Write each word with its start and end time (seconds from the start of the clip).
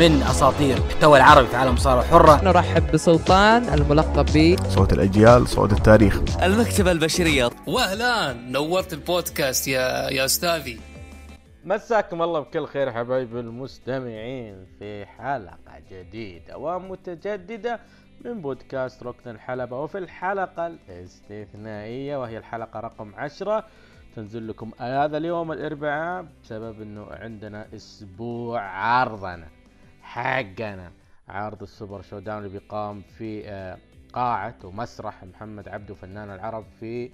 من 0.00 0.22
أساطير 0.22 0.76
المحتوى 0.76 1.18
العربي 1.18 1.46
في 1.46 1.56
عالم 1.56 1.70
المصارعه 1.70 2.02
الحره 2.02 2.44
نرحب 2.44 2.92
بسلطان 2.92 3.64
الملقب 3.64 4.26
ب 4.34 4.56
صوت 4.68 4.92
الأجيال 4.92 5.48
صوت 5.48 5.72
التاريخ. 5.72 6.42
المكتبة 6.42 6.92
البشرية. 6.92 7.50
واهلا 7.66 8.32
نورت 8.32 8.92
البودكاست 8.92 9.68
يا 9.68 10.10
يا 10.10 10.24
أستاذي. 10.24 10.80
مساكم 11.64 12.22
الله 12.22 12.40
بكل 12.40 12.66
خير 12.66 12.92
حبايب 12.92 13.36
المستمعين 13.36 14.66
في 14.78 15.06
حلقة 15.06 15.80
جديدة 15.90 16.58
ومتجددة 16.58 17.80
من 18.24 18.40
بودكاست 18.40 19.02
ركن 19.02 19.30
الحلبة. 19.30 19.80
وفي 19.80 19.98
الحلقة 19.98 20.66
الاستثنائية 20.66 22.16
وهي 22.16 22.38
الحلقة 22.38 22.80
رقم 22.80 23.14
عشرة 23.14 23.64
تنزل 24.16 24.48
لكم 24.48 24.70
هذا 24.78 25.16
اليوم 25.16 25.52
الأربعاء 25.52 26.26
بسبب 26.44 26.82
إنه 26.82 27.06
عندنا 27.10 27.66
أسبوع 27.76 28.60
عرضنا. 28.60 29.59
حقنا. 30.14 30.92
عرض 31.28 31.62
ال 31.62 32.02
Super 32.02 32.18
ShowDown 32.18 32.38
اللي 32.38 32.48
بيقام 32.58 33.02
في 33.02 33.48
آه، 33.48 33.78
قاعة 34.12 34.54
ومسرح 34.64 35.24
محمد 35.24 35.68
عبده 35.68 35.94
فنان 35.94 36.30
العرب 36.30 36.64
في 36.80 37.10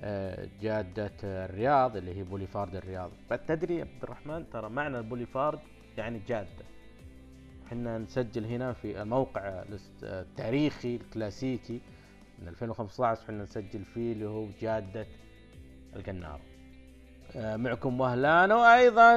آه، 0.00 0.48
جادة 0.60 1.12
الرياض 1.24 1.96
اللي 1.96 2.16
هي 2.16 2.22
بوليفارد 2.22 2.76
الرياض. 2.76 3.10
تدري 3.48 3.76
يا 3.76 3.80
عبد 3.84 4.02
الرحمن 4.02 4.50
ترى 4.50 4.68
معنى 4.70 4.98
البوليفارد 4.98 5.58
يعني 5.96 6.20
جادة. 6.28 6.64
إحنا 7.66 7.98
نسجل 7.98 8.44
هنا 8.44 8.72
في 8.72 9.02
الموقع 9.02 9.40
الاست- 9.62 10.04
التاريخي 10.04 10.96
الكلاسيكي 10.96 11.80
من 12.38 12.48
2015 12.48 13.22
إحنا 13.22 13.42
نسجل 13.42 13.84
فيه 13.84 14.12
اللي 14.12 14.26
هو 14.28 14.46
جادة 14.60 15.06
القنار. 15.96 16.40
آه، 16.40 16.57
معكم 17.36 18.00
وهلان 18.00 18.52
وأيضا 18.52 19.16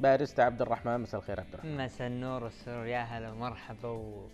باريستا 0.00 0.42
عبد 0.42 0.62
الرحمن. 0.62 1.00
مساء 1.00 1.20
الخير 1.20 1.40
عبد 1.40 1.54
الرحمن. 1.54 1.84
مساء 1.84 2.06
النور 2.06 2.44
والسرور. 2.44 2.86
يا 2.86 3.02
هلا 3.02 3.32
ومرحبا 3.32 3.88
و... 3.88 4.28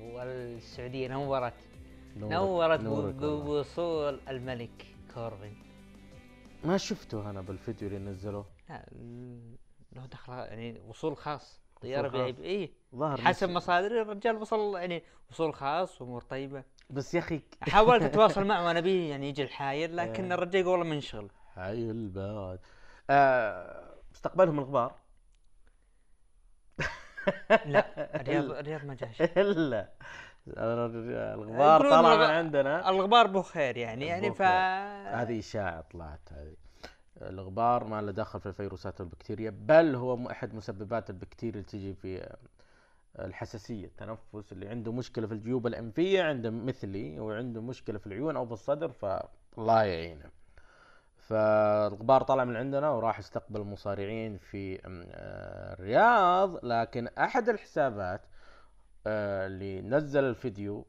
والسعودية 0.00 1.08
نورت. 1.08 1.54
نورت 2.16 2.84
والله. 2.84 3.12
بوصول 3.12 4.20
الملك 4.28 4.86
كوربن 5.14 5.52
ما 6.64 6.76
شفته 6.76 7.30
أنا 7.30 7.40
بالفيديو 7.40 7.88
اللي 7.88 7.98
نزلوه. 7.98 8.46
لا 8.68 8.86
له 9.92 10.06
دخل 10.06 10.32
يعني 10.32 10.80
وصول 10.88 11.16
خاص 11.16 11.60
في 11.80 12.10
خاص. 12.10 12.38
اي 12.40 12.70
ظهر 12.94 13.20
حسب 13.20 13.46
نفسه. 13.46 13.56
مصادر 13.56 14.02
الرجال 14.02 14.36
وصل 14.36 14.76
يعني 14.76 15.02
وصول 15.30 15.54
خاص 15.54 16.02
وأمور 16.02 16.22
طيبة. 16.22 16.64
بس 16.90 17.14
يا 17.14 17.18
أخي 17.18 17.40
حاولت 17.62 18.02
أتواصل 18.10 18.44
معه 18.46 18.66
وأنا 18.66 18.80
بيه 18.80 19.10
يعني 19.10 19.28
يجي 19.28 19.42
الحاير 19.42 19.90
لكن 19.92 20.24
إيه. 20.24 20.34
الرجال 20.34 20.60
يقول 20.60 20.78
والله 20.78 20.94
منشغل. 20.94 21.30
حي 21.60 21.90
الباد 21.90 22.58
آه، 23.10 23.94
استقبلهم 24.14 24.58
الغبار. 24.58 24.94
لا 27.66 27.86
الرياض 28.20 28.44
الرياض 28.50 28.84
ما 28.84 28.94
جاش. 28.94 29.22
إلا 29.22 29.88
الغبار 30.48 31.80
طلع 31.80 32.16
من 32.16 32.22
عندنا. 32.22 32.90
الغبار 32.90 33.26
بخير 33.26 33.76
يعني 33.76 34.06
يعني 34.06 34.34
ف 34.34 34.42
هذه 34.42 35.38
إشاعة 35.38 35.80
طلعت 35.80 36.32
هذه. 36.32 36.54
الغبار 37.22 37.84
ما 37.84 38.02
له 38.02 38.12
دخل 38.12 38.40
في 38.40 38.46
الفيروسات 38.46 39.00
والبكتيريا 39.00 39.50
بل 39.50 39.94
هو 39.94 40.30
أحد 40.30 40.54
مسببات 40.54 41.10
البكتيريا 41.10 41.52
اللي 41.60 41.64
تجي 41.70 41.94
في 41.94 42.22
آه، 42.22 42.36
الحساسية 43.26 43.84
التنفس 43.86 44.52
اللي 44.52 44.68
عنده 44.68 44.92
مشكلة 44.92 45.26
في 45.26 45.34
الجيوب 45.34 45.66
الأنفية 45.66 46.22
عنده 46.22 46.50
مثلي 46.50 47.20
وعنده 47.20 47.60
مشكلة 47.62 47.98
في 47.98 48.06
العيون 48.06 48.36
أو 48.36 48.46
في 48.46 48.52
الصدر 48.52 48.88
فالله 48.92 49.82
يعينه. 49.82 50.39
فالغبار 51.30 52.22
طلع 52.22 52.44
من 52.44 52.56
عندنا 52.56 52.90
وراح 52.90 53.18
يستقبل 53.18 53.60
المصارعين 53.60 54.38
في 54.38 54.74
آه، 54.74 55.72
الرياض 55.72 56.64
لكن 56.64 57.08
أحد 57.08 57.48
الحسابات 57.48 58.20
آه، 59.06 59.46
اللي 59.46 59.80
نزل 59.82 60.24
الفيديو 60.24 60.86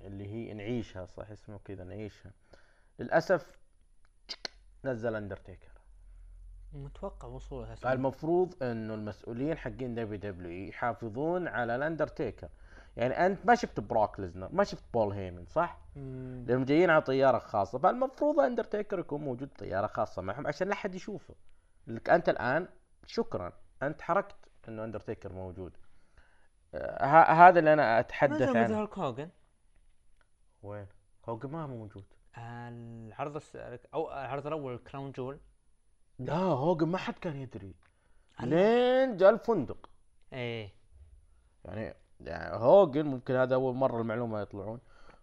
اللي 0.00 0.26
هي 0.26 0.54
نعيشها 0.54 1.06
صح 1.06 1.30
اسمه 1.30 1.58
كذا 1.64 1.84
نعيشها 1.84 2.32
للأسف 2.98 3.58
نزل 4.84 5.14
اندرتيكر 5.14 5.72
متوقع 6.72 7.28
وصولها 7.28 7.74
فالمفروض 7.74 8.62
إنه 8.62 8.94
المسؤولين 8.94 9.58
حقين 9.58 9.94
WW 9.94 10.68
يحافظون 10.68 11.48
على 11.48 11.76
الأندرتيكر. 11.76 12.48
يعني 12.98 13.26
أنت 13.26 13.46
ما 13.46 13.54
شفت 13.54 13.80
بروك 13.80 14.20
ليزنر 14.20 14.48
ما 14.52 14.64
شفت 14.64 14.84
بول 14.92 15.12
هيمن 15.12 15.46
صح؟ 15.46 15.78
مم. 15.96 16.44
لأنهم 16.48 16.64
جايين 16.64 16.90
على 16.90 17.02
طيارة 17.02 17.38
خاصة 17.38 17.78
فالمفروض 17.78 18.40
أندرتيكر 18.40 18.98
يكون 18.98 19.20
موجود 19.20 19.48
طياره 19.58 19.86
خاصة 19.86 20.22
معهم 20.22 20.46
عشان 20.46 20.68
لا 20.68 20.72
احد 20.72 20.94
يشوفه. 20.94 21.34
لك 21.86 22.10
أنت 22.10 22.28
الآن 22.28 22.68
شكرا 23.06 23.52
أنت 23.82 24.02
حركت 24.02 24.36
إنه 24.68 24.84
أندرتيكر 24.84 25.32
موجود. 25.32 25.72
آه 26.74 27.32
هذا 27.32 27.58
اللي 27.58 27.72
أنا 27.72 28.00
أتحدث 28.00 28.42
عنه 28.42 28.62
مثل 28.64 28.74
هولك 28.74 28.98
هوجن 28.98 29.28
وين؟ 30.62 30.86
هوجن 31.28 31.50
ما 31.50 31.66
موجود. 31.66 32.04
العرض 32.38 33.36
الس... 33.36 33.56
أو 33.94 34.10
العرض 34.12 34.46
الأول 34.46 34.78
Crown 34.78 35.12
Jewel. 35.12 35.38
لا 36.18 36.36
هوجن 36.36 36.88
ما 36.88 36.98
حد 36.98 37.14
كان 37.14 37.36
يدري. 37.36 37.74
لين 38.40 39.16
جاء 39.16 39.30
الفندق. 39.30 39.90
إيه. 40.32 40.72
يعني 41.64 41.94
يعني 42.20 42.56
هوجن 42.56 43.06
ممكن 43.06 43.34
هذا 43.34 43.54
أول 43.54 43.74
مرة 43.74 44.00
المعلومة 44.00 44.40
يطلعون. 44.40 44.80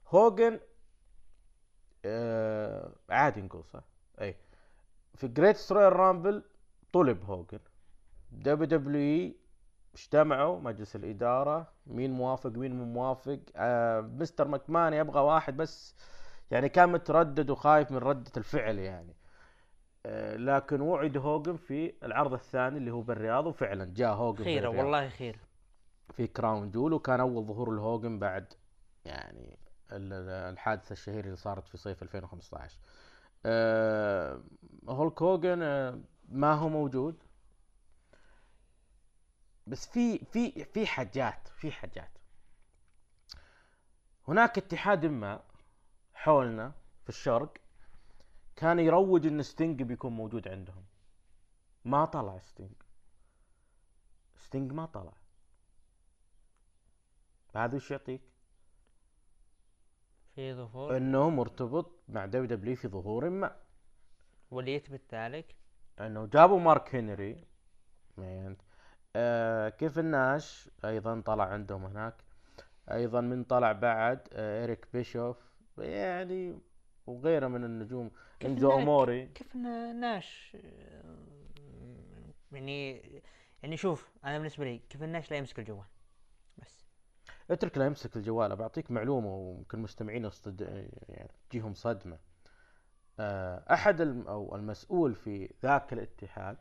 هوجن 0.10 0.60
آه 2.06 2.92
عادي 3.10 3.42
نقول 3.42 3.64
صح. 3.66 3.84
أي. 4.22 4.36
في 5.16 5.28
Great 5.28 5.72
Royal 5.72 5.94
Rumble 5.94 6.44
طلب 6.94 7.24
هوجن. 7.24 7.60
WWE 8.32 9.36
اجتمعوا 9.94 10.60
مجلس 10.60 10.96
الإدارة 10.96 11.68
مين 11.88 12.12
موافق 12.12 12.50
مين 12.50 12.76
مو 12.76 12.86
موافق. 12.86 13.40
آه 13.56 14.02
Mr. 14.02 14.48
مكمان 14.48 14.94
يبغى 14.94 15.22
واحد 15.22 15.58
بس 15.58 15.96
يعني 16.52 16.70
كان 16.70 16.90
متردد 16.92 17.50
وخايف 17.50 17.92
من 17.92 17.98
ردة 17.98 18.32
الفعل 18.38 18.80
يعني. 18.80 19.16
آه 20.06 20.36
لكن 20.36 20.82
وعد 20.82 21.18
هوجن 21.18 21.56
في 21.56 21.94
العرض 22.04 22.34
الثاني 22.34 22.78
اللي 22.78 22.92
هو 22.92 23.02
بالرياض 23.02 23.46
وفعلا 23.48 23.94
جاء 23.94 24.14
هوجن 24.14 24.44
خيرة. 24.44 24.68
والله 24.68 25.10
خيره 25.10 25.40
في 26.14 26.28
Crown 26.28 26.72
Jewel 26.72 26.94
وكان 26.94 27.20
أول 27.20 27.46
ظهور 27.46 27.72
لهوجن 27.72 28.20
بعد 28.20 28.54
يعني 29.06 29.58
ال- 29.92 30.14
ال- 30.14 30.30
الحادثة 30.54 30.94
الشهيرة 30.94 31.26
اللي 31.26 31.36
صارت 31.36 31.68
في 31.68 31.78
صيف 31.78 32.04
2015 32.04 32.78
آه 33.46 34.42
هولك 34.90 35.22
هوجن 35.22 35.62
آه 35.62 36.00
ما 36.30 36.54
هو 36.54 36.70
موجود. 36.70 37.24
بس 39.68 39.88
في 39.88 40.18
في 40.26 40.66
في 40.66 40.88
حاجات 40.88 41.48
في 41.48 41.72
حاجات. 41.72 42.10
هناك 44.28 44.58
اتحاد 44.58 45.06
ما 45.06 45.44
حولنا 46.14 46.74
في 47.04 47.10
الشرق 47.10 47.54
كان 48.56 48.80
يروج 48.80 49.26
إن 49.28 49.44
ستينج 49.44 49.84
بيكون 49.84 50.12
موجود 50.14 50.48
عندهم. 50.48 50.84
ما 51.86 52.06
طلع 52.06 52.40
ستينج. 52.40 52.72
ستينج 54.38 54.72
ما 54.72 54.86
طلع. 54.86 55.14
هذا 57.56 57.76
وش 57.76 57.92
يعطيك؟ 57.92 58.22
في 60.36 60.54
ظهور. 60.54 60.98
إنه 60.98 61.30
مرتبط 61.30 61.92
مع 62.08 62.26
WW 62.26 62.76
في 62.76 62.88
ظهور 62.88 63.30
ما. 63.30 63.56
واللي 64.52 64.76
يثبت 64.76 65.02
ذلك 65.16 65.56
إنه 66.00 66.26
جابوا 66.26 66.60
مارك 66.60 66.96
هنري. 66.96 67.46
آه 69.16 69.70
كيفن 69.70 70.00
ناش 70.00 70.70
أيضا 70.86 71.22
طلع 71.22 71.44
عندهم 71.44 71.86
هناك. 71.86 72.16
أيضا 72.92 73.22
من 73.22 73.44
طلع 73.44 73.72
بعد 73.72 74.28
آه 74.34 74.62
إيريك 74.62 74.88
بيشوف. 74.94 75.38
يعني 75.78 76.60
وغيره 77.08 77.48
من 77.48 77.64
النجوم. 77.64 78.12
كيف 78.40 78.52
إنزو 78.52 78.72
أموري. 78.80 79.26
كيفن 79.26 79.56
ناش 79.56 80.58
آه، 80.64 81.04
يعني 82.52 83.02
يعني 83.64 83.78
شوف 83.78 84.10
أنا 84.26 84.38
بالنسبة 84.38 84.66
لي 84.66 84.82
كيف 84.90 85.04
الناش 85.04 85.32
لا 85.32 85.38
يمسك 85.38 85.60
الجوال؟ 85.60 85.86
اترك 87.52 87.78
لا 87.78 87.86
يمسك 87.86 88.18
الجوال. 88.18 88.56
بعطيك 88.56 88.92
معلومة 88.92 89.28
وممكن 89.36 89.78
المستمعين 89.78 90.26
يصطد... 90.26 90.62
يعني 91.10 91.32
تجيهم 91.50 91.74
صدمة. 91.74 92.20
آه، 93.20 93.74
أحد 93.74 94.02
الم... 94.02 94.28
أو 94.28 94.56
المسؤول 94.56 95.16
في 95.16 95.54
ذاك 95.64 95.94
الاتحاد 95.94 96.58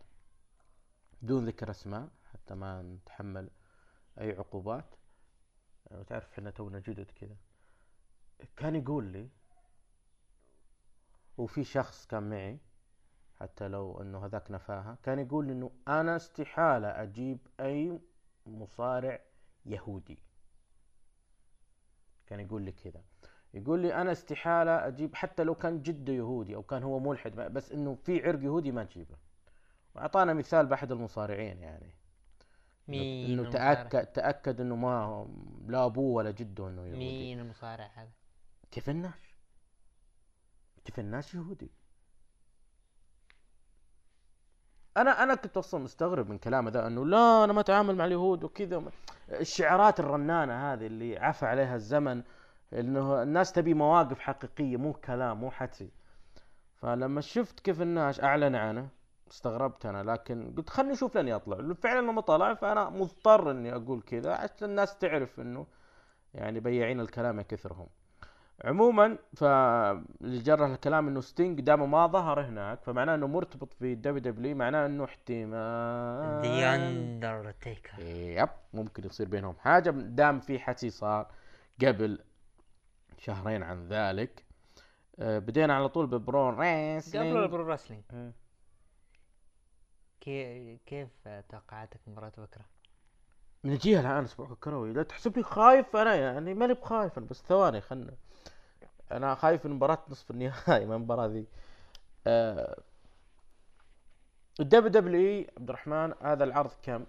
بدون 1.22 1.46
ذكر 1.46 1.70
اسماء 1.70 2.08
حتى 2.32 2.54
ما 2.54 2.82
نتحمل 2.82 3.50
أي 4.20 4.32
عقوبات. 4.32 4.94
آه، 5.90 6.02
تعرف 6.02 6.32
إحنا 6.32 6.50
تونا 6.50 6.78
جدد 6.78 7.10
كذا. 7.10 7.36
كان 8.56 8.76
يقول 8.76 9.04
لي 9.04 9.28
وفي 11.38 11.64
شخص 11.64 12.06
كان 12.06 12.30
معي 12.30 12.58
حتى 13.40 13.68
لو 13.68 14.02
إنه 14.02 14.26
هذاك 14.26 14.50
نفاها 14.50 14.98
كان 15.02 15.18
يقول 15.18 15.46
لي 15.46 15.52
إنه 15.52 15.70
أنا 15.88 16.16
استحالة 16.16 16.88
أجيب 16.88 17.38
أي 17.60 18.00
مصارع 18.46 19.20
يهودي. 19.66 20.18
كان 22.26 22.40
يقول 22.40 22.62
لي 22.62 22.72
كذا. 22.72 23.02
يقول 23.54 23.80
لي 23.80 23.94
أنا 23.94 24.12
استحالة 24.12 24.86
أجيب 24.86 25.14
حتى 25.14 25.44
لو 25.44 25.54
كان 25.54 25.82
جدة 25.82 26.12
يهودي 26.12 26.54
أو 26.54 26.62
كان 26.62 26.82
هو 26.82 26.98
ملحد 26.98 27.34
بس 27.34 27.72
إنه 27.72 27.94
في 27.94 28.26
عرق 28.26 28.44
يهودي 28.44 28.72
ما 28.72 28.84
تجيبه. 28.84 29.16
وأعطانا 29.94 30.34
مثال 30.34 30.66
بأحد 30.66 30.92
المصارعين 30.92 31.58
يعني. 31.58 31.94
مين 32.88 33.30
إنه 33.30 33.42
المصارع؟ 33.42 33.74
تاكد 33.74 34.06
تأكد 34.06 34.60
إنه 34.60 34.76
ما 34.76 35.26
لا 35.66 35.86
أبوه 35.86 36.14
ولا 36.14 36.30
جده 36.30 36.68
إنه 36.68 36.86
يهودي. 36.86 36.98
مين 36.98 37.40
المصارع 37.40 37.90
هذا؟ 37.94 38.10
كيف 38.70 38.90
الناش 38.90 39.36
كيف 40.84 41.00
الناش 41.00 41.34
يهودي. 41.34 41.70
أنا 44.96 45.22
أنا 45.22 45.34
كنت 45.34 45.56
أصلا 45.56 45.80
مستغرب 45.84 46.30
من 46.30 46.38
كلامه 46.38 46.70
ذا 46.70 46.86
إنه 46.86 47.06
لا 47.06 47.44
أنا 47.44 47.52
ما 47.52 47.60
أتعامل 47.60 47.96
مع 47.96 48.04
اليهود 48.04 48.44
وكذا. 48.44 48.82
الشعارات 49.30 50.00
الرنانة 50.00 50.72
هذه 50.72 50.86
اللي 50.86 51.18
عفى 51.18 51.46
عليها 51.46 51.74
الزمن 51.74 52.22
إنه 52.72 53.22
الناس 53.22 53.52
تبي 53.52 53.74
مواقف 53.74 54.18
حقيقية 54.18 54.76
مو 54.76 54.92
كلام 54.92 55.40
مو 55.40 55.50
حكي. 55.50 55.90
فلما 56.76 57.20
شفت 57.20 57.60
كيف 57.60 57.82
الناش 57.82 58.20
اعلن 58.20 58.54
عنه 58.54 58.88
استغربت 59.30 59.86
أنا. 59.86 60.02
لكن 60.12 60.54
قلت 60.56 60.70
خلني 60.70 60.92
أشوف 60.92 61.16
لين 61.16 61.28
يطلع. 61.28 61.74
فعلا 61.74 62.00
لما 62.00 62.20
طلع 62.20 62.54
فأنا 62.54 62.90
مضطر 62.90 63.50
إني 63.50 63.76
أقول 63.76 64.02
كذا 64.02 64.32
عشان 64.32 64.70
الناس 64.70 64.98
تعرف 64.98 65.40
إنه 65.40 65.66
يعني 66.34 66.60
بياعين 66.60 67.00
الكلام 67.00 67.40
كثرهم. 67.40 67.86
عموما 68.64 69.18
فاللي 69.36 70.38
جرى 70.38 70.66
الكلام 70.66 71.08
إنه 71.08 71.20
ستينج 71.20 71.60
دام 71.60 71.90
ما 71.90 72.06
ظهر 72.06 72.40
هناك 72.40 72.82
فمعناه 72.82 73.14
إنه 73.14 73.26
مرتبط 73.26 73.72
في 73.72 73.94
WW 73.94 74.56
معناه 74.56 74.86
إنه 74.86 75.04
احتمال. 75.04 76.42
ذا 76.60 76.74
اندرتيكر 76.74 77.98
yep 78.02 78.48
ممكن 78.74 79.06
يصير 79.06 79.28
بينهم 79.28 79.56
حاجة. 79.58 79.90
دام 79.90 80.40
في 80.40 80.58
حكي 80.58 80.90
صار 80.90 81.26
قبل 81.84 82.18
شهرين 83.18 83.62
عن 83.62 83.88
ذلك. 83.88 84.44
آه، 85.18 85.38
بدينا 85.38 85.74
على 85.74 85.88
طول 85.88 86.06
ب 86.06 86.20
Pro 86.20 86.60
Wrestling. 86.60 87.26
قبل 87.36 87.42
ال 87.42 87.48
Pro 87.48 87.66
Wrestling 87.72 88.02
مم. 88.12 88.32
كي- 90.20 90.78
كيف 90.86 91.28
توقعاتك 91.48 92.00
مباراة 92.06 92.32
نجيها 93.64 94.00
الان 94.00 94.24
أسبوع 94.24 94.50
الكروي. 94.50 94.92
لا 94.92 95.02
تحسبني 95.02 95.42
خايف 95.42 95.96
أنا 95.96 96.14
يعني 96.14 96.54
ماني 96.54 96.74
بخايف 96.74 97.18
بس 97.18 97.42
ثواني 97.42 97.80
خلنا. 97.80 98.14
أنا 99.12 99.34
خايف 99.34 99.66
من 99.66 99.72
مباراة 99.72 99.98
نصف 100.08 100.30
النهائي 100.30 100.86
ما 100.86 100.96
المباراة 100.96 101.26
ذي. 101.26 101.46
آه، 102.26 102.76
ال 104.60 104.88
WWE 104.88 105.50
عبد 105.58 105.68
الرحمن 105.68 106.12
هذا 106.22 106.44
العرض 106.44 106.70
كم 106.82 107.04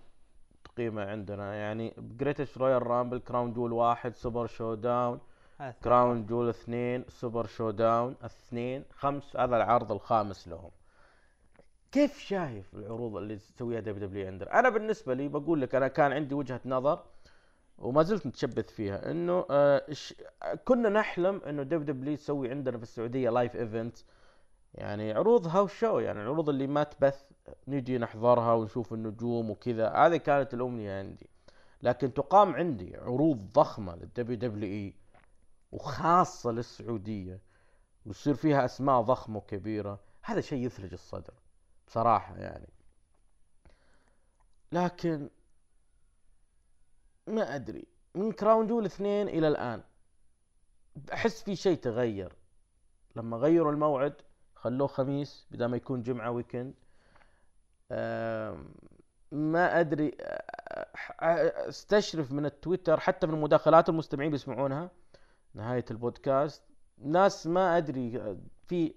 تقييمه 0.63 1.05
عندنا؟ 1.05 1.55
يعني 1.55 1.93
Greatest 1.97 2.57
Royal 2.57 2.87
Rumble 2.87 3.19
Crown 3.19 3.53
Jewel 3.53 3.73
واحد 3.73 4.15
Super 4.15 4.47
ShowDown 4.47 5.19
Crown 5.83 6.25
Jewel 6.25 6.49
اثنين 6.49 7.05
Super 7.09 7.45
ShowDown 7.45 8.15
اثنين 8.23 8.83
خمس 8.93 9.35
هذا 9.35 9.57
العرض 9.57 9.91
الخامس 9.91 10.47
لهم. 10.47 10.71
كيف 11.95 12.19
شايف 12.19 12.75
العروض 12.75 13.15
اللي 13.15 13.35
تسويها 13.35 13.79
WW 13.79 14.27
عندنا 14.27 14.59
أنا 14.59 14.69
بالنسبة 14.69 15.13
لي 15.13 15.27
بقول 15.27 15.61
لك 15.61 15.75
أنا 15.75 15.87
كان 15.87 16.11
عندي 16.11 16.35
وجهة 16.35 16.61
نظر 16.65 17.03
وما 17.77 18.03
زلت 18.03 18.25
متشبث 18.27 18.71
فيها 18.71 19.11
إنه 19.11 19.45
آه. 19.49 19.85
كنا 20.65 20.89
نحلم 20.89 21.41
إنه 21.41 21.63
WW 21.63 22.15
تسوي 22.15 22.49
عندنا 22.49 22.77
في 22.77 22.83
السعودية 22.83 23.29
live 23.29 23.55
event 23.55 23.97
يعني 24.73 25.13
عروض 25.13 25.47
house 25.47 25.73
show 25.73 25.99
يعني 25.99 26.21
العروض 26.21 26.49
اللي 26.49 26.67
ما 26.67 26.83
تبث 26.83 27.23
نجي 27.67 27.97
نحضرها 27.97 28.53
ونشوف 28.53 28.93
النجوم 28.93 29.49
وكذا. 29.49 29.89
هذه 29.89 30.17
كانت 30.17 30.53
الأمنية 30.53 30.99
عندي. 30.99 31.29
لكن 31.81 32.13
تقام 32.13 32.55
عندي 32.55 32.97
عروض 32.97 33.37
ضخمة 33.53 33.95
لل 33.95 34.37
WWE 34.37 34.93
وخاصة 35.71 36.51
للسعودية 36.51 37.39
ويصير 38.05 38.33
فيها 38.33 38.65
أسماء 38.65 39.01
ضخمة 39.01 39.37
وكبيرة 39.37 39.99
هذا 40.21 40.41
شيء 40.41 40.65
يثلج 40.65 40.93
الصدر. 40.93 41.33
بصراحه 41.87 42.37
يعني. 42.37 42.69
لكن 44.71 45.29
ما 47.27 47.55
أدري 47.55 47.87
من 48.15 48.31
Crown 48.31 48.67
Jewel 48.67 48.85
اثنين 48.85 49.27
إلى 49.27 49.47
الآن 49.47 49.83
أحس 51.13 51.43
في 51.43 51.55
شيء 51.55 51.77
تغير. 51.77 52.33
لما 53.15 53.37
غيروا 53.37 53.71
الموعد 53.71 54.13
خلوه 54.55 54.87
خميس 54.87 55.47
بدل 55.51 55.65
ما 55.65 55.77
يكون 55.77 56.01
جمعة 56.01 56.31
weekend 56.31 56.73
ما 59.31 59.81
آه، 59.81 61.69
أستشرف 61.69 62.31
من 62.31 62.45
التويتر 62.45 62.99
حتى 62.99 63.27
من 63.27 63.41
مداخلات 63.41 63.89
المستمعين 63.89 64.31
بيسمعونها. 64.31 64.91
نهاية 65.53 65.85
البودكاست. 65.91 66.63
ناس 66.97 67.47
ما 67.47 67.77
أدري 67.77 68.17
آه، 68.17 68.37
في 68.67 68.93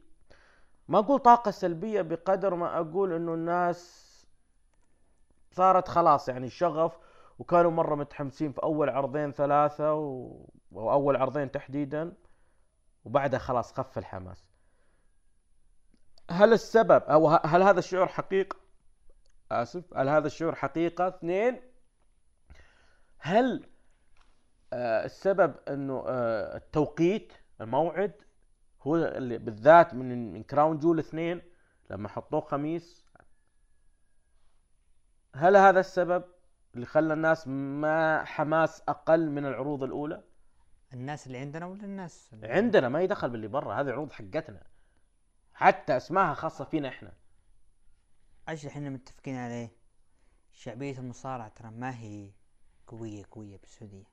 ما 0.88 0.98
أقول 0.98 1.18
طاقة 1.18 1.50
سلبية 1.50 2.02
بقدر 2.02 2.54
ما 2.54 2.80
أقول 2.80 3.12
إنه 3.12 3.34
الناس 3.34 4.08
صارت 5.52 5.88
خلاص 5.88 6.28
يعني 6.28 6.48
شغف 6.50 6.98
وكانوا 7.38 7.70
مرة 7.70 7.94
متحمسين 7.94 8.52
في 8.52 8.62
أول 8.62 8.88
عرضين 8.88 9.32
ثلاثة 9.32 9.94
و... 9.94 10.44
أو 10.72 10.92
اول 10.92 11.16
عرضين 11.16 11.50
تحديدا 11.50 12.12
وبعدها 13.04 13.38
خلاص 13.38 13.72
خف 13.72 13.98
الحماس. 13.98 14.44
هل 16.30 16.52
السبب 16.52 17.02
أو 17.02 17.28
هل 17.28 17.62
هذا 17.62 17.78
الشعور 17.78 18.06
حقيقة؟ 18.06 18.56
آسف 19.52 19.94
هل 19.96 20.08
هذا 20.08 20.26
الشعور 20.26 20.54
حقيقة؟ 20.54 21.08
اثنين 21.08 21.60
هل 23.18 23.66
آه 24.72 25.04
السبب 25.04 25.54
إنه 25.68 26.04
آه 26.06 26.56
التوقيت 26.56 27.32
الموعد 27.60 28.12
هو 28.82 28.96
اللي 28.96 29.38
بالذات 29.38 29.94
من 29.94 30.32
من 30.32 30.42
كراون 30.42 30.78
جول 30.78 30.98
اثنين 30.98 31.42
لما 31.90 32.08
حطوه 32.08 32.40
خميس. 32.40 33.08
هل 35.34 35.56
هذا 35.56 35.80
السبب 35.80 36.24
اللي 36.74 36.86
خلى 36.86 37.14
الناس 37.14 37.48
ما 37.48 38.24
حماس 38.24 38.82
أقل 38.88 39.30
من 39.30 39.46
العروض 39.46 39.82
الأولى؟ 39.82 40.24
الناس 40.92 41.26
اللي 41.26 41.38
عندنا 41.38 41.66
ولا 41.66 41.84
الناس 41.84 42.30
اللي 42.32 42.48
عندنا 42.48 42.88
ما 42.88 43.02
يدخل 43.02 43.30
باللي 43.30 43.48
برا 43.48 43.80
هذه 43.80 43.90
عروض 43.90 44.12
حقتنا. 44.12 44.62
حتى 45.54 45.96
اسمها 45.96 46.34
خاصة 46.34 46.64
فينا 46.64 46.88
إحنا. 46.88 47.12
أيش 48.48 48.66
إحنا 48.66 48.90
متفقين 48.90 49.36
عليه؟ 49.36 49.72
شعبية 50.52 50.98
المصارعة 50.98 51.48
ترى 51.48 51.70
ما 51.70 51.98
هي 51.98 52.30
قوية 52.86 53.24
قوية 53.30 53.56
بالسعودية. 53.56 54.06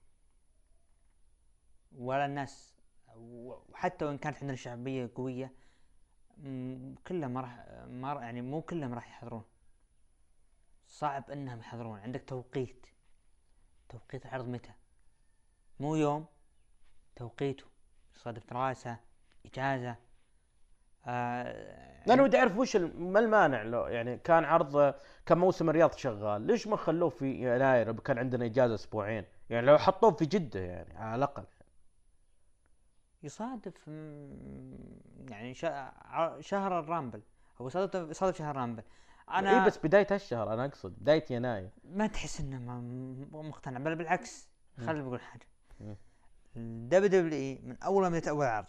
ولا 1.95 2.25
الناس 2.25 2.74
وحتى 3.17 4.05
وإن 4.05 4.17
كانت 4.17 4.37
عندنا 4.41 4.55
شعبية 4.55 5.09
قوية 5.15 5.51
م- 6.37 6.95
كلهم 7.07 7.31
ما 7.33 7.41
راح 7.41 7.65
ما 7.87 8.13
راح- 8.13 8.23
يعني 8.23 8.41
مو 8.41 8.61
كلهم 8.61 8.93
راح 8.93 9.07
يحضرون. 9.09 9.43
صعب 10.87 11.31
إنهم 11.31 11.59
يحضرون. 11.59 11.99
عندك 11.99 12.23
توقيت. 12.27 12.85
توقيت 13.89 14.25
العرض 14.25 14.47
متى؟ 14.47 14.71
مو 15.79 15.95
يوم 15.95 16.25
توقيته. 17.15 17.65
يصادف 18.15 18.49
دراسة 18.49 18.97
إجازة. 19.45 19.95
آه 21.07 22.03
أنا 22.13 22.23
ودي 22.23 22.37
أعرف 22.37 22.57
وش 22.57 22.75
ما 22.75 23.19
المانع 23.19 23.61
لو 23.63 23.87
يعني 23.87 24.17
كان 24.17 24.43
عرض 24.45 24.93
كان 25.25 25.37
موسم 25.37 25.69
الرياض 25.69 25.93
شغال 25.93 26.41
ليش 26.41 26.67
ما 26.67 26.77
خلوه 26.77 27.09
في 27.09 27.55
يناير؟ 27.55 27.93
كان 27.99 28.17
عندنا 28.17 28.45
إجازة 28.45 28.75
أسبوعين. 28.75 29.25
يعني 29.49 29.65
لو 29.67 29.77
حطوه 29.77 30.11
في 30.11 30.25
جدة 30.25 30.59
يعني 30.59 30.97
على 30.97 31.15
الأقل. 31.15 31.43
يصادف 33.25 33.87
يعني 35.29 35.53
شهر 36.39 36.79
ال 36.79 36.84
Rumble. 36.84 37.21
هو 37.61 37.67
يصادف 37.67 38.09
يصادف 38.09 38.37
شهر 38.37 38.51
الرامبل. 38.51 38.83
أنا 39.29 39.61
إي 39.61 39.65
بس 39.65 39.77
بداية 39.77 40.07
هالشهر 40.11 40.53
أنا 40.53 40.65
أقصد 40.65 40.99
بداية 40.99 41.25
يناير. 41.29 41.69
ما 41.83 42.07
تحس 42.07 42.39
إنه 42.39 42.59
مقتنع 43.31 43.79
بل 43.79 43.95
بالعكس. 43.95 44.49
خليني 44.77 45.03
بقول 45.03 45.21
حاجة. 45.21 45.47
ال 46.55 47.21
WWE 47.21 47.61
من 47.63 47.83
أول 47.83 48.03
ما 48.03 48.09
بدأت 48.09 48.27
اول 48.27 48.45
عرض 48.45 48.67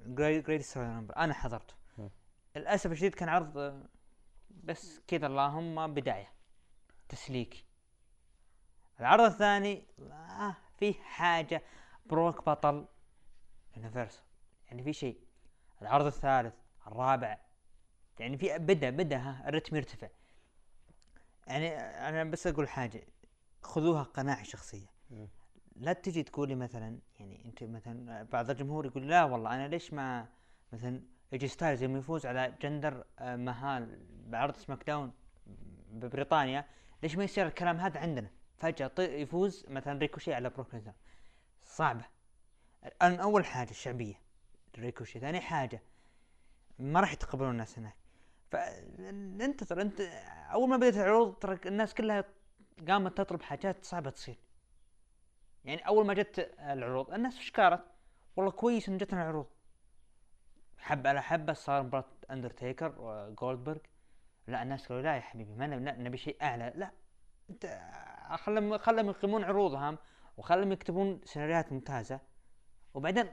Great 0.00 0.76
Rumble 0.76 1.14
أنا 1.14 1.34
حضرته. 1.34 1.74
للأسف 2.56 2.92
الشديد 2.92 3.14
كان 3.14 3.28
عرض 3.28 3.84
بس 4.50 5.00
كذا 5.06 5.26
اللهم 5.26 5.94
بداية 5.94 6.28
تسليكي 7.08 7.64
العرض 9.00 9.24
الثاني 9.24 9.86
آه 10.00 10.56
فيه 10.78 10.94
حاجة 10.94 11.62
بروك 12.06 12.48
بطل. 12.48 12.86
Universal 13.76 14.22
يعني 14.66 14.82
في 14.82 14.92
شيء 14.92 15.18
العرض 15.82 16.06
الثالث 16.06 16.54
الرابع. 16.86 17.38
يعني 18.18 18.38
في 18.38 18.58
بدأ 18.58 18.90
بدأ 18.90 19.16
ها 19.16 19.48
الرتم 19.48 19.76
يرتفع. 19.76 20.08
يعني 21.46 21.68
أنا 21.78 22.24
بس 22.24 22.46
أقول 22.46 22.68
حاجة 22.68 23.06
خذوها 23.62 24.02
قناعه 24.02 24.42
شخصية. 24.42 24.86
لا 25.76 25.92
تجي 25.92 26.22
تقولي 26.22 26.54
مثلا 26.54 26.98
يعني 27.20 27.44
أنت 27.44 27.62
مثلا 27.62 28.22
بعض 28.22 28.50
الجمهور 28.50 28.86
يقول 28.86 29.08
لا 29.08 29.24
والله 29.24 29.54
أنا 29.54 29.68
ليش 29.68 29.92
ما 29.92 30.28
مثلا 30.72 31.00
AJ 31.32 31.48
Styles 31.48 31.82
يوم 31.82 31.96
يفوز 31.96 32.26
على 32.26 32.54
جندر 32.62 33.04
آه، 33.18 33.36
مهال 33.36 33.98
بعرض 34.26 34.56
SmackDown 34.56 35.12
ببريطانيا 35.90 36.64
ليش 37.02 37.16
ما 37.16 37.24
يصير 37.24 37.46
الكلام 37.46 37.76
هذا 37.76 38.00
عندنا؟ 38.00 38.30
فجأة 38.56 38.90
يفوز 38.98 39.66
مثلا 39.68 39.98
ريكوشي 39.98 40.34
على 40.34 40.50
بروك 40.50 40.68
صعبة. 41.62 42.04
الان 42.86 43.20
أول 43.20 43.44
حاجة 43.44 43.70
الشعبية 43.70 44.14
ريكوشي 44.78 45.20
ثاني 45.20 45.40
حاجة 45.40 45.82
ما 46.78 47.00
راح 47.00 47.12
يتقبلون 47.12 47.50
الناس 47.50 47.78
هناك. 47.78 47.96
فانتظر 48.50 49.80
أنت 49.80 50.00
أول 50.52 50.68
ما 50.68 50.76
بدأت 50.76 50.96
العروض 50.96 51.34
ترى 51.34 51.58
الناس 51.66 51.94
كلها 51.94 52.24
قامت 52.88 53.18
تطلب 53.18 53.42
حاجات 53.42 53.84
صعبة 53.84 54.10
تصير. 54.10 54.36
يعني 55.64 55.86
أول 55.86 56.06
ما 56.06 56.14
جت 56.14 56.54
العروض 56.58 57.10
الناس 57.10 57.38
وش 57.38 57.50
قالت؟ 57.50 57.84
والله 58.36 58.52
كويس 58.52 58.88
إن 58.88 58.98
جتنا 58.98 59.22
العروض. 59.22 59.46
حبه 60.78 61.08
على 61.08 61.22
حبة 61.22 61.52
صار 61.52 61.82
مباراة 61.82 62.04
اندرتيكر 62.30 62.94
وجولدبرغ 62.98 63.78
لا 64.46 64.62
الناس 64.62 64.86
قالوا 64.86 65.02
لا 65.02 65.16
يا 65.16 65.20
حبيبي 65.20 65.54
ما 65.54 65.66
نبي 65.76 66.16
شيء 66.16 66.36
أعلى. 66.42 66.72
لا 66.76 66.90
أنت 67.50 67.80
خلهم 68.36 68.78
خلهم 68.78 69.08
يقيمون 69.08 69.44
عروضهم 69.44 69.98
وخلهم 70.36 70.72
يكتبون 70.72 71.20
سيناريوهات 71.24 71.72
ممتازة. 71.72 72.20
وبعدين 72.94 73.26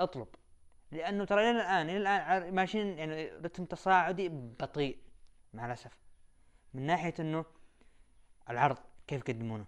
اطلب. 0.00 0.28
لأنه 0.92 1.24
ترى 1.24 1.50
إلى 1.50 1.60
الآن 1.60 1.90
إلى 1.90 1.96
الآن 1.96 2.54
ماشيين 2.54 2.98
يعني 2.98 3.28
رتم 3.28 3.64
تصاعدي 3.64 4.28
بطيء 4.28 4.98
مع 5.54 5.66
الأسف. 5.66 5.98
من 6.74 6.86
ناحية 6.86 7.14
إنه 7.20 7.44
العرض 8.50 8.76
كيف 9.06 9.28
يقدمونه؟ 9.28 9.64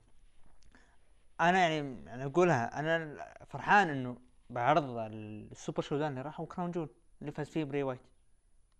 أنا 1.41 1.59
يعني 1.59 1.81
أنا 2.15 2.25
أقولها 2.25 2.81
أنا 2.81 3.25
فرحان 3.47 3.89
إنه 3.89 4.17
بعرض 4.51 4.85
ال 4.99 5.13
Super 5.13 5.83
Show 5.83 5.95
اللي 5.95 6.23
راح 6.23 6.41
هو 6.41 6.47
Crown 6.47 6.71
Jewel 6.71 6.89
اللي 7.21 7.33
فاز 7.33 7.49
فيه 7.49 7.65
بري 7.65 7.83
وايت. 7.83 8.01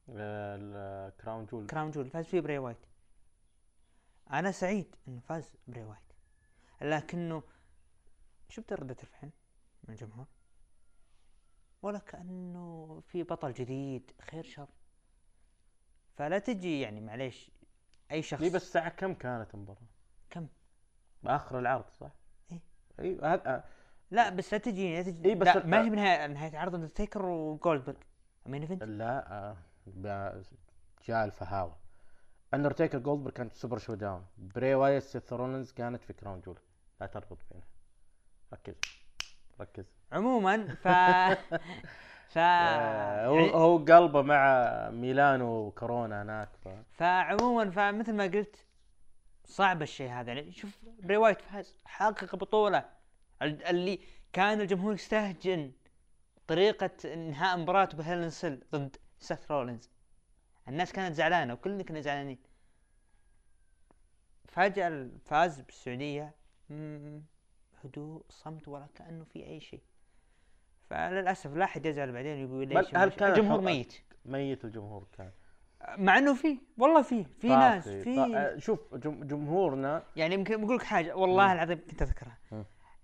ال 0.09 0.32
Crown 0.32 1.47
Jewel. 1.47 1.67
Crown 1.67 1.91
Jewel 1.91 2.11
فاز 2.11 2.25
فيه 2.25 2.41
بري 2.41 2.59
وايت. 2.59 2.87
أنا 4.31 4.51
سعيد 4.51 4.97
إنه 5.09 5.21
فاز 5.21 5.55
بري 5.69 5.85
وايت. 5.85 6.13
لكنه 6.83 7.43
شفت 8.49 8.73
ردة 8.73 8.97
الفعل 9.03 9.31
من 9.85 9.95
الجمهور؟ 9.95 10.27
ولا 11.83 11.99
كأنه 11.99 13.01
في 13.07 13.23
بطل 13.23 13.53
جديد 13.53 14.11
خير 14.31 14.45
شر. 14.45 14.69
فلا 16.15 16.39
تجي 16.39 16.81
يعني 16.81 17.01
معليش 17.01 17.51
أي 18.11 18.23
شخص. 18.23 18.41
لي 18.41 18.51
بس 18.51 18.63
الساعة 18.63 18.89
كم 18.89 19.15
كانت 19.15 19.55
المباراة؟ 19.55 19.87
كم؟ 20.31 20.47
بآخر 21.23 21.59
العرض 21.59 21.85
صح؟ 21.91 22.11
إيه. 22.53 22.61
اي 23.01 23.19
هذا 23.23 23.65
لا 24.11 24.31
بس 24.31 24.53
لا 24.53 24.59
تجي 24.59 24.97
لا 24.97 25.03
تجي. 25.03 25.29
إيه 25.29 25.35
بس 25.35 25.47
لا 25.47 25.67
ما 25.67 25.85
هي 25.85 25.91
بنهاية 25.91 26.27
نهاية 26.27 26.59
عرض 26.59 26.75
اندرتيكر 26.75 27.27
وجولدبرغ 27.27 27.97
main 28.47 28.63
event 28.63 28.83
لا 28.83 29.33
آه، 29.97 30.43
جاء 31.07 31.25
الفهاوة. 31.25 31.77
اندرتيكر 32.55 32.99
جولدبرغ 32.99 33.33
كانت 33.33 33.53
Super 33.53 33.79
ShowDown 33.79 34.27
بري 34.39 34.75
وايت 34.75 35.03
سيث 35.03 35.33
رولينز 35.33 35.73
كانت 35.73 36.03
في 36.03 36.13
Crown 36.13 36.41
Jewel. 36.41 36.59
لا 37.01 37.07
تربط 37.07 37.39
بينها 37.51 37.67
ركز 38.53 38.75
ركز. 39.61 40.02
عموما 40.13 40.75
ف 40.75 40.89
ف 42.33 42.39
آه، 42.39 43.27
هو 43.27 43.37
يعني- 43.37 43.55
هو 43.55 43.79
قلبه 43.79 44.23
مع 44.23 44.65
ميلان 44.91 45.43
وكورونا 45.43 46.23
هناك 46.23 46.49
ف... 46.65 46.69
فعموما 46.93 47.71
فمثل 47.71 48.15
ما 48.15 48.25
قلت 48.25 48.57
صعب 49.45 49.83
الشيء 49.83 50.11
هذا. 50.11 50.33
يعني 50.33 50.53
شوف 50.53 50.79
بري 51.03 51.17
وايت 51.17 51.41
فاز 51.41 51.75
حقق 51.85 52.37
بطولة. 52.37 52.85
ال- 53.43 53.65
اللي 53.65 54.01
كان 54.33 54.61
الجمهور 54.61 54.95
يستهجن 54.95 55.73
طريقة 56.49 56.91
انهاء 57.05 57.57
مباراته 57.59 57.99
ب 57.99 58.03
Hell 58.03 58.22
in 58.22 58.31
a 58.31 58.38
Cell 58.38 58.65
ضد 58.73 58.97
سيث 59.19 59.51
رولينز. 59.51 59.91
الناس 60.69 60.93
كانت 60.93 61.15
زعلانة 61.15 61.53
وكلنا 61.55 61.83
كنا 61.83 62.01
زعلانين. 62.01 62.39
فجأة 64.49 65.09
فاز 65.25 65.61
بالسعودية 65.61 66.35
هدوء 67.85 68.25
صمت 68.31 68.69
ولا 68.69 68.87
كأنه 68.95 69.25
في 69.25 69.47
أي 69.47 69.61
شيء. 69.61 69.83
فللأسف 70.93 71.55
لا 71.57 71.65
أحد 71.65 71.87
يزعل 71.87 72.13
بعدين 72.13 72.39
يقول 72.39 72.69
ليش 72.69 72.95
هل 72.95 73.11
كان 73.11 73.31
الجمهور 73.31 73.61
ميت 73.61 73.95
ميت 74.25 74.65
الجمهور 74.65 75.07
كان 75.13 75.31
مع 75.99 76.19
إنه 76.19 76.35
في 76.35 76.59
والله 76.79 77.03
في 77.03 77.25
في 77.25 77.49
ناس 77.49 77.85
طافي. 77.85 78.03
في 78.05 78.17
طا- 78.17 78.35
آه، 78.37 78.59
شوف 78.59 78.95
جم- 78.95 79.25
جمهورنا 79.25 80.03
يعني 80.17 80.35
يمكن 80.35 80.65
بقول 80.65 80.77
لك 80.77 80.83
حاجة 80.83 81.17
والله 81.17 81.53
العظيم 81.53 81.79
كنت 81.91 82.03
أذكرها. 82.03 82.39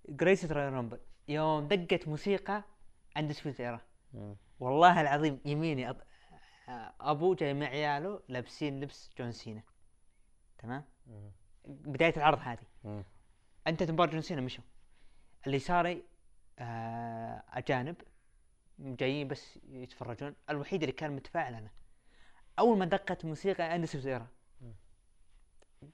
Greatest 0.08 0.52
Rumble 0.52 0.98
يوم 1.28 1.68
دقت 1.68 2.08
موسيقى 2.08 2.62
عند 3.16 3.32
سبيت 3.32 3.60
ايرا. 3.60 3.80
والله 4.60 5.00
العظيم 5.00 5.40
يميني 5.44 5.90
أط... 5.90 5.96
أبوه 7.00 7.36
جاي 7.36 7.54
مع 7.54 7.66
عياله 7.66 8.20
لابسين 8.28 8.80
لبس 8.80 9.10
جون 9.18 9.32
سينا 9.32 9.62
تمام. 10.58 10.84
بداية 11.64 12.16
العرض 12.16 12.38
هذه. 12.42 13.02
أنت 13.66 13.82
مباراة 13.90 14.10
جون 14.10 14.20
سينا 14.20 14.40
مشوا 14.40 14.64
اليساري 15.46 15.92
آه 15.92 16.02
أجانب 17.52 17.96
جايين 18.78 19.28
بس 19.28 19.58
يتفرجون. 19.68 20.34
الوحيد 20.50 20.82
اللي 20.82 20.92
كان 20.92 21.16
متفاعل 21.16 21.54
أنا. 21.54 21.70
أول 22.58 22.78
ما 22.78 22.84
دقت 22.84 23.24
موسيقى 23.24 23.74
ايرا 24.06 24.26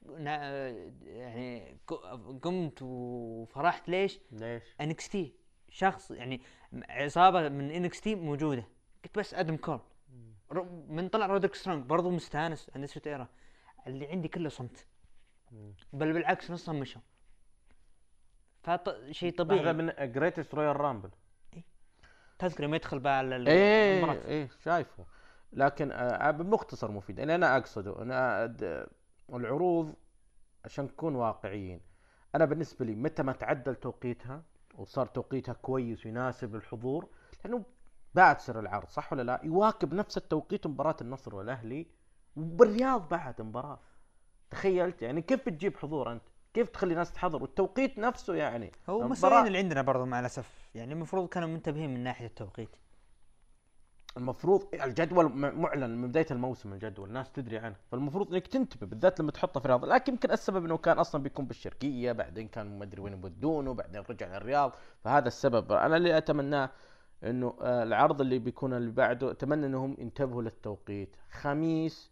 نا- 0.07 0.69
يعني 1.03 1.79
قمت 2.43 2.79
وفرحت. 2.83 3.89
ليش؟ 3.89 4.21
ليش؟ 4.31 4.63
NXT. 4.81 5.35
شخص 5.69 6.11
يعني 6.11 6.41
عصابة 6.89 7.49
من 7.49 7.71
NXT 7.71 8.15
موجودة. 8.15 8.65
قلت 9.05 9.19
بس 9.19 9.35
أدم 9.35 9.57
كول. 9.57 9.81
من 10.89 11.09
طلع 11.09 11.27
رودريك 11.27 11.55
سترونج 11.55 11.85
برضو 11.87 12.11
مستانس 12.11 12.71
Undisputed 12.77 13.03
Era 13.07 13.29
اللي 13.87 14.07
عندي 14.07 14.29
كله 14.29 14.49
صمت. 14.49 14.87
بل 15.93 16.13
بالعكس 16.13 16.51
نصهم 16.51 16.81
مشوا. 16.81 17.01
فشيء 18.65 19.29
هذا 19.33 19.37
طبيعي. 19.45 19.73
من 19.73 19.93
Greatest 20.13 20.55
Royal 20.55 20.81
Rumble 20.81 21.11
تذكر 22.39 22.63
يوم 22.63 22.75
يدخل 22.75 23.07
ال- 23.07 23.49
إيه 23.49 23.99
المباراة. 23.99 24.25
إيه 24.27 24.49
شايفه. 24.65 25.05
لكن 25.53 25.93
آه 25.93 26.31
بمختصر 26.31 26.91
مفيد. 26.91 27.21
اللي 27.21 27.35
أنا 27.35 27.57
أقصده 27.57 28.03
أنا 28.03 28.45
العروض 29.31 29.95
عشان 30.65 30.85
نكون 30.85 31.15
واقعيين 31.15 31.81
أنا 32.35 32.45
بالنسبة 32.45 32.85
لي 32.85 32.95
متى 32.95 33.23
ما 33.23 33.33
تعدل 33.33 33.75
توقيتها 33.75 34.43
وصار 34.75 35.07
توقيتها 35.07 35.53
كويس 35.53 36.07
ويناسب 36.07 36.55
الحضور 36.55 37.09
لأنه 37.45 37.65
بعد 38.15 38.41
سر 38.41 38.61
العرض 38.61 38.89
صح 38.89 39.13
ولا 39.13 39.23
لا؟ 39.23 39.41
يواكب 39.45 39.95
نفس 39.95 40.17
التوقيت 40.17 40.67
مباراة 40.67 40.97
النصر 41.01 41.35
والأهلي 41.35 41.87
وبالرياض 42.37 43.09
بعد 43.09 43.43
مباراة. 43.43 43.79
تخيلت؟ 44.51 45.03
يعني 45.03 45.23
كيف 45.23 45.47
بتجيب 45.47 45.77
حضور 45.77 46.13
أنت؟ 46.13 46.23
كيف 46.55 46.69
تخلي 46.69 46.93
الناس 46.93 47.13
تحضر؟ 47.13 47.43
والتوقيت 47.43 47.99
نفسه 47.99 48.35
يعني. 48.35 48.73
هو 48.89 49.09
مسؤولين 49.09 49.47
اللي 49.47 49.59
عندنا 49.59 49.83
برضو 49.83 50.05
مع 50.05 50.21
الأسف. 50.21 50.69
يعني 50.75 50.93
المفروض 50.93 51.29
كانوا 51.29 51.49
منتبهين 51.49 51.95
من 51.95 52.05
ناحية 52.05 52.27
التوقيت. 52.27 52.69
المفروض 54.17 54.69
الجدول 54.75 55.29
معلن 55.35 55.91
من 55.91 56.09
بداية 56.09 56.27
الموسم 56.31 56.73
الجدول 56.73 57.09
الناس 57.09 57.33
تدري 57.33 57.59
عنه. 57.59 57.77
فالمفروض 57.91 58.33
إنك 58.33 58.47
تنتبه 58.47 58.87
بالذات 58.87 59.21
لما 59.21 59.31
تحطه 59.31 59.61
في 59.61 59.67
الرياض 59.67 59.85
لكن 59.85 60.13
يمكن 60.13 60.31
السبب 60.31 60.65
إنه 60.65 60.77
كان 60.77 60.99
أصلا 60.99 61.23
بيكون 61.23 61.47
بالشرقية 61.47 62.13
بعدين 62.13 62.49
كان 62.49 62.79
ما 62.79 62.85
أدري 62.85 63.01
وين 63.01 63.13
يودونه 63.13 63.75
بعدين 63.75 64.03
رجع 64.11 64.29
للرياض. 64.37 64.73
فهذا 65.05 65.29
السبب. 65.29 65.73
أنا 65.73 65.97
اللي 65.97 66.19
أتمناه 66.19 66.71
إنه 67.25 67.55
آه، 67.61 67.83
العرض 67.83 68.21
اللي 68.21 68.39
بيكون 68.39 68.73
اللي 68.73 68.91
بعده 68.91 69.31
أتمنى 69.31 69.67
إنهم 69.67 69.97
ينتبهوا 69.99 70.43
للتوقيت. 70.43 71.17
خميس 71.31 72.11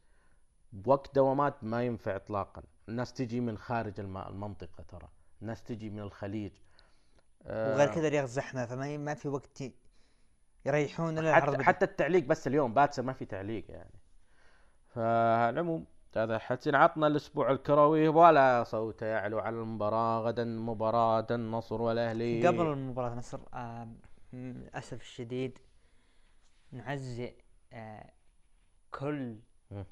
بوقت 0.72 1.14
دوامات 1.14 1.64
ما 1.64 1.82
ينفع 1.82 2.16
اطلاقا. 2.16 2.62
الناس 2.88 3.12
تجي 3.12 3.40
من 3.40 3.58
خارج 3.58 4.00
الم- 4.00 4.16
المنطقة 4.16 4.82
ترى. 4.88 5.08
الناس 5.42 5.62
تجي 5.62 5.90
من 5.90 6.00
الخليج. 6.00 6.52
آه، 7.46 7.74
وغير 7.74 7.94
كذا 7.94 8.06
الرياض 8.08 8.26
زحمه 8.26 8.66
فما 8.66 8.96
ما 8.96 9.14
في 9.14 9.28
وقت 9.28 9.62
يريحون 10.66 11.32
حتى. 11.32 11.62
حتى 11.62 11.84
التعليق 11.84 12.24
بس 12.24 12.46
اليوم 12.46 12.74
باكر 12.74 13.02
ما 13.02 13.12
في 13.12 13.24
تعليق 13.24 13.64
يعني. 13.70 13.94
فالعموم 14.88 15.86
هذا 16.16 16.38
حسين 16.38 16.74
عطنا 16.74 17.06
الأسبوع 17.06 17.50
الكروي. 17.50 18.08
ولا 18.08 18.64
صوت 18.64 19.02
يعلو 19.02 19.38
على 19.38 19.56
المباراة 19.56 20.20
غدا 20.20 20.44
مباراة 20.44 21.26
النصر 21.30 21.82
والأهلي. 21.82 22.46
قبل 22.46 22.66
المباراة 22.66 23.14
نصر 23.14 23.40
آه 23.54 23.88
للأسف 24.32 25.00
الشديد 25.00 25.58
نعزئ 26.72 27.34
آه 27.72 28.10
كل. 28.90 29.36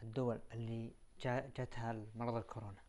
الدول 0.03 0.41
اللي 0.53 0.93
جا 1.23 1.51
جاتها 1.57 2.03
مرض 2.15 2.35
الكورونا. 2.37 2.81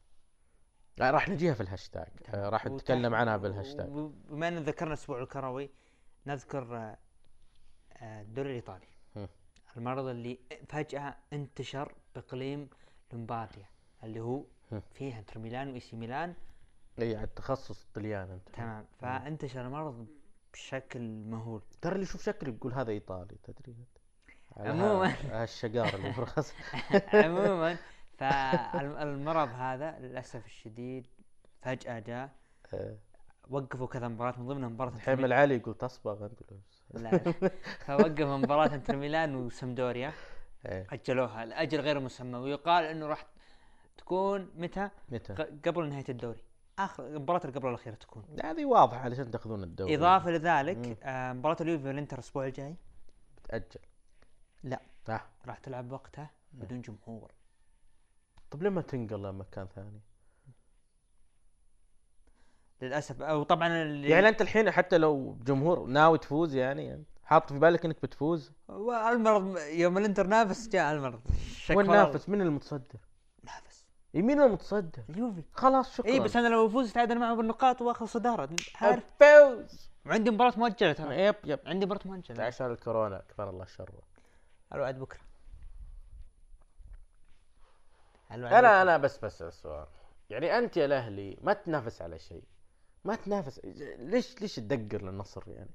لا، 0.98 1.12
راح 1.12 1.30
نجيها 1.30 1.54
في 1.54 1.62
الهاشتاج. 1.62 2.08
آه، 2.30 2.50
راح 2.50 2.66
نتكلم 2.66 3.16
عنها 3.16 3.38
بالهاشتاج 3.38 3.90
وبما 3.90 4.48
أن 4.48 4.58
ذكرنا 4.58 4.94
الأسبوع 4.94 5.22
الكروي 5.22 5.70
نذكر 6.28 6.78
آه، 6.78 6.98
آه، 7.94 8.22
الدوري 8.22 8.50
الإيطالي. 8.50 8.88
المرض 9.78 10.06
اللي 10.06 10.40
فجأة 10.70 11.16
انتشر 11.34 11.96
بإقليم 12.16 12.70
لومبارديا 13.14 13.66
اللي 14.04 14.20
هو 14.20 14.44
مم. 14.72 14.82
فيه 14.94 15.20
إنتر 15.20 15.40
ميلان 15.40 15.70
وإي 15.72 15.80
سي 15.80 15.96
ميلان. 15.96 16.34
إي 17.00 17.16
على 17.16 17.24
التخصص 17.26 17.82
الطليان 17.84 18.32
أنت. 18.32 18.50
تمام. 18.56 18.86
فانتشر 19.00 19.62
المرض 19.62 20.08
بشكل 20.54 21.02
مهول. 21.02 21.62
ترى 21.82 21.94
اللي 21.94 22.04
يشوف 22.04 22.24
شكلي 22.24 22.52
بيقول 22.52 22.74
هذا 22.74 22.92
إيطالي 22.92 23.38
تدري 23.44 23.76
عموماً. 24.58 25.14
هالشقار 25.32 25.96
اللي 25.96 26.14
في 26.14 27.18
عموما. 27.18 27.78
فالمرض 28.18 29.50
هذا 29.50 30.00
للأسف 30.00 30.46
الشديد 30.46 31.08
فجأة 31.62 32.00
جاء. 32.00 32.30
آه، 32.74 32.98
وقفوا 33.50 33.88
كذا 33.88 34.08
مباراة 34.08 34.40
من 34.40 34.48
ضمنها 34.48 34.70
مباراة 34.70 34.92
حمل 34.92 35.34
علي 35.34 35.56
يقول 35.56 35.76
تصبغ 35.76 36.26
أنت 36.26 36.40
لا. 36.94 37.18
فوقفوا 37.86 38.38
مباراة 38.38 38.76
انتر 38.76 38.96
ميلان 38.96 39.36
وسمدوريا. 39.36 40.12
إيه. 40.66 40.88
أجلوها 40.92 41.46
لأجل 41.46 41.80
غير 41.80 42.00
مسمى. 42.00 42.38
ويقال 42.38 42.84
إنه 42.84 43.08
راح 43.08 43.26
تكون 43.98 44.52
متى؟ 44.56 44.90
متى؟ 45.10 45.34
قبل 45.66 45.90
نهاية 45.90 46.06
الدوري. 46.10 46.44
آخر 46.80 47.08
المباراه 47.08 47.42
اللي 47.46 47.60
قبل 47.60 47.70
الأخيرة 47.70 47.96
تكون. 47.96 48.26
هذه 48.44 48.66
واضحة 48.66 49.00
علشان 49.00 49.32
تأخذون 49.32 49.64
الدوري. 49.64 49.96
إضافة. 49.96 50.32
لذلك 50.32 50.98
آه 51.04 51.34
مباراة 51.34 51.58
اليوفي 51.62 51.88
والإنتر 51.88 52.18
الأسبوع 52.18 52.46
الجاي. 52.46 52.76
بتأجل. 53.38 53.80
لا. 54.64 54.82
صح. 55.08 55.30
راح 55.46 55.58
تلعب 55.58 55.92
وقتها 55.92 56.30
بدون 56.54 56.82
جمهور. 56.82 57.32
طب 58.52 58.64
لما 58.64 58.82
تنقل 58.82 59.24
لمكان 59.24 59.68
ثاني؟ 59.76 60.02
للأسف. 62.82 63.22
أو 63.22 63.44
طبعا 63.44 63.68
اللي 63.68 64.10
يعني 64.10 64.30
أنت 64.30 64.42
الحين 64.42 64.72
حتى 64.72 64.98
لو 64.98 65.38
جمهور 65.44 65.86
ناوي 65.86 66.18
تفوز 66.18 66.56
يعني, 66.56 66.86
يعني 66.86 67.04
حاط 67.24 67.54
في 67.54 67.60
بالك 67.60 67.86
إنك 67.86 68.02
بتفوز؟ 68.04 68.52
المرض 68.70 69.58
يوم 69.58 69.98
الإنتر 69.98 70.28
نافس 70.28 70.68
جاء 70.68 70.94
المرض. 70.94 71.22
شكرا 71.56 71.78
وين 71.78 71.88
نافس؟ 71.88 72.30
مين 72.30 72.42
المتصدر؟ 72.42 73.00
نافس. 73.44 73.86
مين 74.14 74.42
المتصدر؟ 74.42 75.04
اليوفي 75.10 75.44
خلاص 75.54 75.98
شكرا. 75.98 76.12
اي 76.12 76.20
بس 76.20 76.36
أنا 76.36 76.48
لو 76.48 76.68
أفوز 76.68 76.90
أتعادل 76.90 77.20
معه 77.20 77.36
بالنقاط 77.36 77.82
وأخذ 77.82 78.06
صدارة. 78.06 78.50
عارف؟ 78.76 79.04
الفوز 79.22 79.92
وعندي 80.06 80.32
مباراة 80.32 80.54
مؤجلة 80.58 80.94
ترى. 80.94 81.26
يب 81.26 81.36
يب. 81.44 81.60
عندي 81.66 81.86
مباراة 81.86 82.02
مؤجلة. 82.06 82.44
عشان 82.44 82.72
الكورونا. 82.72 83.24
كفر 83.30 83.50
الله 83.50 83.66
شره. 83.66 84.02
الوعد 84.74 85.00
بكرة 85.00 85.20
الوعد 88.20 88.21
أنا. 88.36 88.82
أنا 88.82 88.98
بس 88.98 89.18
بس 89.26 89.42
السؤال 89.42 89.88
يعني 90.30 90.58
أنت 90.58 90.78
يا 90.78 90.86
الأهلي 90.86 91.38
ما 91.42 91.54
تنافس 91.54 92.02
على 92.02 92.20
شيء. 92.20 92.44
ما 93.06 93.16
تنافس. 93.16 93.62
ليش 94.00 94.42
ليش 94.42 94.56
تدقر 94.56 95.02
للنصر 95.02 95.44
يعني؟ 95.48 95.70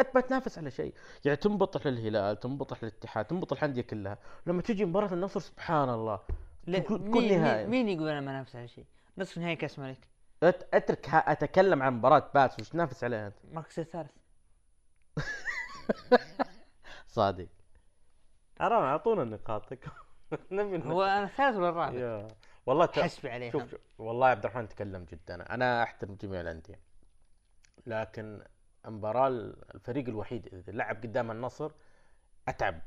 أنت 0.00 0.08
ما 0.14 0.20
تنافس 0.20 0.58
على 0.58 0.70
شيء. 0.70 0.94
يعني 1.24 1.36
تنبطح 1.36 1.86
للهلال 1.86 2.40
تنبطح 2.40 2.84
للاتحاد 2.84 3.24
تنبطح 3.24 3.62
الأندية 3.62 3.82
كلها. 3.82 4.18
لما 4.46 4.62
تجي 4.62 4.84
مباراة 4.84 5.12
النصر 5.12 5.40
سبحان 5.40 5.88
الله. 5.90 6.16
تكون- 6.16 7.00
مين, 7.00 7.10
تكون 7.10 7.22
مين, 7.22 7.40
نهائي. 7.40 7.66
مين 7.66 7.88
يقول 7.88 8.08
أنا 8.08 8.20
ما 8.20 8.32
نافس 8.32 8.56
على 8.56 8.68
شيء؟ 8.68 8.84
نصف 9.18 9.38
نهائي 9.38 9.56
كأس 9.56 9.78
ملك. 9.78 10.08
أترك 10.42 11.08
أتكلم 11.14 11.82
عن 11.82 11.92
مباراة 11.92 12.30
باتس 12.34 12.60
وش 12.60 12.68
تنافس 12.68 13.04
عليها 13.04 13.26
أنت؟ 13.26 13.36
المركز 13.44 13.80
الثالث. 13.80 14.10
صادق. 17.06 17.48
حرام 18.60 18.82
أعطونا 18.82 19.24
نقاطك. 19.24 19.86
نبي 19.86 19.94
هو 20.92 21.02
أنا 21.02 21.24
الثالث 21.24 21.56
ولا 21.56 21.68
الرابع؟ 21.68 22.28
والله 22.66 22.86
ت... 22.86 22.98
حسبي 22.98 23.30
عليهم 23.30 23.52
شوف 23.52 23.70
شوف، 23.70 23.80
والله 23.98 24.26
يا 24.26 24.30
عبد 24.30 24.44
الرحمن 24.44 24.68
تكلم 24.68 25.04
جدا. 25.12 25.54
أنا 25.54 25.82
أحترم 25.82 26.14
جميع 26.14 26.40
الأندية. 26.40 26.80
لكن 27.86 28.42
المباراة 28.86 29.28
الفريق 29.74 30.08
الوحيد 30.08 30.46
إذا 30.54 30.72
لعب 30.72 30.96
قدام 30.96 31.30
النصر 31.30 31.70
أتعب 32.48 32.80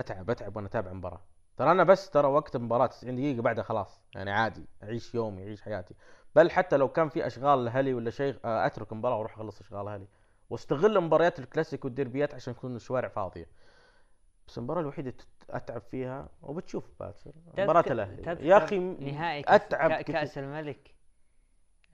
أتعب 0.00 0.30
أتعب 0.30 0.56
وأنا 0.56 0.66
أتابع 0.66 0.90
المباراة. 0.90 1.20
ترى 1.56 1.70
أنا 1.70 1.84
بس 1.84 2.10
ترى 2.10 2.28
وقت 2.28 2.56
المباراة 2.56 2.86
90 2.86 3.16
دقيقة 3.16 3.42
بعدها 3.42 3.64
خلاص 3.64 4.00
يعني 4.14 4.30
عادي 4.30 4.66
أعيش 4.82 5.14
يومي 5.14 5.42
أعيش 5.42 5.62
حياتي. 5.62 5.94
بل 6.36 6.50
حتى 6.50 6.76
لو 6.76 6.88
كان 6.88 7.08
في 7.08 7.26
أشغال 7.26 7.64
لاهلي 7.64 7.94
ولا 7.94 8.10
شيء 8.10 8.36
آه، 8.44 8.66
أترك 8.66 8.92
المباراة 8.92 9.16
وأروح 9.16 9.32
أخلص 9.34 9.60
أشغال 9.60 9.88
أهلي 9.88 10.06
وأستغل 10.50 11.00
مباريات 11.00 11.38
الكلاسيكو 11.38 11.88
والديربيات 11.88 12.34
عشان 12.34 12.54
تكون 12.54 12.76
الشوارع 12.76 13.08
فاضية. 13.08 13.46
بس 14.48 14.58
المباراة 14.58 14.80
الوحيدة 14.80 15.14
أتعب 15.50 15.80
فيها 15.90 16.28
وبتشوف 16.42 16.90
باكر 17.00 17.32
مباراة 17.58 17.84
الأهلي. 17.92 18.46
يا 18.48 18.56
أخي 18.64 18.78
نهائي 18.78 19.44
أتعب. 19.48 19.92
كأس 20.02 20.38
الملك. 20.38 20.94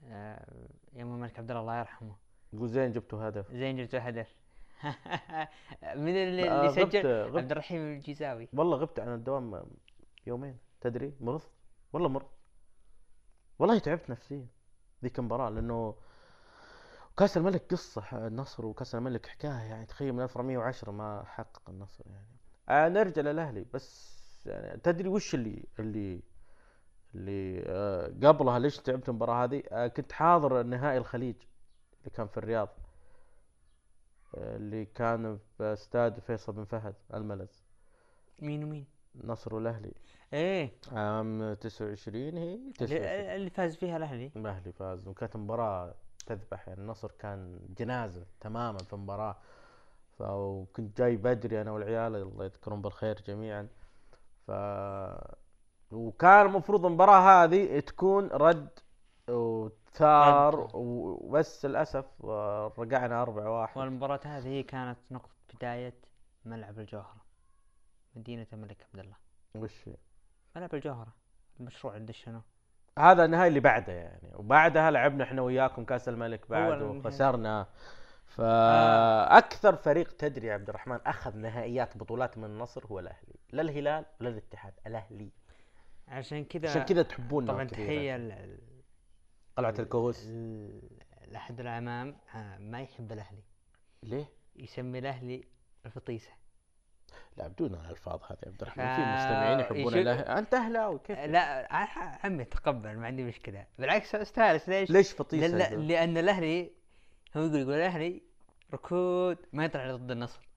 آه، 0.03 0.67
يوم 0.93 1.13
الملك 1.13 1.39
عبد 1.39 1.51
الله 1.51 1.61
الله 1.61 1.79
يرحمه. 1.79 2.15
يقول 2.53 2.69
زين 2.69 2.91
جبتوا 2.91 3.27
هدف. 3.29 3.51
زين 3.51 3.77
جبت 3.77 3.95
هدف. 3.95 4.35
من 5.95 6.15
اللي, 6.15 6.49
آه، 6.49 6.67
سجل. 6.67 7.07
عبد 7.37 7.51
الرحيم 7.51 7.81
الجيزاوي. 7.81 8.49
والله 8.53 8.77
غبت 8.77 8.99
عن 8.99 9.13
الدوام 9.13 9.65
يومين. 10.27 10.57
تدري؟ 10.81 11.13
مرض؟ 11.19 11.41
والله 11.93 12.09
مرض. 12.09 12.27
والله 13.59 13.79
تعبت 13.79 14.09
نفسيا 14.09 14.47
ذيك 15.03 15.19
المباراة 15.19 15.49
لأنه 15.49 15.95
كأس 17.17 17.37
الملك 17.37 17.71
قصة 17.71 18.01
ح- 18.01 18.13
النصر 18.13 18.65
وكأس 18.65 18.95
الملك 18.95 19.25
حكاية 19.25 19.51
يعني 19.51 19.85
تخيل 19.85 20.13
من 20.13 20.21
1410 20.21 20.91
ما 20.91 21.23
حقق 21.25 21.69
النصر 21.69 22.03
يعني. 22.07 22.34
آه 22.69 22.89
نرجع 22.89 23.21
للأهلي. 23.21 23.65
بس 23.73 24.15
يعني 24.45 24.79
تدري 24.79 25.09
وش 25.09 25.35
اللي 25.35 25.65
اللي 25.79 26.21
اللي 27.15 27.63
آه 27.67 28.07
قبلها 28.23 28.59
ليش 28.59 28.77
تعبت 28.77 29.09
المباراة 29.09 29.43
هذه؟ 29.43 29.63
آه 29.71 29.87
كنت 29.87 30.11
حاضر 30.11 30.63
نهائي 30.63 30.97
الخليج 30.97 31.35
اللي 31.99 32.09
كان 32.15 32.27
في 32.27 32.37
الرياض. 32.37 32.69
آه 34.35 34.55
اللي 34.55 34.85
كان 34.85 35.37
في 35.57 35.63
استاد 35.73 36.19
فيصل 36.19 36.53
بن 36.53 36.63
فهد 36.63 36.95
الملز. 37.13 37.63
مين 38.39 38.63
ومين؟ 38.63 38.85
النصر 39.15 39.55
والاهلي 39.55 39.93
إيه. 40.33 40.71
عام 40.91 41.53
29 41.53 42.37
هي؟ 42.37 42.59
29 42.77 43.05
اللي 43.05 43.49
فاز 43.49 43.75
فيها 43.75 43.97
الأهلي. 43.97 44.31
الأهلي 44.35 44.71
فاز 44.71 45.07
وكانت 45.07 45.35
مباراة 45.35 45.95
تذبح. 46.25 46.67
يعني 46.67 46.81
النصر 46.81 47.11
كان 47.19 47.59
جنازة 47.77 48.25
تماما 48.41 48.77
في 48.77 48.93
المباراة. 48.93 49.37
ف- 50.17 50.21
وكنت 50.21 50.97
جاي 50.97 51.15
بدري 51.17 51.61
أنا 51.61 51.71
والعيال 51.71 52.15
الله 52.15 52.45
يذكرهم 52.45 52.81
بالخير 52.81 53.21
جميعا 53.27 53.67
ف 54.47 54.51
وكان 55.91 56.45
المفروض 56.45 56.85
المباراة 56.85 57.43
هذه 57.43 57.79
تكون 57.79 58.27
رد 58.27 58.69
وثار. 59.29 60.67
وبس 60.73 61.65
للأسف 61.65 62.05
آه، 62.23 62.73
رجعنا 62.77 63.21
4 63.21 63.49
1 63.61 63.77
والمباراة 63.77 64.19
هذه 64.25 64.47
هي 64.47 64.63
كانت 64.63 64.97
نقطة 65.11 65.29
بداية 65.53 65.93
ملعب 66.45 66.79
الجوهرة 66.79 67.25
مدينة 68.15 68.47
الملك 68.53 68.77
عبد 68.93 68.99
الله 68.99 69.15
وش؟ 69.55 69.89
ملعب 70.55 70.75
الجوهرة 70.75 71.13
المشروع 71.59 71.95
اللي 71.95 72.05
دشنوه 72.05 72.41
هذا 72.99 73.25
النهائي 73.25 73.47
اللي 73.47 73.59
بعده 73.59 73.93
يعني 73.93 74.31
وبعدها 74.35 74.91
لعبنا 74.91 75.23
إحنا 75.23 75.41
وياكم 75.41 75.85
كأس 75.85 76.09
الملك 76.09 76.49
بعد. 76.49 76.81
وخسرنا 77.07 77.67
فأكثر 78.25 79.75
فريق 79.75 80.11
تدري 80.17 80.47
يا 80.47 80.53
عبد 80.53 80.69
الرحمن 80.69 80.99
أخذ 81.05 81.37
نهائيات 81.37 81.97
بطولات 81.97 82.37
من 82.37 82.45
النصر 82.45 82.85
هو 82.85 82.99
الأهلي 82.99 83.35
لا 83.51 83.61
الهلال 83.61 84.05
ولا 84.21 84.29
الاتحاد 84.29 84.73
الأهلي 84.87 85.29
عشان 86.07 86.45
كذا 86.45 86.69
عشان 86.69 86.81
كذا 86.83 87.01
تحبوننا 87.01 87.51
طبعا 87.53 87.63
ل- 88.17 88.57
قلعة 89.57 89.75
الكؤوس 89.79 90.25
لأحد 91.27 91.59
الأعمام 91.59 92.17
آه، 92.35 92.57
ما 92.57 92.81
يحب 92.81 93.11
الأهلي 93.11 93.43
ليه؟ 94.03 94.25
يسمي 94.55 94.99
الأهلي 94.99 95.43
الفطيسة 95.85 96.31
لا 97.37 97.47
بدون 97.47 97.73
الألفاظ 97.73 98.19
هذه 98.23 98.37
يا 98.43 98.47
عبد 98.49 98.61
الرحمن 98.61 98.85
ف- 98.85 98.95
في 98.95 99.01
مستمعين 99.01 99.59
يحبون 99.59 99.93
الأهلي 99.93 100.39
أنت 100.39 100.53
أهلاوي 100.53 100.99
كيف؟ 100.99 101.19
لا 101.19 101.67
عمي 102.23 102.43
تقبل 102.43 102.97
ما 102.97 103.07
عندي 103.07 103.23
مشكلة 103.23 103.65
بالعكس 103.79 104.15
استانس 104.15 104.69
ليش؟ 104.69 104.91
ليش 104.91 105.11
فطيسة؟ 105.11 105.47
لأن, 105.57 105.73
يقول؟ 105.73 105.87
لأن 105.87 106.17
الأهلي 106.17 106.71
هو 107.37 107.41
يقول 107.41 107.59
يقول 107.59 107.73
الأهلي 107.73 108.21
ركود 108.73 109.37
ما 109.53 109.65
يطلع 109.65 109.95
ضد 109.95 110.11
النصر. 110.11 110.49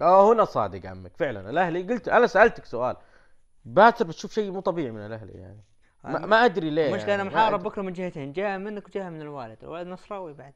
آه 0.00 0.32
هنا 0.32 0.44
صادق 0.44 0.86
عمك 0.86 1.16
فعلا. 1.16 1.50
الأهلي 1.50 1.82
قلت 1.82 2.08
أنا 2.08 2.26
سألتك 2.26 2.64
سؤال. 2.64 2.96
باكر 3.64 4.04
بتشوف 4.04 4.32
شيء 4.32 4.50
مو 4.50 4.60
طبيعي 4.60 4.90
من 4.90 5.06
الأهلي 5.06 5.32
يعني. 5.32 5.64
ما, 6.04 6.18
ما 6.26 6.44
أدري 6.44 6.70
ليه 6.70 6.94
أنا 6.94 7.08
يعني. 7.08 7.24
ما 7.24 7.30
محارب. 7.30 7.62
بكرة 7.62 7.82
من 7.82 7.92
جهتين 7.92 8.32
جهة 8.32 8.56
منك 8.58 8.86
وجهة 8.86 9.08
من 9.08 9.20
الوالد 9.22 9.58
الوالد 9.64 9.88
نصراوي 9.88 10.32
بعد. 10.32 10.54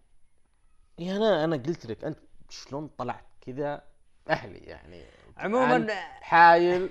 يا 0.99 1.17
أنا 1.17 1.45
أنا 1.45 1.57
قلت 1.57 1.87
لك 1.87 2.05
أنت 2.05 2.19
شلون 2.51 2.89
طلعت 2.99 3.25
كذا؟ 3.41 3.83
أهلي 4.31 4.59
يعني 4.59 5.03
عموماً- 5.39 5.91
حايل 6.21 6.91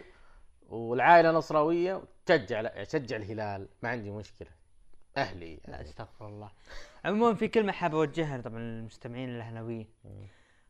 والعائلة 0.69 1.31
نصراوية 1.31 2.01
تشجع 2.25 2.83
تشجع 2.83 3.15
الهلال 3.17 3.67
ما 3.83 3.89
عندي 3.89 4.11
مشكلة. 4.11 4.49
أهلي. 5.17 5.59
لا. 5.67 5.81
أستغفر 5.81 6.27
الله. 6.27 6.51
عموما 7.05 7.35
في 7.35 7.47
كلمة 7.47 7.71
حاب 7.71 7.95
أوجهها 7.95 8.41
طبعا 8.41 8.59
للمستمعين 8.59 9.29
الأهلاويين. 9.29 9.87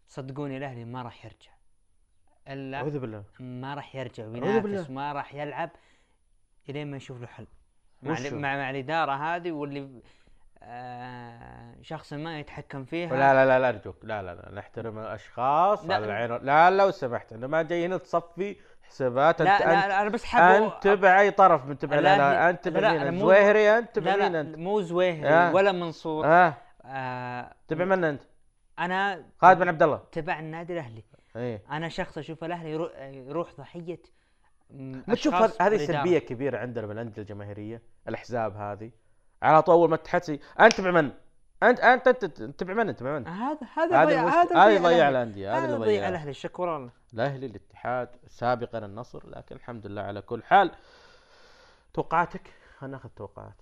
صدقوني 0.07 0.57
الأهلي 0.57 0.85
ما 0.85 1.01
راح 1.01 1.25
يرجع. 1.25 1.51
إلا 2.47 2.77
أعوذ 2.77 2.99
بالله. 2.99 3.23
ما 3.39 3.73
راح 3.73 3.95
يرجع. 3.95 4.25
وينافس 4.25 4.89
ما 4.89 5.13
راح 5.13 5.33
يلعب 5.35 5.69
إلين 6.69 6.91
ما 6.91 6.97
يشوف 6.97 7.21
له 7.21 7.27
حل. 7.27 7.47
مع, 8.03 8.19
مع 8.31 8.57
مع 8.57 8.69
الإدارة 8.69 9.11
هذه 9.11 9.51
واللي 9.51 10.01
آه 10.63 11.75
شخص 11.81 12.13
ما 12.13 12.39
يتحكم 12.39 12.85
فيها. 12.85 13.09
لا 13.09 13.33
لا 13.33 13.45
لا 13.45 13.59
لا 13.59 13.69
أرجوك. 13.69 14.05
لا 14.05 14.21
لا 14.21 14.35
لا 14.35 14.51
نحترم 14.51 14.99
الأشخاص 14.99 15.85
لا. 15.85 15.95
على 15.95 16.05
العين 16.05 16.45
لا 16.45 16.69
لو 16.69 16.91
سمحت 16.91 17.33
أنا 17.33 17.47
ما 17.47 17.61
جاي 17.61 17.85
هنا 17.85 17.97
تصفي 17.97 18.55
حسابات 18.87 19.41
أنت 19.41 19.49
لا, 19.49 19.87
لا 19.87 20.01
أنا 20.01 20.09
بس 20.09 20.23
حاب 20.23 20.63
أنت 20.63 20.73
تبع 20.81 21.19
اي 21.19 21.31
طرف 21.31 21.65
من 21.65 21.77
تبع 21.77 21.95
لا، 21.99 22.17
لا 22.17 22.49
أنت 22.49 22.65
تبع 22.65 22.79
لا، 22.79 22.91
مين 22.91 23.01
أنت 23.01 23.13
مو- 23.13 23.19
زويهري 23.19 23.77
أنت 23.77 23.95
تبع 23.95 24.15
لا 24.15 24.23
مين 24.23 24.31
لا 24.31 24.41
أنت. 24.41 24.57
مو 24.57 24.81
زويهري 24.81 25.29
آه. 25.29 25.53
ولا 25.53 25.71
منصور. 25.71 26.25
ها 26.25 26.57
آه 26.85 27.53
تبع 27.67 27.85
من 27.85 28.03
أنت؟ 28.03 28.21
أنا 28.79 29.23
خالد 29.37 29.59
بن 29.59 29.67
عبد 29.67 29.83
الله. 29.83 30.01
تبع 30.11 30.39
النادي 30.39 30.73
الأهلي. 30.73 31.03
إيه. 31.35 31.63
أنا 31.71 31.89
شخص 31.89 32.17
أشوف 32.17 32.43
الأهلي 32.43 32.71
يرو- 32.77 32.91
يروح 33.29 33.49
ضحية 33.57 33.99
ما 34.71 35.15
تشوف 35.15 35.61
هذه. 35.61 35.77
سلبية 35.77 36.19
كبيرة 36.19 36.57
عندنا 36.57 36.87
بالأندية 36.87 37.21
الجماهيرية 37.21 37.81
الأحزاب 38.07 38.55
هذه. 38.57 38.91
على 39.43 39.61
طول 39.61 39.89
ما 39.89 39.97
تحسي 39.97 40.39
أنت 40.59 40.73
تبع 40.73 40.91
من؟ 40.91 41.11
انت 41.63 41.79
انت 41.79 42.25
تبع 42.35 42.73
من 42.73 42.89
أنت 42.89 42.99
تبع 42.99 43.19
من؟ 43.19 43.27
هذا 43.27 43.67
هذا 43.75 44.03
هذا. 44.03 44.29
هذا 44.29 44.55
هذا 44.55 44.83
ضيع. 44.83 45.09
الأندية 45.09 45.57
هذا 45.57 45.65
اللي 45.65 45.85
ضيع 45.85 46.09
الأهلي 46.09 46.33
شكرا 46.33 46.89
الأهلي 47.13 47.45
الاتحاد 47.45 48.09
سابقا 48.27 48.77
النصر 48.77 49.29
لكن 49.29 49.55
الحمد 49.55 49.87
لله 49.87 50.01
على 50.01 50.21
كل 50.21 50.43
حال 50.43 50.71
توقعاتك 51.93 52.53
خلينا 52.77 52.97
ناخذ 52.97 53.09
توقعات 53.09 53.61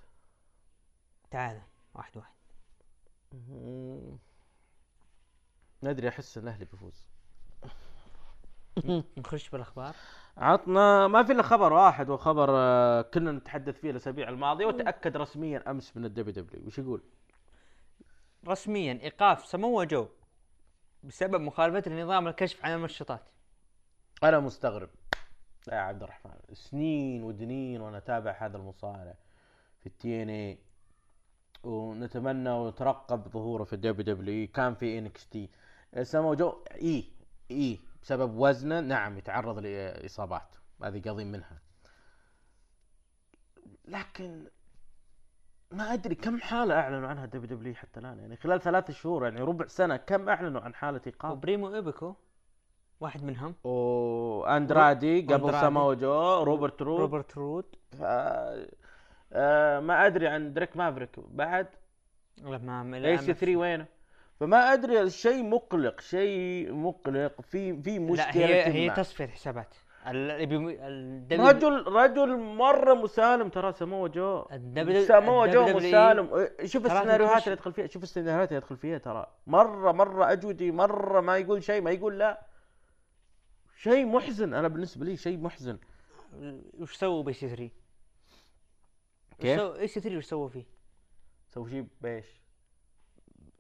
تعال 1.32 1.62
واحد 1.94 2.18
واحد 2.18 2.34
مم. 3.32 4.18
ندري 5.84 6.10
أحس 6.10 6.38
الأهلي 6.38 6.66
بيفوز 6.66 7.08
نخش 9.18 9.50
بالأخبار 9.50 9.96
عطنا 10.38 11.08
ما 11.08 11.24
في 11.24 11.32
إلا 11.32 11.44
خبر 11.44 11.74
واحد 11.74 12.10
وخبر 12.10 12.50
آه، 12.52 13.02
كنا 13.02 13.32
نتحدث 13.32 13.80
فيه 13.80 13.92
الأسابيع 13.92 14.30
الماضية 14.30 14.66
وتأكد 14.66 15.18
رسميا 15.18 15.72
أمس 15.72 15.98
من 15.98 16.06
ال 16.06 16.34
WWE 16.34 16.68
وش 16.68 16.80
يقول؟ 16.80 17.02
رسميا 18.48 19.00
إيقاف 19.04 19.46
سمو 19.46 19.84
جو 19.84 20.08
بسبب 21.04 21.42
مخالفة 21.42 21.92
لنظام 21.92 22.28
الكشف 22.28 22.66
عن 22.66 22.74
المنشطات. 22.74 23.30
أنا 24.24 24.40
مستغرب. 24.40 24.90
لا 25.68 25.76
يا 25.76 25.80
عبد 25.80 26.04
الرحمن 26.04 26.34
سنين 26.54 27.24
ودنين 27.24 27.82
وأنا 27.82 27.98
أتابع 27.98 28.38
هذا 28.40 28.58
المصارع 28.58 29.16
في 29.80 29.88
ال 29.88 30.24
TNA 30.24 30.58
ونتمنى 31.64 32.50
ونترقب 32.50 33.28
ظهوره 33.28 33.64
في 33.64 33.74
ال 33.74 34.16
WWE 34.16 34.48
كان 34.48 34.76
في 34.76 35.00
NXT 35.00 35.50
سمو 36.02 36.34
جو 36.34 36.64
اي 36.72 37.12
اي 37.52 37.80
بسبب 38.04 38.36
وزنه 38.36 38.80
نعم 38.80 39.18
يتعرض 39.18 39.60
لإصابات. 39.60 40.56
هذه 40.84 41.02
قضية 41.10 41.24
منها. 41.24 41.62
لكن 43.86 44.48
ما 45.76 45.94
أدري 45.94 46.16
كم 46.16 46.40
حالة 46.40 46.76
أعلنوا 46.76 47.08
عنها 47.08 47.26
WWE 47.26 47.76
حتى 47.76 48.00
الآن 48.00 48.20
يعني 48.20 48.36
خلال 48.36 48.62
ثلاث 48.62 48.92
شهور 48.92 49.24
يعني 49.24 49.42
ربع 49.42 49.68
سنة 49.68 49.98
كم 49.98 50.30
أعلنوا 50.30 50.62
عن 50.62 50.74
حالة 50.74 51.02
إيقاف؟ 51.08 51.32
وبريمو 51.32 51.76
إيبيكو 51.76 52.16
واحد 53.00 53.24
منهم. 53.24 53.56
واندرادي 53.64 55.22
قبل. 55.22 55.52
سامو 55.52 55.94
جو 55.94 56.44
روبرت 56.44 56.82
رود 56.82 57.00
روبرت 57.00 57.38
رود 57.38 57.66
ف... 58.00 58.04
آه 59.34 59.80
ما 59.80 60.06
أدري 60.06 60.28
عن 60.28 60.54
دريك 60.54 60.78
مافريك 60.78 61.20
بعد. 61.20 61.68
لا 62.44 62.58
ما 62.58 62.98
EC3 62.98 63.56
وينه؟ 63.56 63.86
فما 64.40 64.74
أدري 64.74 65.10
شيء 65.10 65.44
مقلق 65.44 66.02
شيء 66.02 66.74
مقلق 66.74 67.42
في 67.42 67.82
في 67.82 68.00
مشكله 68.00 68.46
لا 68.46 68.68
هي 68.68 68.74
هي. 68.74 68.90
تصفية 68.90 69.28
حسابات. 69.28 69.76
رجل 71.32 71.88
رجل 71.88 72.38
مرة 72.38 72.94
مسالم 72.94 73.50
ترى 73.50 73.72
سامو 73.74 74.08
جو 74.08 74.46
سامو 75.08 75.46
جو 75.46 75.64
مسالم 75.64 76.48
شوف 76.66 76.84
ترى 76.88 76.98
السيناريوهات. 76.98 77.44
اللي 77.44 77.54
يدخل 77.54 77.74
فيها 77.74 77.88
شوف 77.88 78.04
السيناريوهات 78.04 78.50
اللي 78.50 78.58
يدخل 78.58 78.78
فيها 78.78 78.98
ترى 78.98 79.28
مره 79.48 79.92
مرة 79.92 80.32
أجودي 80.32 80.72
مرة 80.72 81.22
ما 81.22 81.38
يقول 81.38 81.64
شيء 81.64 81.82
ما 81.82 81.92
يقول 81.92 82.20
لا 82.20 82.46
شيء 83.78 84.06
محزن 84.06 84.54
أنا 84.54 84.68
بالنسبة 84.68 85.06
لي 85.06 85.18
شيء 85.18 85.38
محزن 85.38 85.78
وش 86.80 86.96
سووا 86.96 87.24
ب 87.24 87.34
EC3 87.34 87.70
كيف؟ 89.40 89.60
EC3 89.60 90.18
وش 90.18 90.26
سووا 90.26 90.48
فيه؟ 90.50 90.66
سوي 91.48 91.70
شيء 91.70 91.88
بإيش؟ 92.02 92.26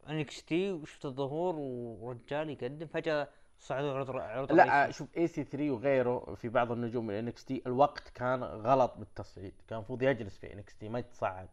NXT 0.09 0.71
وشفت 0.71 1.05
الظهور 1.05 1.55
ورجال 1.55 2.49
يقدم 2.49 2.87
فجأة 2.87 3.27
صعدوا 3.59 3.93
عرض 3.93 4.11
عرض 4.11 4.51
لا 4.51 4.63
رئيسي. 4.83 4.97
شوف 4.97 5.17
EC3 5.17 5.71
وغيره 5.71 6.35
في 6.35 6.49
بعض 6.49 6.71
النجوم 6.71 7.07
من 7.07 7.13
NXT 7.13 7.61
الوقت 7.67 8.09
كان 8.09 8.43
غلط 8.43 8.93
بالتصعيد 8.97 9.53
كان 9.67 9.77
المفروض 9.77 10.01
يجلس 10.01 10.37
في 10.37 10.53
NXT 10.53 10.89
ما 10.89 10.99
يتصعد. 10.99 11.49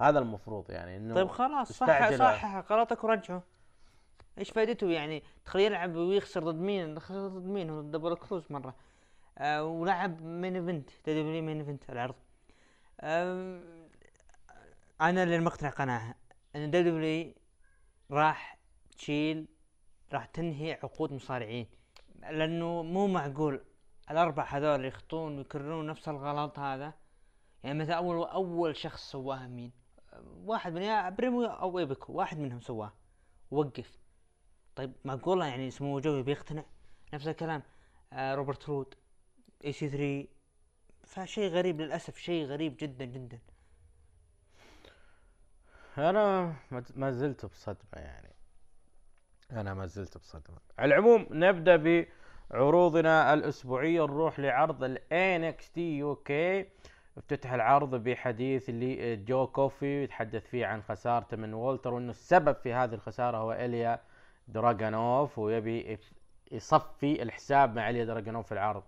هذا 0.00 0.18
المفروض 0.18 0.70
يعني 0.70 0.96
إنه 0.96 1.14
طيب 1.14 1.28
خلاص 1.28 1.72
صح. 1.72 2.10
صحح 2.16 2.72
غلطك 2.72 3.04
ورجعه 3.04 3.42
إيش 4.38 4.50
فائدته 4.50 4.90
يعني؟ 4.90 5.22
تخليه 5.44 5.66
يلعب 5.66 5.96
ويخسر 5.96 6.42
ضد 6.42 6.60
مين؟ 6.60 6.98
خسر 6.98 7.28
ضد 7.28 7.46
مين؟ 7.46 7.70
هو 7.70 7.82
دبل 7.82 8.14
كروز 8.14 8.44
مرة. 8.50 8.74
آه 9.38 9.64
ولعب 9.64 10.22
main 10.22 10.56
event 10.56 10.90
دبليو 11.06 11.42
main 11.42 11.58
event 11.58 11.90
العرض. 11.90 12.14
آه 13.00 13.60
أنا 15.00 15.22
اللي 15.22 15.38
مقتنع 15.38 15.70
قناعة. 15.70 16.14
إن 16.56 16.70
دبليو 16.70 17.34
راح 18.10 18.58
تشيل 18.96 19.46
راح 20.14 20.26
تنهي 20.26 20.72
عقود 20.72 21.12
مصارعين 21.12 21.66
لأنه 22.18 22.82
مو 22.82 23.06
معقول 23.06 23.64
الأربع 24.10 24.44
هذول 24.44 24.84
يخطون 24.84 25.38
ويكررون 25.38 25.86
نفس 25.86 26.08
الغلط 26.08 26.58
هذا. 26.58 26.94
يعني 27.64 27.78
مثلا 27.78 27.94
اول 27.94 28.26
أول 28.28 28.76
شخص 28.76 29.10
سواها 29.10 29.46
مين؟ 29.46 29.72
واحد 30.44 30.72
من 30.72 30.82
يا 30.82 31.10
بريمو 31.10 31.44
أو 31.44 31.78
إيبكو 31.78 32.12
واحد 32.12 32.38
منهم 32.38 32.60
سواه. 32.60 32.92
وقف. 33.50 33.98
طيب 34.76 34.92
معقولة 35.04 35.46
يعني 35.46 35.70
سمو 35.70 36.00
جوي 36.00 36.22
بيقتنع؟ 36.22 36.64
نفس 37.14 37.28
الكلام 37.28 37.62
آه 38.12 38.34
روبرت 38.34 38.68
رود 38.68 38.94
EC3 39.64 40.28
فشيء 41.04 41.50
غريب 41.50 41.80
للأسف 41.80 42.16
شيء 42.18 42.44
غريب 42.44 42.76
جدا 42.80 43.04
جدا. 43.04 43.38
أنا 45.98 46.54
ما- 46.96 47.10
زلت 47.10 47.46
بصدمة 47.46 47.78
يعني. 47.94 48.33
أنا 49.52 49.74
ما 49.74 49.86
زلت 49.86 50.18
بصدمه 50.18 50.56
على 50.78 50.94
العموم 50.94 51.26
نبدأ 51.30 52.06
بعروضنا 52.50 53.34
الأسبوعية. 53.34 54.02
نروح 54.06 54.40
لعرض 54.40 54.98
T 55.74 55.98
UK 55.98 56.66
افتتح 57.18 57.52
العرض 57.52 57.94
بحديث 57.94 58.70
لجو 58.70 59.46
كوفي 59.46 60.02
يتحدث 60.02 60.46
فيه 60.46 60.66
عن 60.66 60.82
خسارته 60.82 61.36
من 61.36 61.54
وولتر 61.54 61.94
وإنه 61.94 62.10
السبب 62.10 62.56
في 62.56 62.72
هذه 62.72 62.94
الخسارة 62.94 63.36
هو 63.36 63.52
اليا 63.52 64.00
دراجانوف 64.48 65.38
ويبي 65.38 65.98
يصفي 66.52 67.22
الحساب 67.22 67.76
مع 67.76 67.90
اليا 67.90 68.04
دراجانوف 68.04 68.46
في 68.46 68.52
العرض. 68.52 68.82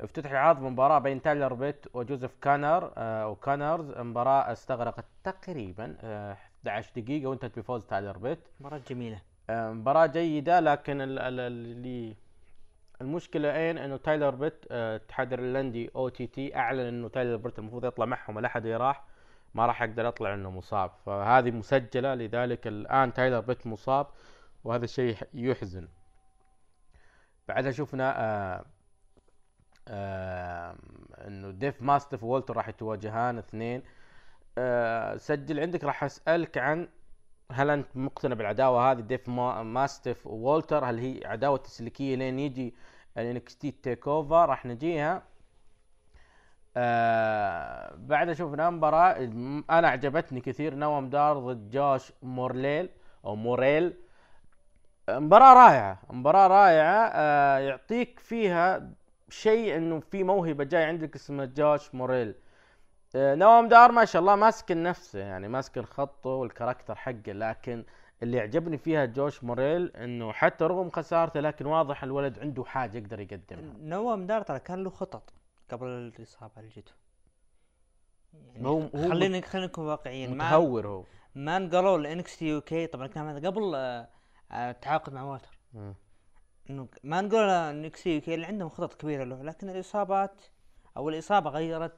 افتتح 0.00 0.30
العرض 0.30 0.60
بمباراة 0.60 0.98
بين 0.98 1.22
تايلر 1.22 1.54
بيت 1.54 1.86
وجوزيف 1.94 2.36
كانر 2.42 2.92
آه 2.96 3.28
وكونرز. 3.28 3.90
مباراة 3.98 4.52
استغرقت 4.52 5.04
تقريبا 5.24 5.96
آه 6.00 6.32
11 6.32 6.90
دقيقة 6.96 7.26
وانتهت 7.26 7.58
بفوز 7.58 7.86
تايلر 7.86 8.18
بيت. 8.18 8.38
مرة 8.60 8.80
جميلة. 8.90 9.31
مباراة 9.50 10.06
جيدة 10.06 10.60
لكن 10.60 11.00
ال- 11.00 11.18
ال- 11.18 11.40
اللي 11.40 12.16
المشكلة 13.00 13.56
أين؟ 13.56 13.78
إنه 13.78 13.96
تايلر 13.96 14.30
بيت 14.30 14.64
آه، 14.70 14.96
الاتحاد 14.96 15.32
الايرلندي 15.32 15.90
أو 15.96 16.08
OTT 16.08 16.56
أعلن 16.56 16.80
إنه 16.80 17.08
تايلر 17.08 17.36
بيت 17.36 17.58
المفروض 17.58 17.84
يطلع 17.84 18.04
معهم 18.06 18.36
ولا 18.36 18.46
أحد 18.46 18.66
راح 18.66 19.04
ما 19.54 19.66
راح 19.66 19.82
يقدر 19.82 20.06
يطلع 20.06 20.34
إنه 20.34 20.50
مصاب. 20.50 20.90
فهذه 21.06 21.50
مسجلة 21.50 22.14
لذلك 22.14 22.66
الآن 22.66 23.12
تايلر 23.12 23.40
بيت 23.40 23.66
مصاب 23.66 24.06
وهذا 24.64 24.84
الشيء 24.84 25.16
يحزن. 25.34 25.88
بعدها 27.48 27.70
شفنا 27.70 28.14
آه 28.20 28.64
آه 29.88 30.76
إنه 31.26 31.50
ديف 31.50 31.82
ماستف 31.82 32.22
وولتر 32.24 32.56
راح 32.56 32.68
يتواجهان 32.68 33.38
اثنين. 33.38 33.82
آه 34.58 35.16
سجل 35.16 35.60
عندك 35.60 35.84
راح 35.84 36.04
أسألك 36.04 36.58
عن 36.58 36.88
هل 37.50 37.70
أنت 37.70 37.86
مقتنع 37.94 38.34
بالعداوة 38.34 38.92
هذه؟ 38.92 39.00
ديف 39.00 39.28
ما 39.28 39.62
ماستف 39.62 40.26
وولتر 40.26 40.84
هل 40.84 40.98
هي 40.98 41.20
عداوة 41.26 41.56
تسليكية 41.56 42.14
لين 42.16 42.38
يجي 42.38 42.74
ال 43.18 43.70
NXT 43.70 44.08
TakeOver 44.08 44.48
راح 44.48 44.66
نجيها. 44.66 45.22
آه 46.76 47.94
بعد 47.96 48.32
شفنا 48.32 48.70
مباراة 48.70 49.16
أنا 49.70 49.88
عجبتني 49.88 50.40
كثير 50.40 50.74
نوام 50.74 51.10
دار 51.10 51.38
ضد 51.38 51.70
جوش 51.70 52.12
مورليل 52.22 52.88
أو 53.24 53.36
موريل. 53.36 53.94
مباراة 55.10 55.54
رائعة 55.54 55.98
مباراة 56.10 56.46
رائعة. 56.46 57.10
آه 57.14 57.58
يعطيك 57.58 58.18
فيها 58.18 58.90
شيء 59.28 59.76
إنه 59.76 60.00
في 60.00 60.24
موهبة 60.24 60.64
جاي 60.64 60.84
عندك 60.84 61.14
اسمه 61.14 61.44
جوش 61.44 61.94
موريل. 61.94 62.34
نوام 63.16 63.68
دار 63.68 63.92
ما 63.92 64.04
شاء 64.04 64.20
الله 64.22 64.36
ماسك 64.36 64.72
نفسه 64.72 65.18
يعني 65.18 65.48
ماسك 65.48 65.78
الخط 65.78 66.26
وال 66.26 66.38
character 66.38 66.94
حقه 66.94 67.32
لكن 67.32 67.84
اللي 68.22 68.40
عجبني 68.40 68.78
فيها 68.78 69.04
جوش 69.04 69.44
موريل 69.44 69.96
إنه 69.96 70.32
حتى 70.32 70.64
رغم 70.64 70.90
خسارته 70.90 71.40
لكن 71.40 71.66
واضح 71.66 72.02
الولد 72.04 72.38
عنده 72.38 72.64
حاجة 72.64 72.98
يقدر 72.98 73.20
يقدمها. 73.20 73.74
نوام 73.78 74.26
دار 74.26 74.42
ترى 74.42 74.58
كان 74.58 74.82
له 74.84 74.90
خطط 74.90 75.32
قبل 75.70 75.86
الإصابة 75.86 76.52
اللي 76.58 76.68
جته. 76.70 76.92
يعني 78.54 78.68
هو- 78.68 78.88
خلينا 78.92 79.40
خلينا 79.40 79.66
نكون 79.66 79.86
واقعيين 79.86 80.38
متهور 80.38 80.86
هو. 80.86 81.04
ما 81.34 81.56
انقلوا 81.56 81.96
ال 81.98 82.08
NXT 82.08 82.36
UK 82.38 82.86
طبعا 82.86 83.06
الكلام 83.06 83.26
هذا 83.28 83.48
قبل 83.48 83.74
آه، 83.74 84.08
آه، 84.52 84.70
التعاقد 84.70 85.12
مع 85.12 85.22
والتر. 85.22 85.58
إنه 86.70 86.88
ما 87.04 87.20
نقول 87.20 87.40
NXT 87.50 88.14
UK 88.14 88.34
اللي 88.34 88.46
عندهم 88.46 88.68
خطط 88.68 88.94
كبيرة 88.94 89.24
له 89.24 89.42
لكن 89.42 89.68
الإصابات 89.70 90.40
أو 90.96 91.08
الإصابة 91.08 91.50
غيرت 91.50 91.92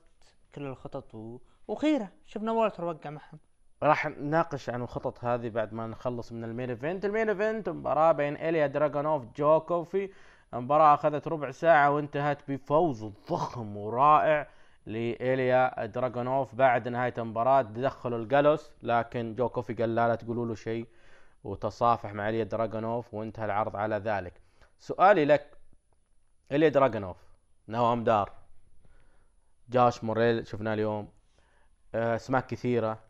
كل 0.55 0.67
الخطط 0.67 1.14
و... 1.14 1.38
وخيرة. 1.69 2.09
شفنا 2.27 2.53
والتر 2.53 2.85
وقع 2.85 3.11
معهم. 3.11 3.38
راح 3.83 4.07
نناقش 4.07 4.71
عن 4.71 4.83
الخطط 4.83 5.25
هذه 5.25 5.49
بعد 5.49 5.73
ما 5.73 5.87
نخلص 5.87 6.33
من 6.33 6.45
ال 6.44 6.50
main 6.50 6.70
event. 6.70 7.05
ال 7.05 7.09
main 7.09 7.29
event 7.29 7.68
مباراة 7.69 8.12
بين 8.12 8.37
إيليا 8.37 8.67
دراغونوف 8.67 9.25
جو 9.37 9.61
كوفي 9.61 10.11
مباراة 10.53 10.95
أخذت 10.95 11.29
ربع 11.29 11.51
ساعة 11.51 11.90
وانتهت 11.90 12.51
بفوز 12.51 13.05
ضخم 13.05 13.77
ورائع 13.77 14.49
لإيليا 14.87 15.87
دراغونوف 15.87 16.55
بعد 16.55 16.88
نهاية 16.88 17.14
المباراة. 17.19 17.62
دخلوا 17.62 18.19
الجالوس 18.19 18.71
لكن 18.83 19.35
جو 19.35 19.49
كوفي 19.49 19.75
قال 19.75 19.95
لا 19.95 20.09
لا 20.09 20.14
تقولوا 20.14 20.47
له 20.47 20.55
شيء 20.55 20.87
وتصافح 21.45 22.12
مع 22.12 22.27
إيليا 22.27 22.45
دراغونوف 22.45 23.14
وانتهى 23.14 23.45
العرض 23.45 23.77
على 23.77 23.97
ذلك. 23.97 24.40
سؤالي 24.79 25.25
لك 25.25 25.59
إيليا 26.53 26.69
دراغونوف 26.69 27.17
نوام 27.69 28.05
دار. 28.05 28.43
جوش 29.68 30.05
موريل 30.05 30.46
شفناه 30.46 30.74
اليوم. 30.74 31.09
آه، 31.94 32.16
اسماء 32.16 32.46
كثيرة. 32.46 33.05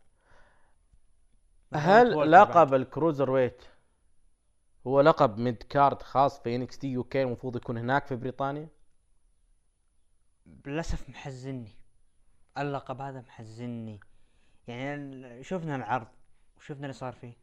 مثلاً 1.72 2.02
هل 2.02 2.30
لقب 2.32 2.74
ال 2.74 3.30
cruiserweight 3.30 3.62
هو 4.86 5.00
لقب 5.00 5.38
mid-card 5.38 6.02
خاص 6.02 6.40
في 6.40 6.56
NXT 6.56 6.88
UK 6.88 7.22
المفروض 7.22 7.56
يكون 7.56 7.78
هناك 7.78 8.06
في 8.06 8.16
بريطانيا؟ 8.16 8.68
للأسف 10.66 11.10
محزني. 11.10 11.72
اللقب 12.58 13.00
هذا 13.00 13.20
محزني. 13.20 14.00
يعني 14.66 15.42
شفنا 15.44 15.76
العرض 15.76 16.08
وشفنا 16.56 16.82
اللي 16.82 16.92
صار 16.92 17.12
فيه. 17.12 17.34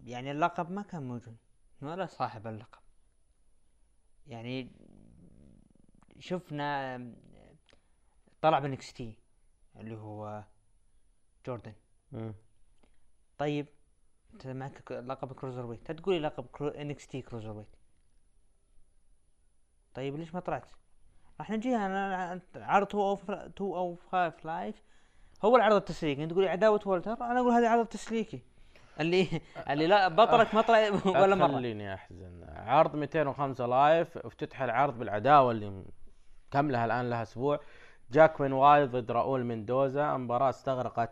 يعني 0.00 0.30
اللقب 0.30 0.70
ما 0.70 0.82
كان 0.82 1.02
موجود. 1.02 1.36
ولا 1.82 2.06
صاحب 2.06 2.46
اللقب. 2.46 2.80
يعني 4.26 4.70
شفنا 6.18 6.98
طلع 8.42 8.58
ب 8.58 8.92
NXT 8.92 9.18
اللي 9.76 9.96
هو 9.96 10.44
جوردن. 11.46 11.72
مم. 12.12 12.34
طيب 13.38 13.66
أنت 14.34 14.46
معك 14.46 14.92
لقب 14.92 15.32
cruiserweight. 15.32 15.90
لا 15.90 15.96
تقول 15.96 16.14
لي 16.14 16.20
لقب 16.20 16.62
NXT 16.62 17.22
cruiserweight. 17.22 17.76
طيب 19.94 20.16
ليش 20.16 20.34
ما 20.34 20.40
طلعت؟ 20.40 20.70
راح 21.40 21.50
نجيها 21.50 21.86
أنا 21.86 22.40
عرض 22.56 22.86
2 22.86 23.02
أو 23.04 23.14
2 23.14 23.50
أو 23.60 23.96
5 23.96 24.34
Live 24.44 24.82
هو 25.44 25.56
العرض 25.56 25.74
التسليكي. 25.74 26.22
أنت 26.24 26.30
تقول 26.30 26.44
لي 26.44 26.50
عداوة 26.50 26.80
وولتر 26.86 27.12
أنا 27.12 27.40
أقول 27.40 27.52
هذا 27.52 27.68
عرض 27.70 27.86
تسليكي. 27.86 28.42
اللي 29.00 29.40
اللي 29.70 29.86
لا 29.86 30.08
بطلك 30.08 30.54
ما 30.54 30.60
طلع 30.62 30.90
ولا 31.22 31.34
مرة. 31.34 31.52
خليني 31.52 31.94
أحزن. 31.94 32.44
عرض 32.48 32.96
205 32.96 33.66
Live 33.66 34.18
افتتح 34.18 34.62
العرض 34.62 34.98
بالعداوة 34.98 35.52
اللي 35.52 35.84
كاملها 36.50 36.84
الان 36.84 37.10
لها 37.10 37.22
أسبوع. 37.22 37.60
جاكوين 38.12 38.52
وايلد 38.52 38.96
ضد 38.96 39.10
راؤول 39.10 39.44
مندوزا. 39.44 40.16
مباراة 40.16 40.50
استغرقت 40.50 41.10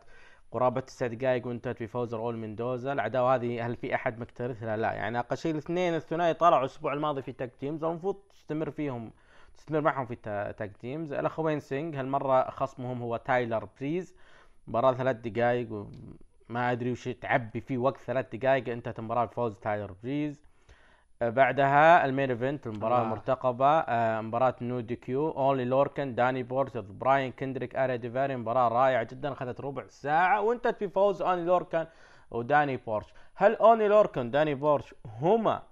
قرابة 0.53 0.81
تسع 0.81 1.07
دقائق 1.07 1.47
وانتهت 1.47 1.83
بفوز 1.83 2.15
راؤول 2.15 2.37
مندوزا. 2.37 2.93
العداوة 2.93 3.35
هذه 3.35 3.67
هل 3.67 3.77
في 3.77 3.95
أحد 3.95 4.19
مكترثها 4.21 4.77
لا 4.77 4.93
يعني 4.93 5.19
أقل 5.19 5.37
شيء 5.37 5.53
الاثنين 5.53 5.95
الثنائي 5.95 6.35
طلعوا 6.35 6.61
الأسبوع 6.61 6.93
الماضي 6.93 7.23
في 7.23 7.33
tag 7.33 7.51
teams. 7.51 7.85
المفروض 7.85 8.17
تستمر 8.31 8.71
فيهم 8.71 9.11
تستمر 9.57 9.81
معهم 9.81 10.07
في 10.07 10.15
تا- 10.15 10.53
tag 10.53 10.73
teams. 10.73 11.13
الاخوين 11.13 11.61
سينج 11.61 11.97
هالمرة 11.97 12.51
خصمهم 12.51 13.03
هو 13.03 13.17
تايلر 13.17 13.69
بريز. 13.81 14.15
مباراة 14.69 14.93
ثلاث 14.93 15.17
دقائق 15.17 15.73
وما 16.51 16.73
أدري 16.73 16.93
وش 16.93 17.09
تعبي 17.09 17.61
فيه 17.61 17.79
وقت 17.79 18.01
ثلاث 18.01 18.27
دقائق 18.37 18.69
انتهت 18.69 18.99
المباراة 18.99 19.25
بفوز 19.25 19.59
تايلر 19.59 19.95
بريز. 20.03 20.46
بعدها 21.21 22.05
ال 22.05 22.10
main 22.10 22.31
event 22.31 22.67
المباراة 22.67 22.97
الله. 22.97 23.07
المرتقبة 23.07 23.67
آه، 23.67 24.21
مباراة 24.21 24.55
no 24.61 24.81
DQ 24.81 25.31
أوني 25.31 25.65
لوركن 25.65 26.15
داني 26.15 26.43
بورش 26.43 26.77
ضد 26.77 26.99
براين 26.99 27.33
كندريك 27.33 27.77
أريا 27.77 27.97
ديفاري 27.97 28.37
مباراة 28.37 28.69
رائعة 28.69 29.03
جدا 29.03 29.33
أخذت 29.33 29.61
ربع 29.61 29.87
ساعة 29.89 30.41
وأنتهت 30.41 30.85
بفوز 30.85 31.23
أوني 31.23 31.45
لوركن 31.45 31.87
وداني 32.31 32.77
بورش 32.77 33.07
هل 33.35 33.57
أوني 33.57 33.89
لوركن 33.89 34.27
وداني 34.27 34.55
بورش 34.55 34.95
هما 35.07 35.63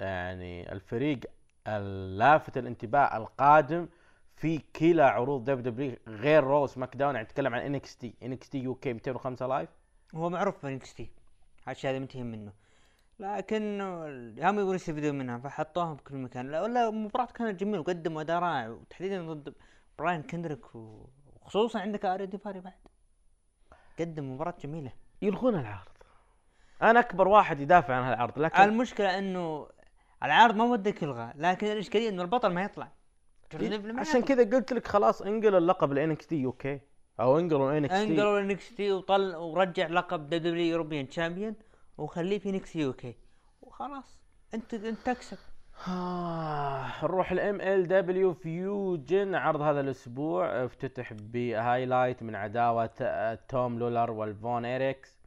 يعني 0.00 0.72
الفريق 0.72 1.20
اللافت 1.66 2.58
الانتباه 2.58 3.16
القادم 3.16 3.88
في 4.36 4.58
كلا 4.58 5.06
عروض 5.10 5.44
WWE 5.44 5.96
غير 6.08 6.44
Raw 6.44 6.66
SmackDown 6.66 7.14
يعني 7.14 7.26
نتكلم 7.26 7.54
عن 7.54 7.60
NXT 7.60 8.14
NXT 8.22 8.58
UK 8.58 8.92
205 8.92 9.46
Live؟ 9.46 9.68
هو 10.14 10.30
معروف 10.30 10.66
ب 10.66 10.94
NXT. 10.94 11.10
هذا 11.62 11.72
الشيء 11.72 11.90
هذا 11.90 11.98
منتهي 11.98 12.22
منه. 12.22 12.52
لكن 13.20 13.80
هم 14.38 14.58
يبغون 14.58 14.74
يستفيدون 14.74 15.18
منها 15.18 15.38
فحطوهم 15.38 15.94
بكل 15.94 16.16
مكان. 16.16 16.50
لا 16.50 16.62
ولا 16.62 16.88
المباراة 16.88 17.26
كانت 17.26 17.60
جميلة 17.60 17.80
وقدموا 17.80 18.20
أداء 18.20 18.38
رائع 18.38 18.68
وتحديدا 18.68 19.32
ضد 19.32 19.54
براين 19.98 20.22
كندريك 20.22 20.74
وخصوصا 20.74 21.80
عندك 21.80 22.04
اريا 22.04 22.24
ديفاري 22.24 22.60
بعد. 22.60 22.72
قدم 23.98 24.32
مباراة 24.32 24.54
جميلة. 24.62 24.92
يلغون 25.22 25.54
العرض. 25.54 25.88
أنا 26.82 27.00
أكبر 27.00 27.28
واحد 27.28 27.60
يدافع 27.60 27.94
عن 27.94 28.02
هالعرض 28.02 28.38
لكن 28.38 28.62
المشكلة 28.62 29.18
إنه 29.18 29.68
العرض 30.22 30.54
ما 30.54 30.64
ودك 30.64 31.02
يلغى 31.02 31.32
لكن 31.36 31.66
الإشكالية 31.66 32.08
إنه 32.08 32.22
البطل 32.22 32.52
ما 32.52 32.62
يطلع. 32.62 32.92
ما 33.54 34.00
عشان. 34.00 34.22
كذا 34.22 34.56
قلت 34.56 34.72
لك 34.72 34.86
خلاص 34.86 35.22
انقل 35.22 35.54
اللقب 35.54 35.92
ل 35.92 36.01
NXT 36.01 36.26
UK 36.26 36.80
أو 37.20 37.38
انقلوا 37.38 37.78
NXT 37.78 38.02
انقلوا 38.02 38.40
NXT 38.40 38.92
وطل 38.92 39.36
ورجع 39.36 39.86
لقب 39.86 40.28
W 40.28 40.64
European 40.64 41.08
Champion 41.08 41.54
وخليه 42.00 42.38
في 42.38 42.52
NXT 42.52 42.76
UK 42.76 43.16
وخلاص. 43.62 44.20
انت 44.54 44.74
انت 44.74 44.98
تكسب. 44.98 45.38
نروح 47.02 47.32
ال 47.32 47.88
MLW 47.88 48.34
Fusion 48.34 49.34
عرض 49.34 49.60
هذا 49.60 49.80
الأسبوع. 49.80 50.64
افتتح 50.64 51.12
ب 51.12 51.23
highlight 51.23 52.22
من 52.22 52.34
عداوة 52.34 52.90
آه، 53.00 53.38
توم 53.48 53.78
لولر 53.78 54.10
والفون 54.10 54.64
إيريكس. 54.64 55.20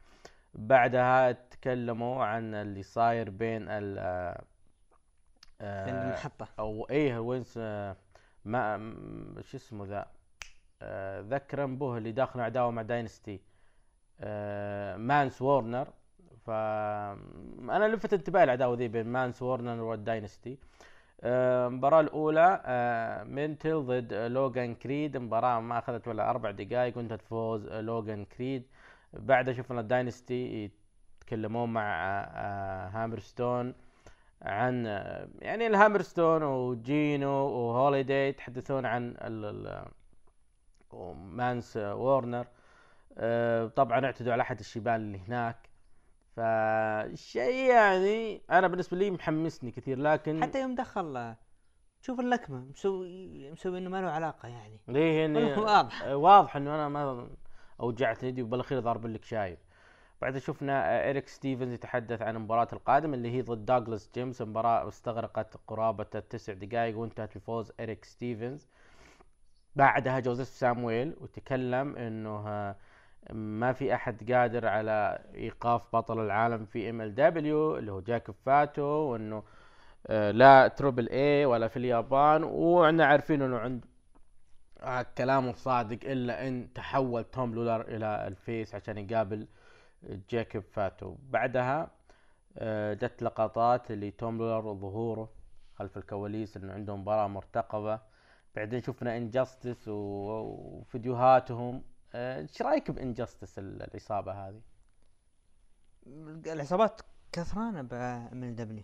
بعدها 0.54 1.32
تكلموا 1.32 2.26
عن 2.26 2.54
اللي 2.54 2.84
صاير 2.84 3.30
بين 3.30 3.70
ال 3.70 3.98
آه، 4.00 4.44
آه، 5.62 5.90
المحطة 5.90 6.48
أو 6.60 6.88
إيه 6.90 7.20
وينس 7.20 7.58
ما 8.46 8.96
شو 9.42 9.58
اسمه 9.58 9.86
ذا؟ 9.86 10.08
ذكر 11.22 11.66
به 11.66 11.98
اللي 11.98 12.12
داخل 12.12 12.40
عداوة 12.40 12.72
مع 12.72 12.82
داينستي 12.82 13.42
مانس 14.98 15.42
وورنر. 15.42 15.88
فانا 16.46 17.88
لفت 17.88 18.14
انتباهي 18.14 18.44
العداوه 18.44 18.78
ذي 18.78 18.88
بين 18.88 19.08
مانس 19.08 19.42
وورنر 19.42 19.82
والداينستي 19.84 20.58
آه، 21.26 21.68
المباراة 21.68 22.00
الأولى 22.02 22.62
آه، 22.66 23.24
مينتل 23.24 23.84
ضد 23.86 24.14
لوغان 24.14 24.76
كريد. 24.76 25.18
مباراة 25.18 25.60
ما 25.60 25.80
أخذت 25.80 26.08
ولا 26.08 26.30
أربع 26.30 26.52
دقائق 26.52 26.98
وانتهت 26.98 27.22
فوز 27.22 27.66
آه، 27.68 27.82
لوغان 27.82 28.26
كريد. 28.26 28.64
بعدها 29.14 29.54
شفنا 29.54 29.80
الداينستي 29.82 30.72
يتكلمون 31.22 31.74
مع 31.74 31.84
آه، 32.36 32.88
هامرستون 32.90 33.74
عن 34.42 34.86
آه، 34.88 35.28
يعني 35.40 35.68
الهامرستون 35.68 36.44
وجينو 36.44 37.30
وهوليداي 37.30 38.30
يتحدثون 38.30 38.86
عن 38.86 39.16
ال 39.22 39.86
مانس 41.16 41.78
وورنر. 41.78 42.48
آه، 43.18 43.66
طبعا 43.68 44.06
اعتدوا 44.06 44.34
على 44.34 44.42
أحد 44.42 44.60
الشبان 44.60 44.96
اللي 45.02 45.20
هناك. 45.28 45.73
فالشيء 46.36 47.70
يعني 47.70 48.42
أنا 48.52 48.68
بالنسبة 48.68 48.98
لي 48.98 49.12
محمسني 49.12 49.72
كثير 49.72 50.00
لكن 50.00 50.42
حتى 50.44 50.62
يوم 50.62 50.76
دخل 50.76 51.36
شوف 52.02 52.20
اللكمة 52.20 52.60
مسوي 52.60 53.52
مسوي 53.52 53.78
إنه 53.78 53.90
ما 53.90 54.02
له 54.02 54.10
علاقة 54.10 54.48
يعني. 54.48 54.80
ليه 54.88 55.26
اني 55.26 55.54
واضح. 55.60 56.02
آه، 56.04 56.16
واضح 56.16 56.56
إنه 56.56 56.76
أنا 56.76 56.90
ما 56.90 57.30
اوجعت 57.80 58.24
يدي 58.24 58.42
وبالأخير 58.44 58.80
ضارب 58.80 59.06
لك 59.06 59.24
شايب 59.24 59.58
بعدها 60.22 60.40
شفنا 60.40 61.10
إريك 61.10 61.28
ستيفنز 61.28 61.74
يتحدث 61.74 62.22
عن 62.22 62.36
المباراة 62.36 62.68
القادمة 62.74 63.14
اللي 63.16 63.32
هي 63.32 63.42
ضد 63.42 63.66
داغلاس 63.66 64.10
جيمس. 64.16 64.42
مباراة 64.42 64.88
استغرقت 64.88 65.58
قرابة 65.68 66.06
التسع 66.16 66.54
دقائق 66.54 66.98
وانتهت 66.98 67.38
بفوز 67.38 67.72
إريك 67.80 68.06
ستيفنز. 68.06 68.68
بعدها 69.76 70.20
جوزيف 70.20 70.48
سامويل 70.48 71.16
وتكلم 71.22 71.96
إنه 71.96 72.76
ما 73.32 73.74
في 73.74 73.94
أحد 73.96 74.32
قادر 74.32 74.68
على 74.68 75.20
إيقاف 75.36 75.96
بطل 75.96 76.20
العالم 76.26 76.66
في 76.66 76.90
MLW 76.90 77.78
اللي 77.78 77.92
هو 77.92 78.02
جاكوب 78.02 78.36
فاتو 78.46 78.84
وإنه 78.84 79.44
آه، 80.08 80.32
لا 80.32 80.68
Triple 80.68 81.10
A 81.10 81.46
ولا 81.46 81.68
في 81.68 81.78
اليابان 81.78 82.44
وعنا 82.44 83.06
عارفين 83.06 83.42
إنه 83.42 83.58
عند 83.58 83.86
كلامه 85.18 85.54
صادق 85.54 86.00
إلا 86.04 86.48
إن 86.48 86.74
تحول 86.74 87.24
توم 87.24 87.56
لولر 87.56 87.82
إلى 87.82 88.28
ال 88.28 88.37
face 88.37 88.76
عشان 88.76 88.98
يقابل 88.98 89.48
جاكوب 90.30 90.64
فاتو. 90.72 91.16
بعدها 91.30 91.92
آه، 92.58 92.94
جت 92.94 93.24
لقطات 93.24 93.92
لتوم 93.92 94.38
لولر 94.38 94.74
ظهوره 94.74 95.30
خلف 95.76 95.98
الكواليس 95.98 96.58
إنه 96.58 96.74
عندهم 96.74 97.02
مباراة 97.02 97.28
مرتقبة. 97.28 98.00
بعدين 98.56 98.82
شفنا 98.82 99.18
Injustice 99.18 99.88
وفيديوهاتهم. 99.88 101.84
إيش 102.16 102.62
رأيك 102.62 102.92
ب 102.92 102.98
Injustice 102.98 103.60
العصابة 103.60 104.32
هذه؟ 104.32 104.62
العصابات 106.48 107.02
كثرانة 107.32 107.82
ب 107.82 108.56
MLW 108.56 108.84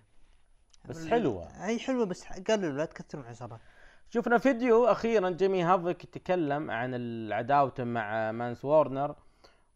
بس 0.85 1.07
حلوة. 1.07 1.65
أي 1.65 1.79
حلوة 1.79 2.05
بس 2.05 2.25
قللوا 2.27 2.71
لا 2.71 2.85
تكثروا 2.85 3.23
العصابات 3.23 3.59
شفنا 4.09 4.37
فيديو 4.37 4.85
أخيرا 4.85 5.29
جيمي 5.29 5.63
هافك 5.63 6.03
يتكلم 6.03 6.71
عن 6.71 6.93
عداوته 7.33 7.83
مع 7.83 8.31
مانس 8.31 8.65
وورنر 8.65 9.15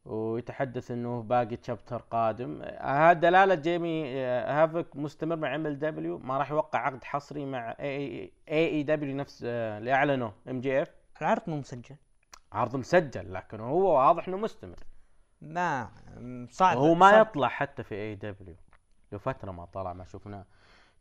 ويتحدث 0.05 0.91
إنه 0.91 1.21
باقي 1.21 1.55
chapter 1.55 1.97
قادم. 1.97 2.61
هذا 2.81 3.13
دلالة 3.13 3.55
جيمي 3.55 4.03
آه، 4.07 4.63
هافك 4.63 4.95
مستمر 4.95 5.35
مع 5.35 5.55
MLW 5.55 6.17
ما 6.17 6.37
راح 6.37 6.51
يوقع 6.51 6.79
عقد 6.79 7.03
حصري 7.03 7.45
مع 7.45 7.75
AEW 7.79 9.15
نفس 9.15 9.43
آه، 9.45 9.77
اللي 9.77 9.93
أعلنوه 9.93 10.33
MJF 10.49 10.89
العرض 11.21 11.41
مو 11.47 11.57
مسجل. 11.57 11.95
عرض 12.53 12.75
مسجل 12.75 13.33
لكن 13.33 13.59
هو 13.59 13.97
واضح 13.97 14.27
إنه 14.27 14.37
مستمر. 14.37 14.75
ما 15.41 15.87
صعب 16.49 16.77
وهو 16.77 16.93
ما 16.93 17.11
صعب. 17.11 17.27
يطلع 17.27 17.47
حتى 17.47 17.83
في 17.83 17.95
AEW 17.95 18.55
له 19.11 19.17
فترة 19.17 19.51
ما 19.51 19.65
طلع 19.65 19.93
ما 19.93 20.05
شفناه. 20.05 20.45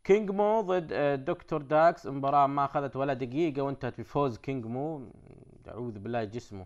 كينج 0.03 0.31
مو 0.31 0.61
ضد 0.61 0.89
آه، 0.93 1.15
دكتور 1.15 1.61
داكس 1.61 2.07
مباراة 2.07 2.47
ما 2.47 2.65
أخذت 2.65 2.95
ولا 2.95 3.13
دقيقة 3.13 3.61
وانتهت 3.61 3.99
بفوز 4.01 4.37
كينج 4.37 4.65
مو 4.65 5.11
أعوذ 5.67 5.99
بالله 5.99 6.23
جسمه. 6.23 6.65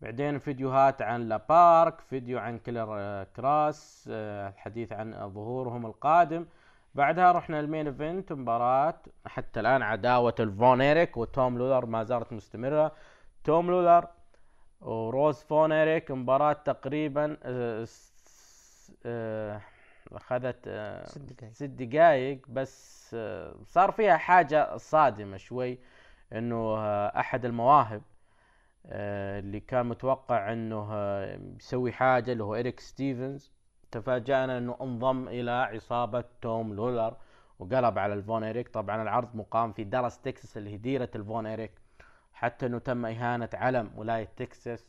بعدين 0.00 0.38
فيديوهات 0.38 1.02
عن 1.02 1.28
لابارك 1.28 2.00
فيديو 2.00 2.38
عن 2.38 2.58
كيلر 2.58 2.88
آه، 2.98 3.26
كراس 3.36 4.08
آه، 4.12 4.48
الحديث 4.48 4.92
عن 4.92 5.30
ظهورهم 5.34 5.86
القادم. 5.86 6.46
بعدها 6.94 7.32
رحنا 7.32 7.60
ال 7.60 7.65
main 7.65 7.86
event 7.86 8.32
مباراة 8.32 8.94
حتى 9.26 9.60
الآن 9.60 9.82
عداوة 9.82 10.34
الفون 10.40 10.80
ايريك 10.80 11.16
وتوم 11.16 11.58
لولر 11.58 11.86
ما 11.86 12.04
زالت 12.04 12.32
مستمرة. 12.32 12.92
توم 13.44 13.70
لولر 13.70 14.08
وروز 14.80 15.42
فون 15.42 15.72
ايريك 15.72 16.10
مباراة 16.10 16.52
تقريبا 16.52 17.36
آه، 17.42 17.86
آه، 19.06 19.60
أخذت 20.12 20.58
آه، 20.66 21.04
ست 21.52 21.62
دقائق 21.62 22.48
بس 22.48 23.16
صار 23.64 23.90
فيها 23.92 24.16
حاجة 24.16 24.76
صادمة 24.76 25.36
شوي 25.36 25.78
إنه 26.32 26.76
أحد 27.06 27.44
المواهب 27.44 28.02
اللي 28.86 29.60
كان 29.60 29.86
متوقع 29.86 30.52
إنه 30.52 30.94
يسوي 31.56 31.92
حاجة 31.92 32.32
اللي 32.32 32.44
هو 32.44 32.54
ايريك 32.54 32.80
ستيفنز 32.80 33.52
تفاجأنا 33.90 34.58
إنه 34.58 34.76
انضم 34.80 35.28
إلى 35.28 35.50
عصابة 35.50 36.24
توم 36.42 36.74
لولر 36.74 37.16
وقلب 37.58 37.98
على 37.98 38.14
الفون 38.14 38.44
ايريك 38.44 38.68
طبعا 38.68 39.02
العرض 39.02 39.36
مقام 39.36 39.72
في 39.72 39.84
دالاس 39.84 40.20
تكساس 40.20 40.56
اللي 40.56 40.70
هي 40.70 40.76
ديرة 40.76 41.10
الفون 41.14 41.46
ايريك 41.46 41.81
حتى 42.42 42.66
إنه 42.66 42.78
تم 42.78 43.06
إهانة 43.06 43.48
علم 43.54 43.90
ولاية 43.96 44.28
تكساس 44.36 44.86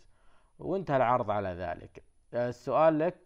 وانتهى 0.59 0.97
العرض 0.97 1.31
على 1.31 1.49
ذلك. 1.49 2.03
آه، 2.33 2.49
السؤال 2.49 2.99
لك 2.99 3.17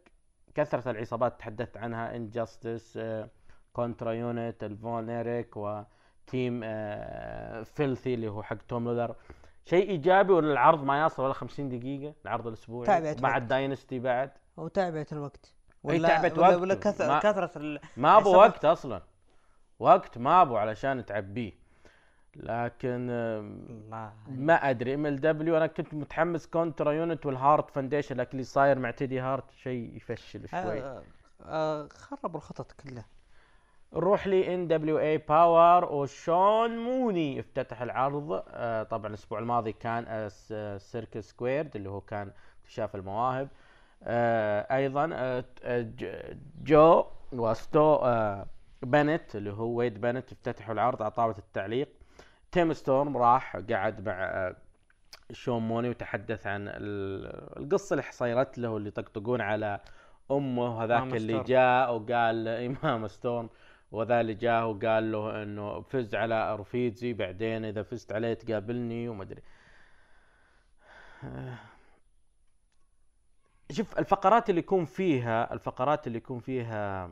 كثرة 0.56 0.92
العصابات 0.92 1.40
تحدثت 1.40 1.78
عنها 1.78 2.16
Injustice 2.16 3.00
Contra 3.74 4.12
Unit 4.12 4.64
الفون 4.64 5.10
ايريك 5.10 5.58
و 5.58 5.79
Team 5.79 6.62
Filthy 7.64 8.14
اللي 8.14 8.28
هو 8.28 8.44
حق 8.44 8.58
توم 8.68 8.86
لولر 8.86 9.16
شيء 9.66 9.90
إيجابي 9.90 10.34
ولا 10.34 10.52
العرض 10.54 10.84
ما 10.84 11.06
يصل 11.06 11.24
ولا 11.24 11.34
50 11.34 11.70
دقيقة؟ 11.70 12.14
العرض 12.26 12.48
الأسبوعي؟ 12.48 12.88
تعبت 12.88 13.22
مع 13.22 13.30
وقت. 13.30 13.42
الداينستي 13.42 14.00
بعد؟ 14.00 14.32
أو 14.60 14.68
تعبئه 14.68 15.06
الوقت. 15.12 15.54
أي 15.90 15.98
ولا 15.98 16.08
تعبئة 16.08 16.34
ولا, 16.34 16.48
وقت. 16.48 16.62
ولا 16.62 16.76
كثر 16.76 17.08
ما- 17.08 17.20
كثرة 17.20 17.52
ال... 17.58 17.80
ما 17.98 18.18
ابو 18.18 18.36
وقت 18.36 18.66
أصلا. 18.66 19.02
وقت 19.80 20.18
ما 20.18 20.42
ابو 20.42 20.58
علشان 20.58 21.06
تعبيه. 21.06 21.54
لكن 22.36 23.08
الله 23.10 24.12
ما 24.28 24.70
أدري 24.70 24.94
MLW 24.94 25.58
أنا 25.58 25.68
كنت 25.68 25.94
متحمس 25.94 26.48
Contra 26.48 26.92
Unit 26.92 27.26
وال 27.26 27.41
Hart 27.41 27.70
Foundation 27.70 28.18
لكن 28.18 28.32
اللي 28.32 28.44
صاير 28.44 28.80
مع 28.80 28.92
تيدي 28.92 29.20
هارت 29.20 29.52
شيء 29.52 29.96
يفشل 29.96 30.48
شوي. 30.50 30.82
آه، 30.84 31.04
آه، 31.46 31.88
خربوا 31.88 32.38
الخطط 32.40 32.72
كلها. 32.72 33.06
نروح 33.94 34.28
لي 34.28 34.56
NWA 34.56 34.68
Power 34.68 35.86
وشون 35.94 36.78
موني 36.78 37.40
افتتح 37.40 37.82
العرض. 37.82 38.44
آه 38.50 38.84
طبعا 38.84 39.08
الأسبوع 39.08 39.40
الماضي 39.40 39.72
كان 39.74 40.06
آه 40.08 40.28
س- 40.28 40.52
آه، 40.52 40.78
Circle 40.78 41.30
Squared 41.30 41.76
اللي 41.76 41.90
هو 41.90 42.02
كان 42.02 42.32
اكتشاف 42.64 42.96
المواهب. 42.96 43.48
آه 44.04 44.76
أيضا 44.76 45.10
آه 45.14 45.46
آه، 45.64 45.88
جو 46.64 47.06
وستو 47.32 47.96
آه 47.96 48.46
بنت 48.82 49.36
اللي 49.36 49.52
هو 49.54 49.68
ويد 49.78 50.02
بنت 50.02 50.32
افتتحوا 50.32 50.74
العرض 50.74 51.02
على 51.02 51.12
طاوله 51.12 51.38
التعليق. 51.38 51.90
تيم 52.58 52.74
ستورم 52.74 53.18
راح 53.18 53.58
قعد 53.58 54.06
مع 54.08 54.14
آه 54.24 54.56
شون 55.32 55.62
موني 55.68 55.90
وتحدث 55.90 56.48
عن 56.48 56.68
ال- 56.68 57.60
القصة 57.60 57.94
اللي 57.94 58.12
صايرت 58.12 58.58
له 58.58 58.78
اللي 58.78 58.88
يطقطقون 58.88 59.42
على 59.42 59.80
أمه 60.32 60.84
هذاك 60.84 61.14
اللي. 61.14 61.44
جاء 61.44 61.96
وقال 61.96 62.48
إمام 62.68 63.08
ستورم 63.08 63.50
وذا 63.92 64.22
اللي 64.22 64.34
جاه 64.34 64.66
وقال 64.68 65.12
له 65.12 65.44
إنه 65.44 65.82
فز 65.82 66.16
على 66.16 66.56
رفيدزي 66.56 67.14
بعدين 67.14 67.66
إذا 67.66 67.84
فزت 67.84 68.12
عليه 68.12 68.34
تقابلني 68.34 69.10
وما 69.10 69.24
أدري 69.24 69.42
آه. 71.24 71.58
شوف 73.72 74.00
الفقرات 74.00 74.50
اللي 74.50 74.60
يكون 74.60 74.86
فيها 74.86 75.54
الفقرات 75.54 76.08
اللي 76.08 76.18
يكون 76.18 76.40
فيها 76.40 77.12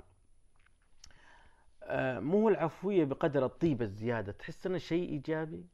مو 2.20 2.50
العفوية 2.50 3.06
بقدر 3.06 3.46
الطيبه 3.46 3.86
الزيادة 3.86 4.32
تحس 4.32 4.66
إنه 4.66 4.78
شيء 4.78 5.10
إيجابي؟ 5.10 5.66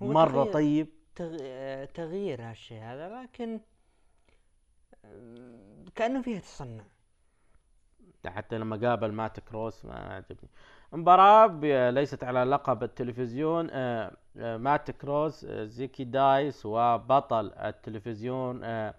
مرة 0.00 0.30
تغيير. 0.44 0.52
طيب؟ 0.52 0.88
تغ... 1.14 1.36
آه، 1.42 1.84
تغيير 1.84 2.42
هالشيء 2.42 2.82
هذا 2.82 3.22
لكن 3.22 3.60
آه، 5.04 5.84
كأنه 5.94 6.22
فيها 6.22 6.38
تصنع. 6.40 6.84
حتى 8.26 8.58
لما 8.58 8.76
قابل 8.88 9.12
مات 9.12 9.40
كروس 9.40 9.84
ما 9.84 9.94
عجبني. 9.94 10.50
مباراة 10.92 11.46
ليست 11.90 12.24
على 12.24 12.44
لقب 12.44 12.82
التلفزيون 12.82 13.68
آه، 13.70 14.16
آه، 14.36 14.56
مات 14.56 14.90
كروس 14.90 15.44
آه، 15.44 15.64
زيكي 15.64 16.04
دايس 16.04 16.66
وبطل 16.66 17.52
التلفزيون 17.52 18.64
آه، 18.64 18.94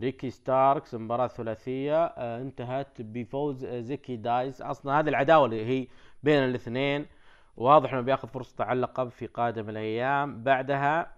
ريكي 0.00 0.30
ستاركس 0.30 0.94
مباراة 0.94 1.26
ثلاثية 1.26 2.04
آه، 2.04 2.42
انتهت 2.42 3.02
بفوز 3.02 3.64
آه، 3.64 3.80
زيكي 3.80 4.16
دايس. 4.16 4.62
أصلا 4.62 5.00
هذه 5.00 5.08
العداوة 5.08 5.44
اللي 5.44 5.66
هي 5.66 5.86
بين 6.22 6.44
الاثنين 6.44 7.06
واضح 7.56 7.92
إنه 7.92 8.02
بياخذ 8.02 8.28
فرصة 8.28 8.64
على 8.64 8.76
اللقب 8.76 9.08
في 9.08 9.26
قادم 9.26 9.68
الأيام. 9.68 10.42
بعدها 10.42 11.12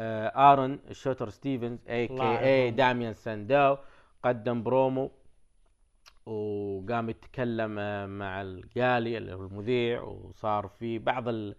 آه، 0.00 0.52
آرون 0.52 0.80
شوتر 0.92 1.28
ستيفنز 1.28 1.88
AKA. 1.88 2.70
داميان 2.70 3.14
سانداو 3.14 3.78
قدم 4.22 4.62
برومو 4.62 5.10
وقام 6.26 7.10
يتكلم 7.10 7.70
مع 8.18 8.42
القالي 8.42 9.18
اللي 9.18 9.34
هو 9.34 9.42
المذيع 9.46 10.02
وصار 10.02 10.68
في 10.68 10.98
بعض 10.98 11.28
ال- 11.28 11.56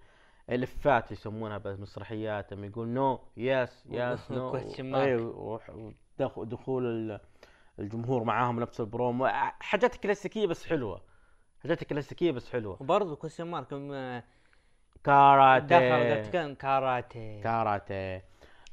الإفيهات 0.49 1.11
يسمونها 1.11 1.57
بالمسرحيات 1.57 2.51
يقول 2.51 2.87
no 2.87 3.19
yes 3.37 3.85
yes 3.89 4.31
no 4.31 4.51
دخول 6.19 6.85
ال- 6.85 7.19
الجمهور 7.79 8.23
معاهم 8.23 8.59
نفس 8.59 8.79
البرومو 8.79 9.25
آه، 9.25 9.53
حاجات 9.59 9.95
كلاسيكية 9.95 10.47
بس 10.47 10.65
حلوة. 10.65 11.01
حاجات 11.63 11.83
كلاسيكية 11.83 12.31
بس 12.31 12.49
حلوة. 12.49 12.77
وبرضه 12.81 13.15
Question 13.15 13.43
Mark 13.47 13.67
كاراتيه. 15.03 16.19
دخل 16.21 16.31
كان 16.31 16.55
كاراتي 16.55 17.39
كاراتيه. 17.43 18.23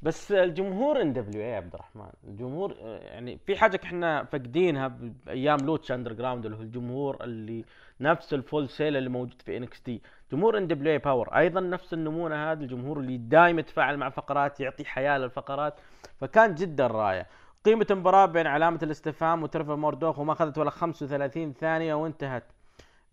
بس 0.01 0.31
الجمهور 0.31 1.01
NWA 1.01 1.55
عبد 1.55 1.73
الرحمن؟ 1.73 2.09
الجمهور 2.23 2.75
آه، 2.81 2.97
يعني 2.97 3.37
في 3.45 3.55
حاجة 3.57 3.79
إحنا 3.83 4.23
فاقدينها 4.23 4.87
بأيام 5.25 5.57
Lucha 5.57 5.91
Underground 5.91 6.45
اللي 6.45 6.57
هو 6.57 6.61
الجمهور 6.61 7.23
اللي 7.23 7.65
نفس 7.99 8.33
ال 8.33 8.40
Full 8.40 8.69
Sail 8.69 8.97
اللي 8.97 9.09
موجود 9.09 9.41
في 9.41 9.57
NXT 9.57 10.01
جمهور 10.31 10.57
NWA 10.57 10.67
Power 10.67 11.37
أيضا 11.37 11.59
نفس 11.61 11.93
النمونة 11.93 12.51
هذا 12.51 12.63
الجمهور 12.63 12.99
اللي 12.99 13.17
دائما 13.17 13.59
يتفاعل 13.59 13.97
مع 13.97 14.09
فقرات 14.09 14.59
يعطي 14.59 14.85
حياة 14.85 15.17
للفقرات 15.17 15.79
فكان 16.19 16.55
جدا 16.55 16.87
رائع. 16.87 17.25
قيمة 17.65 17.87
المباراة 17.91 18.25
بين 18.25 18.47
علامة 18.47 18.79
الاستفهام 18.83 19.43
وتريفر 19.43 19.75
مردوخ 19.75 20.19
وما 20.19 20.33
أخذت 20.33 20.57
ولا 20.57 20.69
35 20.69 21.53
ثانية 21.53 21.93
وانتهت 21.93 22.43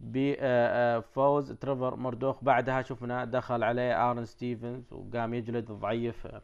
بفوز 0.00 1.52
تريفر 1.52 1.96
مردوخ 1.96 2.44
بعدها 2.44 2.82
شفنا 2.82 3.24
دخل 3.24 3.62
عليه 3.62 4.10
آرن 4.10 4.24
ستيفنز 4.24 4.92
وقام 4.92 5.34
يجلد 5.34 5.70
الضعيف 5.70 6.26
آه، 6.26 6.42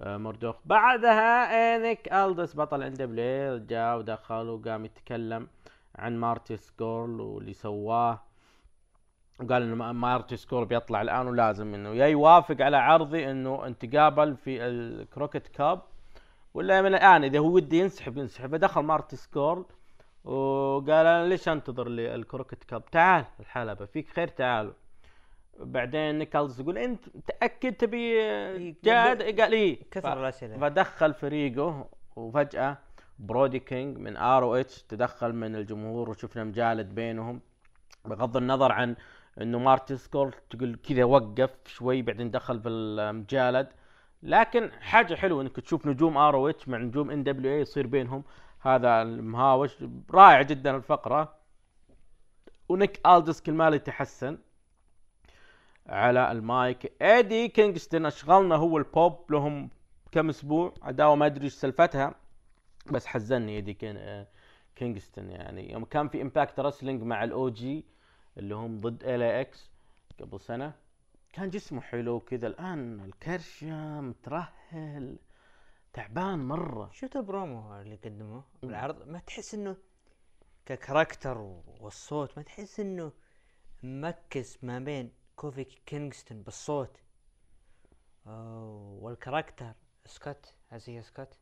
آه، 0.00 0.16
مردوخ 0.16 0.56
بعدها 0.64 1.76
نيك 1.76 2.12
ألدس 2.12 2.56
بطل 2.56 2.82
NWA 2.82 3.58
جاء 3.58 3.98
ودخل 3.98 4.48
وقام 4.48 4.84
يتكلم 4.84 5.48
عن 5.98 6.16
مارتي 6.18 6.56
سكورل 6.56 7.20
واللي 7.20 7.52
سواه. 7.52 8.20
وقال 9.40 9.62
إنه 9.62 9.74
ما- 9.74 9.92
مارتي 9.92 10.36
سكورل 10.36 10.66
بيطلع 10.66 11.02
الآن 11.02 11.26
ولازم 11.26 11.74
إنه 11.74 11.88
يا 11.94 12.06
يوافق 12.06 12.56
على 12.64 12.76
عرضي 12.76 13.30
إنه 13.30 13.66
نتقابل 13.66 14.36
في 14.36 14.62
ال 14.66 14.75
Crockett 14.75 15.48
Cup. 15.48 15.82
ولا 16.54 16.82
من 16.82 16.94
الآن 16.94 17.24
إذا 17.24 17.38
هو 17.38 17.46
ودي 17.54 17.78
ينسحب 17.78 18.16
ينسحب. 18.18 18.50
فدخل 18.52 18.80
مارتي 18.82 19.16
سكورل 19.16 19.64
وقال 20.24 21.06
أنا 21.06 21.28
ليش 21.28 21.48
أنتظر 21.48 21.88
لي 21.88 22.14
ال 22.14 22.20
Crockett 22.20 22.64
Cup؟ 22.64 22.84
تعال 22.90 23.24
الحلبة 23.40 23.84
فيك 23.86 24.08
خير 24.08 24.28
تعال. 24.28 24.72
بعدين 25.58 26.18
نيك 26.18 26.36
ألدس 26.36 26.60
يقول 26.60 26.78
أنت 26.78 27.04
متأكد 27.16 27.72
تبي 27.72 28.14
جاد؟ 28.84 29.40
قال 29.40 29.52
إيه. 29.52 29.80
كثر 29.90 30.20
الأسئلة. 30.20 30.58
فدخل 30.58 31.14
فريقه 31.14 31.88
وفجأة 32.16 32.78
برودي 33.20 33.58
كينج 33.58 33.98
من 33.98 34.16
ROH 34.16 34.82
تدخل 34.82 35.32
من 35.32 35.56
الجمهور 35.56 36.10
وشفنا 36.10 36.44
مجالد 36.44 36.94
بينهم. 36.94 37.40
بغض 38.04 38.36
النظر 38.36 38.72
عن 38.72 38.96
إنه 39.40 39.58
مارتي 39.58 39.96
سكورل 39.96 40.34
تقول 40.50 40.78
كذا 40.88 41.04
وقف 41.04 41.50
شوي 41.66 42.02
بعدين 42.02 42.30
دخل 42.30 42.60
في 42.60 42.68
المجالد. 42.68 43.68
لكن 44.22 44.70
حاجة 44.80 45.14
حلوة 45.14 45.42
إنك 45.42 45.56
تشوف 45.56 45.86
نجوم 45.86 46.16
ROH 46.16 46.68
مع 46.68 46.78
نجوم 46.78 47.10
NWA 47.10 47.60
يصير 47.60 47.86
بينهم. 47.86 48.24
هذا 48.60 49.02
المهاوش 49.02 49.84
رائع 50.10 50.42
جدا 50.42 50.76
الفقرة. 50.76 51.34
ونيك 52.68 53.06
ألدس 53.06 53.40
كل 53.40 53.52
ما 53.52 53.68
يتحسن 53.68 54.38
على 55.86 56.32
المايك. 56.32 56.92
إيدي 57.02 57.48
كينغستون 57.48 58.06
أشغلنا 58.06 58.56
هو 58.56 58.78
البوب 58.78 59.32
لهم 59.32 59.70
كم 60.12 60.28
أسبوع. 60.28 60.74
عداوة 60.82 61.14
ما 61.14 61.26
أدري 61.26 61.44
إيش 61.44 61.52
سالفتها. 61.52 62.14
بس 62.86 63.06
حزني 63.06 63.56
ايدي 63.56 63.74
كين 63.74 63.96
آه، 63.96 64.26
كينغستون 64.76 65.30
يعني. 65.30 65.72
يوم 65.72 65.84
كان 65.84 66.08
في 66.08 66.22
Impact 66.22 66.60
Wrestling 66.60 67.02
مع 67.02 67.24
ال 67.24 67.48
OG 67.48 67.84
اللي 68.38 68.54
هم 68.54 68.80
ضد 68.80 69.04
LAX 69.04 69.70
قبل 70.20 70.40
سنة. 70.40 70.74
كان 71.32 71.50
جسمه 71.50 71.80
حلو 71.80 72.20
كذا 72.20 72.46
الآن 72.46 73.00
الكرشة 73.00 74.00
مترهل 74.00 75.18
تعبان 75.92 76.38
مرة. 76.38 76.90
شفت 76.92 77.16
البرومو 77.16 77.80
اللي 77.80 77.96
قدموه؟ 77.96 78.44
بالعرض 78.62 79.08
ما 79.08 79.18
تحس 79.18 79.54
إنه 79.54 79.76
ك 80.66 80.73
character 80.73 81.38
والصوت 81.80 82.38
ما 82.38 82.42
تحس 82.42 82.80
إنه 82.80 83.12
مركز 83.82 84.58
ما 84.62 84.78
بين 84.78 85.12
كوفي 85.36 85.64
كينغستون 85.64 86.42
بالصوت. 86.42 87.00
وال 88.26 88.53
character 88.53 89.72
سكوت 90.06 90.54
هذه 90.68 91.00
سكوت. 91.00 91.38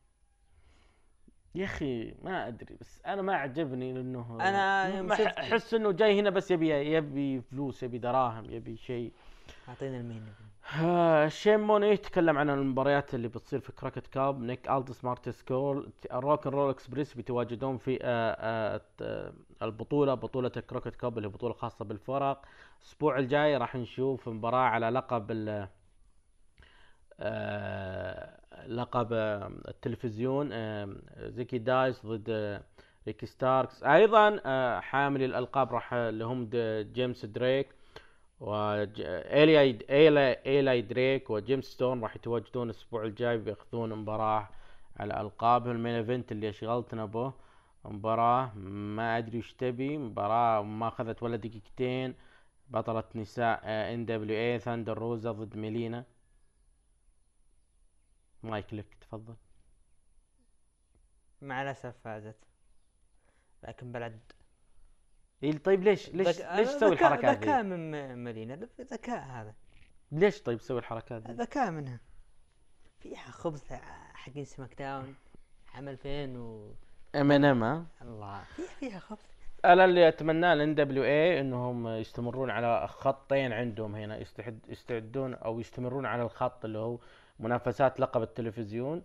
يا 1.55 1.65
أخي 1.65 2.13
ما 2.23 2.47
أدري 2.47 2.75
بس 2.81 3.01
أنا 3.05 3.21
ما 3.21 3.35
عجبني 3.35 3.93
لأنه 3.93 4.37
شفت- 5.15 5.37
أحس 5.37 5.73
إنه 5.73 5.91
جاي 5.91 6.19
هنا 6.19 6.29
بس 6.29 6.51
يبي 6.51 6.69
يبي 6.93 7.41
فلوس 7.41 7.83
يبي 7.83 7.97
دراهم 7.97 8.45
يبي 8.51 8.77
شيء. 8.77 9.11
اعطينا 9.69 9.97
المين 9.97 10.25
آه، 10.83 11.27
شين 11.27 11.59
موني 11.59 11.87
يتكلم 11.89 12.37
عن 12.37 12.49
المباريات 12.49 13.15
اللي 13.15 13.27
بتصير 13.27 13.59
في 13.59 13.71
Crockett 13.71 14.07
Cup 14.07 14.41
نيك 14.41 14.69
ألتس 14.69 15.05
مارتي 15.05 15.43
سكورل 15.43 15.89
ال 16.11 16.18
Rock 16.18 16.47
'n' 16.47 16.53
Roll 16.53 16.69
Express 16.69 17.13
بيتواجدون 17.13 17.77
في 17.77 17.99
آه، 18.01 18.81
آه، 19.01 19.33
البطولة 19.61 20.13
بطولة 20.13 20.51
ال 20.57 20.61
Crockett 20.61 20.95
Cup 20.95 21.17
اللي 21.17 21.27
هي 21.27 21.31
بطولة 21.31 21.53
خاصة 21.53 21.85
بالفرق. 21.85 22.41
الأسبوع 22.81 23.19
الجاي 23.19 23.57
راح 23.57 23.75
نشوف 23.75 24.29
مباراة 24.29 24.59
على 24.69 24.89
لقب 24.89 25.31
لقب 28.67 29.07
آه، 29.13 29.51
التلفزيون 29.67 30.49
آه، 30.51 30.89
زيكي 31.19 31.57
دايس 31.57 32.05
ضد 32.05 32.29
آه، 32.29 32.61
ريكي 33.07 33.25
ستاركس. 33.25 33.83
أيضا 33.83 34.39
آه، 34.45 34.79
حاملي 34.79 35.25
الألقاب 35.25 35.73
راح 35.73 35.93
اللي 35.93 36.25
هم 36.25 36.45
د- 36.45 36.89
جيمس 36.93 37.25
دريك 37.25 37.67
وإيلاي 38.39 39.79
إيلاي 39.89 40.37
إيلاي 40.45 40.81
دريك 40.81 41.29
وجيمس 41.29 41.65
ستون 41.65 42.01
راح 42.01 42.15
يتواجدون 42.15 42.69
الأسبوع 42.69 43.03
الجاي 43.03 43.37
بياخذون 43.37 43.93
مباراة 43.95 44.47
على 44.97 45.21
ألقابهم 45.21 45.71
ال 45.75 45.79
main 45.79 45.93
event 45.95 46.31
اللي 46.31 46.53
شغلتنا 46.53 47.05
به 47.05 47.33
مباراة 47.85 48.51
ما 48.55 49.17
أدري 49.17 49.37
وش 49.39 49.53
تبي 49.53 49.97
مباراة 49.97 50.61
ما 50.63 50.87
أخذت 50.87 51.23
ولا 51.23 51.35
دقيقتين. 51.37 52.13
بطلة 52.69 53.03
نساء 53.15 53.61
NWA 53.65 54.59
ثاندر 54.59 54.97
روزا 54.97 55.31
ضد 55.31 55.57
ميلينا. 55.57 56.03
مايك 58.43 58.73
لك 58.73 58.85
تفضل. 59.01 59.35
مع 61.41 61.61
الأسف 61.61 61.95
فازت. 62.03 62.35
لكن 63.63 63.91
بعد. 63.91 64.19
إيه 65.43 65.57
طيب 65.57 65.83
ليش 65.83 66.09
ليش 66.09 66.27
ذك- 66.27 66.51
ليش 66.55 66.67
تسوي 66.67 66.89
ذكاء- 66.95 67.13
الحركات 67.13 67.37
ذكاء 67.37 67.61
ذي؟ 67.61 67.67
من 67.67 67.91
م- 67.91 68.23
مدينة 68.23 68.67
ذكاء 68.81 69.19
هذا. 69.23 69.53
ليش 70.11 70.41
طيب 70.41 70.57
تسوي 70.59 70.79
الحركات 70.79 71.27
ذي؟ 71.27 71.33
ذكاء 71.33 71.71
منها. 71.71 71.99
فيها 72.99 73.31
خبث 73.31 73.71
حقين 74.13 74.45
سماك 74.45 74.73
داون 74.79 75.15
عام 75.73 75.89
2000 75.89 76.37
و 76.37 76.73
ام 77.15 77.31
ان 77.31 77.45
ام؟ 77.45 77.87
الله. 78.01 78.43
فيها 78.43 78.67
فيها 78.79 78.99
خبث. 78.99 79.25
أنا 79.65 79.85
اللي 79.85 80.07
أتمناه 80.07 80.53
الان 80.53 80.75
دبليو 80.75 81.03
اي 81.03 81.39
إنهم 81.41 81.87
يستمرون 81.87 82.49
على 82.49 82.87
خطين 82.87 83.53
عندهم 83.53 83.95
هنا 83.95 84.17
يستعد 84.17 84.59
يستعدون 84.67 85.33
أو 85.33 85.59
يستمرون 85.59 86.05
على 86.05 86.23
الخط 86.23 86.65
اللي 86.65 86.77
هو 86.77 86.99
منافسات 87.39 87.99
لقب 87.99 88.21
التلفزيون 88.21 89.03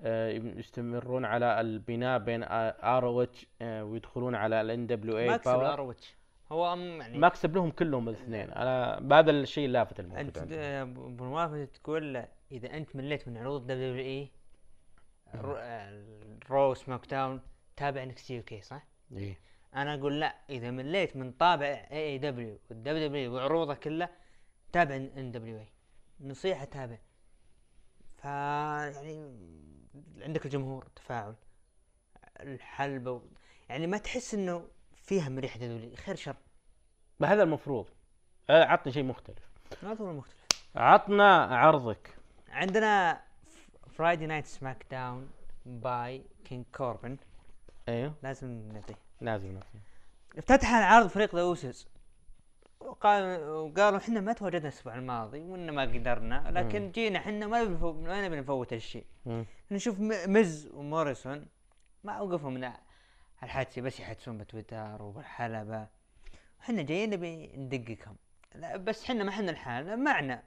آه، 0.00 0.30
يستمرون 0.30 1.24
على 1.24 1.60
البناء 1.60 2.18
بين 2.18 2.42
ROH 2.42 3.46
ويدخلون 3.62 4.34
على 4.34 4.60
ال 4.60 4.86
NWA 4.86 5.18
mix 5.18 5.28
ال 5.28 5.46
ROH 5.48 6.14
هو 6.52 6.74
أم- 6.74 6.78
يعني 6.78 7.18
مكسب 7.18 7.54
لهم 7.54 7.70
كلهم 7.70 8.08
الاثنين. 8.08 8.50
أنا 8.50 9.02
هذا 9.18 9.30
الشيء 9.30 9.66
اللافت 9.66 10.00
أنت 10.00 10.10
الموجود 10.12 10.38
عندهم. 10.38 10.94
د- 10.94 11.16
بالموافقة 11.16 11.64
تقول 11.64 12.14
له 12.14 12.28
إذا 12.52 12.76
أنت 12.76 12.96
مليت 12.96 13.28
من 13.28 13.36
عروض 13.36 13.66
WWE 13.66 13.94
Raw 13.94 16.74
SmackDown 16.74 17.40
تابع 17.76 18.02
NXT 18.02 18.38
okay 18.38 18.60
صح؟ 18.60 18.86
إيه. 19.12 19.38
أنا 19.74 19.94
أقول 19.94 20.20
لا 20.20 20.34
إذا 20.50 20.70
مليت 20.70 21.16
من 21.16 21.32
طابع 21.32 21.66
اي 21.66 21.86
اي 22.06 22.18
دبليو 22.18 22.58
والدبليو 22.70 23.08
دبليو 23.08 23.34
وعروضه 23.34 23.74
كلها 23.74 24.10
تابع 24.72 24.96
NWA 24.96 25.68
نصيحة 26.20 26.64
تابع. 26.64 26.98
ف 28.24 28.26
يعني 28.26 29.36
عندك 30.20 30.44
الجمهور 30.44 30.86
تفاعل 30.96 31.34
الحلبة 32.40 33.10
و... 33.10 33.22
يعني 33.68 33.86
ما 33.86 33.98
تحس 33.98 34.34
إنه 34.34 34.68
فيها 34.94 35.28
من 35.28 35.38
ريحه 35.38 35.58
WWE 35.58 35.96
خير 35.96 36.14
شر. 36.16 36.36
هذا 37.24 37.42
المفروض. 37.42 37.86
آه، 38.50 38.64
عطني 38.64 38.92
شيء 38.92 39.04
مختلف. 39.04 39.50
ما 39.82 39.96
هو 40.00 40.12
مختلف 40.12 40.36
عطنا 40.76 41.44
عرضك. 41.44 42.16
عندنا 42.48 43.20
Friday 43.90 44.26
Night 44.26 44.46
SmackDown 44.46 45.30
by 45.66 46.24
King 46.44 46.64
Corbin 46.74 47.16
أيوه. 47.88 48.14
لازم 48.22 48.72
نعطيه. 48.72 48.98
لازم 49.20 49.52
نعطيه. 49.52 49.82
افتتح 50.38 50.74
العرض 50.74 51.06
فريق 51.06 51.34
The 51.34 51.40
Usos 51.42 51.86
وقال 52.84 53.40
وقالوا 53.48 53.98
إحنا 53.98 54.20
ما 54.20 54.32
تواجدنا 54.32 54.68
الأسبوع 54.68 54.94
الماضي 54.94 55.40
وان 55.40 55.70
ما 55.70 55.82
قدرنا 55.82 56.50
لكن 56.50 56.90
جينا 56.90 57.18
إحنا 57.18 57.46
ما 57.46 57.62
نبي 57.62 57.74
نفو- 57.74 57.94
ما 57.94 58.26
نبي 58.26 58.36
نفوت 58.40 58.72
هالشيء. 58.72 59.04
نشوف 59.70 60.00
مز 60.00 60.66
وموريسون 60.74 61.46
ما 62.04 62.20
وقفوا 62.20 62.50
من 62.50 62.70
الحادثة 63.42 63.82
بس 63.82 64.00
يحدثون 64.00 64.38
بتويتر 64.38 65.02
وبالحلبة. 65.02 65.86
إحنا 66.60 66.82
جايين 66.82 67.10
نبي 67.10 67.52
ندققهم. 67.56 68.16
لا 68.54 68.76
بس 68.76 69.04
إحنا 69.04 69.24
ما 69.24 69.30
إحنا 69.30 69.50
لحالنا. 69.50 70.04
معنا 70.04 70.42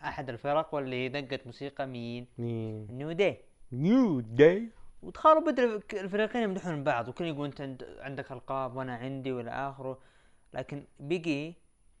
أحد 0.00 0.28
الفرق 0.28 0.74
واللي 0.74 1.08
دقت 1.08 1.46
موسيقى 1.46 1.86
مين؟ 1.86 2.26
مين؟ 2.38 2.86
New 2.90 3.12
Day. 3.12 3.40
New 3.72 4.20
Day؟ 4.20 4.68
وتخيلوا 5.02 5.50
الك- 5.50 5.94
الفريقين 5.94 6.42
يمدحون 6.42 6.84
بعض 6.84 7.08
وكل 7.08 7.24
يقول 7.24 7.46
أنت 7.46 7.60
عند- 7.60 7.96
عندك 8.00 8.32
ألقاب 8.32 8.76
وأنا 8.76 8.94
عندي 8.96 9.32
والى 9.32 9.50
آخره. 9.50 9.98
لكن 10.54 10.84
بيجي 11.00 11.54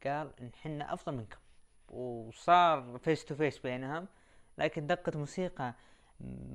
قال 0.06 0.30
إن 0.40 0.50
حنا 0.62 0.92
أفضل 0.92 1.16
منكم. 1.16 1.38
وصار 1.88 2.98
face 2.98 3.24
to 3.24 3.34
face 3.34 3.58
بينهم 3.58 4.08
لكن 4.58 4.86
دقت 4.86 5.16
موسيقى 5.16 5.74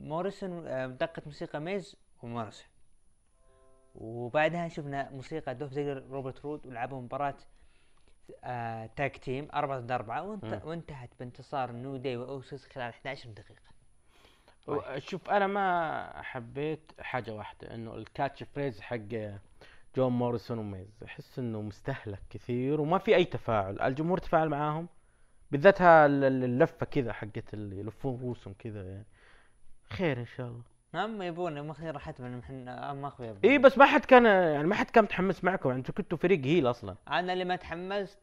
موريسون 0.04 0.68
آه، 0.68 0.88
دقت 0.88 1.28
موسيقى 1.28 1.60
ميز 1.60 1.96
وموريسون. 2.24 2.68
وبعدها 3.96 4.68
شفنا 4.68 5.10
موسيقى 5.10 5.56
دوف 5.56 5.72
زيجلر 5.72 6.04
روبرت 6.10 6.46
رود 6.46 6.66
ولعبوا 6.66 7.02
مباراة 7.02 7.38
آه 8.44 8.90
tag 8.96 9.12
team 9.12 9.48
أربعة 9.54 9.80
ضد 9.80 9.92
أربعة. 9.92 10.24
وانت. 10.24 10.62
وانتهت 10.66 11.10
بانتصار 11.20 11.72
New 11.72 11.98
Day 11.98 12.18
و 12.18 12.27
Usos 12.27 12.66
خلال 12.66 12.90
11 12.90 13.30
دقيقة. 13.30 13.68
شوف 15.00 15.30
أنا 15.30 15.48
ما 15.48 16.22
حبيت 16.22 16.92
حاجة 17.00 17.34
واحدة 17.34 17.74
إنه 17.76 17.96
ال 17.96 18.04
catch 18.04 18.44
phrase 18.44 18.82
حق 18.82 18.98
جون 19.96 20.12
موريسون 20.12 20.58
وميز. 20.58 21.04
أحس 21.06 21.40
إنه 21.40 21.62
مستهلك 21.62 22.22
كثير 22.30 22.82
وما 22.82 22.98
في 22.98 23.16
أي 23.16 23.26
تفاعل. 23.26 23.82
الجمهور 23.82 24.18
تفاعل 24.18 24.50
معاهم. 24.50 24.88
بالذات 25.52 25.82
اللفة 25.82 26.86
كذا 26.86 27.14
حقت 27.14 27.54
اللي 27.54 27.80
يلفون 27.80 28.22
رؤوسهم 28.22 28.54
كذا. 28.60 28.84
يعني 28.84 29.06
خير 29.90 30.20
إن 30.20 30.26
شاء 30.26 30.48
الله. 30.48 30.64
هم 30.94 31.22
يبون 31.22 31.58
هم 31.58 31.70
أخيرا 31.70 32.00
حتما 32.00 32.40
إحنا 32.40 32.94
ما 32.94 33.08
أخويا 33.08 33.38
اي 33.44 33.58
بس 33.58 33.78
ما 33.78 33.86
حد 33.86 34.06
كان 34.06 34.26
يعني 34.26 34.68
ما 34.68 34.76
حد 34.76 34.90
كان 34.90 35.04
متحمس 35.04 35.44
معكم. 35.44 35.70
أنتم 35.70 35.94
كنتوا 35.94 36.18
فريق 36.18 36.46
heel 36.46 36.70
أصلا. 36.70 36.96
أنا 37.08 37.34
اللي 37.34 37.46
ما 37.46 37.56
تحمست 37.56 38.20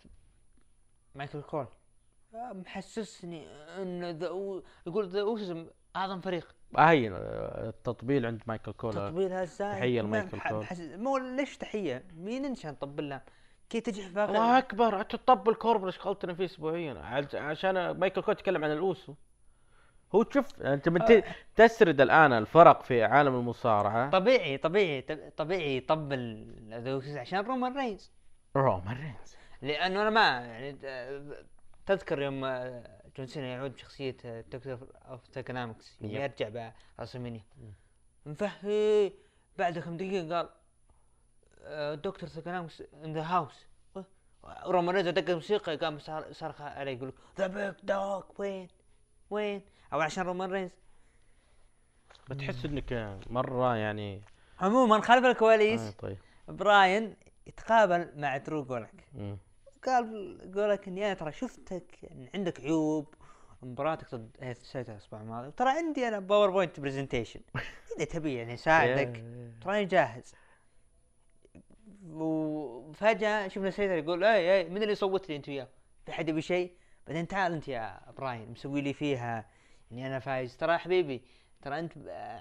مايكل 1.15 1.43
كول. 1.43 1.67
محسسني 2.35 3.47
ان 3.83 4.11
ذا 4.11 4.27
يقول 4.87 5.09
ذا 5.09 5.21
اوسز 5.21 5.67
أعظم 5.97 6.21
فريق. 6.21 6.55
هاي 6.79 7.09
التطبيل 7.69 8.27
عند 8.27 8.43
مايكل 8.47 8.73
كولا 8.73 9.09
تطبيل 9.11 9.33
هالزايد 9.33 9.73
تحية 9.77 10.03
ما- 10.03 10.07
لمايكل 10.07 10.37
بح- 10.39 10.49
كول. 10.51 10.61
بحس- 10.61 10.81
مو 10.81 11.19
ليش 11.19 11.57
تحية؟ 11.57 12.05
مين 12.17 12.45
انت 12.45 12.59
عشان 12.59 12.79
تطبل 12.79 13.09
له 13.09 13.21
كي 13.71 13.81
تجي 13.81 14.03
في 14.03 14.15
باقي 14.15 14.29
الله 14.29 14.59
أكبر 14.59 15.01
أنت 15.01 15.17
تطبل 15.17 15.55
كوربن 15.55 15.91
شغلتنا 15.91 16.35
فيه 16.35 16.45
اسبوعيا. 16.45 16.95
عشان 17.35 17.91
مايكل 17.91 18.23
كوت 18.23 18.39
يتكلم 18.41 18.65
عن 18.65 18.73
الأوسو. 18.73 19.15
هو 20.15 20.23
تشوف 20.23 20.61
أنت 20.63 20.89
من 20.89 21.05
ت- 21.05 21.25
تسرد 21.57 22.01
الآن 22.01 22.33
الفرق 22.33 22.83
في 22.83 23.03
عالم 23.05 23.35
المصارعة. 23.35 24.11
طبيعي 24.11 24.57
طبيعي 24.59 25.01
طب- 25.03 25.33
طبيعي 25.37 25.77
يطبل 25.77 26.47
عشان 27.17 27.39
رومان 27.41 27.77
رينز. 27.77 28.13
رومان 28.57 28.97
رينز. 28.97 29.37
لأنه 29.63 30.03
أنا 30.03 30.11
ما 30.11 30.21
يعني 30.47 30.77
تذكر 31.87 32.23
يوم 32.23 32.45
جون 33.17 33.27
سينا 33.27 33.47
يعود 33.47 33.73
بشخصية 33.73 34.17
آه، 34.25 34.41
Doctor 34.41 34.79
of 35.09 35.29
Thuganomics 35.29 35.99
يب. 36.01 36.11
يرجع 36.11 36.73
برسلمانيا 36.99 37.45
مفهي 38.27 39.13
بعد 39.59 39.79
كم 39.79 39.97
دقيقة 39.97 40.37
قال 40.37 40.49
آه، 41.63 41.95
Doctor 41.95 42.29
Thuganomics 42.29 42.83
in 43.05 43.15
the 43.15 43.23
house 43.23 43.67
رومان 44.67 44.95
رينز 44.95 45.09
دق 45.09 45.31
الموسيقى 45.31 45.77
قام 45.77 45.99
صرخ 46.33 46.61
عليه 46.61 46.93
يقول 46.97 47.13
the 47.39 47.47
big 47.47 47.75
dog 47.83 48.23
وين؟ 48.39 48.69
وين؟ 49.31 49.63
أو 49.93 50.01
عشان 50.01 50.25
رومان 50.25 50.51
رينز 50.51 50.71
بتحس 52.31 52.65
إنك 52.65 53.19
مرة 53.31 53.77
يعني 53.77 54.23
عموما 54.61 55.01
خلف 55.01 55.25
آه 55.25 55.31
الكواليس 55.31 55.91
طيب. 55.91 56.19
براين 56.49 57.17
يتقابل 57.47 58.13
مع 58.17 58.37
درو 58.37 58.65
جولاك 58.65 59.09
قال 59.85 60.39
يقول 60.43 60.71
لك 60.71 60.89
إني 60.89 61.07
أنا 61.07 61.15
ترى 61.15 61.33
شفتك 61.33 61.99
ان 62.13 62.29
عندك 62.35 62.61
عيوب 62.61 63.15
مباراتك 63.63 64.15
ضد 64.15 64.37
هيث 64.41 64.63
سلايتر 64.63 64.93
الأسبوع 64.93 65.21
الماضي 65.21 65.51
ترى 65.51 65.71
عندي 65.71 66.09
أنا 66.09 66.19
PowerPoint 66.19 66.81
presentation 66.81 67.41
إذا 67.97 68.05
تبي 68.05 68.35
يعني 68.35 68.55
اساعدك 68.55 69.25
تراني 69.63 69.85
جاهز. 69.85 70.35
وفجأة 72.07 73.49
شفنا 73.49 73.71
سلايتر 73.71 73.95
يقول 73.95 74.25
اي 74.25 74.55
اي 74.57 74.69
من 74.69 74.83
اللي 74.83 74.95
صوت 74.95 75.29
لي 75.29 75.37
أنت 75.37 75.49
وياه؟ 75.49 75.69
في 76.07 76.13
حد 76.13 76.29
يبي 76.29 76.43
شيء؟ 76.43 76.73
بعدين 77.07 77.29
تعال 77.29 77.53
أنت 77.53 77.69
يا 77.69 78.01
براين 78.17 78.51
مسوي 78.51 78.81
لي 78.81 78.93
فيها. 78.93 79.47
اني 79.93 80.07
أنا 80.07 80.19
فايز. 80.19 80.57
ترى 80.57 80.73
يا 80.73 80.79
حبيبي 80.79 81.23
ترى 81.63 81.79
أنت 81.79 81.93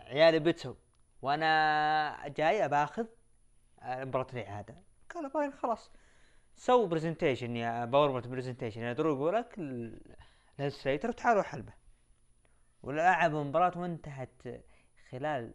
عيالي 0.08 0.40
بتسو 0.40 0.76
وأنا 1.22 2.28
جاي 2.28 2.68
باخذ 2.68 3.06
مباراة 3.84 4.28
الاعادة 4.34 4.76
قال 5.16 5.30
براين 5.30 5.54
خلاص. 5.54 5.92
سو 6.56 6.86
presentation 6.88 7.56
يا 7.56 7.86
PowerPoint 7.86 8.28
presentation 8.28 8.82
يا 8.82 8.94
درو 8.94 9.16
يقول 9.16 9.36
لك 9.36 9.60
للسلايتر 10.60 11.10
وتعالوا 11.10 11.42
حلبه. 11.42 11.74
ولعب 12.84 13.36
المباراة 13.36 13.78
وانتهت 13.78 14.64
خلال 15.10 15.54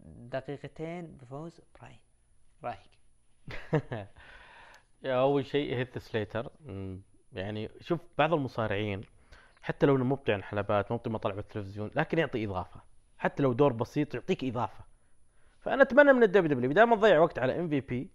دقيقتين 0.00 1.16
بفوز 1.16 1.60
براين. 1.80 1.98
رايك؟ 2.64 2.98
أول 5.04 5.46
شيء 5.46 5.76
هيث 5.76 5.98
سليتر 5.98 6.50
يعني 7.32 7.70
شوف 7.80 8.00
بعض 8.18 8.32
المصارعين 8.32 9.00
حتى 9.62 9.86
لو 9.86 9.96
إنه 9.96 10.04
مبدع 10.04 10.34
عن 10.34 10.42
حلبات 10.42 10.92
مبدع 10.92 11.10
مطلع 11.10 11.34
بالتلفزيون 11.34 11.90
لكن 11.94 12.18
يعطي 12.18 12.44
إضافة. 12.44 12.80
حتى 13.18 13.42
لو 13.42 13.52
دور 13.52 13.72
بسيط 13.72 14.14
يعطيك 14.14 14.44
إضافة. 14.44 14.84
فأنا 15.60 15.82
أتمنى 15.82 16.12
من 16.12 16.22
ال 16.22 16.54
WW 16.54 16.70
بدل 16.70 16.82
ما 16.82 16.96
تضيع 16.96 17.18
وقت 17.18 17.38
على 17.38 17.60
MVP 17.60 18.10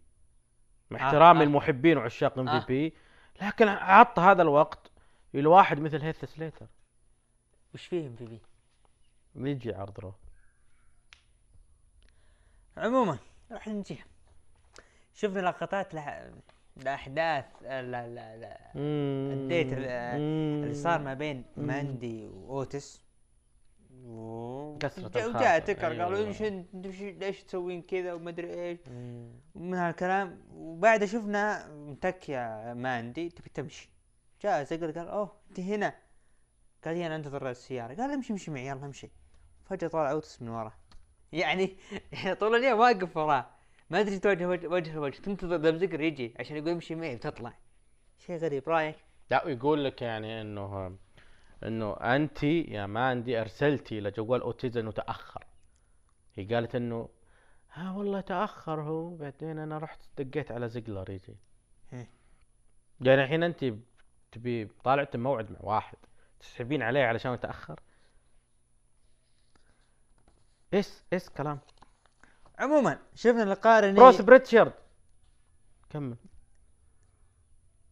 مع 0.93 0.99
آه، 0.99 1.05
احترامي 1.05 1.39
آه. 1.39 1.43
المحبين 1.43 1.97
وعشاق 1.97 2.39
M 2.39 2.49
آه. 2.49 2.59
VP 2.59 2.93
لكن 3.41 3.67
عط 3.67 4.19
هذا 4.19 4.41
الوقت 4.41 4.91
لواحد 5.33 5.79
مثل 5.79 6.01
هيث 6.01 6.25
سليتر 6.25 6.65
وش 7.73 8.15
في 8.15 8.25
MVP؟ 8.25 8.39
يجي 9.35 9.73
عرض 9.73 9.99
Raw. 9.99 10.13
عموما 12.77 13.17
راح 13.51 13.67
نجيها 13.67 14.05
شفنا 15.13 15.39
لقطات 15.39 15.93
لح... 15.95 16.27
لأحداث 16.77 17.45
لا 17.61 17.81
لا 17.81 18.37
لا 18.37 18.57
ال 18.75 18.95
date 18.95 19.73
ال- 19.73 19.85
اللي 20.63 20.73
صار 20.73 21.01
ما 21.01 21.13
بين 21.13 21.43
ماندي 21.57 22.27
وأوتيس. 22.27 23.03
الخاطر. 24.03 25.29
وجاء 25.29 25.59
تاكر 25.59 25.87
أيوة. 25.91 26.03
قالوا 26.03 26.27
إيش 26.27 26.41
ليش 27.03 27.43
تسوين 27.43 27.81
كذا 27.81 28.13
وما 28.13 28.29
أدري 28.29 28.53
إيش؟ 28.53 28.79
ومن 29.55 29.73
هالكلام 29.73 30.39
وبعد 30.55 31.05
شفنا 31.05 31.67
متك 31.67 32.29
يا 32.29 32.73
ماندي 32.73 33.29
تبي 33.29 33.49
تمشي. 33.49 33.89
جاء 34.41 34.63
زقلر 34.63 34.91
قال 34.91 35.07
أوه 35.07 35.31
أنت 35.49 35.59
هنا. 35.59 35.93
قال 36.85 36.95
هي 36.95 37.07
أنا 37.07 37.15
انتظر 37.15 37.49
السيارة. 37.49 37.93
قال 37.93 38.11
امشي 38.11 38.33
امشي 38.33 38.51
معي 38.51 38.67
يلا 38.67 38.85
امشي. 38.85 39.09
فجأة 39.65 39.87
طلع 39.87 40.11
اوتيس 40.11 40.41
من 40.41 40.49
وراه 40.49 40.73
يعني 41.31 41.75
طول 42.39 42.55
اليوم 42.55 42.79
واقف 42.79 43.17
وراه. 43.17 43.49
ما 43.89 43.99
أدري 43.99 44.19
تواجه 44.19 44.47
وجه, 44.47 44.67
وجه 44.67 44.95
لوجه. 44.95 45.19
تنتظر 45.21 45.57
ذا 45.57 45.77
زقلر 45.77 46.01
يجي 46.01 46.33
عشان 46.39 46.57
يقول 46.57 46.69
امشي 46.69 46.95
معي 46.95 47.15
وتطلع. 47.15 47.53
شيء 48.25 48.37
غريب. 48.37 48.69
رأيك؟ 48.69 48.95
لا 49.31 49.47
يقول 49.47 49.85
لك 49.85 50.01
يعني 50.01 50.41
إنه 50.41 50.97
إنه 51.67 51.93
انت 51.93 52.43
يا 52.43 52.85
ماندي 52.85 53.41
أرسلتي 53.41 53.99
لجوال 53.99 54.41
اوتيز 54.41 54.77
إنه 54.77 54.91
تأخر. 54.91 55.45
هي 56.35 56.45
قالت 56.55 56.75
إنه 56.75 57.09
ها 57.73 57.91
والله 57.91 58.21
تأخر 58.21 58.81
هو 58.81 59.15
بعدين 59.15 59.59
أنا 59.59 59.77
رحت 59.77 59.99
دقيت 60.17 60.51
على 60.51 60.69
زقلر 60.69 61.09
يجي. 61.09 61.37
إيه. 61.93 62.09
يعني 63.01 63.23
الحين 63.23 63.43
أنت 63.43 63.65
تبي 64.31 64.65
طالعت 64.83 65.15
موعد 65.15 65.51
مع 65.51 65.59
واحد 65.61 65.97
تسحبين 66.39 66.81
عليه 66.81 67.03
علشان 67.03 67.39
تاخر 67.39 67.79
إيش 70.73 70.89
إيش 71.13 71.29
كلام؟ 71.29 71.59
عموما 72.59 72.99
شفنا 73.15 73.43
لقاء 73.43 73.83
ريني 73.83 73.99
بروس 73.99 74.21
بريتشارد 74.21 74.73
كمل. 75.89 76.17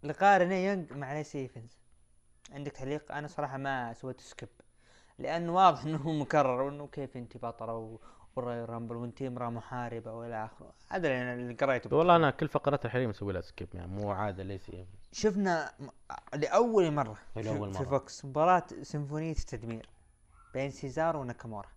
لقاء 0.04 0.40
ريني 0.40 0.66
يونغ 0.66 0.94
مع 0.94 1.18
ايفنز 1.18 1.81
عندك 2.52 2.72
تعليق؟ 2.72 3.12
أنا 3.12 3.28
صراحة 3.28 3.58
ما 3.58 3.94
سويت 3.94 4.22
skip 4.22 4.50
لأنه 5.20 5.54
واضح 5.56 5.84
إنه 5.86 6.12
مكرر 6.12 6.62
وإنه 6.62 6.88
كيف 6.88 7.18
انت 7.18 7.38
بطلة 7.38 7.76
و- 7.76 8.00
والرويال 8.36 8.66
رامبل 8.66 8.96
وانت 8.96 9.22
امراه 9.22 9.50
محاربه 9.50 10.14
والى 10.14 10.46
آخره. 10.46 10.74
هذا 10.90 11.34
اللي 11.34 11.54
قريته. 11.54 11.96
والله 11.96 12.16
أنا 12.16 12.32
كل 12.32 12.48
فقرات 12.48 12.86
الحريم 12.86 13.10
أسوي 13.10 13.34
لها 13.34 13.42
skip 13.42 13.76
يعني 13.76 13.88
مو 13.88 14.12
عادة 14.12 14.44
ليس 14.44 14.72
شفنا 15.12 15.72
م- 15.80 15.90
لأول 16.36 16.92
مرة 16.92 17.18
في, 17.34 17.42
لأول 17.42 17.74
في 17.74 17.80
مرة. 17.80 17.90
فوكس 17.90 18.26
مباراة 18.26 18.64
سيمفونية 18.82 19.32
التدمير 19.32 19.90
بين 20.54 20.70
سيزارو 20.72 21.22
وناكامورا. 21.22 21.70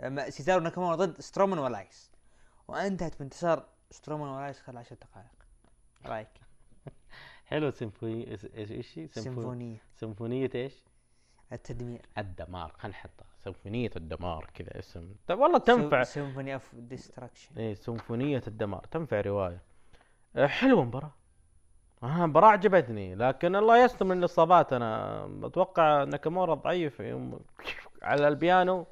أما 0.00 0.30
سيزارو 0.30 0.60
وناكامورا 0.60 0.96
ضد 0.96 1.20
سترومان 1.20 1.58
وإلايس. 1.58 2.10
وأنتهت 2.68 3.18
بانتصار 3.18 3.66
سترومان 3.90 4.28
وإلايس 4.28 4.60
خلال 4.60 4.78
عشر 4.78 4.96
دقائق. 4.96 5.26
رأيك؟ 6.06 6.28
حلو. 7.50 7.70
سيمفوني 7.70 8.30
إيش 8.30 8.44
إيش 8.44 8.70
إيش 8.72 8.98
هي؟ 8.98 9.06
سيمفو- 9.08 9.20
سيمفونية. 9.20 9.76
سيمفونية 9.96 10.50
إيش؟ 10.54 10.84
التدمير. 11.52 12.00
الدمار. 12.18 12.72
خلينا 12.78 12.96
نحطها. 12.98 13.26
سيمفونية 13.44 13.90
الدمار 13.96 14.50
كذا 14.54 14.78
اسم. 14.78 15.14
طيب 15.26 15.38
والله 15.38 15.58
تنفع. 15.58 16.02
symphony 16.02 16.54
of 16.54 16.74
destruction 16.74 17.54
إيه 17.56 17.74
سيمفونية 17.74 18.42
الدمار. 18.46 18.84
تنفع 18.90 19.20
رواية. 19.20 19.60
آه، 20.36 20.46
حلوة 20.46 20.82
المباراة 20.82 21.10
أنا 22.02 22.24
المباراة 22.24 22.48
عجبتني. 22.48 23.14
لكن 23.14 23.56
الله 23.56 23.84
يستر 23.84 24.04
من 24.04 24.18
الإصابات. 24.18 24.72
أنا 24.72 25.24
أتوقع 25.46 26.04
ناكامورا 26.04 26.54
ضعيف. 26.54 27.00
يوم 27.00 27.40
على 28.02 28.28
البيانو. 28.28 28.86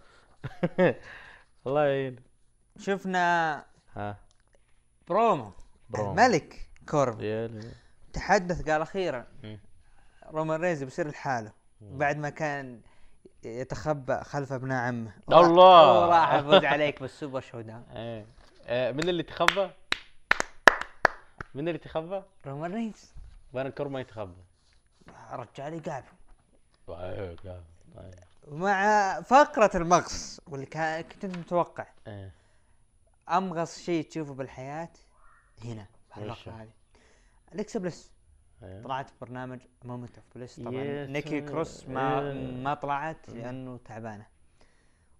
الله 1.67 1.85
يعين. 1.87 2.17
شفنا 2.79 3.65
ها. 3.97 4.17
promo. 5.09 5.51
promo. 5.91 6.11
الملك 6.11 6.69
كوربن 6.89 7.21
تحدث 8.19 8.71
قال 8.71 8.83
أخيرا. 8.83 9.27
رومان 10.31 10.61
رينز 10.61 10.83
بيصير 10.83 11.09
لحاله 11.09 11.53
بعد 11.81 12.17
ما 12.17 12.31
كان 12.31 12.81
يتخبى 13.45 14.21
خلف 14.25 14.53
ابناء 14.53 14.85
عمه 14.85 15.13
الله. 15.29 16.07
راح 16.13 16.33
افوز 16.33 16.65
عليك 16.65 17.01
بال 17.01 17.41
Super 17.41 17.61
ShowDown 17.61 17.85
إيه 17.97 18.27
آه، 18.67 18.93
من 18.93 19.09
اللي 19.09 19.23
تخبى؟ 19.23 19.71
من 21.55 21.69
اللي 21.69 21.79
تخبى؟ 21.79 22.23
رومان 22.47 22.75
رينز 22.75 23.13
بارون 23.55 23.71
كوربن 23.71 23.89
ما 23.89 24.01
يتخبى 24.01 24.43
قابل 25.31 25.47
إيه، 26.89 27.37
قال. 27.37 27.63
طيب. 27.97 28.15
مع 28.49 29.21
فقرة 29.21 29.71
المغص 29.75 30.41
واللي 30.47 30.67
كان 30.67 31.03
كنت 31.03 31.27
متوقع 31.27 31.87
إيه. 32.07 32.33
أمغص 33.29 33.79
شيء 33.79 34.05
تشوفه 34.05 34.35
بالحياة 34.35 34.89
هنا؟ 35.65 35.87
بهالفقرة 36.17 36.53
هذه 36.53 36.78
اليكسا 37.55 37.79
بليس 37.79 38.13
إيه. 38.63 38.83
طلعت 38.83 39.11
برنامج 39.21 39.61
Moment 39.85 40.19
of 40.19 40.25
Bliss 40.35 40.61
طبعا 40.61 41.07
نيكي. 41.07 41.41
كروس 41.41 41.89
ما 41.89 42.31
إيه. 42.33 42.63
ما 42.63 42.75
طلعت 42.75 43.29
لأنه 43.31 43.77
تعبانة 43.77 44.27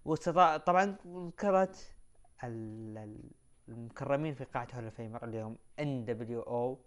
واستطاع 0.05 0.57
طبعا 0.57 0.97
ذكرت 1.07 1.95
ال- 2.43 2.97
ال- 2.97 3.31
المكرمين 3.67 4.33
في 4.33 4.43
قاعة 4.43 4.67
Hall 4.73 4.91
of 4.91 5.01
Famer 5.01 5.25
اليوم 5.25 5.57
ان 5.79 6.05
دبليو 6.05 6.41
أو 6.41 6.79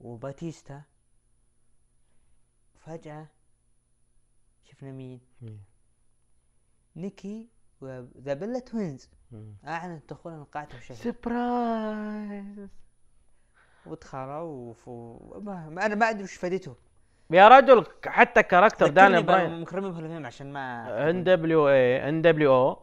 وباتيستا 0.00 0.82
فجأة 2.80 3.26
شفنا 4.64 4.92
مين؟ 4.92 5.20
نيكي 6.96 7.48
و 7.80 7.93
The 7.93 8.34
Bella 8.34 8.58
Twins. 8.58 9.10
أعلنت 9.66 10.10
دخولهم 10.10 10.44
قاعة 10.44 10.68
الشهرة 10.74 10.96
surprise 10.96 12.68
ودخلوا 13.90 14.70
وف... 14.70 14.88
ما... 15.42 15.68
ما 15.68 15.86
أنا 15.86 15.94
ما 15.94 16.10
أدري 16.10 16.22
وش 16.22 16.34
فائدته 16.34 16.76
يا 17.30 17.48
رجل 17.48 17.86
حتى 18.06 18.42
character 18.42 18.88
داني 18.88 19.22
براين. 19.22 19.50
بالمكرمين 19.50 19.92
في 19.92 20.00
الفيلم 20.00 20.26
عشان 20.26 20.52
ما 20.52 21.10
ان 21.10 21.24
دبليو 21.24 21.68
اي 21.68 22.08
ان 22.08 22.22
دبليو 22.22 22.54
أو 22.54 22.82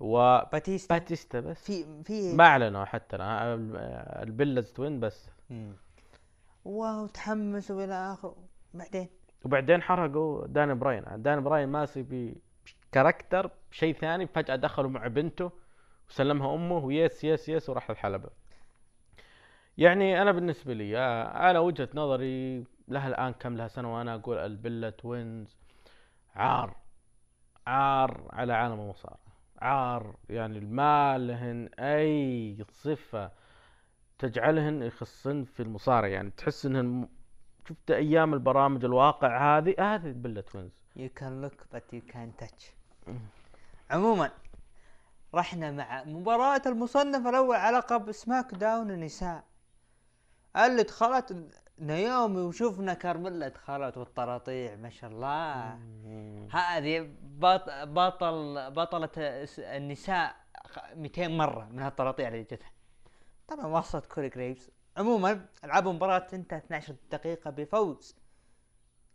وباتيستا 0.00 0.98
باتيستا 0.98 1.40
بس. 1.40 1.64
في 1.64 2.02
في 2.04 2.34
ما 2.34 2.44
أعلنوا 2.44 2.84
حتى 2.84 3.16
البيلز 4.22 4.72
توين 4.72 5.00
بس. 5.00 5.30
واو 6.64 7.06
تحمسوا 7.06 7.84
إلى 7.84 7.94
اخره 7.94 8.36
بعدين 8.74 9.08
وبعدين 9.44 9.82
حرقوا 9.82 10.46
داني 10.46 10.74
براين. 10.74 11.04
داني 11.16 11.40
براين 11.40 11.68
ماسي 11.68 12.34
بكاركتر 12.92 13.50
شيء 13.70 13.94
ثاني 13.94 14.26
فجأة 14.26 14.56
دخلوا 14.56 14.90
مع 14.90 15.06
بنته 15.06 15.50
وسلمها 16.08 16.54
أمه 16.54 16.84
ويس 16.84 17.24
يس 17.24 17.48
يس 17.48 17.70
وراح 17.70 17.90
الحلبة. 17.90 18.30
يعني 19.78 20.22
أنا 20.22 20.32
بالنسبة 20.32 20.74
لي 20.74 20.98
آه، 20.98 21.50
أنا 21.50 21.58
وجهة 21.58 21.88
نظري 21.94 22.64
لها 22.88 23.08
الآن 23.08 23.32
كم 23.32 23.56
لها 23.56 23.68
سنة 23.68 23.96
وأنا 23.96 24.14
أقول 24.14 24.38
البيلا 24.38 24.90
توينز 24.90 25.56
عار 26.34 26.76
عار 27.66 28.28
على 28.32 28.52
عالم 28.52 28.80
المصارعة. 28.80 29.18
عار 29.58 30.16
يعني 30.28 30.60
ما 30.60 31.18
لهن 31.18 31.68
أي 31.78 32.64
صفة 32.70 33.30
تجعلهن 34.18 34.82
يخصن 34.82 35.44
في 35.44 35.62
المصارعة. 35.62 36.08
يعني 36.08 36.30
تحس 36.30 36.66
إنهن 36.66 37.08
شفت 37.68 37.90
أيام 37.90 38.34
البرامج 38.34 38.84
الواقع 38.84 39.58
هذه 39.58 39.74
هذه 39.78 40.12
Bella 40.12 40.40
Twins 40.40 40.72
you 40.96 41.08
can 41.08 41.42
لوك 41.42 41.52
بت 41.72 41.92
يو 41.92 42.00
كان 42.08 42.36
تاتش 42.36 42.72
عموما 43.90 44.30
رحنا 45.34 45.70
مع 45.70 46.04
مباراة 46.04 46.62
المصنف 46.66 47.26
الأول 47.26 47.56
على 47.56 47.76
لقب 47.76 48.12
سماك 48.12 48.54
داون 48.54 48.90
النساء. 48.90 49.44
اللي 50.56 50.82
دخلت 50.82 51.36
نيومي 51.78 52.40
وشفنا 52.40 52.94
كارميلا 52.94 53.48
دخلت 53.48 53.96
والطراطيع 53.96 54.76
ما 54.76 54.90
شاء 54.90 55.10
الله. 55.10 55.78
هذه 56.52 57.10
بط 57.22 57.64
بطل 57.70 58.70
بطلة 58.70 59.10
النساء 59.58 60.36
خ- 60.66 60.94
200 60.94 61.28
مرة 61.28 61.64
من 61.64 61.82
هالطراطيع 61.82 62.28
اللي 62.28 62.42
جتها. 62.42 62.70
طبعا 63.48 63.66
وصلت 63.66 64.06
كوري 64.06 64.28
جريفز 64.28 64.70
عموما 64.96 65.46
ألعاب 65.64 65.88
المباراة 65.88 66.26
انتهت 66.32 66.64
12 66.64 66.94
دقيقة 67.10 67.50
بفوز 67.50 68.16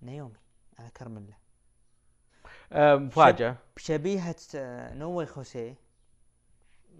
نيومي 0.01 0.35
على 0.79 0.89
كارميلا 0.89 1.33
آه، 2.71 2.95
مفاجأة. 2.95 3.55
بشبيهة 3.75 4.35
آه، 4.55 4.93
نوي 4.93 5.25
خوسيه. 5.25 5.75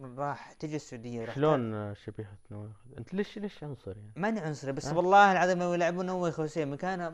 راح 0.02 0.54
تجي 0.54 0.76
السعودية 0.76 1.22
وراح 1.22 1.36
شلون 1.36 1.96
شبيهة 1.96 2.38
نوي 2.52 2.70
أنت 2.98 3.14
ليش 3.14 3.38
ليش 3.38 3.64
عنصري 3.64 4.00
يعني؟ 4.00 4.14
ماني 4.16 4.40
عنصري 4.40 4.72
بس 4.72 4.88
أه؟ 4.88 4.98
والله 4.98 5.32
العظيم 5.32 5.60
لو 5.60 5.74
يلعبون 5.74 6.06
نوي 6.06 6.32
خوسيه 6.32 6.66
مكانها 6.66 7.10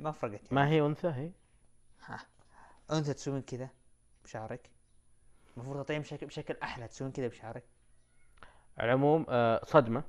ما 0.00 0.12
فرقت 0.12 0.34
يعني. 0.34 0.48
ما 0.50 0.68
هي 0.68 0.80
أنثى 0.80 1.08
هي 1.08 1.30
انت 2.90 3.10
تسوين 3.10 3.42
كذا 3.42 3.68
بشعرك 4.24 4.70
المفروض 5.56 5.84
تطيم 5.84 6.02
بشكل 6.02 6.26
بشكل 6.26 6.56
أحلى 6.62 6.88
تسوين 6.88 7.12
كذا 7.12 7.28
بشعرك 7.28 7.64
على 8.78 8.88
العموم 8.88 9.26
آه، 9.28 9.64
صدمة 9.64 10.02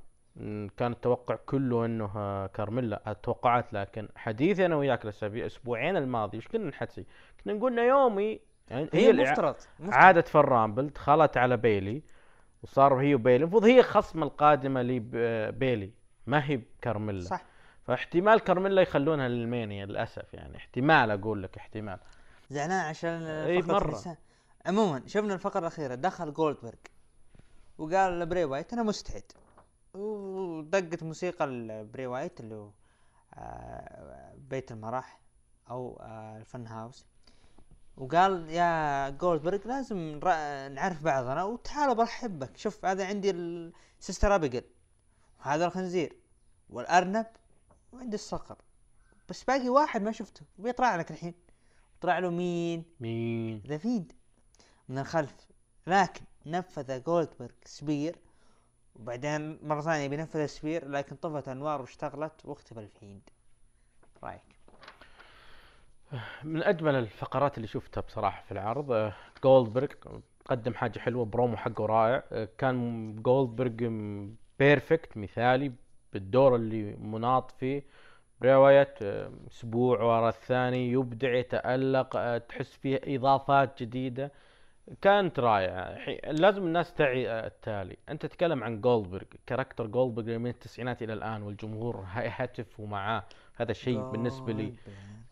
كان 0.77 0.91
التوقع 0.91 1.35
كله 1.35 1.85
إنه 1.85 2.11
آه، 2.15 2.47
كارميلا 2.47 3.11
التوقعات 3.11 3.73
لكن 3.73 4.09
حديثي 4.15 4.65
أنا 4.65 4.75
وياك 4.75 5.03
الاسابيع 5.03 5.45
أسبوعين 5.45 5.97
الماضي 5.97 6.37
إيش 6.37 6.47
كنا 6.47 6.69
نحكي؟ 6.69 7.05
كنا 7.43 7.53
نقول 7.53 7.75
نيومي 7.75 8.39
يعني 8.69 8.89
هي 8.93 9.11
الإع- 9.13 9.29
مفترض 9.31 9.55
مفترض. 9.79 9.93
عادت 9.93 10.27
في 10.27 10.35
الرامبل 10.35 10.87
دخلت 10.89 11.37
على 11.37 11.57
بيلي 11.57 12.03
وصار 12.63 12.93
هي 13.01 13.15
وبيلي. 13.15 13.43
المفروض 13.43 13.63
هي 13.65 13.79
الخصم 13.79 14.23
القادمة 14.23 14.81
لبيلي 14.81 15.91
ما 16.27 16.45
هي 16.49 16.61
كارميلا 16.81 17.21
صح. 17.21 17.45
فاحتمال 17.83 18.39
كارميلا 18.39 18.81
يخلونها 18.81 19.27
للمانيا 19.27 19.85
للأسف 19.85 20.33
يعني. 20.33 20.57
احتمال 20.57 21.11
أقول 21.11 21.43
لك 21.43 21.57
احتمال. 21.57 21.99
زعلان 22.49 22.79
عشان 22.85 23.21
مرة. 23.67 23.85
النساء 23.89 24.17
عموما 24.65 25.01
شفنا 25.07 25.33
الفقرة 25.33 25.59
الأخيرة 25.59 25.95
دخل 25.95 26.33
جولدبرغ 26.33 26.73
وقال 27.77 28.19
لبري 28.19 28.43
وايت 28.45 28.73
أنا 28.73 28.83
مستعد. 28.83 29.23
ودقت 29.93 31.03
موسيقى 31.03 31.45
البري 31.45 32.07
وايت 32.07 32.39
اللي 32.39 32.55
هو 32.55 32.69
آه، 33.33 34.33
بيت 34.37 34.71
المرح 34.71 35.19
أو 35.69 35.99
آه، 36.01 36.37
ال 36.37 36.45
Fun 36.45 36.67
House. 36.67 37.05
وقال 37.97 38.49
يا 38.49 39.09
جولدبرغ 39.09 39.67
لازم 39.67 40.19
نعرف 40.73 41.03
بعضنا 41.03 41.43
وتعال 41.43 41.95
برحب 41.95 42.39
بك 42.39 42.57
شوف 42.57 42.85
هذا 42.85 43.05
عندي 43.07 43.31
ال 43.31 43.46
Sister 43.46 44.35
Abigail 44.35 44.63
وهذا 45.39 45.65
الخنزير 45.65 46.15
والأرنب 46.69 47.25
وعندي 47.93 48.15
الصقر 48.15 48.57
بس 49.29 49.43
باقي 49.43 49.69
واحد 49.69 50.01
ما 50.01 50.11
شفته 50.11 50.41
بيطلع 50.57 50.95
لك 50.95 51.11
الحين. 51.11 51.33
طلع 52.01 52.19
له 52.19 52.29
مين؟ 52.29 52.85
مين؟ 52.99 53.63
The 53.67 53.77
Fiend 53.77 54.13
من 54.89 54.97
الخلف. 54.97 55.35
لكن 55.87 56.21
نفذ 56.45 57.03
جولدبرغ 57.03 57.51
spear 57.65 58.15
وبعدين 58.95 59.67
مرة 59.67 59.81
ثانية 59.81 60.07
بينفذ 60.07 60.45
spear 60.45 60.87
لكن 60.87 61.15
طفت 61.15 61.47
انوار 61.47 61.81
واشتغلت 61.81 62.45
واختفى 62.45 62.79
ال 62.79 62.87
Fiend 62.87 63.29
رايك؟ 64.23 64.56
من 66.43 66.63
أجمل 66.63 66.95
الفقرات 66.95 67.57
اللي 67.57 67.67
شفتها 67.67 68.01
بصراحة 68.01 68.43
في 68.43 68.51
العرض 68.51 68.91
آه، 68.91 69.13
جولدبرغ 69.43 69.87
قدم 70.45 70.73
حاجة 70.73 70.99
حلوة 70.99 71.25
برومو 71.25 71.57
حقه 71.57 71.85
رائع. 71.85 72.23
آه، 72.31 72.47
كان 72.57 73.15
جولدبرغ 73.21 73.89
perfect 74.59 75.17
مثالي 75.17 75.71
بالدور 76.13 76.55
اللي 76.55 76.95
مناط 76.95 77.51
فيه. 77.51 77.83
براي 78.41 78.67
وايت 78.67 78.93
آه، 79.01 79.31
أسبوع 79.51 80.01
ورا 80.03 80.29
الثاني 80.29 80.91
يبدع 80.91 81.33
يتألق 81.33 82.15
آه، 82.15 82.37
تحس 82.37 82.73
فيه 82.73 82.99
إضافات 83.03 83.83
جديدة. 83.83 84.31
كانت 85.01 85.39
رائعة. 85.39 85.95
حي- 85.95 86.19
لازم 86.23 86.63
الناس 86.63 86.93
تعي 86.93 87.29
آه، 87.29 87.47
التالي. 87.47 87.97
أنت 88.09 88.25
تتكلم 88.25 88.63
عن 88.63 88.81
جولدبرغ 88.81 89.23
character 89.47 89.87
جولدبرغ 89.87 90.37
من 90.37 90.47
التسعينات 90.49 91.03
إلى 91.03 91.13
الآن 91.13 91.41
والجمهور 91.43 92.03
هتف 92.13 92.79
ومعاه. 92.79 93.23
هذا 93.55 93.71
الشيء 93.71 93.99
بالنسبة 94.11 94.53
لي 94.53 94.73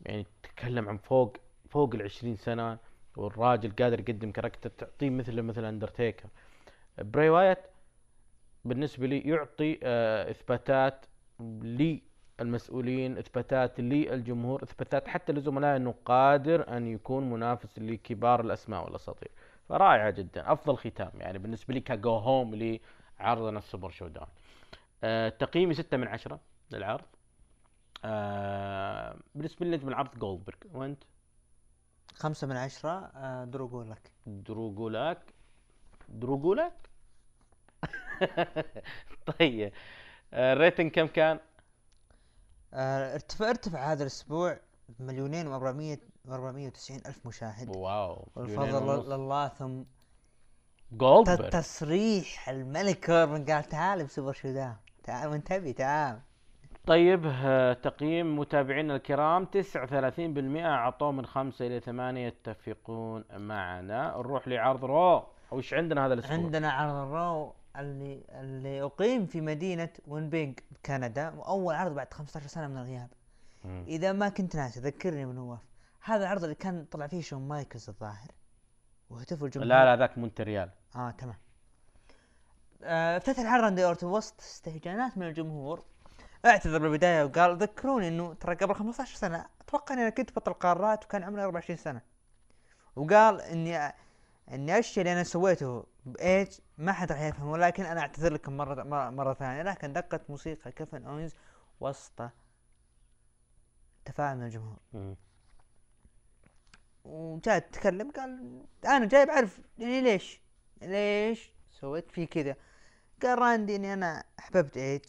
يعني 0.06 0.26
تتكلم 0.44 0.90
عن 0.90 0.98
فوق 0.98 1.38
فوق 1.70 1.96
ال 1.96 2.02
20 2.02 2.36
سنة 2.36 2.78
والراجل 3.18 3.72
قادر 3.80 4.00
يقدم 4.00 4.32
character 4.32 4.70
تعطيه 4.70 5.10
مثل 5.10 5.42
مثل 5.42 5.66
اندرتيكر 5.66 6.30
براي 6.98 7.30
وايت 7.30 7.60
بالنسبة 8.66 9.08
لي 9.08 9.20
يعطي 9.20 9.80
آه، 9.84 10.32
إثباتات 10.32 11.06
للمسؤولين 12.40 13.18
إثباتات 13.18 13.80
للجمهور 13.80 14.64
إثباتات 14.64 15.08
حتى 15.08 15.34
لزملائه 15.34 15.78
إنه 15.78 15.96
قادر 16.06 16.78
أن 16.78 16.88
يكون 16.88 17.30
منافس 17.30 17.80
لكبار 17.80 18.42
الأسماء 18.42 18.84
والأساطير. 18.86 19.32
فرائعة 19.70 20.10
جدا 20.10 20.52
أفضل 20.52 20.78
ختام 20.78 21.12
يعني 21.16 21.38
بالنسبة 21.40 21.74
لي 21.74 21.80
ك 21.80 21.92
go 21.92 22.16
home 22.16 22.80
لعرضنا 23.20 23.58
السوبر 23.60 23.90
شو 23.90 24.08
داون 24.08 24.28
آه، 25.04 25.30
تقييمي 25.30 25.74
6 25.74 25.98
من 25.98 26.08
10 26.08 26.40
للعرض. 26.72 27.06
آه 28.06 29.20
بالنسبة 29.36 29.66
لي 29.66 29.78
نجم 29.78 29.88
العرض 29.88 30.20
جولدبرغ 30.20 30.58
وأنت؟ 30.74 31.04
خمسة 32.14 32.48
من 32.48 32.58
عشرة 32.58 32.92
آه، 32.92 33.46
درو 33.46 33.82
لك 33.84 34.12
دروجولاك 34.26 35.34
دروجولاك 36.10 36.90
طيب. 39.40 39.74
آه 40.34 40.54
ال 40.54 40.59
rating 40.59 40.92
كم 40.92 41.08
كان؟ 41.08 41.40
آه، 42.74 43.14
ارتفع 43.14 43.50
ارتفع 43.50 43.92
هذا 43.92 44.02
الأسبوع 44.02 44.60
مليونين 45.00 45.46
و400 45.46 46.00
و490 46.28 47.08
ألف 47.08 47.28
مشاهد. 47.28 47.76
wow 47.76 48.28
والفضل 48.36 49.14
لله 49.14 49.48
ثم 49.48 49.84
جولدبرغ 50.92 51.50
تصريح 51.50 52.50
الملك 52.50 53.06
كوربن 53.06 53.46
قال 53.46 53.64
تعال 53.64 54.06
بسوبر 54.06 54.34
شودان. 54.34 54.76
تعال 55.04 55.30
وانت 55.30 55.48
تبي 55.48 55.74
تعال. 55.74 56.22
طيب 56.88 57.22
آه 57.26 57.74
تقييم 57.74 58.40
متابعينا 58.40 58.96
الكرام 58.96 59.46
39% 59.46 60.66
اعطوه 60.66 61.12
من 61.12 61.26
5 61.26 61.68
إلى 61.68 61.80
8 61.80 62.28
يتفقون 62.28 63.24
معنا. 63.38 64.18
نروح 64.18 64.48
لعرض 64.48 64.86
رو. 64.86 65.24
وش 65.52 65.74
عندنا 65.74 66.06
هذا 66.06 66.14
الأسبوع؟ 66.14 66.38
عندنا 66.38 66.72
عرض 66.72 66.96
الرو 66.96 67.54
اللي 67.78 68.24
اللي 68.30 68.82
أقيم 68.82 69.26
في 69.26 69.42
مدينة 69.42 69.90
وينيبيج 70.08 70.60
بكندا 70.72 71.30
واول 71.30 71.76
عرض 71.76 71.96
بعد 71.96 72.14
15 72.14 72.48
سنة 72.48 72.68
من 72.68 72.78
الغياب. 72.78 73.10
مم. 73.64 73.86
إذا 73.88 74.12
ما 74.12 74.30
كنت 74.30 74.56
ناسي 74.56 74.80
ذكرني 74.80 75.26
من 75.26 75.36
نواف 75.36 75.60
هذا 76.04 76.24
العرض 76.24 76.44
اللي 76.44 76.56
كان 76.56 76.86
طلع 76.92 77.08
فيه 77.08 77.22
شون 77.22 77.48
مايكلز 77.48 77.90
الظاهر. 77.90 78.32
وهتفوا 79.10 79.48
الجمهور. 79.48 79.70
لا 79.70 79.86
لا 79.86 79.96
ذاك 79.96 80.18
مونتريال. 80.18 80.70
آه 80.96 81.12
تمام. 81.12 81.36
آه، 82.84 83.18
افتتح 83.18 83.40
العرض 83.40 83.64
راندي 83.64 83.86
اورتون 83.86 84.12
وسط 84.12 84.40
استهجانات 84.40 85.18
من 85.18 85.28
الجمهور. 85.28 85.84
اعتذر 86.46 86.78
بالبداية 86.78 87.24
وقال 87.24 87.58
ذكروني 87.58 88.08
إنه 88.08 88.34
ترى 88.34 88.56
قبل 88.56 88.76
15 88.76 89.16
سنة 89.16 89.46
أتوقع 89.62 89.94
إني 89.94 90.02
أنا 90.02 90.10
كنت 90.10 90.36
بطل 90.36 90.54
قارات 90.54 91.06
وكان 91.06 91.24
عمري 91.24 91.44
24 91.44 91.78
سنة. 91.78 92.02
وقال 92.96 93.42
إني 93.42 93.94
إني 94.52 94.78
الشيء 94.78 95.02
اللي 95.02 95.14
أنا 95.14 95.24
سويته 95.24 95.86
بإيج 96.06 96.48
ما 96.78 96.94
حد 96.94 97.12
راح 97.12 97.22
يفهم 97.22 97.48
ولكن 97.48 97.86
أنا 97.86 98.02
أعتذر 98.02 98.34
لكم 98.34 98.58
مرة 98.58 98.84
مره, 98.84 99.10
مرة 99.10 99.34
ثانية. 99.34 99.62
لكن 99.62 99.94
دقت 99.94 100.30
موسيقى 100.30 100.72
كيفن 100.72 101.06
أونز 101.06 101.34
وسط 101.80 102.30
تفاعل 104.06 104.38
من 104.38 104.44
الجمهور. 104.44 104.80
وجاء 107.04 107.60
تكلم 107.60 108.12
قال 108.12 108.62
أنا 108.86 109.06
جاي 109.06 109.26
بعرف 109.26 109.60
يعني 109.78 110.02
ليش 110.02 110.42
ليش 110.82 111.54
سويت 111.72 112.12
في 112.12 112.26
كذا. 112.26 112.56
قال 113.24 113.40
راندي 113.40 113.76
إني 113.76 113.94
أنا 113.94 114.24
أحببت 114.40 114.78
إيج 114.78 115.02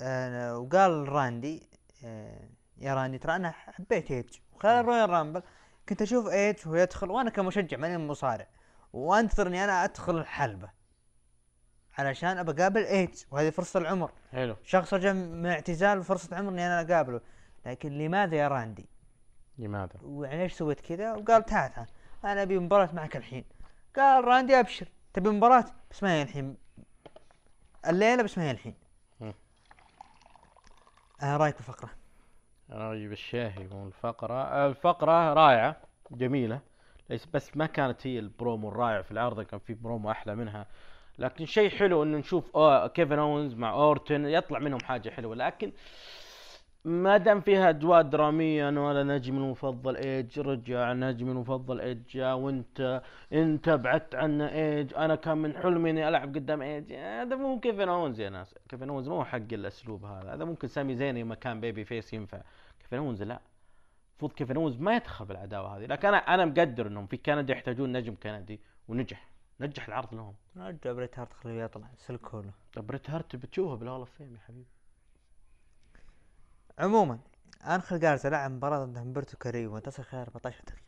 آه 0.00 0.58
وقال 0.58 1.08
راندي 1.08 1.68
آه 2.04 2.48
يا 2.78 2.94
راندي 2.94 3.18
ترى 3.18 3.36
أنا 3.36 3.50
حبيت 3.50 4.10
ايج 4.10 4.38
وخلال 4.52 4.80
الرويال 4.80 5.10
رامبل 5.10 5.42
كنت 5.88 6.02
أشوف 6.02 6.28
ايج 6.28 6.56
وهو 6.66 6.76
يدخل 6.76 7.10
وأنا 7.10 7.30
كمشجع 7.30 7.76
ماني 7.76 7.98
مصارع. 7.98 8.46
وأنتظر 8.92 9.46
إني 9.46 9.64
أنا 9.64 9.84
أدخل 9.84 10.18
الحلبة 10.18 10.70
علشان 11.98 12.38
أبى 12.38 12.62
أقابل 12.62 12.84
ايج 12.84 13.24
وهذه 13.30 13.50
فرصة 13.50 13.80
العمر. 13.80 14.10
حلو. 14.32 14.56
شخص 14.64 14.94
رجع 14.94 15.12
من 15.12 15.46
اعتزال 15.46 16.04
فرصة 16.04 16.36
عمر 16.36 16.48
إني 16.48 16.66
أنا 16.66 16.80
أقابله. 16.80 17.20
لكن 17.66 17.98
لماذا 17.98 18.36
يا 18.36 18.48
راندي؟ 18.48 18.88
لماذا؟ 19.58 19.94
وليش 20.02 20.52
سويت 20.52 20.80
كذا؟ 20.80 21.12
وقال 21.12 21.44
تعال 21.44 21.72
تعال 21.72 21.86
أنا 22.24 22.42
أبي 22.42 22.58
مباراة 22.58 22.88
معك 22.92 23.16
الحين. 23.16 23.44
قال 23.96 24.24
راندي 24.24 24.60
أبشر 24.60 24.88
تبي 25.12 25.30
مباراة؟ 25.30 25.66
بس 25.90 26.02
ما 26.02 26.12
هي 26.12 26.22
الحين. 26.22 26.56
الليلة 27.88 28.22
بس 28.22 28.38
ما 28.38 28.44
هي 28.44 28.50
الحين. 28.50 28.74
رأيك 31.22 31.56
بالفقرة 31.56 31.90
راجب 32.70 33.12
الشاهي 33.12 33.64
يقول 33.64 33.86
الفقرة. 33.86 34.66
الفقرة 34.66 35.32
رائعة 35.32 35.76
جميلة 36.10 36.60
ليس 37.10 37.26
بس 37.26 37.56
ما 37.56 37.66
كانت 37.66 38.06
هي 38.06 38.18
البرومو 38.18 38.68
الرائع 38.68 39.02
في 39.02 39.10
العرض 39.10 39.40
كان 39.40 39.60
في 39.60 39.74
برومو 39.74 40.10
أحلى 40.10 40.34
منها. 40.34 40.66
لكن 41.18 41.46
شيء 41.46 41.70
حلو 41.70 42.02
انه 42.02 42.18
نشوف 42.18 42.56
أو 42.56 42.88
كيفن 42.88 43.18
اونز 43.18 43.54
مع 43.54 43.72
أورتن 43.72 44.26
يطلع 44.26 44.58
منهم 44.58 44.80
حاجة 44.80 45.10
حلوة. 45.10 45.34
لكن 45.34 45.72
ما 46.84 47.16
دام 47.16 47.40
فيها 47.40 47.70
اجواء 47.70 48.02
درامية 48.02 48.68
أنا 48.68 48.80
ولا 48.80 49.02
نجمي 49.02 49.38
المفضل 49.38 49.96
إيج 49.96 50.38
رجع 50.40 50.92
نجمي 50.92 51.30
المفضل 51.30 51.80
إيج 51.80 51.98
جاء 52.10 52.36
وانت 52.36 53.02
انت 53.32 53.68
بعدت 53.68 54.14
عنا 54.14 54.52
إيج 54.54 54.94
أنا 54.94 55.14
كان 55.14 55.38
من 55.38 55.56
حلمي 55.56 55.90
إني 55.90 56.08
ألعب 56.08 56.34
قدام 56.34 56.62
إيج. 56.62 56.92
هذا 56.92 57.36
مو 57.36 57.60
كيفن 57.60 57.88
اونز 57.88 58.20
يا 58.20 58.30
ناس 58.30 58.54
كيفن 58.68 58.90
اونز 58.90 59.08
مو 59.08 59.24
حق 59.24 59.52
الأسلوب 59.52 60.04
هذا 60.04 60.34
هذا 60.34 60.44
ممكن 60.44 60.68
سامي 60.68 60.94
زين 60.94 61.16
يوم 61.16 61.34
كان 61.34 61.60
baby 61.60 61.84
face 61.84 62.12
ينفع. 62.14 62.42
كيفن 62.80 62.98
اونز 62.98 63.22
لا. 63.22 63.40
المفروض 64.10 64.32
كيفن 64.32 64.56
اونز 64.56 64.76
ما 64.80 64.96
يدخل 64.96 65.24
بالعداوة 65.24 65.76
هذه. 65.76 65.86
لكن 65.86 66.08
أنا 66.08 66.16
أنا 66.16 66.44
مقدر 66.44 66.86
إنهم 66.86 67.06
في 67.06 67.16
كندا 67.16 67.52
يحتاجون 67.52 67.92
نجم 67.92 68.14
كندي 68.22 68.60
ونجح. 68.88 69.28
نجح 69.60 69.88
العرض 69.88 70.14
لهم. 70.14 70.34
رجع 70.56 70.92
بريت 70.92 71.18
هارت 71.18 71.32
خليه 71.32 71.64
يطلع. 71.64 71.86
طب 72.74 72.86
بريت 72.86 73.10
هارت 73.10 73.36
بتشوفه 73.36 73.74
بال 73.76 73.83
Hall 73.83 73.98
of 73.98 74.10
Fame 74.10 74.34
يا 74.34 74.40
حبيبي. 74.48 74.81
عموما 76.78 77.18
انخل 77.66 78.00
جارزا 78.00 78.30
لعب 78.30 78.50
مباراة 78.50 78.84
ضد 78.84 78.98
همبرتو 78.98 79.36
كاريو 79.36 79.74
وانتصر 79.74 80.02
خلال 80.02 80.22
14 80.22 80.60
دقيقة 80.66 80.82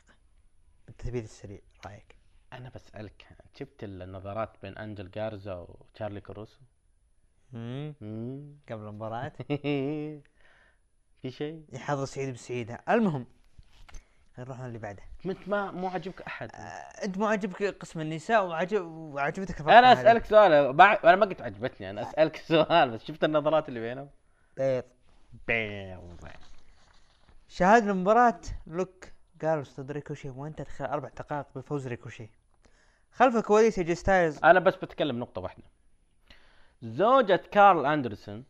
بالتثبيت 0.87 1.25
السريع 1.25 1.61
رأيك؟ 1.87 2.17
أنا 2.53 2.69
بسألك 2.75 3.27
شفت 3.59 3.85
النظرات 3.85 4.51
بين 4.63 4.79
أنجل 4.79 5.11
جارزا 5.11 5.55
وتشارلي 5.55 6.21
كروسو. 6.21 6.59
قبل 7.53 7.95
المباراة؟ 8.71 9.33
في 11.23 11.31
شيء؟ 11.31 11.65
يحضر 11.73 12.05
سعيد 12.05 12.35
بسعيدة 12.35 12.81
المهم 12.89 13.27
نروح 14.39 14.61
اللي 14.61 14.79
بعده. 14.79 15.03
أنت 15.27 15.49
ما 15.49 15.71
مو 15.71 15.89
عاجبك 15.89 16.23
أحد؟ 16.23 16.51
آه، 16.55 16.59
أنت 17.05 17.19
مو 17.19 17.27
عاجبك 17.27 17.63
قسم 17.63 18.01
النساء 18.01 18.47
وعجب 18.47 18.85
وعجبتك 18.85 19.61
أنا 19.61 19.93
هذه. 19.93 20.01
أسألك 20.01 20.25
سؤال 20.25 20.73
بعد- 20.73 21.07
أنا 21.07 21.17
ما 21.17 21.27
قلت 21.27 21.43
عجبتني 21.43 21.91
أنا 21.91 22.03
أسألك 22.03 22.37
سؤال 22.49 22.91
بس 22.91 23.05
شفت 23.05 23.25
النظرات 23.25 23.69
اللي 23.69 23.81
بينهم؟ 23.81 24.09
بيض 24.57 24.85
بيض. 25.49 26.19
شاهدنا 27.49 27.93
مباراة 27.93 28.41
لوك 28.67 29.05
جالوز 29.43 29.81
ضد 29.81 29.91
ريكوشي 29.91 30.31
وانتهت 30.31 30.69
خلال 30.69 30.91
أربع 30.91 31.09
دقائق 31.09 31.47
بفوز 31.57 31.87
ريكوشي. 31.87 32.29
خلف 33.13 33.37
الكواليس 33.37 33.79
ايه 33.79 33.87
جي 33.87 33.95
ستايلز. 33.95 34.39
أنا 34.45 34.61
بس 34.61 34.77
بتكلم 34.77 35.19
نقطة 35.19 35.41
واحدة. 35.41 35.65
زوجة 36.83 37.37
كارل 37.37 37.87
أندرسون 37.87 38.45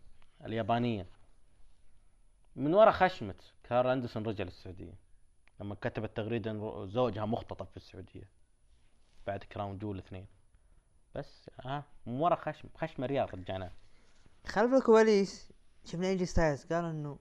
اليابانية 0.44 1.06
من 2.56 2.74
وراء 2.74 2.92
خشمة 2.92 3.34
كارل 3.64 3.90
أندرسون 3.90 4.26
رجع 4.26 4.44
للسعوديه 4.44 4.94
لما 5.60 5.74
كتبت 5.74 6.16
تغريده 6.16 6.50
إن 6.50 6.88
زوجها 6.88 7.26
مختطف 7.26 7.70
في 7.70 7.76
السعودية 7.76 8.28
بعد 9.26 9.44
Crown 9.44 9.78
Jewel 9.78 9.98
اثنين 9.98 10.26
بس 11.14 11.50
ها 11.60 11.84
من 12.06 12.20
وراء 12.20 12.38
خشم 12.38 12.68
خشمة 12.78 13.06
رياض 13.06 13.34
رجعناه 13.34 13.70
خلف 14.46 14.74
الكواليس 14.74 15.52
شفنا 15.84 16.08
ايه 16.08 16.17
جي 16.17 16.26
ستايلز 16.26 16.64
قال 16.64 16.84
إنه 16.84 17.18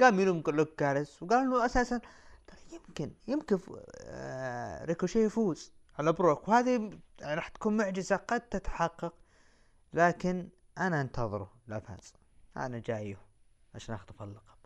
قام 0.00 0.20
يلوم 0.20 0.42
لوك 0.48 0.80
جالوز 0.80 1.22
وقال 1.22 1.38
إنه 1.38 1.66
أساسا 1.66 2.00
ترى 2.46 2.58
يمكن 2.72 3.12
يمكن 3.28 3.58
آه 4.00 4.84
ريكوشي 4.84 5.24
يفوز 5.24 5.72
على 5.98 6.12
بروك 6.12 6.48
وهذه 6.48 6.90
راح 7.22 7.48
تكون 7.48 7.76
معجزة 7.76 8.16
قد 8.16 8.40
تتحقق 8.40 9.14
لكن 9.92 10.48
أنا 10.78 11.00
أنتظره 11.00 11.52
لا 11.66 11.80
فاز. 11.80 12.12
أنا 12.56 12.78
جاية 12.78 13.18
عشان 13.74 13.94
أخطف 13.94 14.22
اللقب. 14.22 14.58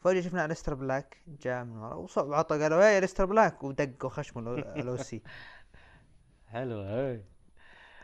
فجأة 0.00 0.20
شفنا 0.20 0.44
الستر 0.44 0.74
بلاك 0.74 1.22
جاء 1.26 1.64
من 1.64 1.76
ورا 1.76 2.06
وعطى 2.16 2.62
قالوا 2.62 2.84
يا 2.84 2.98
الستر 2.98 3.24
بلاك 3.24 3.64
ودقوا 3.64 4.10
خشمه 4.10 4.54
الأوسي. 4.54 5.22
حلو 6.52 6.80
هاي. 6.80 7.24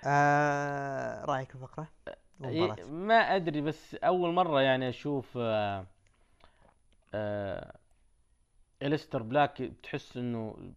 آه 0.05 1.24
رأيك؟ 1.24 1.57
إيه، 1.57 2.28
والمباراة. 2.41 2.84
ما 2.84 3.36
أدري 3.36 3.61
بس 3.61 3.95
أول 3.95 4.32
مرة 4.32 4.61
يعني 4.61 4.89
أشوف 4.89 5.39
آه 5.41 5.86
آه 7.14 7.76
الستر 8.82 9.22
بلاك 9.22 9.72
تحس 9.82 10.16
إنه 10.16 10.72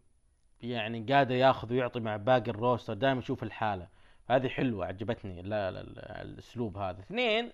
يعني 0.62 1.14
قادر 1.14 1.36
ياخذ 1.36 1.72
ويعطي 1.74 2.00
مع 2.00 2.18
باقي 2.18 2.52
الروستر 2.52 2.94
دائما 2.94 3.20
يشوف 3.20 3.44
الحالة. 3.44 3.88
هذه 4.30 4.48
حلوة 4.48 4.86
عجبتني 4.86 5.42
لا, 5.42 5.72
لا, 5.72 5.84
لا 5.84 6.22
الأسلوب 6.22 6.78
هذا. 6.78 7.00
اثنين 7.00 7.52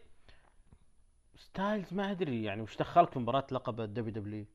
ستايلز 1.36 1.94
ما 1.94 2.12
أدري 2.12 2.44
يعني 2.44 2.62
وش 2.62 2.78
دخلك 2.78 3.12
في 3.12 3.20
مباراة 3.20 3.48
لقب 3.52 3.82
الدبليو 3.82 4.14
دبليو 4.14 4.46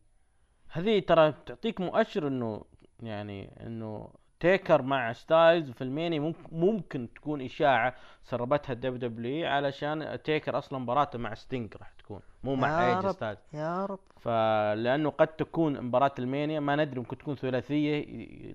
هذه 0.68 0.98
ترى 0.98 1.34
تعطيك 1.46 1.80
مؤشر 1.80 2.28
إنه 2.28 2.64
يعني 3.00 3.66
إنه 3.66 4.10
تيكر 4.42 4.82
مع 4.82 5.12
ستايلز 5.12 5.70
في 5.70 5.84
الميني 5.84 6.20
ممكن, 6.20 6.42
ممكن 6.52 7.08
تكون 7.14 7.42
إشاعة 7.42 7.94
سربتها 8.22 8.72
الدبليو 8.72 9.10
دبليو 9.10 9.46
علشان 9.46 10.18
تيكر 10.24 10.58
أصلا 10.58 10.78
مباراته 10.78 11.18
مع 11.18 11.34
ستينج 11.34 11.74
راح 11.80 11.90
تكون 11.98 12.20
مو 12.44 12.54
مع 12.54 12.82
يا 12.82 12.96
ايج 12.96 13.04
رب. 13.06 13.12
ستايلز 13.12 13.38
يا 13.52 13.86
رب 13.86 13.98
فلانه 14.20 15.10
قد 15.10 15.26
تكون 15.26 15.80
مباراة 15.80 16.14
المانيا 16.18 16.60
ما 16.60 16.76
ندري 16.76 17.00
ممكن 17.00 17.18
تكون 17.18 17.34
ثلاثية 17.34 18.04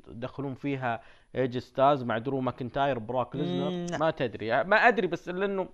يدخلون 0.08 0.54
فيها 0.56 1.02
ايج 1.36 1.58
ستاز 1.58 2.04
مع 2.04 2.18
درو 2.18 2.42
ماكنتاير 2.42 3.00
لا. 3.00 3.26
ليزنر 3.34 4.00
ما 4.00 4.12
تدري 4.12 4.64
ما 4.64 4.76
أدري 4.88 5.08
بس 5.08 5.30
لأنه 5.30 5.70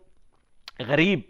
غريب 0.81 1.29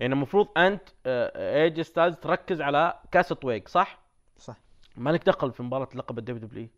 يعني 0.00 0.14
المفروض 0.14 0.48
أنت 0.56 0.88
آه، 1.06 1.62
ايج 1.62 1.80
ستاز 1.80 2.16
تركز 2.16 2.60
على 2.60 2.94
كاس 3.10 3.36
طويق 3.44 3.68
صح؟ 3.68 3.98
صح 4.38 4.56
ما 4.96 5.10
لك 5.10 5.26
دخل 5.26 5.52
في 5.52 5.62
مباراة 5.62 5.88
لقب 5.94 6.18
ال 6.18 6.48
WWE 6.48 6.68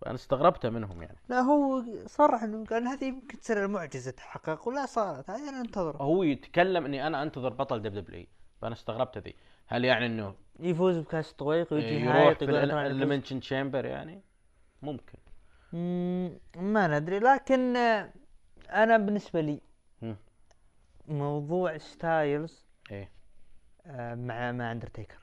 فانا 0.00 0.14
استغربتها 0.14 0.70
منهم 0.70 1.02
يعني. 1.02 1.18
لا 1.28 1.40
هو 1.40 1.84
صرح 2.06 2.42
إنه 2.42 2.64
قال 2.64 2.88
هذه 2.88 3.04
يمكن 3.04 3.40
تصير 3.40 3.64
المعجزة 3.64 4.10
تحقق 4.10 4.68
ولا 4.68 4.86
صارت. 4.86 5.30
هذه 5.30 5.48
أنا 5.48 5.60
أنتظر. 5.60 5.96
هو 5.96 6.22
يتكلم 6.22 6.84
إني 6.84 7.06
أنا 7.06 7.22
أنتظر 7.22 7.48
بطل 7.52 7.82
WWE 7.82 8.26
فأنا 8.60 8.74
استغربت 8.74 9.18
ذي 9.18 9.34
هل 9.66 9.84
يعني 9.84 10.06
إنه 10.06 10.34
يفوز 10.60 10.98
بكاس 10.98 11.32
طويق 11.32 11.72
ويجي 11.72 12.00
يروح. 12.00 12.36
ال 12.42 12.50
Elimination 12.50 13.40
Chamber 13.40 13.84
يعني؟ 13.84 14.22
ممكن. 14.82 15.18
مم، 15.72 16.38
ما 16.56 16.98
ندري. 16.98 17.18
لكن 17.18 17.76
آه، 17.76 18.12
أنا 18.70 18.96
بالنسبة 18.96 19.40
لي 19.40 19.60
مم. 20.02 20.16
موضوع 21.08 21.78
ستايلز 21.78 22.66
إيه. 22.90 23.10
آه، 23.86 24.14
مع 24.14 24.52
مع 24.52 24.72
اندرتيكر 24.72 25.18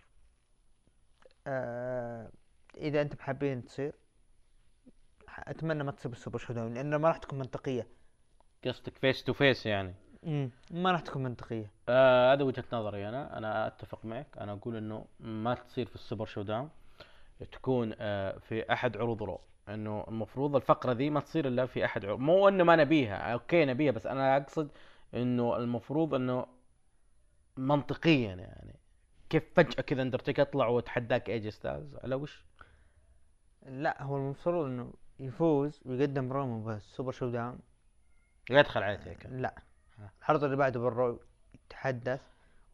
آه، 1.47 2.31
إذا 2.77 3.01
أنتم 3.01 3.17
حابين 3.19 3.65
تصير. 3.65 3.95
أتمنى 5.39 5.83
ما 5.83 5.91
تصير 5.91 6.11
بال 6.11 6.39
Super 6.39 6.53
ShowDown 6.53 6.73
لأن 6.73 6.95
ما 6.95 7.07
راح 7.07 7.17
تكون 7.17 7.39
منطقية. 7.39 7.87
قصدك 8.65 8.97
face 8.97 9.23
to 9.23 9.33
face 9.33 9.65
يعني؟ 9.65 9.93
مم، 10.23 10.51
ما 10.71 10.91
راح 10.91 11.01
تكون 11.01 11.23
منطقية. 11.23 11.71
آه 11.89 12.33
هذا 12.33 12.43
وجهة 12.43 12.63
نظري 12.73 13.09
أنا. 13.09 13.37
أنا 13.37 13.67
أتفق 13.67 14.05
معك. 14.05 14.37
أنا 14.37 14.53
أقول 14.53 14.75
إنه 14.75 15.05
ما 15.19 15.53
تصير 15.53 15.85
في 15.85 15.95
ال 15.95 16.25
Super 16.25 16.41
ShowDown 16.41 16.69
تكون 17.51 17.93
آه 17.99 18.37
في 18.37 18.73
أحد 18.73 18.97
عروض 18.97 19.23
Raw. 19.23 19.39
إنه 19.69 20.05
المفروض 20.07 20.55
الفقرة 20.55 20.91
ذي 20.91 21.09
ما 21.09 21.19
تصير 21.19 21.47
إلا 21.47 21.65
في 21.65 21.85
أحد 21.85 22.05
عروض. 22.05 22.19
مو 22.19 22.47
إنه 22.47 22.63
ما 22.63 22.75
نبيها. 22.75 23.33
okay 23.33 23.65
نبيها 23.65 23.91
بس 23.91 24.07
أنا 24.07 24.37
أقصد 24.37 24.71
إنه 25.13 25.57
المفروض 25.57 26.13
إنه 26.13 26.45
منطقيا 27.57 28.35
يعني. 28.35 28.79
كيف 29.29 29.43
فجأة 29.55 29.81
كذا 29.81 30.01
اندرتيكر 30.01 30.39
يطلع 30.39 30.67
وتحداك 30.67 31.29
ايه 31.29 31.39
جي 31.39 31.49
ستايلز 31.49 31.95
على 31.95 32.15
وش؟ 32.15 32.45
لا 33.65 34.03
هو 34.03 34.17
المفروض 34.17 34.65
إنه 34.65 34.93
يفوز 35.19 35.81
ويقدم 35.85 36.33
رومو 36.33 36.63
بس 36.63 36.81
Super 36.81 37.11
ShowDown. 37.11 37.59
يدخل 38.49 38.83
على 38.83 38.97
تيكر 38.97 39.29
لا. 39.29 39.55
العرض 40.21 40.43
اللي 40.43 40.55
بعده 40.55 40.79
بال 40.79 40.95
Raw 40.95 41.19
يتحدث 41.53 42.21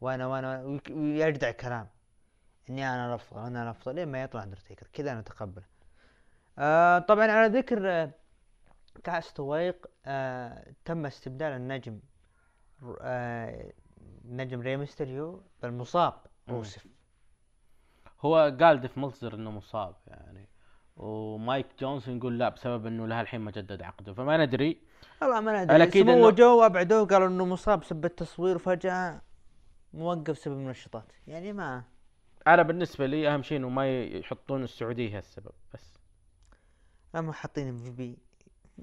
وأنا 0.00 0.26
وأنا 0.26 0.62
ويجدع 0.90 1.50
كلام 1.50 1.88
إني 2.70 2.88
أنا 2.88 3.08
الأفضل 3.08 3.40
أنا 3.40 3.62
الأفضل 3.62 3.94
لين 3.94 4.08
ما 4.08 4.22
يطلع 4.22 4.42
اندرتيكر 4.42 4.86
كذا 4.92 5.12
أنا 5.12 5.20
أتقبله. 5.20 5.64
آه 6.58 6.98
طبعا 6.98 7.26
على 7.30 7.58
ذكر 7.58 7.90
آه 7.90 8.10
كاس 9.04 9.32
طويق 9.32 9.86
آه 10.06 10.74
تم 10.84 11.06
استبدال 11.06 11.52
النجم 11.52 12.00
آه 13.00 13.72
نجم 14.24 14.60
ري 14.60 14.76
ميستيريو 14.76 15.42
بالمصاب. 15.62 16.14
روسف 16.48 16.86
هو 18.20 18.56
قال 18.60 18.80
ديف 18.80 18.98
ملزر 18.98 19.34
إنه 19.34 19.50
مصاب 19.50 19.96
يعني. 20.06 20.48
ومايك 20.96 21.66
جونسون 21.80 22.16
يقول 22.16 22.38
لا 22.38 22.48
بسبب 22.48 22.86
إنه 22.86 23.06
لها 23.06 23.20
الحين 23.20 23.40
ما 23.40 23.50
جدد 23.50 23.82
عقده. 23.82 24.12
فما 24.14 24.44
ندري. 24.46 24.78
والله 25.22 25.40
ما 25.40 25.64
ندري. 25.64 25.90
سموه 25.90 26.30
إنه- 26.32 26.34
جو 26.34 26.58
وابعدوه 26.60 27.06
قالوا 27.06 27.28
إنه 27.28 27.44
مصاب 27.44 27.80
بسبب 27.80 28.04
التصوير 28.04 28.56
وفجأة 28.56 29.20
موقف 29.94 30.30
بسبب 30.30 30.54
المنشطات 30.54 31.12
يعني 31.26 31.52
ما 31.52 31.82
أنا 32.46 32.62
بالنسبة 32.62 33.06
لي 33.06 33.28
أهم 33.34 33.42
شيء 33.42 33.58
إنه 33.58 33.68
ما 33.68 34.02
يحطون 34.04 34.62
السعودية 34.64 35.18
السبب 35.18 35.52
بس. 35.74 35.94
هم 37.14 37.32
حاطين 37.32 37.76
في 37.76 37.90
بي 37.90 38.18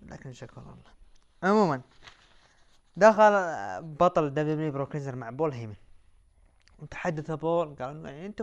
لكن 0.05 0.34
شكر 0.34 0.62
الله 0.62 0.76
عموما 1.43 1.82
دخل 2.97 3.32
بطل 3.82 4.30
دبليو 4.30 4.53
دبليو 4.55 4.72
بروك 4.72 4.95
ليزنر 4.95 5.16
مع 5.16 5.30
بول 5.30 5.51
هيمن. 5.53 5.76
وتحدث 6.80 7.32
بول 7.32 7.76
قال 7.76 7.89
إنه 7.89 8.09
يعني 8.09 8.26
انت 8.26 8.41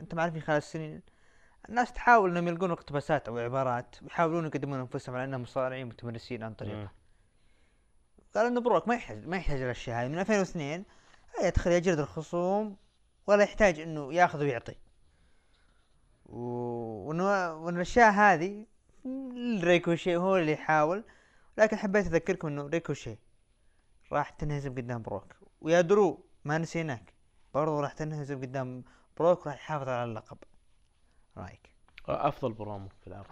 انت 0.00 0.14
ما 0.14 0.22
عارفين 0.22 0.40
خلال 0.42 0.56
السنين 0.58 1.02
الناس 1.68 1.92
تحاول 1.92 2.30
إنهم 2.30 2.48
يلقون 2.48 2.70
اقتباسات 2.70 3.28
أو 3.28 3.38
عبارات 3.38 3.96
ويحاولون 4.02 4.46
يقدمون 4.46 4.80
أنفسهم 4.80 5.14
على 5.14 5.24
إنهم 5.24 5.42
مصارعين 5.42 5.86
متمرسين 5.86 6.42
عن 6.42 6.54
طريقه. 6.54 6.90
قال 8.34 8.46
انه 8.46 8.60
بروك 8.60 8.88
ما 8.88 8.94
يحتاج 8.94 9.26
ما 9.26 9.36
يحتاج 9.36 9.62
الاشياء 9.62 10.02
هذه 10.04 10.08
من 10.08 10.18
2002 10.18 10.84
يدخل 11.44 11.70
يجلد 11.70 11.98
الخصوم 11.98 12.76
ولا 13.26 13.42
يحتاج 13.44 13.80
إنه 13.80 14.14
يأخذ 14.14 14.40
ويعطي. 14.40 14.74
و- 16.26 17.08
وانه 17.08 17.52
وإن 17.54 17.76
الأشياء 17.76 18.10
هذه 18.12 18.66
ريكوشي 19.62 20.16
هو 20.16 20.36
اللي 20.36 20.52
يحاول. 20.52 21.04
لكن 21.58 21.76
حبيت 21.76 22.06
أذكركم 22.06 22.48
إنه 22.48 22.66
ريكوشي 22.66 23.18
راح 24.12 24.30
تنهزم 24.30 24.74
قدام 24.74 25.02
بروك. 25.02 25.34
ويا 25.60 25.80
درو 25.80 26.24
ما 26.44 26.58
نسيناك. 26.58 27.12
برضو 27.54 27.80
راح 27.80 27.92
تنهزم 27.92 28.40
قدام 28.40 28.84
بروك 29.16 29.46
راح 29.46 29.54
يحافظ 29.54 29.88
على 29.88 30.04
اللقب. 30.04 30.38
رأيك؟ 31.38 31.70
أفضل 32.08 32.52
برومو 32.52 32.88
في 32.88 33.06
العرض 33.06 33.26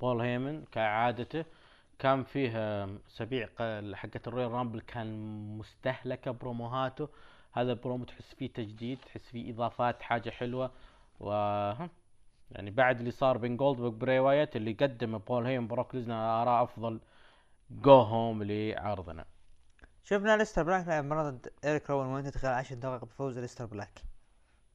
بول 0.00 0.20
هيمن 0.20 0.64
كعادته 0.72 1.44
كان 1.98 2.24
فيه 2.24 2.84
ق- 3.46 3.94
حقت 3.94 4.28
الرويال 4.28 4.50
رامبل 4.52 4.80
كان 4.80 5.08
مستهلكة 5.58 6.30
بروموهاته. 6.30 7.08
هذا 7.52 7.72
البرومو 7.72 8.04
تحس 8.04 8.34
فيه 8.34 8.52
تجديد 8.52 8.98
تحس 9.06 9.28
فيه 9.30 9.52
إضافات 9.52 10.02
حاجة 10.02 10.30
حلوة. 10.30 10.70
و 11.20 11.30
يعني 12.50 12.70
بعد 12.70 12.98
اللي 12.98 13.10
صار 13.10 13.38
بين 13.38 13.56
جولدبرغ 13.56 13.88
بري 13.90 14.18
وايت 14.18 14.56
اللي 14.56 14.72
قدم 14.72 15.18
بول 15.18 15.46
هيمن 15.46 15.66
بروك 15.68 15.94
ليسنر 15.94 16.14
اراه 16.14 16.62
أفضل 16.62 17.00
go 17.70 18.00
home 18.00 18.42
لعرضنا. 18.42 19.24
شفنا 20.04 20.36
أليستر 20.36 20.62
بلاك 20.62 20.88
لعب 20.88 21.12
ضد 21.12 21.52
إيريك 21.64 21.90
روان 21.90 22.06
وانتهت 22.06 22.38
خلال 22.38 22.52
10 22.54 22.76
دقائق 22.76 23.04
بفوز 23.04 23.38
أليستر 23.38 23.66
بلاك؟ 23.66 24.07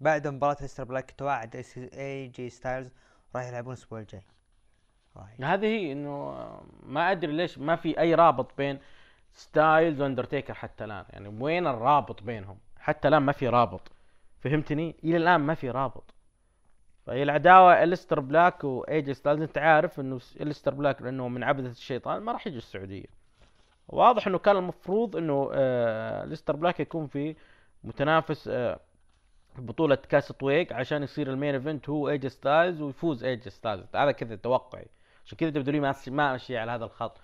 بعد 0.04 0.28
مباراة 0.28 0.58
أليستر 0.62 0.84
بلاك 0.84 1.12
توعد 1.12 1.66
إي 1.78 2.28
جي 2.28 2.50
ستايلز 2.50 2.92
راح 3.36 3.48
يلعبون 3.48 3.74
الأسبوع 3.74 4.00
الجاي. 4.00 4.22
هذه 5.42 5.66
هي 5.66 5.92
إنه 5.92 6.36
ما 6.84 7.12
أدري 7.12 7.32
ليش 7.32 7.60
ما 7.60 7.76
في 7.76 8.00
أي 8.00 8.16
رابط 8.16 8.58
بين 8.58 8.80
ستايلز 9.34 10.02
وأندرتيكر 10.02 10.54
حتى 10.54 10.84
الآن. 10.84 11.06
يعني 11.10 11.28
وين 11.28 11.68
الرابط 11.68 12.24
بينهم؟ 12.24 12.58
حتى 12.80 13.08
الآن 13.08 13.22
ما 13.22 13.32
في 13.32 13.48
رابط. 13.48 13.92
فهمتني؟ 14.40 14.96
إلى 15.04 15.18
الآن 15.18 15.42
ما 15.42 15.54
في 15.54 15.70
رابط. 15.70 16.14
فهي 17.06 17.24
العداوة 17.24 17.84
الستر 17.84 18.20
بلاك 18.20 18.64
وايجي 18.64 19.14
ستايلز. 19.14 19.42
أنت 19.42 19.58
عارف 19.58 20.00
إنه 20.00 20.16
الستر 20.16 20.74
بلاك 20.74 21.02
لأنه 21.02 21.28
من 21.28 21.44
عبده 21.44 21.70
الشيطان 21.70 22.22
ما 22.22 22.32
راح 22.32 22.48
يجي 22.48 22.58
السعودية. 22.58 23.06
واضح 23.88 24.28
إنه 24.28 24.38
كان 24.38 24.58
المفروض 24.58 25.16
إنه 25.16 25.50
آه 25.54 26.24
الستر 26.24 26.56
بلاك 26.56 26.80
يكون 26.80 27.08
في 27.08 27.36
متنافس 27.84 28.48
آه 28.48 28.80
بطولة 29.58 29.96
كاس 29.96 30.32
طويق 30.32 30.74
عشان 30.74 31.04
يصير 31.04 31.30
ال 31.30 31.35
main 31.35 31.54
event 31.54 31.90
هو 31.90 32.10
ايجي 32.10 32.30
ستايلز 32.30 32.82
ويفوز 32.82 33.24
ايجي 33.24 33.50
ستايلز 33.50 33.96
هذا 33.96 34.12
كذا 34.12 34.36
توقعي. 34.36 34.88
عشان 35.26 35.38
كذا 35.38 35.50
دبليو 35.50 35.82
ما 35.82 35.96
ما 36.08 36.32
ماشي 36.32 36.58
على 36.58 36.72
هذا 36.72 36.86
الخط. 36.86 37.18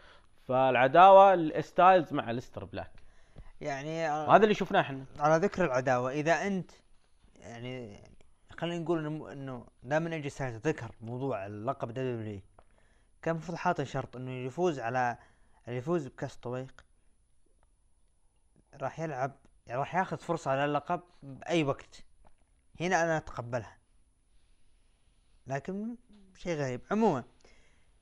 فالعداوة 0.48 1.34
الستايلز 1.34 2.14
مع 2.14 2.32
الستر 2.32 2.66
بلاك 2.66 2.92
يعني 3.62 4.10
آه، 4.10 4.30
وهذا 4.30 4.44
اللي 4.44 4.56
شفناه 4.56 4.82
إحنا. 4.82 5.06
على 5.20 5.46
ذكر 5.46 5.66
العداوة 5.66 6.12
إذا 6.12 6.48
أنت 6.48 6.72
يعني 7.36 8.04
خلينا 8.58 8.80
نقول 8.80 9.28
إنه 9.32 9.66
دائما 9.84 10.14
ايجي 10.14 10.30
ستايلز 10.30 10.56
ذكر 10.68 10.92
موضوع 11.02 11.46
اللقب 11.46 11.92
دبليو 11.92 12.42
كان 13.22 13.36
المفروض 13.36 13.58
حاطط 13.58 13.84
شرط 13.84 14.16
إنه 14.16 14.32
يفوز 14.32 14.80
على 14.80 15.18
اللي 15.68 15.78
يفوز 15.78 16.08
بكاس 16.08 16.38
طويق 16.38 16.86
راح 18.82 19.00
يلعب 19.00 19.32
يعني 19.68 19.80
راح 19.80 19.96
ياخذ 19.96 20.18
فرصة 20.18 20.52
على 20.52 20.66
اللقب 20.66 21.02
بأي 21.24 21.64
وقت. 21.64 22.04
هنا 22.80 23.04
أنا 23.04 23.18
أتقبلها. 23.18 23.78
لكن 25.48 25.96
شيء 26.36 26.56
غريب. 26.58 26.82
عموما 26.92 27.24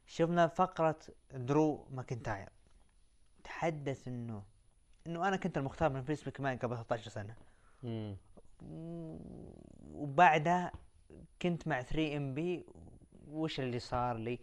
شفنا 0.05 0.47
فقرة 0.47 0.99
درو 1.31 1.87
ماكنتاير. 1.91 2.49
تحدث 3.43 4.07
إنه 4.07 4.43
إنه 5.07 5.27
أنا 5.27 5.37
كنت 5.37 5.57
المختار 5.57 5.89
من 5.89 6.03
فيس 6.03 6.25
ماكمان 6.27 6.57
قبل 6.57 6.75
13 6.75 7.09
سنة. 7.09 7.35
مم. 7.83 8.17
وبعدها 9.93 10.71
كنت 11.41 11.67
مع 11.67 11.81
3 11.81 12.17
إم 12.17 12.33
بي. 12.33 12.65
وش 13.27 13.59
اللي 13.59 13.79
صار 13.79 14.17
لي؟ 14.17 14.39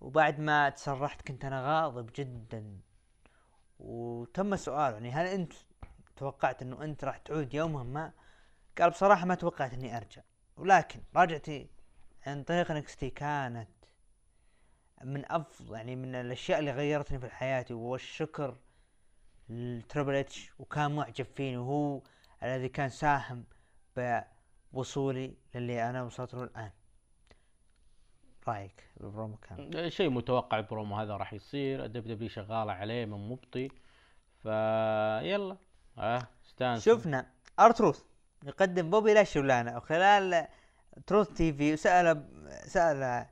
وبعد 0.00 0.40
ما 0.40 0.68
تصرحت 0.68 1.28
كنت 1.28 1.44
أنا 1.44 1.62
غاضب 1.62 2.10
جدا. 2.14 2.80
وتم 3.78 4.52
السؤال 4.52 4.92
يعني 4.92 5.10
هل 5.10 5.26
أنت 5.26 5.52
توقعت 6.16 6.62
إنه 6.62 6.84
أنت 6.84 7.04
راح 7.04 7.16
تعود 7.16 7.54
يوما؟ 7.54 7.82
ما. 7.82 8.12
قال 8.78 8.90
بصراحة 8.90 9.26
ما 9.26 9.34
توقعت 9.34 9.72
إني 9.72 9.96
أرجع. 9.96 10.22
ولكن 10.56 11.00
رجعتي 11.16 11.70
عن 12.26 12.42
طريق 12.42 12.70
NXT 12.70 13.10
كانت 13.10 13.68
من 15.04 15.32
أفضل 15.32 15.74
يعني 15.74 15.96
من 15.96 16.14
الأشياء 16.14 16.58
اللي 16.58 16.70
غيرتني 16.72 17.18
في 17.18 17.28
حياتي 17.28 17.74
والشكر 17.74 18.56
لتريبل 19.48 20.14
إتش 20.14 20.50
وكان 20.58 20.96
معجب 20.96 21.26
فيني 21.36 21.56
وهو 21.56 22.02
الذي 22.42 22.68
كان 22.68 22.88
ساهم 22.88 23.44
بوصولي 24.72 25.34
للي 25.54 25.90
أنا 25.90 26.02
وصلت 26.02 26.34
له 26.34 26.42
الآن. 26.42 26.70
رأيك 28.48 28.84
البرومو 29.00 29.36
كان؟ 29.36 29.90
شيء 29.90 30.10
متوقع 30.10 30.58
البرومو 30.58 30.96
هذا 30.96 31.16
راح 31.16 31.32
يصير. 31.32 31.84
الدب 31.84 32.08
دبليو 32.08 32.28
شغالة 32.28 32.72
عليه 32.72 33.04
من 33.04 33.28
مبطي. 33.28 33.68
فيلا. 34.42 35.56
آه 35.98 36.28
استانس 36.46 36.84
شفنا. 36.84 37.30
أرتروث. 37.60 38.04
يقدم 38.44 38.90
بوبي 38.90 39.14
لاش 39.14 39.36
ولانا 39.36 39.76
وخلال 39.76 40.48
تروث 41.06 41.28
تي 41.28 41.52
في 41.52 41.72
وسال 41.72 42.28
سأل 42.66 43.26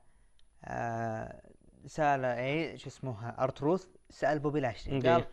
آه 0.65 1.43
سأل 1.87 2.25
اي 2.25 2.79
شو 2.79 2.89
اسمه 2.89 3.29
ارتروث 3.29 3.87
سأل 4.11 4.39
بوبي 4.39 4.61
لاش 4.61 4.89
قال 4.89 5.27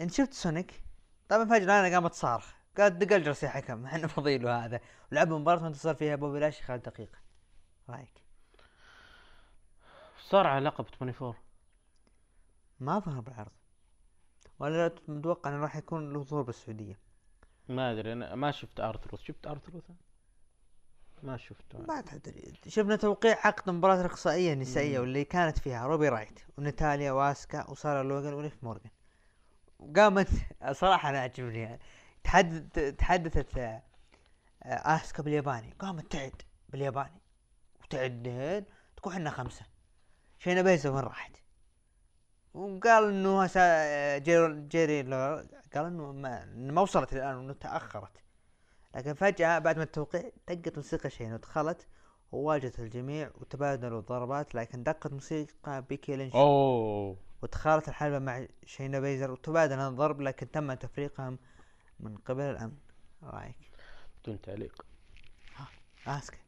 انت 0.00 0.12
شفت 0.12 0.32
سونيك؟ 0.32 0.82
طبعا 1.28 1.44
فجأة 1.44 1.66
لانا 1.66 1.94
قامت 1.94 2.10
تصارخ 2.10 2.52
قالت 2.78 2.92
دق 2.92 3.16
الجرس 3.16 3.42
يا 3.42 3.48
حكم 3.48 3.84
إحنا 3.86 4.06
فضيله 4.06 4.64
هذا 4.64 4.80
ولعب 5.12 5.32
مباراة 5.32 5.62
وانتصر 5.62 5.94
فيها 5.94 6.16
بوبي 6.16 6.40
لاشلي 6.40 6.62
خلال 6.62 6.82
دقيقة. 6.82 7.18
رأيك؟ 7.88 8.22
صار 10.28 10.46
على 10.46 10.64
لقب 10.64 10.86
24 10.86 11.34
ما 12.80 12.98
ظهر 12.98 13.20
بالعرض. 13.20 13.52
ولا 14.58 14.94
متوقع 15.08 15.50
إنه 15.50 15.62
راح 15.62 15.76
يكون 15.76 16.12
له 16.12 16.22
ظهور 16.22 16.42
بالسعودية. 16.42 16.98
ما 17.68 17.92
أدري 17.92 18.12
أنا 18.12 18.34
ما 18.34 18.50
شفت 18.50 18.80
أرثروث. 18.80 19.20
شفت 19.20 19.46
أرثروث؟ 19.46 19.84
ما 21.22 21.36
شفته. 21.36 21.78
ما 21.78 22.00
تدري. 22.00 22.52
شفنا 22.68 22.96
توقيع 22.96 23.46
عقد 23.46 23.70
مباراة 23.70 24.00
الإقصائية 24.00 24.52
النسائية 24.52 25.00
واللي 25.00 25.24
كانت 25.24 25.58
فيها 25.58 25.86
روبي 25.86 26.08
رايوت 26.08 26.40
وناتاليا 26.58 27.12
واسكا 27.12 27.70
وسارة 27.70 28.02
لوغان 28.02 28.34
وليف 28.34 28.64
مورغان. 28.64 28.90
وقامت 29.78 30.28
صراحة 30.72 31.08
أنا 31.08 31.20
عجبني 31.20 31.58
يعني 31.58 31.80
تحدث 32.24 32.96
تحدثت 32.96 33.58
آه، 33.58 33.82
آسكا 34.64 35.22
بالياباني. 35.22 35.74
قامت 35.78 36.12
تعد 36.12 36.42
بالياباني. 36.68 37.20
وتعدين 37.82 38.64
تقول 38.96 39.14
إحنا 39.14 39.30
خمسة. 39.30 39.66
شينا 40.38 40.62
بيزا 40.62 40.90
وين 40.90 41.04
راحت؟ 41.04 41.41
وقال 42.54 43.04
إنه 43.08 43.46
جيري, 44.18 44.62
جيري 44.68 45.02
قال 45.74 45.86
إنه 45.86 46.12
ما, 46.12 46.44
ما 46.44 46.80
وصلت 46.80 47.12
الآن 47.12 47.36
وإنه 47.36 47.52
تأخرت. 47.52 48.22
لكن 48.94 49.14
فجأة 49.14 49.58
بعد 49.58 49.76
ما 49.76 49.82
التوقيع 49.82 50.30
دقت 50.48 50.76
موسيقى 50.76 51.10
شين 51.10 51.32
ودخلت 51.32 51.86
وواجهت 52.32 52.78
الجميع 52.78 53.30
وتبادلوا 53.34 54.00
الضربات 54.00 54.54
لكن 54.54 54.82
دقت 54.82 55.12
موسيقى 55.12 55.82
بيكي 55.82 56.16
لينش 56.16 56.34
أوه. 56.34 57.16
ودخلت 57.42 57.88
الحلبة 57.88 58.18
مع 58.18 58.46
شينا 58.64 59.00
بيزلر 59.00 59.30
وتبادل 59.30 59.78
الضرب 59.80 60.20
لكن 60.20 60.50
تم 60.50 60.72
تفريقهم 60.72 61.38
من 62.00 62.16
قبل 62.16 62.42
الأمن. 62.42 62.76
رأيك؟ 63.22 63.56
بدون 64.22 64.40
تعليق. 64.40 64.84
اسكا 66.06 66.41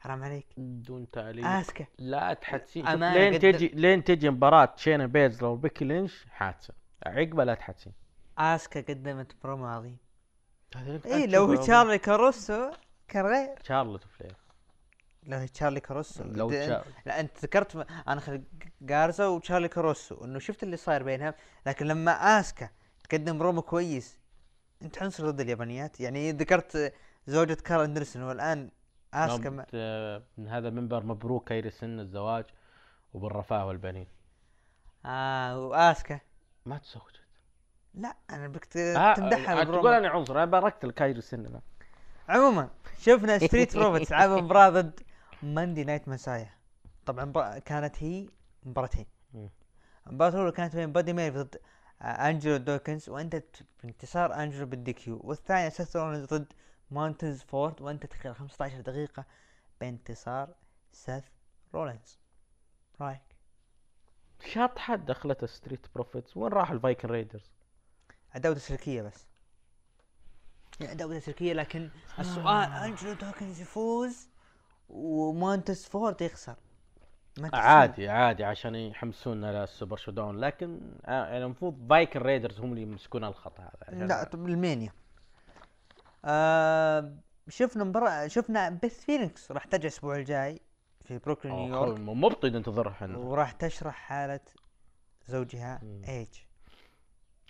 حرام 0.00 0.24
عليك. 0.24 0.46
بدون 0.56 1.10
تعليق. 1.10 1.46
اسكا 1.46 1.86
لا 1.98 2.34
تحدسين 2.34 2.86
لين 2.94 3.38
تجي 3.38 3.68
لين 3.68 4.04
تجي 4.04 4.30
مباراة 4.30 4.72
شينا 4.76 5.06
بيزلر 5.06 5.48
وبيكي 5.48 5.84
لينش 5.84 6.26
حادثة. 6.30 6.74
عقبة 7.06 7.44
لا 7.44 7.54
تحدسين 7.54 7.92
اسكا 8.38 8.80
قدمت 8.80 9.32
برومو 9.42 9.66
عظيم. 9.66 9.96
اي 11.06 11.26
لو 11.26 11.54
تشارلي 11.54 11.98
كاروسو 11.98 12.70
كان 13.08 13.26
غير 13.26 13.48
شارلوت 13.62 14.04
فلير 14.04 14.36
لو 15.26 15.46
تشارلي 15.46 15.80
كاروسو. 15.80 16.24
لو 16.24 16.50
د- 16.50 16.52
تشا- 16.52 17.06
لا 17.06 17.20
أنت 17.20 17.44
ذكرت 17.44 17.76
م- 17.76 17.84
أنا 18.08 18.20
خل... 18.20 18.42
جارزا 18.80 19.26
وتشارلي 19.26 19.68
كاروسو 19.68 20.24
إنه 20.24 20.38
شفت 20.38 20.62
اللي 20.62 20.76
صاير 20.76 21.02
بينهم 21.02 21.34
لكن 21.66 21.86
لما 21.86 22.12
اسكا 22.40 22.68
تقدم 23.04 23.38
برومو 23.38 23.62
كويس 23.62 24.18
أنت 24.82 25.02
عنصر 25.02 25.30
ضد 25.30 25.40
اليابانيات. 25.40 26.00
يعني 26.00 26.32
ذكرت 26.32 26.92
زوجة 27.26 27.54
كارل 27.54 27.84
أندرسون 27.84 28.22
والآن 28.22 28.70
آسكا 29.14 29.50
من 30.38 30.48
هذا 30.48 30.68
المنبر 30.68 31.04
مبروك 31.04 31.48
كايري 31.48 31.70
سين 31.70 32.00
الزواج 32.00 32.44
وبالرفاه 33.14 33.66
والبنين. 33.66 34.06
آه 35.06 35.58
وآسكا. 35.66 36.20
ما 36.66 36.78
تزوجت 36.78 37.20
لا 37.94 38.16
أنا 38.30 38.48
بك 38.48 38.76
آه، 38.76 39.14
تمدحها 39.14 39.60
آه، 39.60 39.64
تقول 39.64 39.94
أنا 39.94 40.08
عنصر 40.08 40.36
أنا 40.36 40.44
باركت 40.44 40.84
الكايري 40.84 41.20
سين. 41.20 41.60
عموما 42.28 42.68
شفنا 43.00 43.38
ستريت 43.38 43.76
بروفيتس 43.76 44.10
لعبوا 44.12 44.40
مباراة 44.40 44.68
ضد 44.70 45.00
Monday 45.42 45.84
Night 45.84 46.08
Messiah 46.08 46.50
طبعا 47.06 47.58
كانت 47.58 48.02
هي 48.02 48.28
مباراتين. 48.62 49.06
المباراة 50.06 50.30
الأولى 50.30 50.52
كانت 50.52 50.76
بين 50.76 50.92
بادي 50.92 51.12
ميرفي 51.12 51.30
ضد 51.30 51.56
آه، 52.02 52.04
أنجلو 52.04 52.56
دوكنز 52.56 53.08
وانتهت 53.08 53.56
بانتصار 53.82 54.34
أنجلو 54.34 54.66
بال 54.66 54.92
DQ 54.92 55.20
والثانية 55.24 55.68
سيث 55.68 55.96
ضد 55.96 56.52
مونتز 56.90 57.42
فورد 57.42 57.82
وانتهت 57.82 58.12
خلال 58.12 58.36
15 58.36 58.80
دقيقة 58.80 59.24
بانتصار 59.80 60.54
سيث 60.92 61.24
رولينز. 61.74 62.18
رأيك؟ 63.00 63.22
شاطحه 64.44 64.96
دخلت 64.96 65.44
ستريت 65.44 65.86
بروفيتس. 65.94 66.36
وين 66.36 66.52
راح 66.52 66.70
الفايكن 66.70 67.08
ريدرز؟ 67.08 67.50
عداوة 68.34 68.54
تسليكية 68.54 69.02
بس. 69.02 69.26
يعني 70.80 70.92
عداوة 70.92 71.18
تسليكية 71.18 71.52
لكن 71.52 71.90
السؤال 72.18 72.72
أنجلو 72.72 73.12
دوكنز 73.12 73.60
يفوز 73.60 74.28
ومونتز 74.88 75.84
فورد 75.84 76.22
يخسر. 76.22 76.56
عادي 77.52 78.08
عادي 78.08 78.44
عشان 78.44 78.74
يحمسونا 78.74 79.60
للسوبر 79.60 79.96
شودون 79.96 80.38
لكن 80.38 80.80
آه، 81.06 81.26
يعني 81.26 81.44
المفروض 81.44 81.86
فايكن 81.88 82.20
ريدرز 82.20 82.60
هم 82.60 82.70
اللي 82.70 82.82
يمسكون 82.82 83.24
الخط 83.24 83.60
هذا. 83.60 84.06
لا 84.06 84.34
المانيا. 84.34 84.92
آه 86.24 87.16
شفنا 87.48 87.84
مباراة 87.84 88.26
شفنا 88.26 88.70
بيث 88.70 89.04
فينيكس 89.04 89.52
راح 89.52 89.64
ترجع 89.64 89.82
الأسبوع 89.82 90.16
الجاي 90.16 90.60
في 91.04 91.18
بروكلين 91.18 91.54
أوه، 91.54 91.66
نيويورك. 91.66 92.00
مبطي 92.00 92.50
ننتظرها 92.50 92.92
إحنا 92.92 93.18
وراح 93.18 93.52
تشرح 93.52 93.94
حالة 93.94 94.40
زوجها. 95.26 95.80
ايج 96.08 96.28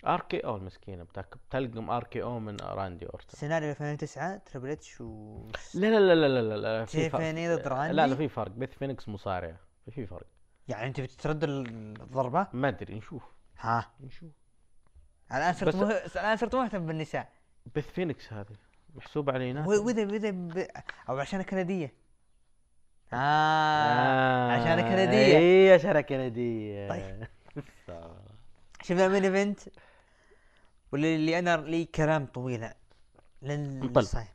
RKO 0.05 0.55
المسكينة 0.55 1.03
بتلقم 1.03 1.89
RKO 1.89 2.39
من 2.39 2.57
راندي 2.59 3.05
أورتن. 3.05 3.37
سيناريو 3.37 3.69
2009 3.69 4.37
تريبل 4.37 4.69
إتش 4.69 5.01
و 5.01 5.37
لا 5.73 5.87
لا 5.87 5.99
لا 5.99 6.15
لا 6.15 6.27
لا 6.27 6.41
لا, 6.41 6.79
لا 6.79 6.85
في 6.85 7.09
فرق. 7.09 7.21
ضد 7.21 7.67
لا 7.67 7.67
راندي؟ 7.67 7.93
لا 7.93 8.15
في 8.15 8.27
فرق. 8.29 8.51
بيث 8.51 8.69
فينيكس 8.69 9.09
مصارعه 9.09 9.59
في 9.89 10.05
فرق. 10.05 10.27
يعني 10.67 10.87
أنت 10.87 11.01
بترد 11.01 11.43
الضربة؟ 11.43 12.47
ما 12.53 12.67
أدري 12.67 12.95
نشوف. 12.95 13.23
ها. 13.59 13.91
نشوف. 13.99 14.31
الآن 15.31 15.53
صرت 15.53 15.75
مه... 15.75 15.91
الآن 15.91 16.37
صرت 16.37 16.55
مهتم 16.55 16.85
بالنساء. 16.85 17.29
بيث 17.75 17.87
فينيكس 17.87 18.33
هذه 18.33 18.55
محسوبه 18.95 19.33
علينا 19.33 19.67
واذا 19.67 20.05
واذا 20.05 20.31
ب... 20.31 20.67
أو 21.09 21.19
عشان 21.19 21.41
كندية 21.41 21.93
آه. 23.13 24.51
عشان 24.51 24.81
كندية. 24.81 25.37
اي 25.37 25.73
عشان 25.73 26.01
كندية 26.01 26.89
طيب. 26.89 27.27
شفنا 28.83 29.07
main 29.07 29.23
event 29.23 29.59
واللي 30.91 31.15
اللي 31.15 31.39
أنا 31.39 31.57
لي 31.57 31.85
كلام 31.85 32.25
طويل 32.25 32.69
لن 33.41 33.81
انطل. 33.83 34.05
صحيح. 34.05 34.33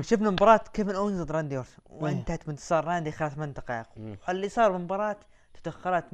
شفنا 0.00 0.30
مباراة 0.30 0.60
كيفن 0.72 0.94
اونز 0.94 1.20
ضد 1.22 1.32
راندي 1.32 1.56
أورتون 1.56 1.74
وانتهت 1.86 2.46
بانتصار 2.46 2.84
راندي 2.84 3.12
خلال 3.12 3.30
ثمان 3.30 3.52
دقائق 3.52 3.86
مم. 3.96 4.16
واللي 4.28 4.48
صار 4.48 4.72
بالمباراة 4.72 5.16
تدخلات 5.54 6.12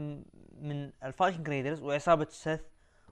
من 0.60 0.90
الفايكنج 1.04 1.48
ريدرز 1.48 1.82
وعصابة 1.82 2.26
سيث 2.30 2.60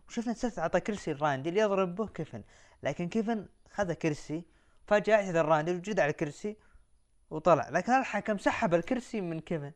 وشفنا 0.08 0.34
سيث 0.34 0.58
اعطى 0.58 0.80
كرسي 0.80 1.12
لراندي 1.12 1.48
اللي 1.48 1.60
يضرب 1.60 1.94
به 1.94 2.06
كيفن. 2.06 2.42
لكن 2.82 3.08
كيفن 3.08 3.46
خذ 3.70 3.92
كرسي 3.92 4.44
فجأة 4.86 5.14
اعتذر 5.14 5.44
راندي 5.44 5.74
وجد 5.74 6.00
على 6.00 6.10
الكرسي 6.10 6.56
وطلع. 7.30 7.68
لكن 7.68 7.92
الحكم 7.92 8.38
سحب 8.38 8.74
الكرسي 8.74 9.20
من 9.20 9.40
كيفن. 9.40 9.72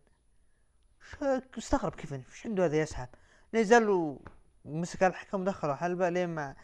استغرب 1.59 1.95
كيفن 1.95 2.23
إيش 2.31 2.47
عنده 2.47 2.65
هذا 2.65 2.77
يسحب؟ 2.77 3.09
نزل 3.55 4.19
ومسك 4.65 5.03
الحكم 5.03 5.41
ودخله 5.41 5.75
حلبة 5.75 6.09
لين 6.09 6.29
ما 6.29 6.57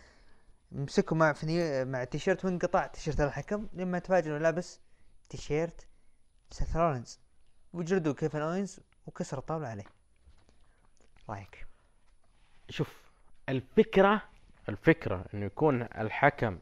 مسكه 0.72 1.16
مع 1.16 1.32
فني 1.32 1.84
مع 1.84 2.04
تيشيرت 2.04 2.44
وانقطع 2.44 2.86
تيشيرت 2.86 3.20
الحكم 3.20 3.68
لين 3.72 3.90
ما 3.90 3.98
تفاجئ 3.98 4.30
لابس 4.30 4.80
تيشيرت 5.28 5.86
سيث 6.50 6.76
رولينز؟ 6.76 7.20
وجلدوا 7.72 8.14
كيفن 8.14 8.40
أوينز 8.40 8.80
وكسر 9.06 9.38
الطاولة 9.38 9.68
عليه. 9.68 9.84
رايك؟ 11.28 11.66
شوف 12.68 13.03
الفكرة 13.49 14.22
الفكرة 14.68 15.24
إنه 15.34 15.47
يكون 15.47 15.82
الحكم 15.82 16.59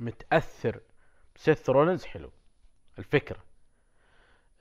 متأثر. 0.00 0.80
بسيث 1.36 1.70
رولينز 1.70 2.04
حلو. 2.04 2.30
الفكرة. 2.98 3.38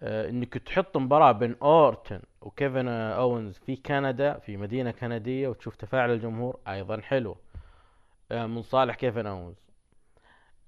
آه 0.02 0.30
إنك 0.30 0.54
تحط 0.58 0.98
مباراة 0.98 1.32
بين 1.32 1.56
اورتن 1.62 2.22
وكيفن 2.42 2.88
أوينز 2.88 3.58
في 3.58 3.76
كندا 3.76 4.40
في 4.40 4.58
مدينة 4.58 4.92
كندية 4.92 5.48
وتشوف 5.48 5.76
تفاعل 5.76 6.12
الجمهور 6.12 6.60
أيضا 6.68 7.02
حلو. 7.02 7.38
آه 8.32 8.46
من 8.46 8.62
صالح 8.62 8.96
كيفن 8.96 9.26
أوينز. 9.26 9.62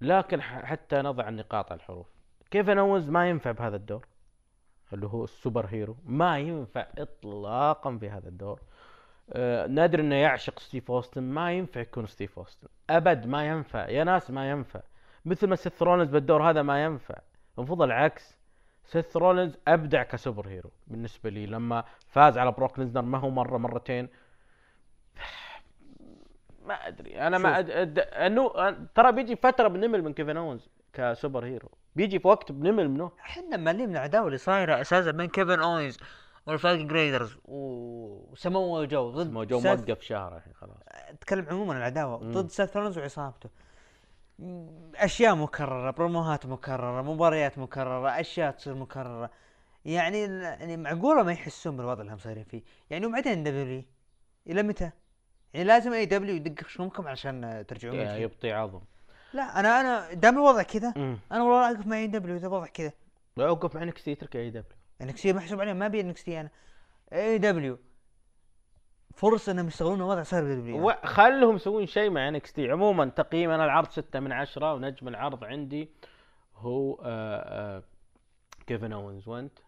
لكن 0.01 0.41
حتى 0.41 1.01
نضع 1.01 1.29
النقاط 1.29 1.71
على 1.71 1.79
الحروف. 1.79 2.07
كيفن 2.51 2.77
أوينز 2.77 3.09
ما 3.09 3.29
ينفع 3.29 3.51
بهذا 3.51 3.75
الدور 3.75 4.07
اللي 4.93 5.07
هو 5.07 5.23
ال 5.23 5.65
superhero. 5.65 5.97
ما 6.05 6.39
ينفع 6.39 6.87
اطلاقا 6.97 7.97
في 7.97 8.09
هذا 8.09 8.29
الدور. 8.29 8.61
نادر 9.67 9.99
إنه 9.99 10.15
يعشق 10.15 10.59
ستيف 10.59 10.91
أوستن. 10.91 11.23
ما 11.23 11.51
ينفع 11.51 11.81
يكون 11.81 12.05
ستيف 12.05 12.39
أوستن. 12.39 12.67
أبد 12.89 13.27
ما 13.27 13.47
ينفع. 13.47 13.89
يا 13.89 14.03
ناس 14.03 14.31
ما 14.31 14.49
ينفع. 14.49 14.81
مثل 15.25 15.47
ما 15.47 15.55
سيث 15.55 15.83
رولينز 15.83 16.09
بالدور 16.09 16.49
هذا 16.49 16.61
ما 16.61 16.83
ينفع. 16.83 17.15
المفروض 17.57 17.81
العكس. 17.81 18.37
سيث 18.85 19.17
رولينز 19.17 19.57
أبدع 19.67 20.03
ك 20.03 20.47
superhero 20.47 20.71
بالنسبة 20.87 21.29
لي. 21.29 21.45
لما 21.45 21.83
فاز 22.07 22.37
على 22.37 22.51
بروك 22.51 22.79
ليزنر 22.79 23.01
ما 23.01 23.17
هو 23.17 23.29
مرة 23.29 23.57
مرتين. 23.57 24.09
ما 26.67 26.73
أدري. 26.73 27.21
أنا 27.21 27.37
ما 27.37 27.59
أد... 27.59 27.69
أد... 27.69 27.99
انه 27.99 28.71
ترى 28.95 29.11
بيجي 29.11 29.35
فترة 29.35 29.67
بنمل 29.67 30.03
من 30.03 30.13
كيفن 30.13 30.37
اونز 30.37 30.69
ك 30.93 31.45
superhero. 31.45 31.69
بيجي 31.95 32.19
في 32.19 32.27
وقت 32.27 32.51
بنمل 32.51 32.89
منه. 32.89 33.11
إحنا 33.19 33.57
مالين 33.57 33.89
من 33.89 33.95
العداوة 33.95 34.27
اللي 34.27 34.37
صايرة 34.37 34.81
أساسا 34.81 35.11
بين 35.11 35.27
كيفن 35.27 35.59
أوينز 35.59 35.97
والفايكنج 36.47 36.91
ريدرز 36.91 37.37
وسمو 37.45 38.83
جو 38.83 39.11
ضد 39.11 39.31
ما 39.31 39.43
جو 39.43 39.59
موقف 39.59 40.01
شهر 40.01 40.37
الحين 40.37 40.53
خلاص. 40.53 40.77
اتكلم 40.87 41.45
عموما 41.49 41.77
العداوة. 41.77 42.23
مم. 42.23 42.31
ضد 42.31 42.49
سيث 42.49 42.77
وعصابته. 42.77 43.49
أشياء 44.95 45.35
مكررة 45.35 45.91
بروموهات 45.91 46.45
مكررة 46.45 47.01
مباريات 47.01 47.57
مكررة 47.57 48.09
أشياء 48.09 48.51
تصير 48.51 48.75
مكررة. 48.75 49.29
يعني 49.85 50.21
يعني 50.21 50.77
معقولة 50.77 51.23
ما 51.23 51.31
يحسون 51.31 51.77
بالوضع 51.77 52.01
اللي 52.01 52.13
هم 52.13 52.17
صايرين 52.17 52.43
فيه؟ 52.43 52.63
يعني 52.89 53.05
وبعدين 53.05 53.43
WWE 53.43 53.83
إلى 54.47 54.63
متى؟ 54.63 54.91
يعني 55.53 55.67
لازم 55.67 55.93
AEW 55.93 56.35
يدق 56.35 56.63
خشومكم 56.63 57.07
علشان 57.07 57.65
ترجعون. 57.67 57.99
يبطي 57.99 58.51
عظم. 58.51 58.81
لا 59.33 59.59
أنا 59.59 59.81
أنا 59.81 60.13
دام 60.13 60.35
الوضع 60.35 60.61
كذا. 60.61 60.93
أنا 61.31 61.43
والله 61.43 61.71
اقف 61.71 61.87
مع 61.87 61.97
AEW 61.97 62.35
إذا 62.35 62.47
الوضع 62.47 62.65
كذا. 62.65 62.91
أوقف 63.39 63.75
مع 63.75 63.83
NXT 63.83 64.05
اترك 64.05 64.35
AEW 64.35 64.49
NXT 64.49 65.25
محسوب 65.25 65.61
عليهم 65.61 65.75
ما 65.75 65.85
ابي 65.85 66.01
NXT 66.01 66.29
أنا. 66.29 66.49
AEW 67.13 67.79
فرصة 69.15 69.51
إنهم 69.51 69.67
يستغلون 69.67 69.97
الوضع 69.97 70.23
صار 70.23 70.43
ب 70.43 70.55
WWE 70.55 70.89
وخلهم 70.89 71.55
يسوون 71.55 71.85
شيء 71.85 72.09
مع 72.09 72.27
NXT 72.27 72.71
عموما 72.71 73.05
تقييم 73.05 73.49
أنا 73.49 73.65
العرض 73.65 73.89
ستة 73.89 74.19
من 74.19 74.31
عشرة 74.31 74.73
ونجم 74.73 75.07
العرض 75.07 75.43
عندي 75.43 75.89
هو 76.55 76.95
آه 76.95 77.77
آه 77.77 77.83
كيفن 78.67 78.93
اونز 78.93 79.27
وأنت؟ 79.27 79.59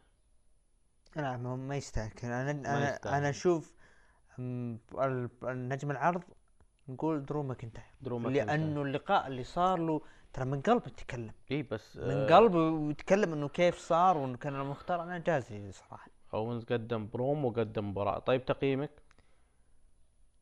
لا 1.16 1.38
ما 1.38 1.78
يستاهل. 1.78 2.12
أنا 2.24 2.52
أنا. 2.52 3.18
أنا 3.18 3.30
أشوف 3.30 3.76
النجم 4.40 5.92
العرض 5.92 6.24
نقول 6.88 7.26
درو 7.26 7.44
ماكنتاير. 7.44 7.88
درو 8.02 8.20
ماكنتاير. 8.20 8.46
لأنه 8.46 8.82
اللقاء 8.82 9.28
اللي 9.28 9.44
صار 9.44 9.80
له 9.80 10.02
ترى 10.36 10.46
من 10.46 10.62
قلبه 10.62 10.88
يتكلم. 10.88 11.32
اي 11.52 11.64
بس 11.64 11.98
من 11.98 12.28
قلبه 12.28 12.60
ويتكلم 12.60 13.34
إنه 13.34 13.48
كيف 13.48 13.78
صار 13.78 14.18
وإنه 14.18 14.38
كان 14.38 14.56
المختار. 14.56 15.04
أنا 15.04 15.18
جاز 15.18 15.45
لي 15.45 15.72
صراحة. 15.72 16.08
اونز 16.34 16.64
قدم 16.64 17.10
بروم 17.14 17.46
وقدم 17.46 17.90
مباراة 17.90 18.20
طيب 18.20 18.46
تقييمك؟ 18.46 18.92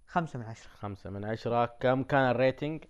خمسة 0.08 0.40
من 0.40 0.46
عشرة. 0.46 0.70
خمسة 0.70 1.10
من 1.10 1.26
عشرة. 1.26 1.66
كم 1.66 2.04
كان 2.04 2.32
ال 2.32 2.38
rating؟ 2.38 2.84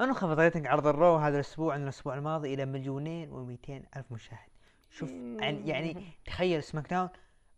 انخفض 0.00 0.38
rating 0.40 0.66
عرض 0.66 0.86
ال 0.86 0.93
Raw 0.93 1.16
هذا 1.16 1.34
الأسبوع 1.34 1.74
عن 1.74 1.82
الأسبوع 1.82 2.14
الماضي 2.14 2.54
إلى 2.54 2.66
مليونين 2.66 3.30
و200 3.30 3.96
ألف 3.96 4.12
مشاهد. 4.12 4.48
شوف 4.90 5.10
يعني, 5.10 5.68
يعني 5.68 6.06
تخيل 6.24 6.62
SmackDown 6.62 7.08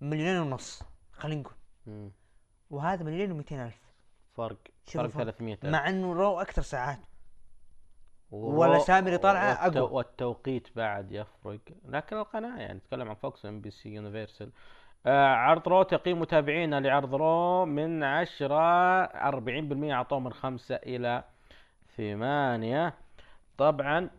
مليونين 0.00 0.38
ونص 0.40 0.82
خلينا 1.12 1.40
نقول. 1.40 2.10
وهذا 2.70 3.04
مليونين 3.04 3.42
و200 3.42 3.52
ألف. 3.52 3.80
فرق 4.34 4.58
فرق 4.84 5.02
الفرق. 5.02 5.24
300 5.24 5.58
مع 5.64 5.88
إنه 5.88 6.12
Raw 6.12 6.40
أكثر 6.40 6.62
ساعات. 6.62 6.98
اللي 8.32 9.18
طالعة 9.18 9.54
والتو- 9.54 9.76
أقوى. 9.76 9.90
والتوقيت 9.92 10.68
بعد 10.76 11.12
يفرق. 11.12 11.58
لكن 11.88 12.16
القناة 12.16 12.58
يعني 12.58 12.74
نتكلم 12.78 13.08
عن 13.08 13.14
Fox 13.14 13.46
NBC 13.46 13.88
Universal. 13.94 14.50
آه 15.06 15.26
عرض 15.26 15.68
Raw 15.68 15.82
تقييم 15.82 16.20
متابعينا 16.20 16.80
لعرض 16.80 17.14
Raw 17.14 17.64
من 17.64 18.02
عشرة 18.04 18.60
أربعين 19.04 19.68
بالمية 19.68 19.94
أعطوه 19.94 20.18
من 20.20 20.32
خمسة 20.32 20.74
إلى 20.74 21.24
ثمانية. 21.96 22.94
طبعا 23.58 24.10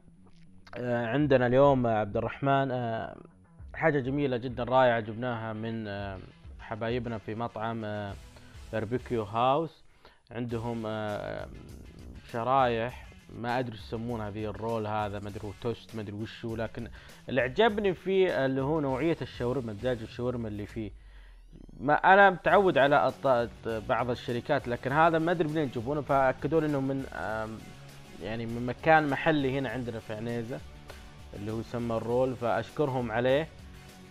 آه 0.78 1.06
عندنا 1.08 1.48
اليوم 1.48 1.88
عبد 1.88 2.18
الرحمن 2.18 2.72
آه 2.72 3.16
حاجة 3.76 4.00
جميلة 4.00 4.38
جدا 4.38 4.64
رائعة 4.64 5.00
جبناها 5.00 5.54
من 5.54 5.88
آه 5.88 6.20
حبايبنا 6.60 7.18
في 7.18 7.36
مطعم 7.36 7.86
آه 7.86 8.14
Barbecue 8.74 9.24
House. 9.24 9.84
عندهم 10.32 10.84
آه 10.86 11.48
شرايح 12.32 13.07
ما 13.30 13.60
أدري 13.60 13.72
إيش 13.76 13.82
يسمون 13.82 14.22
هذه 14.22 14.46
ال 14.46 14.54
roll 14.54 14.88
هذا 14.88 15.20
ما 15.20 15.30
أدري 15.30 15.54
توست 15.62 15.96
ما 15.96 16.02
أدري 16.02 16.16
وش 16.16 16.46
لكن 16.46 16.88
اللي 17.30 17.42
عجبني 17.42 17.94
فيه 17.94 18.46
اللي 18.46 18.62
هو 18.62 18.80
نوعية 18.80 19.18
الشاورما 19.22 19.74
دجاج 19.74 20.02
الشاورما 20.02 20.48
اللي 20.48 20.66
فيه. 20.66 20.92
ما 21.80 21.94
أنا 22.14 22.30
متعود 22.30 22.78
على 22.78 23.14
بعض 23.66 24.10
الشركات 24.10 24.68
لكن 24.68 24.92
هذا 24.92 25.20
ما 25.20 25.32
أدري 25.32 25.48
منين 25.48 25.64
يجيبونه 25.64 26.02
فأكدوا 26.02 26.62
لي 26.62 26.68
إنه 26.68 26.80
من 26.80 27.06
يعني 28.24 28.46
من 28.46 28.66
مكان 28.66 29.10
محلي 29.10 29.60
هنا 29.60 29.70
عندنا 29.70 30.00
في 30.00 30.14
عنيزة 30.14 30.60
اللي 31.34 31.52
هو 31.52 31.60
يسمى 31.60 31.96
ال 31.96 32.04
roll 32.04 32.36
فأشكرهم 32.36 33.12
عليه. 33.12 33.48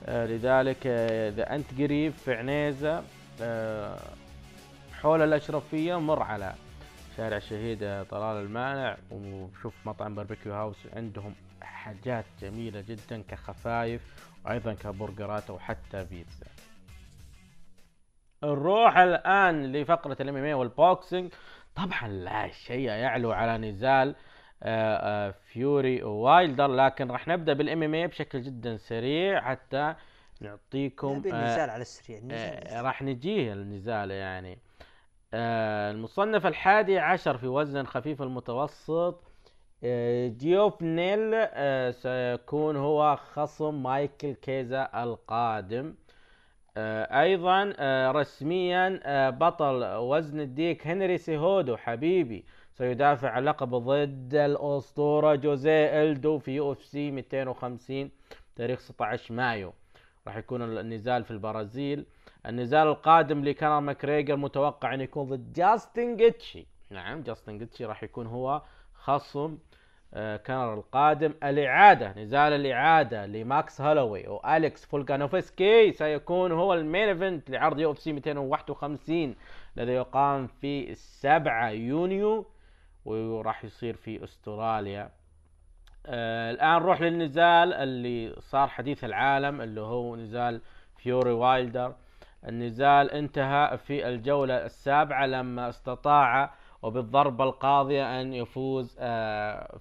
آه، 0.06 0.26
لذلك 0.26 0.86
آه، 0.86 1.28
إذا 1.28 1.54
أنت 1.54 1.66
قريب 1.78 2.12
في 2.12 2.34
عنيزة 2.34 3.02
آه، 3.42 3.98
حول 4.92 5.22
الأشرفية 5.22 6.00
مر 6.00 6.22
على 6.22 6.54
شارع 7.16 7.36
الشهيد 7.36 7.78
طلال 8.10 8.44
المانع 8.44 8.96
وشوف 9.10 9.74
مطعم 9.86 10.14
Barbecue 10.14 10.54
House 10.54 10.76
عندهم 10.96 11.34
حاجات 11.62 12.24
جميلة 12.40 12.80
جدا 12.80 13.22
كخفايف 13.28 14.02
وأيضا 14.44 14.74
كبرجرات 14.74 15.50
أو 15.50 15.58
حتى 15.58 16.04
بيتزا. 16.04 16.46
نروح 18.44 18.96
الآن 18.96 19.72
لفقرة 19.72 20.16
ال 20.20 20.36
MMA 20.36 20.58
وال 20.58 20.75
boxing. 20.75 21.32
طبعا 21.76 22.08
لا 22.08 22.48
شيء 22.48 22.88
يعلو 22.88 23.32
على 23.32 23.58
نزال 23.58 24.14
آه، 24.62 25.28
آه، 25.28 25.34
فيوري 25.52 26.02
ووايلدر 26.02 26.66
لكن 26.66 27.10
راح 27.10 27.28
نبدأ 27.28 27.52
بال 27.52 27.82
MMA 27.82 28.06
بشكل 28.06 28.42
جدا 28.42 28.76
سريع 28.76 29.40
حتى 29.40 29.94
نعطيكم 30.40 31.12
نبي 31.12 31.32
آه، 31.32 31.34
النزال 31.34 31.70
على 31.70 31.82
السريع 31.82 32.20
راح 32.82 33.02
نجيه 33.02 33.52
النزال 33.52 34.10
يعني. 34.10 34.58
المصنف 35.34 36.46
الحادي 36.46 36.98
عشر 36.98 37.38
في 37.38 37.46
وزن 37.46 37.84
خفيف 37.86 38.22
المتوسط 38.22 39.24
آه، 39.84 40.28
جيوف 40.28 40.82
نيل 40.82 41.30
آه، 41.34 41.90
سيكون 41.90 42.76
هو 42.76 43.16
خصم 43.16 43.82
مايكل 43.82 44.32
كيزا 44.32 44.88
القادم. 44.94 45.94
آه، 46.76 47.20
أيضا 47.22 47.72
آه، 47.78 48.10
رسميا 48.10 49.00
آه، 49.04 49.30
بطل 49.30 49.84
وزن 49.96 50.40
الديك 50.40 50.86
هنري 50.86 51.18
سيهودو 51.18 51.76
حبيبي. 51.76 52.44
سيدافع 52.72 53.30
عن 53.30 53.44
لقبه 53.44 53.78
ضد 53.78 54.34
الأسطورة 54.34 55.34
جوزيه 55.34 56.02
إلدو 56.02 56.38
في 56.38 56.50
UFC 56.50 57.10
250 57.10 58.10
تاريخ 58.56 58.80
16 58.80 59.34
مايو. 59.34 59.72
راح 60.26 60.36
يكون 60.36 60.62
النزال 60.78 61.24
في 61.24 61.30
البرازيل. 61.30 62.06
النزال 62.46 62.88
القادم 62.88 63.44
لكونر 63.44 63.80
ماكريجر 63.80 64.36
متوقع 64.36 64.94
أن 64.94 65.00
يكون 65.00 65.28
ضد 65.28 65.52
جاستن 65.52 66.16
جيتشي 66.16 66.66
نعم 66.90 67.22
جاستن 67.22 67.58
جيتشي 67.58 67.84
راح 67.84 68.02
يكون 68.02 68.26
هو 68.26 68.62
خصم 68.94 69.58
آه، 70.14 70.36
كونر 70.36 70.74
القادم. 70.74 71.34
الإعادة 71.42 72.12
نزال 72.18 72.52
الإعادة 72.52 73.26
لماكس 73.26 73.80
هولوي 73.80 74.28
وأليكس 74.28 74.84
فولكانوفسكي 74.86 75.92
سيكون 75.92 76.52
هو 76.52 76.74
ال 76.74 76.81
main 76.81 77.08
event 77.08 77.50
لعرض 77.50 77.78
UFC 77.80 78.12
251 78.12 79.34
الذي 79.78 79.92
يقام 79.92 80.46
في 80.46 80.94
7 80.94 81.68
يونيو 81.70 82.46
وراح 83.04 83.64
يصير 83.64 83.96
في 83.96 84.24
أستراليا. 84.24 85.10
آه 86.06 86.50
الآن 86.50 86.82
نروح 86.82 87.00
للنزال 87.00 87.72
اللي 87.72 88.36
صار 88.40 88.68
حديث 88.68 89.04
العالم 89.04 89.60
اللي 89.60 89.80
هو 89.80 90.16
نزال 90.16 90.60
فيوري 90.96 91.32
وايلدر. 91.32 91.94
النزال 92.48 93.10
انتهى 93.10 93.78
في 93.78 94.08
الجولة 94.08 94.64
السابعة 94.64 95.26
لما 95.26 95.68
استطاع 95.68 96.54
وبالضربة 96.82 97.44
القاضية 97.44 98.20
أن 98.20 98.32
يفوز 98.34 98.96
آه 99.00 99.80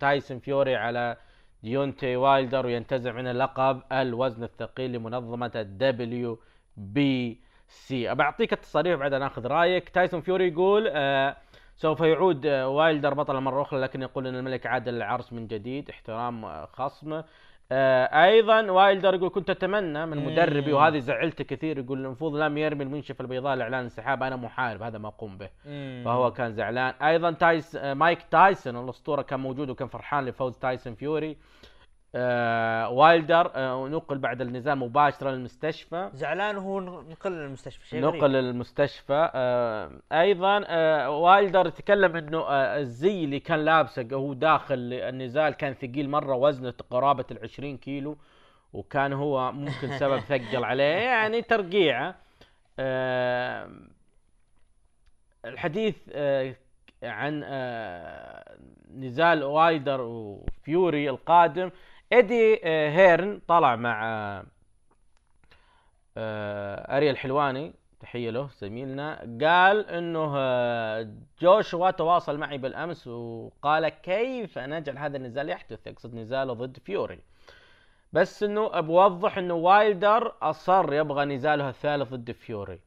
تايسون 0.00 0.38
فيوري 0.38 0.76
على 0.76 1.16
ديونتي 1.62 2.16
وايلدر 2.16 2.66
وينتزع 2.66 3.12
من 3.12 3.26
لقب 3.26 3.82
الوزن 3.92 4.44
الثقيل 4.44 4.92
لمنظمة 4.92 5.52
ال 5.56 6.38
WBC. 6.76 8.14
بعطيك 8.14 8.52
التصاريح 8.52 8.98
بعد 8.98 9.14
ناخذ 9.14 9.46
رأيك. 9.46 9.88
تايسون 9.88 10.20
فيوري 10.20 10.48
يقول 10.48 10.88
آه 10.92 11.36
سوف 11.76 12.00
يعود 12.00 12.46
آه، 12.46 12.68
وايلدر 12.68 13.14
بطلا 13.14 13.40
مرة 13.40 13.62
أخرى 13.62 13.80
لكن 13.80 14.02
يقول 14.02 14.26
أن 14.26 14.34
الملك 14.34 14.66
عاد 14.66 14.88
للعرش 14.88 15.32
من 15.32 15.46
جديد 15.46 15.90
احترام 15.90 16.66
خصمه 16.66 17.24
أيضا 18.24 18.70
وايلدر 18.70 19.14
يقول 19.14 19.28
كنت 19.30 19.50
أتمنى 19.50 20.06
من 20.06 20.24
مدربي 20.24 20.70
مم. 20.70 20.76
وهذه 20.76 20.98
زعلته 20.98 21.44
كثير 21.44 21.78
يقول 21.78 22.04
المفروض 22.04 22.36
لم 22.36 22.58
يرمي 22.58 22.84
المنشفة 22.84 23.20
البيضاء 23.20 23.54
لإعلان 23.56 23.80
الانسحاب 23.80 24.22
أنا 24.22 24.36
محارب 24.36 24.82
هذا 24.82 24.98
ما 24.98 25.08
أقوم 25.08 25.38
به. 25.38 25.48
فهو 26.04 26.32
كان 26.32 26.52
زعلان. 26.52 26.94
أيضا 27.02 27.30
تايس 27.30 27.76
آه، 27.76 27.94
مايك 27.94 28.22
تايسون 28.30 28.84
الأسطورة 28.84 29.22
كان 29.22 29.40
موجود 29.40 29.70
وكان 29.70 29.88
فرحان 29.88 30.24
لفوز 30.24 30.58
تايسون 30.58 30.94
فيوري. 30.94 31.30
آه 31.30 31.36
وايلدر 32.14 33.50
آه 33.54 33.88
نقل 33.88 34.18
بعد 34.18 34.40
النزال 34.40 34.78
مباشرة 34.78 35.30
للمستشفى 35.30 36.10
زعلان 36.14 36.56
وهو 36.56 36.80
نقل 36.80 37.32
للمستشفى 37.32 37.86
شيء. 37.86 38.00
نقل 38.00 38.32
للمستشفى 38.32 39.30
آه 39.34 39.90
أيضا 40.12 40.64
آه 40.66 41.10
وايلدر 41.10 41.68
تكلم 41.68 42.16
إنه 42.16 42.38
آه 42.38 42.80
الزي 42.80 43.24
اللي 43.24 43.40
كان 43.40 43.64
لابسه 43.64 44.08
هو 44.12 44.32
داخل 44.32 44.92
النزال 44.92 45.52
كان 45.54 45.74
ثقيل 45.74 46.10
مرة 46.10 46.34
وزنه 46.34 46.74
قرابة 46.90 47.24
ال 47.30 47.38
20 47.42 47.76
كيلو 47.76 48.16
وكان 48.72 49.12
هو 49.12 49.52
ممكن 49.52 49.98
سبب 49.98 50.18
ثقل 50.30 50.64
عليه 50.64 50.84
يعني 50.84 51.42
ترقيعه 51.42 52.14
آه 52.78 53.70
الحديث 55.44 55.96
آه 56.12 56.54
عن 57.02 57.42
آه 57.44 58.56
نزال 58.94 59.42
وايلدر 59.44 60.00
وفيوري 60.00 61.10
القادم 61.10 61.70
إيدي 62.14 62.60
آه 62.64 62.90
هيرن 62.90 63.40
طلع 63.48 63.76
مع 63.76 64.06
آه 64.06 64.44
آه، 66.16 66.96
اريل 66.96 67.10
الحلواني 67.10 67.72
تحية 68.00 68.30
له 68.30 68.48
زميلنا. 68.58 69.18
قال 69.20 69.88
إنه 69.88 70.32
جوشوا 71.40 71.90
تواصل 71.90 72.38
معي 72.38 72.58
بالأمس 72.58 73.06
وقال 73.06 73.88
كيف 73.88 74.58
نجعل 74.58 74.98
هذا 74.98 75.16
النزال 75.16 75.48
يحدث؟ 75.48 75.86
يقصد 75.86 76.14
نزاله 76.14 76.52
ضد 76.52 76.78
فيوري. 76.84 77.18
بس 78.12 78.42
إنه 78.42 78.80
بوضح 78.80 79.38
إنه 79.38 79.54
وايلدر 79.54 80.34
أصر 80.42 80.92
يبغى 80.92 81.24
نزاله 81.24 81.68
الثالث 81.68 82.14
ضد 82.14 82.32
فيوري. 82.32 82.80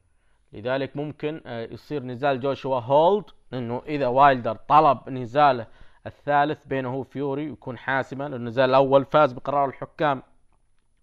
لذلك 0.52 0.96
ممكن 0.96 1.40
يصير 1.46 2.02
نزال 2.02 2.40
جوشوا 2.40 2.80
hold 2.80 3.24
إنه 3.52 3.82
إذا 3.86 4.06
وايلدر 4.06 4.56
طلب 4.68 5.08
نزاله 5.08 5.66
الثالث 6.08 6.66
بينه 6.66 7.02
فيوري 7.02 7.46
يكون 7.46 7.78
حاسما 7.78 8.26
النزال 8.26 8.70
الأول 8.70 9.04
فاز 9.04 9.32
بقرار 9.32 9.68
الحكام 9.68 10.22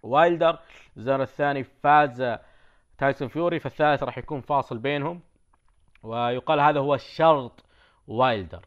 وايلدر 0.04 0.60
النزال 0.98 1.22
الثاني 1.22 1.64
فاز 1.64 2.38
تايسون 2.98 3.28
فيوري 3.28 3.60
فالثالث 3.60 4.04
راح 4.04 4.18
يكون 4.18 4.42
فاصل 4.42 4.78
بينهم 4.78 5.22
ويقال 6.04 6.60
هذا 6.60 6.80
هو 6.80 6.98
شرط 6.98 7.66
وايلدر. 8.08 8.66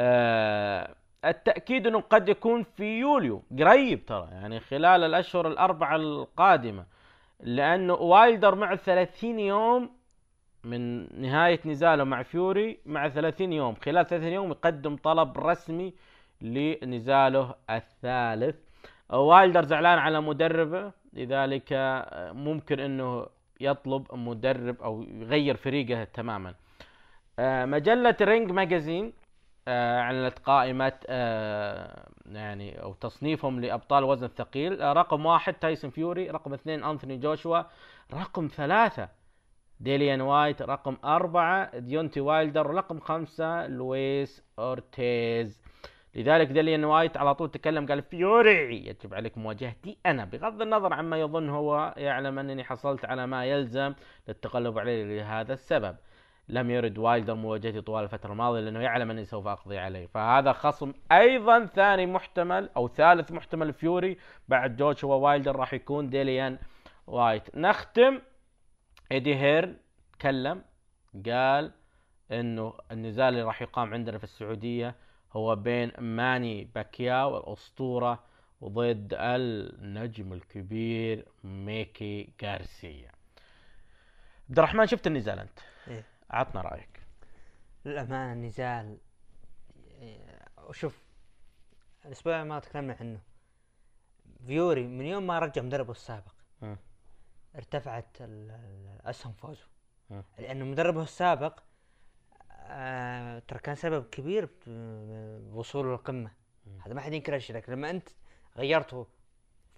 آه 0.00 0.94
التأكيد 1.24 1.86
إنه 1.86 2.00
قد 2.00 2.28
يكون 2.28 2.62
في 2.62 2.98
يوليو 2.98 3.42
قريب 3.58 4.06
ترى 4.06 4.28
يعني 4.32 4.60
خلال 4.60 5.04
الأشهر 5.04 5.48
الأربعة 5.48 5.96
القادمة 5.96 6.84
لأنه 7.40 7.94
وايلدر 7.94 8.54
مع 8.54 8.76
30 8.76 9.38
يوم 9.38 9.90
من 10.64 11.06
نهاية 11.22 11.60
نزاله 11.66 12.04
مع 12.04 12.22
فيوري 12.22 12.78
مع 12.86 13.08
30 13.08 13.52
يوم. 13.52 13.74
خلال 13.74 14.06
30 14.06 14.28
يوم 14.28 14.50
يقدم 14.50 14.96
طلب 14.96 15.38
رسمي 15.38 15.94
لنزاله 16.40 17.54
الثالث. 17.70 18.56
وايلدر 19.10 19.64
زعلان 19.64 19.98
على 19.98 20.20
مدربه 20.20 20.92
لذلك 21.12 21.68
آه، 21.72 22.32
ممكن 22.32 22.80
إنه 22.80 23.26
يطلب 23.60 24.14
مدرب 24.14 24.82
أو 24.82 25.02
يغير 25.02 25.56
فريقه 25.56 26.04
تماما. 26.04 26.54
آه، 27.38 27.64
مجلة 27.64 28.16
Ring 28.20 28.52
Magazine 28.52 29.12
آه، 29.68 30.00
أعلنت 30.00 30.38
قائمة 30.38 30.92
يعني 32.32 32.82
أو 32.82 32.92
تصنيفهم 32.92 33.60
لأبطال 33.60 34.04
وزن 34.04 34.26
الثقيل 34.26 34.96
رقم 34.96 35.26
واحد 35.26 35.54
تايسون 35.54 35.90
فيوري 35.90 36.30
رقم 36.30 36.54
اثنين 36.54 36.84
أنثوني 36.84 37.16
جوشوا 37.16 37.62
رقم 38.14 38.48
ثلاثة 38.56 39.08
ديليان 39.80 40.20
وايت 40.20 40.62
رقم 40.62 40.96
أربعة 41.04 41.78
ديونتي 41.78 42.20
وايلدر 42.20 42.66
رقم 42.66 43.00
خمسة 43.00 43.66
لويس 43.66 44.44
أورتيز. 44.58 45.60
لذلك 46.14 46.46
ديليان 46.46 46.84
وايت 46.84 47.16
على 47.16 47.34
طول 47.34 47.50
تكلم 47.50 47.86
قال 47.86 48.02
فيوري 48.02 48.86
يجب 48.86 49.14
عليك 49.14 49.38
مواجهتي 49.38 49.98
أنا 50.06 50.24
بغض 50.24 50.62
النظر 50.62 50.92
عما 50.92 51.20
يظن 51.20 51.48
هو 51.48 51.94
يعلم 51.96 52.38
أنني 52.38 52.64
حصلت 52.64 53.04
على 53.04 53.26
ما 53.26 53.44
يلزم 53.44 53.94
للتغلب 54.28 54.78
عليه 54.78 55.04
لهذا 55.04 55.52
السبب. 55.52 55.96
لم 56.48 56.70
يرد 56.70 56.98
وايلدر 56.98 57.34
مواجهتي 57.34 57.80
طوال 57.80 58.04
الفترة 58.04 58.32
الماضية 58.32 58.60
لأنه 58.60 58.80
يعلم 58.80 59.10
أني 59.10 59.24
سوف 59.24 59.46
أقضي 59.46 59.78
عليه. 59.78 60.06
فهذا 60.06 60.52
خصم 60.52 60.92
أيضا 61.12 61.66
ثاني 61.66 62.06
محتمل 62.06 62.70
أو 62.76 62.88
ثالث 62.88 63.32
محتمل 63.32 63.72
فيوري 63.72 64.18
بعد 64.48 64.76
جوشوا 64.76 65.14
وايلدر 65.14 65.56
راح 65.56 65.74
يكون 65.74 66.10
ديليان 66.10 66.58
وايت 67.06 67.56
نختم 67.56 68.20
ايدي 69.12 69.34
هيرن 69.34 69.76
تكلم 70.12 70.64
قال 71.26 71.72
إنه 72.32 72.74
النزال 72.90 73.28
اللي 73.28 73.42
راح 73.42 73.62
يقام 73.62 73.94
عندنا 73.94 74.18
في 74.18 74.24
السعودية 74.24 74.94
هو 75.32 75.56
بين 75.56 75.92
ماني 75.98 76.64
باكياو 76.64 77.36
الأسطورة 77.36 78.24
وضد 78.60 79.14
النجم 79.18 80.32
الكبير 80.32 81.28
ميكي 81.44 82.32
غارسيا 82.42 83.10
عبد 84.48 84.58
الرحمن 84.58 84.86
شفت 84.86 85.06
النزال 85.06 85.38
أنت 85.38 85.58
إيه. 85.88 86.04
عطنا 86.30 86.60
رأيك 86.60 87.00
للأمانة 87.84 88.32
النزال 88.32 88.98
إيه، 90.00 90.38
شوف 90.70 90.98
الأسبوع 92.04 92.44
ما 92.44 92.58
تكلمنا 92.60 92.96
عنه 93.00 93.20
فيوري 94.46 94.86
من 94.86 95.06
يوم 95.06 95.26
ما 95.26 95.38
رجع 95.38 95.62
مدربه 95.62 95.90
السابق. 95.92 96.37
ارتفعت 97.58 98.16
ال- 98.20 98.50
ال- 98.50 99.06
أسهم 99.06 99.32
فوزه. 99.32 99.66
مم. 100.10 100.22
لأنه 100.38 100.64
مدربه 100.64 101.02
السابق 101.02 101.58
آه 102.60 103.38
ترى 103.48 103.58
كان 103.58 103.74
سبب 103.74 104.04
كبير 104.04 104.48
بوصوله 104.66 105.90
للقمة 105.90 106.30
هذا 106.86 106.94
ما 106.94 107.00
حد 107.00 107.12
ينكر 107.12 107.34
هالشيء 107.34 107.56
لكن 107.56 107.72
لما 107.72 107.90
أنت 107.90 108.08
غيرته 108.56 109.06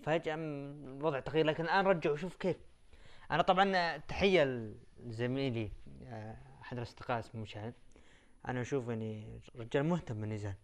م- 0.06 0.98
الوضع 0.98 1.20
تغير. 1.20 1.46
لكن 1.46 1.64
الآن 1.64 1.86
رجعوا 1.86 2.16
شوف 2.16 2.36
كيف. 2.36 2.56
أنا 3.30 3.42
طبعا 3.42 3.96
تحية 3.96 4.72
لزميلي 5.04 5.70
آه، 6.06 6.36
أحد 6.62 6.76
الأصدقاء 6.76 7.18
اسمه 7.18 7.40
مشعل. 7.42 7.72
أنا 8.48 8.60
أشوف 8.60 8.88
يعني 8.88 9.40
رجال 9.56 9.84
مهتم 9.84 10.20
بالنزال. 10.20 10.54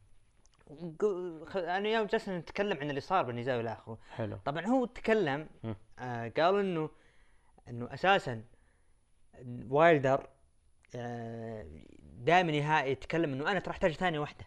أنا 1.56 1.88
يوم 1.88 2.06
جلسنا 2.06 2.38
نتكلم 2.38 2.78
عن 2.80 2.90
اللي 2.90 3.00
صار 3.00 3.22
بالنزال 3.24 3.56
والى 3.56 3.72
اخره 3.72 3.98
حلو. 4.10 4.36
طبعا 4.44 4.66
هو 4.66 4.84
تكلم. 4.84 5.48
آه 5.98 6.28
قال 6.36 6.60
إنه 6.60 6.90
إنه 7.68 7.94
أساسا 7.94 8.44
وايلدر 9.68 10.26
آه 10.96 11.66
دائما 12.02 12.52
نهائي 12.52 12.92
يتكلم 12.92 13.32
إنه 13.32 13.50
أنا 13.50 13.60
ترى 13.60 13.70
أحتاج 13.70 13.92
ثانية 13.92 14.18
واحدة. 14.18 14.46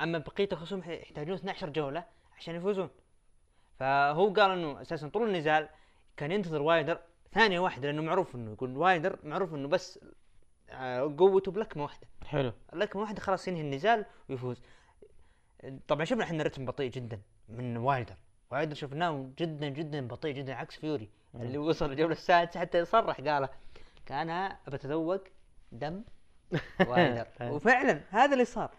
أما 0.00 0.18
بقية 0.18 0.48
الخصوم 0.52 0.82
يحتاجون 0.86 1.34
12 1.34 1.70
جولة 1.70 2.04
عشان 2.36 2.54
يفوزون. 2.54 2.90
فهو 3.78 4.32
قال 4.32 4.50
إنه 4.50 4.82
أساسا 4.82 5.08
طول 5.08 5.28
النزال 5.28 5.68
كان 6.16 6.32
ينتظر 6.32 6.62
وايلدر 6.62 7.00
ثانية 7.32 7.60
واحدة 7.60 7.90
لأنه 7.90 8.02
معروف 8.02 8.34
إنه 8.34 8.52
يقول 8.52 8.76
وايلدر 8.76 9.18
معروف 9.24 9.54
إنه 9.54 9.68
بس 9.68 9.98
آه 10.70 11.14
قوته 11.18 11.52
بلكمة 11.52 11.82
واحدة. 11.82 12.08
حلو. 12.26 12.52
لكن 12.72 12.98
واحد 12.98 13.18
خلاص 13.18 13.48
ينهي 13.48 13.60
النزال 13.60 14.04
ويفوز. 14.28 14.62
طبعا 15.88 16.04
شفنا 16.04 16.24
إحنا 16.24 16.42
رتم 16.42 16.64
بطيء 16.64 16.90
جدا 16.90 17.20
من 17.48 17.76
وايلدر. 17.76 18.16
وايلدر 18.50 18.74
شفناه 18.74 19.30
جدا 19.38 19.68
جدا 19.68 20.08
بطيء 20.08 20.34
جدا 20.34 20.54
عكس 20.54 20.76
فيوري. 20.76 21.08
اللي 21.34 21.58
وصل 21.58 21.92
الجولة 21.92 22.12
السادسة 22.12 22.60
حتى 22.60 22.78
يصرح 22.78 23.20
قال 23.20 23.48
كان 24.06 24.30
ابى 24.30 24.76
اتذوق 24.76 25.24
دم 25.72 26.02
وايلدر 26.88 27.26
وفعلا 27.42 28.00
هذا 28.10 28.32
اللي 28.32 28.44
صار. 28.44 28.70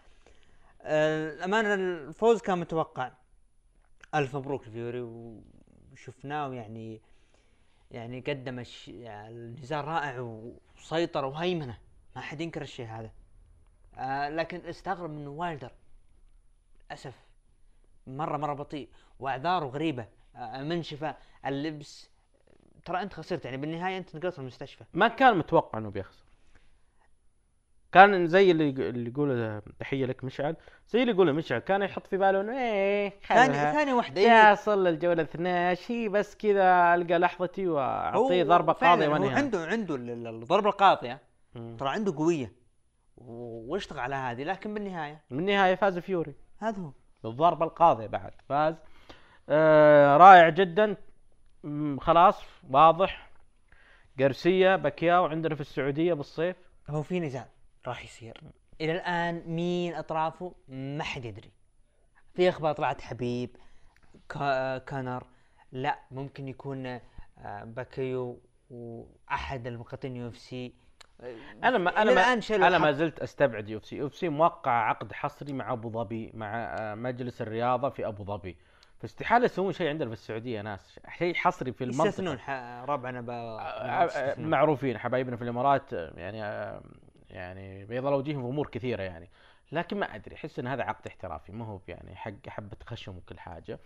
آه، 0.82 1.30
الامانه 1.30 1.74
الفوز 1.74 2.40
كان 2.40 2.58
متوقع. 2.58 3.12
ألف 4.14 4.36
مبروك 4.36 4.68
لفيوري 4.68 5.00
وشفناه 5.92 6.54
يعني 6.54 7.02
يعني 7.90 8.20
قدم 8.20 8.58
الش... 8.58 8.88
يعني 8.88 9.28
النزال 9.34 9.84
رائع 9.84 10.20
وسيطر 10.20 11.24
وهيمنة. 11.24 11.78
ما 12.16 12.22
حد 12.22 12.40
ينكر 12.40 12.62
الشيء 12.62 12.86
هذا. 12.86 13.10
آه 13.94 14.28
لكن 14.28 14.66
استغرب 14.66 15.10
إنه 15.10 15.30
وايلدر 15.30 15.72
للاسف 16.90 17.14
مرة 18.06 18.36
مرة 18.36 18.54
بطيء 18.54 18.88
وأعذاره 19.18 19.66
غريبة 19.66 20.06
آه 20.36 20.62
منشفة 20.62 21.16
اللبس 21.46 22.09
ترى 22.84 23.02
انت 23.02 23.12
خسرت 23.14 23.44
يعني 23.44 23.56
بالنهاية 23.56 23.98
انت 23.98 24.16
نقلت 24.16 24.38
المستشفى. 24.38 24.84
ما 24.94 25.08
كان 25.08 25.38
متوقع 25.38 25.78
إنه 25.78 25.90
بيخسر. 25.90 26.24
كان 27.92 28.26
زي 28.26 28.50
اللي 28.50 28.68
اللي 28.70 29.10
يقوله 29.10 29.62
تحية 29.80 30.06
لك 30.06 30.24
مشعل. 30.24 30.56
زي 30.88 31.00
اللي 31.02 31.12
يقوله 31.12 31.32
مشعل 31.32 31.58
كان 31.58 31.82
يحط 31.82 32.06
في 32.06 32.16
باله 32.16 32.40
إنه 32.40 32.58
إيه 32.58 33.12
ثاني. 33.28 33.54
ثاني 33.54 33.92
واحدة 33.92 34.20
يا 34.20 34.54
صل 34.54 34.86
الجولة 34.86 35.22
12 35.22 35.94
هي 35.94 36.08
بس 36.08 36.36
كذا 36.36 36.94
ألقى 36.94 37.18
لحظتي 37.18 37.68
وأعطيه 37.68 38.42
ضربة 38.44 38.72
قاضية 38.72 39.06
هو 39.08 39.12
وانهيها 39.12 39.36
عنده 39.36 39.58
عنده 39.66 39.94
ال- 39.94 40.10
ال- 40.10 40.26
الضربة 40.26 40.68
القاضية. 40.70 41.20
ترى 41.54 41.88
عنده 41.88 42.14
قوية. 42.16 42.52
واشتغل 43.16 44.00
على 44.00 44.14
هذه 44.14 44.44
لكن 44.44 44.74
بالنهاية. 44.74 45.22
من 45.30 45.38
النهاية 45.38 45.74
فاز 45.74 45.98
فيوري. 45.98 46.34
هذا 46.58 46.82
هو. 46.82 46.90
بالضربة 47.24 47.64
القاضية 47.66 48.06
بعد 48.06 48.32
فاز. 48.48 48.74
آه 49.48 50.16
رائع 50.16 50.48
جدا. 50.48 50.96
خلاص 52.00 52.42
واضح. 52.70 53.30
قرسية 54.20 54.76
باكياو 54.76 55.24
عندنا 55.26 55.54
في 55.54 55.60
السعودية 55.60 56.14
بالصيف. 56.14 56.56
هو 56.90 57.02
في 57.02 57.20
نزال 57.20 57.44
راح 57.86 58.04
يصير. 58.04 58.40
إلى 58.80 58.92
الآن 58.92 59.42
مين 59.46 59.94
أطرافه؟ 59.94 60.54
ما 60.68 61.04
حد 61.04 61.24
يدري. 61.24 61.50
في 62.34 62.48
أخبار 62.48 62.72
طلعت 62.74 63.00
حبيب 63.00 63.56
كا- 64.28 64.78
كانر 64.78 65.24
لا 65.72 65.98
ممكن 66.10 66.48
يكون 66.48 66.86
آه، 66.86 67.64
باكيو 67.64 68.40
وأحد 68.70 69.66
المقاتلين 69.66 70.16
UFC. 70.16 70.72
أنا 71.64 71.78
ما 71.78 72.02
أنا 72.02 72.14
ما 72.14 72.22
أنا 72.66 72.78
ما. 72.78 72.92
زلت 72.92 73.20
أستبعد 73.20 73.68
يو 73.68 73.78
إف 73.78 73.84
سي. 73.84 73.96
يو 73.96 74.06
إف 74.06 74.14
سي 74.16 74.28
موقع 74.28 74.70
عقد 74.70 75.12
حصري 75.12 75.52
مع 75.52 75.72
أبو 75.72 75.90
ظبي 75.90 76.30
مع 76.34 76.54
آه، 76.54 76.94
مجلس 76.94 77.42
الرياضة 77.42 77.88
في 77.88 78.06
أبو 78.06 78.24
ظبي. 78.24 78.56
فاستحالة 79.00 79.44
يسوون 79.44 79.72
شيء 79.72 79.88
عندنا 79.88 80.08
في 80.08 80.12
السعودية 80.12 80.56
يا 80.56 80.62
ناس. 80.62 80.98
شيء 81.18 81.34
حصري 81.34 81.72
في 81.72 81.84
المنطقة. 81.84 82.08
يستثنون 82.08 82.38
ربعنا 82.84 83.20
ب 83.20 83.30
آه، 83.30 83.60
آه، 83.60 84.40
معروفين 84.40 84.98
حبايبنا 84.98 85.36
في 85.36 85.42
الإمارات 85.42 85.94
آه، 85.94 86.12
يعني 86.16 86.38
يعني 87.30 87.84
بيض 87.84 88.04
وجيههم 88.04 88.42
في 88.42 88.48
أمور 88.48 88.66
كثيرة 88.66 89.02
يعني. 89.02 89.30
لكن 89.72 89.98
ما 89.98 90.14
أدري 90.14 90.34
أحس 90.34 90.58
إن 90.58 90.66
هذا 90.66 90.82
عقد 90.82 91.06
احترافي 91.06 91.52
ما 91.52 91.64
هو 91.64 91.80
يعني 91.88 92.16
حق 92.16 92.48
حبة 92.48 92.76
خشم 92.86 93.16
وكل 93.16 93.38
حاجة. 93.38 93.78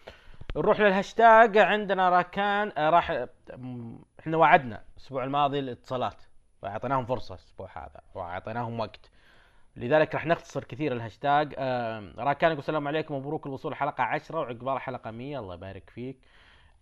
نروح 0.56 0.80
للهاشتاج 0.80 1.58
عندنا 1.58 2.08
راكان 2.08 2.72
راح 2.78 3.26
إحنا 4.20 4.36
وعدنا 4.36 4.82
الأسبوع 4.96 5.24
الماضي 5.24 5.58
الاتصالات 5.58 6.22
وأعطيناهم 6.62 7.06
فرصة 7.06 7.34
الأسبوع 7.34 7.68
هذا 7.78 8.00
وأعطيناهم 8.14 8.80
وقت. 8.80 9.10
لذلك 9.76 10.14
راح 10.14 10.26
نختصر 10.26 10.64
كثير 10.64 10.92
الهاشتاج. 10.92 11.54
آه، 11.58 12.12
راكان 12.18 12.50
يقول 12.50 12.60
السلام 12.60 12.88
عليكم 12.88 13.14
مبروك 13.14 13.46
الوصول 13.46 13.74
حلقه 13.74 14.02
10 14.04 14.38
وعقبال 14.38 14.80
حلقة 14.80 15.10
100 15.10 15.38
الله 15.38 15.54
يبارك 15.54 15.90
فيك. 15.90 16.18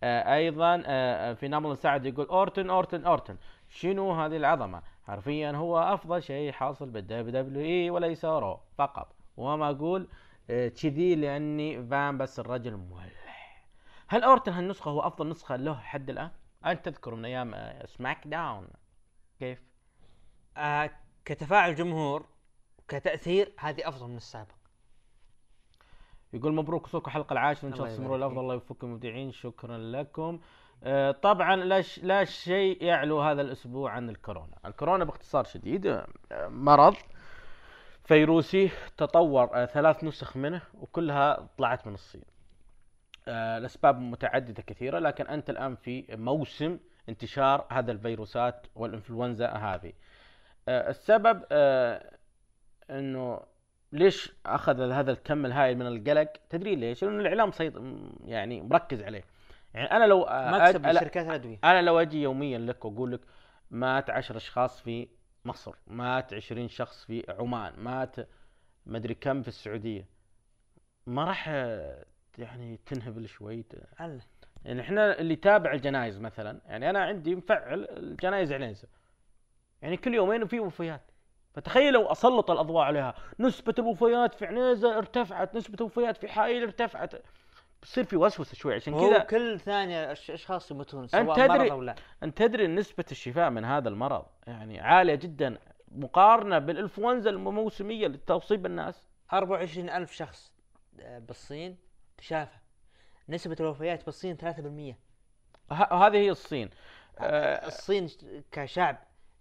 آه، 0.02 0.34
أيضا 0.34 0.74
آه، 0.86 1.30
آه، 1.30 1.34
في 1.34 1.48
نمل 1.48 1.76
سعد 1.76 2.06
يقول 2.06 2.26
اورتن 2.26 2.70
اورتن 2.70 3.04
اورتن 3.04 3.36
شنو 3.68 4.12
هذه 4.12 4.36
العظمة؟ 4.36 4.82
حرفيا 5.06 5.52
هو 5.52 5.78
أفضل 5.78 6.22
شيء 6.22 6.52
حاصل 6.52 6.90
بال 6.90 7.42
WWE 7.42 7.90
وليس 7.90 8.24
Raw 8.24 8.60
فقط. 8.78 9.14
وما 9.36 9.70
أقول 9.70 10.08
آه، 10.50 10.68
كذي 10.68 11.14
لأني 11.14 11.86
fan 11.86 12.18
بس 12.18 12.40
الرجل 12.40 12.76
مولع. 12.76 13.12
هل 14.08 14.22
اورتن 14.22 14.52
هالنسخة 14.52 14.90
هو 14.90 15.00
أفضل 15.00 15.28
نسخة 15.28 15.56
له 15.56 15.74
حد 15.74 16.10
الآن؟ 16.10 16.30
أنت 16.66 16.84
تذكر 16.84 17.14
من 17.14 17.24
أيام 17.24 17.54
آه، 17.54 17.86
SmackDown 17.86 18.68
كيف؟ 19.38 19.62
آه 20.56 20.90
كتفاعل 21.24 21.74
جمهور 21.74 22.26
وكتاثير 22.96 23.52
هذه 23.58 23.88
أفضل 23.88 24.06
من 24.08 24.16
السابق. 24.16 24.54
يقول 26.32 26.54
مبروك 26.54 26.84
وصولكم 26.84 27.06
الحلقة 27.08 27.32
العاشره 27.32 27.68
إن 27.68 27.72
شاء 27.74 27.80
الله 27.82 27.90
تستمروا 27.92 28.16
يبارك 28.16 28.22
الأفضل 28.30 28.40
الله 28.42 28.54
يوفقكم 28.54 28.86
المبدعين 28.86 29.32
شكرا 29.32 29.78
لكم. 29.78 30.40
آه، 30.84 31.10
طبعا 31.10 31.56
لا 31.56 31.80
ش- 31.82 31.98
لا 31.98 32.24
شيء 32.24 32.82
يعلو 32.84 33.20
هذا 33.20 33.42
الأسبوع 33.42 33.90
عن 33.90 34.08
الكورونا. 34.08 34.56
الكورونا 34.66 35.04
باختصار 35.04 35.44
شديد 35.44 35.86
آه، 35.86 36.06
مرض 36.48 36.94
فيروسي 38.04 38.70
تطور 38.96 39.50
آه، 39.54 39.64
ثلاث 39.66 40.04
نسخ 40.04 40.36
منه 40.36 40.62
وكلها 40.80 41.48
طلعت 41.58 41.86
من 41.86 41.94
الصين. 41.94 42.24
آه، 43.28 43.58
الاسباب 43.58 43.98
متعددة 44.00 44.62
كثيرة 44.62 44.98
لكن 44.98 45.26
أنت 45.26 45.50
الآن 45.50 45.74
في 45.76 46.06
موسم 46.10 46.78
انتشار 47.08 47.66
هذا 47.70 47.92
الفيروسات 47.92 48.66
والإنفلونزا 48.74 49.48
هذه. 49.48 49.92
آه، 50.68 50.90
السبب 50.90 51.44
آه، 51.52 52.12
إنه 52.98 53.40
ليش 53.92 54.32
أخذ 54.46 54.90
هذا 54.90 55.12
الكم 55.12 55.46
الهائل 55.46 55.76
من 55.78 55.86
القلق 55.86 56.32
تدري 56.50 56.76
ليش؟ 56.76 57.04
لأنه 57.04 57.20
الإعلام 57.20 57.50
سيط... 57.50 57.82
يعني 58.24 58.60
مركز 58.62 59.02
عليه. 59.02 59.24
يعني 59.74 59.90
أنا 59.90 60.04
لو 60.04 60.20
مكسب 60.30 60.82
أ- 60.82 60.86
أ- 60.86 60.88
لشركات 60.88 61.26
الادويه 61.26 61.58
أنا 61.64 61.82
لو 61.82 61.98
أجي 62.00 62.22
يوميا 62.22 62.58
لك 62.58 62.84
وأقول 62.84 63.12
لك 63.12 63.20
مات 63.70 64.10
10 64.10 64.36
أشخاص 64.36 64.80
في 64.80 65.08
مصر 65.44 65.74
مات 65.86 66.34
20 66.34 66.68
شخص 66.68 67.04
في 67.04 67.24
عمان 67.28 67.72
مات 67.78 68.16
مدري 68.86 69.14
كم 69.14 69.42
في 69.42 69.48
السعودية 69.48 70.06
ما 71.06 71.24
راح 71.24 71.48
يعني 72.38 72.80
تنهبل 72.86 73.28
شوي. 73.28 73.64
الله 74.00 74.20
يعني 74.64 74.80
إحنا 74.80 75.18
اللي 75.18 75.32
يتابع 75.32 75.72
الجنايز 75.72 76.18
مثلا 76.20 76.60
يعني 76.66 76.90
أنا 76.90 76.98
عندي 77.04 77.34
مفعل 77.34 77.84
الجنايز 77.90 78.52
عنيزه 78.52 78.88
يعني 79.82 79.96
كل 79.96 80.14
يومين 80.14 80.46
في 80.46 80.60
وفيات. 80.60 81.10
فتخيل 81.54 81.92
لو 81.92 82.06
أسلط 82.06 82.50
الأضواء 82.50 82.84
عليها. 82.84 83.14
نسبة 83.38 83.74
الوفيات 83.78 84.34
في 84.34 84.46
عنيزة 84.46 84.98
ارتفعت 84.98 85.54
نسبة 85.54 85.76
الوفيات 85.80 86.16
في 86.16 86.28
حائل 86.28 86.62
ارتفعت. 86.62 87.14
بصير 87.82 88.04
في 88.04 88.16
وسوسة 88.16 88.54
شوي 88.54 88.74
عشان 88.74 89.00
كذا 89.00 89.18
كل 89.18 89.60
ثانية 89.60 90.12
أشخاص 90.12 90.70
يموتون 90.70 91.06
سواء 91.06 91.36
تدري- 91.36 91.48
مرض 91.58 91.70
أو 91.70 91.82
لا. 91.82 91.94
أنت 92.22 92.38
تدري 92.38 92.64
إن 92.64 92.74
نسبة 92.74 93.04
الشفاء 93.10 93.50
من 93.50 93.64
هذا 93.64 93.88
المرض 93.88 94.24
يعني 94.46 94.80
عالية 94.80 95.14
جدا 95.14 95.58
مقارنة 95.88 96.58
بالإنفلونزا 96.58 97.30
الموسمية 97.30 98.06
اللي 98.06 98.18
تصيب 98.18 98.66
الناس 98.66 99.08
24 99.32 99.90
ألف 99.90 100.12
شخص 100.12 100.52
آه، 101.00 101.18
بالصين 101.18 101.76
تشافى. 102.18 102.56
نسبة 103.28 103.56
الوفيات 103.60 104.04
بالصين 104.04 104.36
3% 104.36 104.96
ه- 105.72 106.06
هذه 106.06 106.16
هي 106.16 106.30
الصين. 106.30 106.70
آه، 107.18 107.66
الصين 107.66 108.08
كشعب. 108.52 108.96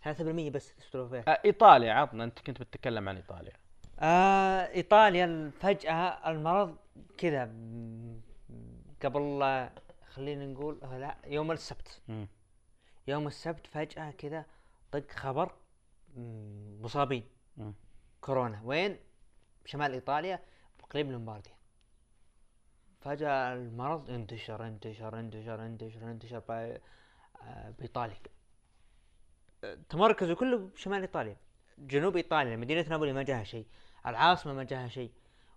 3% 0.05 0.49
بس 0.49 0.73
الوفيات 0.95 1.27
آه، 1.27 1.39
إيطاليا 1.45 1.93
عطنا 1.93 2.23
أنت 2.23 2.39
كنت 2.39 2.61
بتتكلم 2.61 3.09
عن 3.09 3.15
إيطاليا. 3.15 3.53
آه 3.99 4.61
إيطاليا 4.73 5.51
فجأة 5.59 6.29
المرض 6.31 6.75
كذا. 7.17 7.45
م- 7.45 8.21
قبل 9.03 9.69
خلينا 10.09 10.45
نقول 10.45 10.79
آه، 10.83 10.97
لا 10.97 11.15
يوم 11.27 11.51
السبت. 11.51 12.01
مم. 12.07 12.27
يوم 13.07 13.27
السبت 13.27 13.67
فجأة 13.67 14.11
كذا 14.11 14.45
طق 14.91 15.11
خبر 15.11 15.51
م- 16.17 16.81
مصابين. 16.81 17.23
مم. 17.57 17.73
كورونا. 18.21 18.61
وين؟ 18.65 18.97
شمال 19.65 19.91
إيطاليا 19.93 20.39
بقريب 20.79 21.11
لومبارديا. 21.11 21.53
فجأة 23.01 23.53
المرض 23.53 24.09
انتشر 24.09 24.67
انتشر 24.67 25.19
انتشر 25.19 25.65
انتشر 25.65 26.11
انتشر 26.11 26.39
ب- 26.39 26.77
آه، 27.41 27.69
بإيطاليا. 27.79 28.17
تمركزوا 29.89 30.35
كله 30.35 30.57
بشمال 30.57 31.01
إيطاليا. 31.01 31.37
جنوب 31.77 32.15
إيطاليا 32.17 32.55
مدينة 32.55 32.85
نابولي 32.89 33.13
ما 33.13 33.23
جاها 33.23 33.43
شيء. 33.43 33.65
العاصمة 34.07 34.53
ما 34.53 34.63
جاها 34.63 34.87
شيء. 34.87 35.11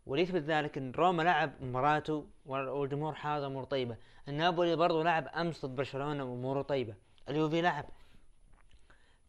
وليثبت 0.07 0.43
ذلك 0.43 0.79
إن 0.79 0.93
روما 0.93 1.23
لعب 1.23 1.53
مباراته 1.63 2.27
وال- 2.47 2.69
والجمهور 2.69 3.15
حاز 3.15 3.43
امور 3.43 3.65
طيبة. 3.65 3.97
النابولي 4.29 4.77
برضو 4.77 5.03
لعب 5.03 5.29
أمس 5.29 5.67
ضد 5.67 5.77
برشلونة 5.77 6.25
وأموره 6.25 6.63
طيبة. 6.63 6.95
اليوفي 7.29 7.61
لعب. 7.61 7.85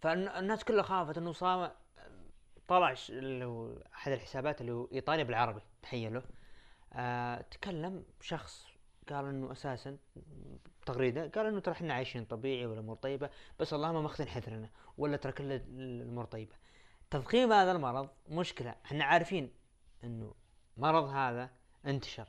فالناس 0.02 0.64
كلها 0.64 0.84
خافت 0.84 1.18
إنه 1.18 1.32
صام 1.32 1.72
طلع 2.68 2.96
أحد 3.96 4.12
الحسابات 4.12 4.62
اللي 4.62 4.72
هو 4.72 4.88
إيطاليا 4.94 5.24
بالعربي 5.24 5.62
تحية 5.82 6.10
له. 6.10 6.24
آه 6.94 7.42
تكلم 7.42 8.04
شخص 8.22 8.68
قال 9.10 9.26
إنه 9.26 9.52
أساسا 9.52 9.98
تغريده 10.86 11.28
قال 11.28 11.46
إنه 11.46 11.60
ترى 11.60 11.74
إحنا 11.74 11.94
عايشين 11.94 12.26
طبيعي 12.26 12.66
والامور 12.66 12.96
طيبة 12.96 13.30
بس 13.60 13.74
اللهم 13.74 14.04
ماخذين 14.04 14.28
حذرنا 14.28 14.70
ولا 14.98 15.18
ترى 15.18 15.32
كل 15.32 15.52
الأمور 15.52 16.26
طيبة. 16.26 16.56
تضخيم 17.10 17.54
هذا 17.54 17.72
المرض 17.72 18.10
مشكلة. 18.30 18.76
إحنا 18.86 19.06
عارفين 19.06 19.52
إنه 20.04 20.34
مرض 20.78 21.04
هذا 21.04 21.50
انتشر 21.86 22.28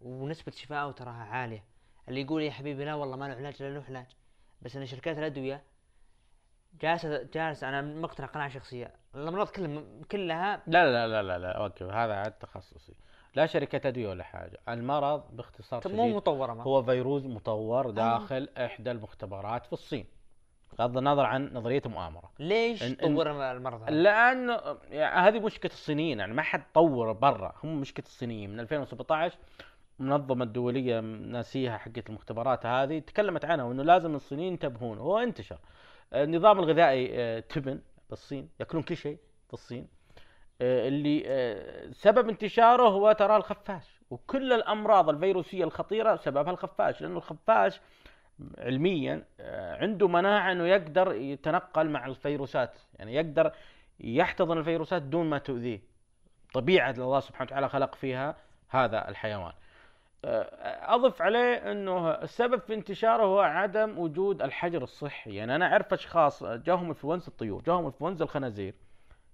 ونسبة 0.00 0.52
شفائه 0.52 0.90
تراها 0.90 1.24
عالية. 1.24 1.64
اللي 2.08 2.20
يقول 2.20 2.42
يا 2.42 2.50
حبيبي 2.50 2.84
لا 2.84 2.94
والله 2.94 3.16
ما 3.16 3.24
له 3.24 3.34
علاج 3.34 3.62
لا 3.62 3.68
له 3.68 3.84
علاج. 3.88 4.06
بس 4.62 4.76
إن 4.76 4.86
شركات 4.86 5.18
الأدوية 5.18 5.62
جالسة 6.80 7.22
جالسة 7.22 7.68
أنا 7.68 7.82
مقتنع 7.82 8.26
قناعة 8.26 8.48
شخصية 8.48 8.94
الامراض 9.14 9.48
كلها 9.48 9.84
كلها 10.10 10.62
لا 10.66 10.92
لا 10.92 11.08
لا 11.08 11.22
لا 11.22 11.38
لا 11.38 11.52
أوكي 11.52 11.84
هذا 11.84 12.14
عاد 12.14 12.32
تخصصي. 12.32 12.94
لا 13.34 13.46
شركة 13.46 13.88
ادوية 13.88 14.08
ولا 14.08 14.24
حاجة. 14.24 14.60
المرض 14.68 15.22
باختصار 15.36 15.82
طب 15.82 15.90
مو 15.90 16.16
مطورة 16.16 16.54
ما. 16.54 16.62
هو 16.62 16.82
فيروس 16.82 17.24
مطور 17.24 17.90
داخل 17.90 18.48
إحدى 18.58 18.90
المختبرات 18.90 19.66
في 19.66 19.72
الصين. 19.72 20.06
بغض 20.78 20.96
النظر 20.98 21.24
عن 21.24 21.50
نظرية 21.52 21.82
مؤامرة 21.86 22.30
ليش 22.38 22.82
إن- 22.84 23.00
طور 23.00 23.30
المرض 23.52 23.82
هذا؟ 23.82 23.90
لأن 23.90 24.58
يعني 24.90 25.28
هذه 25.28 25.40
مشكلة 25.40 25.72
الصينيين 25.72 26.18
يعني 26.18 26.34
ما 26.34 26.42
حد 26.42 26.62
طور 26.74 27.12
برا. 27.12 27.54
هم 27.64 27.80
مشكلة 27.80 28.06
الصينيين. 28.06 28.50
من 28.50 28.60
2017 28.60 29.38
المنظمه 30.00 30.44
الدوليه 30.44 31.00
ناسيها 31.00 31.78
حقت 31.78 32.08
المختبرات 32.08 32.66
هذه 32.66 32.98
تكلمت 32.98 33.44
عنها 33.44 33.64
وإنه 33.64 33.82
لازم 33.82 34.14
الصينيين 34.14 34.52
ينتبهون. 34.52 34.98
هو 34.98 35.18
انتشر. 35.18 35.58
النظام 36.14 36.58
الغذائي 36.58 37.08
آه، 37.12 37.40
تبن 37.40 37.80
بالصين 38.10 38.48
يأكلون 38.60 38.82
كل 38.82 38.96
شيء 38.96 39.18
في 39.48 39.52
الصين. 39.54 39.82
آه، 39.82 40.01
اللي 40.60 41.22
آه، 41.26 41.90
سبب 41.92 42.28
انتشاره 42.28 42.88
هو 42.88 43.12
ترى 43.12 43.36
الخفاش. 43.36 44.00
وكل 44.10 44.52
الأمراض 44.52 45.08
الفيروسية 45.08 45.64
الخطيرة 45.64 46.16
سببها 46.16 46.52
الخفاش 46.52 47.02
لأنه 47.02 47.16
الخفاش 47.16 47.80
علميا 48.58 49.24
آه، 49.40 49.76
عنده 49.76 50.08
مناعة 50.08 50.52
إنه 50.52 50.66
يقدر 50.66 51.14
يتنقل 51.14 51.90
مع 51.90 52.06
الفيروسات. 52.06 52.78
يعني 52.98 53.14
يقدر 53.14 53.52
يحتضن 54.00 54.58
الفيروسات 54.58 55.02
دون 55.02 55.30
ما 55.30 55.38
تؤذيه. 55.38 55.80
طبيعة 56.54 56.90
الله 56.90 57.20
سبحانه 57.20 57.48
وتعالى 57.50 57.68
خلق 57.68 57.94
فيها 57.94 58.36
هذا 58.68 59.08
الحيوان. 59.08 59.52
آه، 60.24 60.94
أضف 60.94 61.22
عليه 61.22 61.72
إنه 61.72 62.10
السبب 62.10 62.60
في 62.60 62.74
انتشاره 62.74 63.22
هو 63.22 63.40
عدم 63.40 63.98
وجود 63.98 64.42
الحجر 64.42 64.82
الصحي. 64.82 65.34
يعني 65.34 65.56
أنا 65.56 65.72
أعرف 65.72 65.92
أشخاص 65.92 66.44
جاهم 66.44 66.86
إنفلونزا 66.88 67.28
الطيور 67.28 67.62
جاهم 67.62 67.84
إنفلونزا 67.84 68.24
الخنازير. 68.24 68.74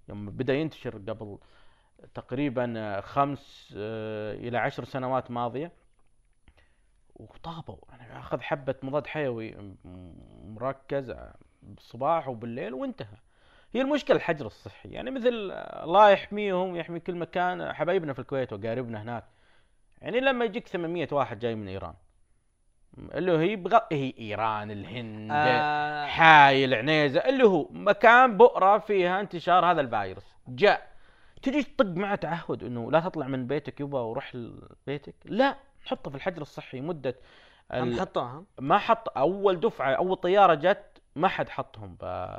يوم 0.09 0.31
بدأ 0.31 0.55
ينتشر 0.55 0.99
قبل 0.99 1.39
تقريبا 2.15 3.01
خمس 3.01 3.75
آه، 3.77 4.35
إلى 4.35 4.59
عشر 4.59 4.85
سنوات 4.85 5.31
ماضية. 5.31 5.73
وطابوا 7.17 7.77
أنا 7.93 8.19
أخذ 8.19 8.41
حبة 8.41 8.75
مضاد 8.83 9.07
حيوي 9.07 9.75
مركز 10.45 11.15
بالصباح 11.63 12.29
وبالليل 12.29 12.75
وانتهى. 12.75 13.17
هي 13.73 13.81
المشكلة 13.81 14.17
الحجر 14.17 14.47
الصحي 14.47 14.89
يعني 14.89 15.11
مثل 15.11 15.51
الله 15.83 16.11
يحميهم 16.11 16.73
ويحمي 16.73 17.01
كل 17.01 17.15
مكان. 17.15 17.73
حبايبنا 17.73 18.13
في 18.13 18.19
الكويت 18.19 18.53
وقاربنا 18.53 19.03
هناك 19.03 19.25
يعني 20.01 20.21
لما 20.21 20.45
يجيك 20.45 20.69
800 20.69 21.09
واحد 21.13 21.39
جاي 21.39 21.55
من 21.55 21.69
إيران 21.69 21.95
اللي 23.15 23.33
هو 23.33 23.39
يبغى 23.41 23.81
هي 23.93 24.15
إيران 24.19 24.71
الهند 24.71 25.31
آه. 25.33 26.07
حايل 26.07 26.75
عنيزه 26.75 27.21
اللي 27.21 27.45
هو 27.45 27.69
مكان 27.71 28.37
بؤرة 28.37 28.79
فيها 28.79 29.21
انتشار 29.21 29.65
هذا 29.71 29.81
الفيروس. 29.81 30.25
جاء. 30.49 30.89
تجي 31.43 31.63
تطق 31.63 31.87
معه 31.87 32.15
تعهد 32.15 32.63
إنه 32.65 32.91
لا 32.93 33.01
تطلع 33.01 33.27
من 33.27 33.47
بيتك 33.47 33.81
يبا 33.81 34.01
وروح 34.01 34.37
بيتك؟ 34.87 35.15
لا. 35.25 35.57
حطه 35.85 36.11
في 36.11 36.17
الحجر 36.17 36.43
الصحي 36.43 36.81
مدة 36.81 37.17
هم 37.73 37.89
ال- 37.89 38.01
حطوها 38.01 38.45
ما 38.59 38.79
حط 38.79 39.19
أول 39.19 39.61
دفعة 39.61 39.93
أول 39.95 40.17
طيارة 40.17 40.55
جت 40.55 41.03
ما 41.17 41.29
حد 41.29 41.49
حطهم 41.49 41.97
ب- 42.01 42.39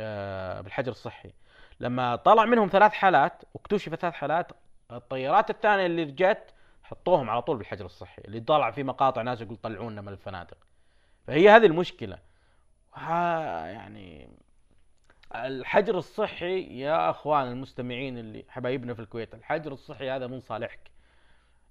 آه، 0.00 0.60
بالحجر 0.60 0.90
الصحي. 0.92 1.30
لما 1.80 2.16
طلع 2.16 2.44
منهم 2.44 2.68
ثلاث 2.68 2.92
حالات 2.92 3.42
واكتشف 3.54 3.94
ثلاث 3.94 4.14
حالات 4.14 4.52
الطيارات 4.92 5.50
الثانية 5.50 5.86
اللي 5.86 6.04
جت 6.04 6.54
حطوهم 6.90 7.30
على 7.30 7.42
طول 7.42 7.56
بالحجر 7.56 7.84
الصحي 7.84 8.22
اللي 8.24 8.40
طلع 8.40 8.70
في 8.70 8.82
مقاطع 8.82 9.22
ناس 9.22 9.40
يقول 9.40 9.56
طلعونا 9.56 10.00
من 10.00 10.08
الفنادق. 10.08 10.56
فهي 11.26 11.48
هذه 11.48 11.66
المشكلة. 11.66 12.18
ها 12.94 13.66
يعني 13.66 14.28
الحجر 15.34 15.98
الصحي 15.98 16.80
يا 16.80 17.10
أخوان 17.10 17.48
المستمعين 17.48 18.18
اللي 18.18 18.44
حبايبنا 18.48 18.94
في 18.94 19.00
الكويت 19.00 19.34
الحجر 19.34 19.72
الصحي 19.72 20.10
هذا 20.10 20.26
من 20.26 20.40
صالحك. 20.40 20.90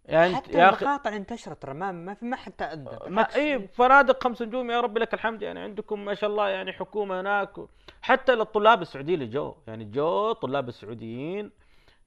يعني 0.05 0.35
حتى 0.35 0.51
يا 0.51 0.69
أخي 0.69 0.85
المقاطع 0.85 1.15
انتشرت 1.15 1.61
ترى 1.61 1.73
ما 1.73 1.91
ما 1.91 2.13
في 2.13 2.25
ما 2.25 2.35
حد 2.35 2.51
تأذى 2.51 2.99
ما. 3.07 3.35
اي 3.35 3.67
فنادق 3.67 4.23
خمس 4.23 4.41
نجوم 4.41 4.71
يا 4.71 4.81
رب 4.81 4.97
لك 4.97 5.13
الحمد 5.13 5.41
يعني 5.41 5.59
عندكم 5.59 6.05
ما 6.05 6.13
شاء 6.13 6.29
الله 6.29 6.49
يعني 6.49 6.73
حكومة 6.73 7.21
هناك. 7.21 7.53
حتى 8.01 8.35
للطلاب 8.35 8.81
السعوديين 8.81 9.21
اللي 9.21 9.31
جو 9.33 9.55
يعني 9.67 9.85
جو 9.85 10.31
طلاب 10.31 10.69
السعوديين 10.69 11.51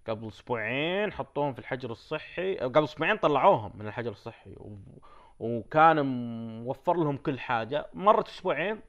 قبل 0.09 0.29
أسبوعين 0.29 1.13
حطوهم 1.13 1.53
في 1.53 1.59
الحجر 1.59 1.91
الصحي 1.91 2.57
قبل 2.57 2.85
أسبوعين 2.85 3.17
طلعوهم 3.17 3.73
من 3.75 3.87
الحجر 3.87 4.11
الصحي 4.11 4.51
و... 4.57 4.77
وكان 5.39 6.07
موفر 6.65 6.97
لهم 6.97 7.17
كل 7.17 7.39
حاجة. 7.39 7.87
مرت 7.95 8.29
أسبوعين 8.29 8.81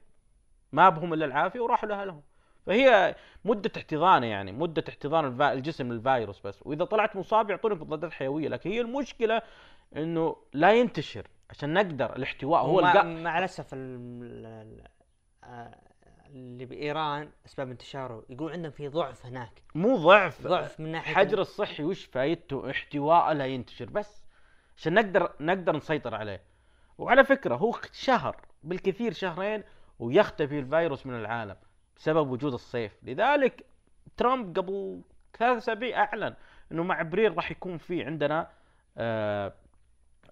ما 0.72 0.88
بهم 0.88 1.14
إلا 1.14 1.24
العافية 1.24 1.60
وراحوا 1.60 1.88
لأهلهم. 1.88 2.22
فهي 2.66 3.14
مدة 3.44 3.70
احتضان 3.76 4.24
يعني 4.24 4.52
مدة 4.52 4.84
احتضان. 4.88 5.42
الجسم 5.42 5.92
للفيروس 5.92 6.40
بس. 6.40 6.62
وإذا 6.66 6.84
طلعت 6.84 7.16
مصاب 7.16 7.50
يعطونك 7.50 7.80
مضادات 7.80 8.12
حيوية. 8.12 8.48
لكن 8.48 8.70
هي 8.70 8.80
المشكلة 8.80 9.42
إنه 9.96 10.36
لا 10.52 10.72
ينتشر 10.72 11.26
عشان 11.50 11.74
نقدر 11.74 12.16
الاحتواء 12.16 12.62
هو 12.62 12.80
القا... 12.80 13.02
مع 13.02 13.38
الأسف 13.38 13.74
ال- 13.74 14.46
ال- 14.46 14.88
آه، 15.44 15.78
اللي 16.34 16.64
بإيران 16.64 17.30
أسباب 17.46 17.70
انتشاره. 17.70 18.24
يقول 18.28 18.52
عندهم 18.52 18.70
في 18.70 18.88
ضعف 18.88 19.26
هناك. 19.26 19.62
مو 19.74 19.96
ضعف. 19.96 20.46
ضعف 20.46 20.80
من 20.80 20.92
ناحية 20.92 21.10
الحجر 21.10 21.40
الصحي 21.40 21.84
وش 21.84 22.04
فايدته؟ 22.04 22.70
احتواء 22.70 23.32
لا 23.32 23.46
ينتشر. 23.46 23.90
بس 23.90 24.24
عشان 24.76 24.94
نقدر 24.94 25.32
نقدر 25.40 25.76
نسيطر 25.76 26.14
عليه. 26.14 26.42
وعلى 26.98 27.24
فكرة 27.24 27.54
هو 27.54 27.78
شهر 27.92 28.36
بالكثير 28.62 29.12
شهرين 29.12 29.62
ويختفي 29.98 30.58
الفيروس 30.58 31.06
من 31.06 31.14
العالم 31.14 31.56
بسبب 31.96 32.30
وجود 32.30 32.52
الصيف. 32.52 32.92
لذلك 33.02 33.64
ترامب 34.16 34.58
قبل 34.58 35.00
ثلاث 35.38 35.56
أسابيع 35.56 36.04
أعلن 36.04 36.34
إنه 36.72 36.82
مع 36.82 37.00
ابريل 37.00 37.36
راح 37.36 37.50
يكون 37.50 37.78
في 37.78 38.04
عندنا 38.04 38.50
آه 38.98 39.52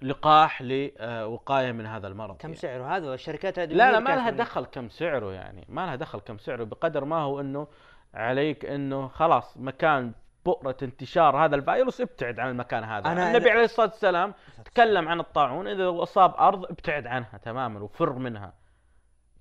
لقاح 0.03 0.63
لوقاية 0.63 1.73
من 1.73 1.87
هذا 1.87 2.09
المرض 2.09 2.37
كم 2.37 2.49
يعني. 2.49 2.61
سعره 2.61 2.97
هذا؟ 2.97 3.11
والشركات 3.11 3.59
هذه 3.59 3.73
لا 3.73 3.93
لا 3.93 3.99
ما 3.99 4.11
لها 4.11 4.31
دخل 4.31 4.65
كم 4.65 4.89
سعره 4.89 5.33
يعني 5.33 5.67
ما 5.69 5.87
لها 5.87 5.97
دخل 5.97 6.21
كم 6.21 6.39
سعره 6.39 6.65
بقدر 6.65 7.05
ما 7.05 7.17
هو 7.17 7.41
إنه 7.41 7.67
عليك 8.15 8.65
إنه 8.65 9.09
خلاص 9.09 9.57
مكان 9.57 10.13
بؤرة 10.47 10.77
انتشار 10.83 11.45
هذا 11.45 11.57
الفيروس 11.57 12.01
ابتعد 12.01 12.41
عن 12.41 12.51
المكان 12.51 12.85
هذا. 12.85 13.05
أنا- 13.05 13.19
النبي 13.19 13.51
عليه 13.51 13.65
الصلاة 13.65 13.87
والسلام. 13.87 14.35
تكلم 14.65 15.09
عن 15.09 15.21
الطاعون 15.21 15.69
إذا 15.69 16.03
أصاب 16.03 16.35
أرض 16.39 16.65
ابتعد 16.65 17.07
عنها 17.07 17.39
تماما 17.43 17.81
وفر 17.81 18.13
منها. 18.13 18.53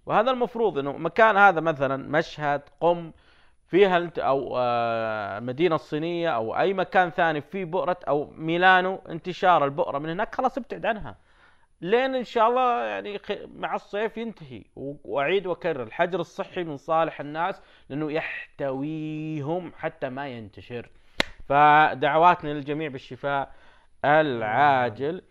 وهذا 0.06 0.32
المفروض 0.32 0.78
إنه 0.78 0.92
مكان 0.92 1.38
هذا 1.38 1.60
مثلا 1.62 1.98
مشهد 1.98 2.62
قم 2.80 3.12
فيها 3.72 3.98
انت 3.98 4.20
أو 4.20 4.58
آه، 4.58 5.38
المدينة 5.38 5.76
الصينية 5.76 6.30
أو 6.30 6.60
أي 6.60 6.74
مكان 6.74 7.10
ثاني 7.10 7.42
في 7.42 7.66
بؤرة 7.66 7.98
أو 8.08 8.32
ميلانو 8.36 9.02
انتشار 9.10 9.66
البؤرة 9.66 10.00
من 10.00 10.10
هناك 10.10 10.36
خلاص 10.36 10.58
ابتعد 10.58 10.86
عنها. 10.86 11.18
لين 11.82 12.16
إن 12.16 12.24
شاء 12.24 12.50
الله 12.50 12.84
يعني 12.84 13.20
مع 13.56 13.76
الصيف 13.76 14.18
ينتهي. 14.18 14.64
وأعيد 14.76 15.48
وأكرر 15.48 15.84
الحجر 15.84 16.20
الصحي 16.20 16.64
من 16.64 16.78
صالح 16.78 17.20
الناس 17.20 17.62
لأنه 17.90 18.12
يحتويهم 18.12 19.72
حتى 19.78 20.10
ما 20.10 20.28
ينتشر. 20.28 20.90
فدعواتنا 21.50 22.50
للجميع 22.50 22.90
بالشفاء 22.90 23.52
العاجل. 24.06 25.22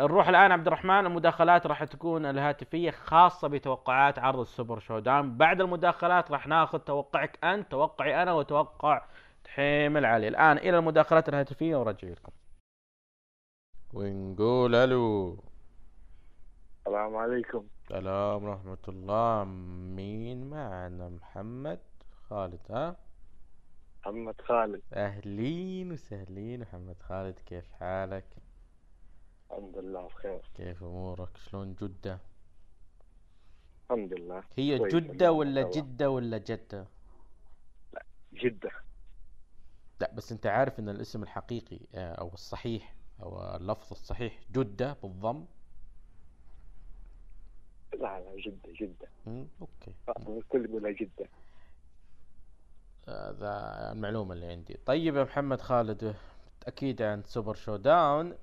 نروح 0.00 0.28
الآن 0.28 0.52
عبد 0.52 0.66
الرحمن 0.66 1.06
المداخلات 1.06 1.66
راح 1.66 1.84
تكون 1.84 2.26
الهاتفية 2.26 2.90
خاصة 2.90 3.48
بتوقعات 3.48 4.18
عرض 4.18 4.38
السوبر 4.38 4.78
شودان. 4.78 5.36
بعد 5.36 5.60
المداخلات 5.60 6.30
راح 6.30 6.46
ناخذ 6.46 6.78
توقعك 6.78 7.44
أنت 7.44 7.70
توقعي 7.70 8.22
أنا 8.22 8.32
وتوقع 8.32 9.02
تحيم 9.44 9.96
العلي. 9.96 10.28
الآن 10.28 10.58
إلى 10.58 10.78
المداخلات 10.78 11.28
الهاتفية 11.28 11.76
ورجع 11.76 12.08
لكم. 12.08 12.32
ونقول 13.94 14.74
ألو. 14.74 15.38
السلام 16.78 17.16
عليكم. 17.16 17.66
السلام 17.82 18.44
ورحمة 18.44 18.84
الله. 18.88 19.44
مين 19.94 20.50
معنا؟ 20.50 21.08
محمد 21.08 21.80
خالد 22.28 22.60
ها؟ 22.70 22.96
محمد 24.00 24.40
خالد. 24.40 24.82
أهلين 24.92 25.92
وسهلين. 25.92 26.60
محمد 26.60 26.96
خالد 27.02 27.38
كيف 27.46 27.72
حالك؟ 27.80 28.24
الحمد 29.50 29.78
لله 29.78 30.06
بخير. 30.06 30.40
كيف 30.54 30.82
أمورك؟ 30.82 31.36
شلون 31.36 31.74
جدة؟ 31.74 32.18
الحمد 33.84 34.12
لله. 34.12 34.42
هي 34.56 34.78
جدة 34.88 35.32
ولا 35.32 35.60
لله. 35.60 35.70
جدة 35.70 36.10
ولا 36.10 36.38
جدة؟ 36.38 36.86
جدة. 38.32 38.70
لا 40.00 40.12
بس 40.14 40.32
أنت 40.32 40.46
عارف 40.46 40.78
أن 40.80 40.88
الاسم 40.88 41.22
الحقيقي 41.22 41.78
آه، 41.94 42.14
أو 42.14 42.28
الصحيح 42.34 42.94
أو 43.22 43.56
اللفظ 43.56 43.90
الصحيح 43.90 44.40
جدة 44.52 44.96
بالضم؟ 45.02 45.44
لا 47.92 48.20
لا 48.20 48.36
جدة 48.36 48.72
جدة. 48.80 49.08
مم، 49.26 49.46
أوكي. 49.60 49.94
الكل 50.28 50.64
يقولها 50.64 50.90
جدة. 50.90 51.28
هذا 53.08 53.92
المعلومة 53.92 54.32
اللي 54.34 54.46
عندي. 54.46 54.78
طيب 54.86 55.16
يا 55.16 55.24
محمد 55.24 55.60
خالد 55.60 56.14
أكيد 56.66 57.02
عن 57.02 57.22
Super 57.22 57.54
ShowDown 57.54 58.34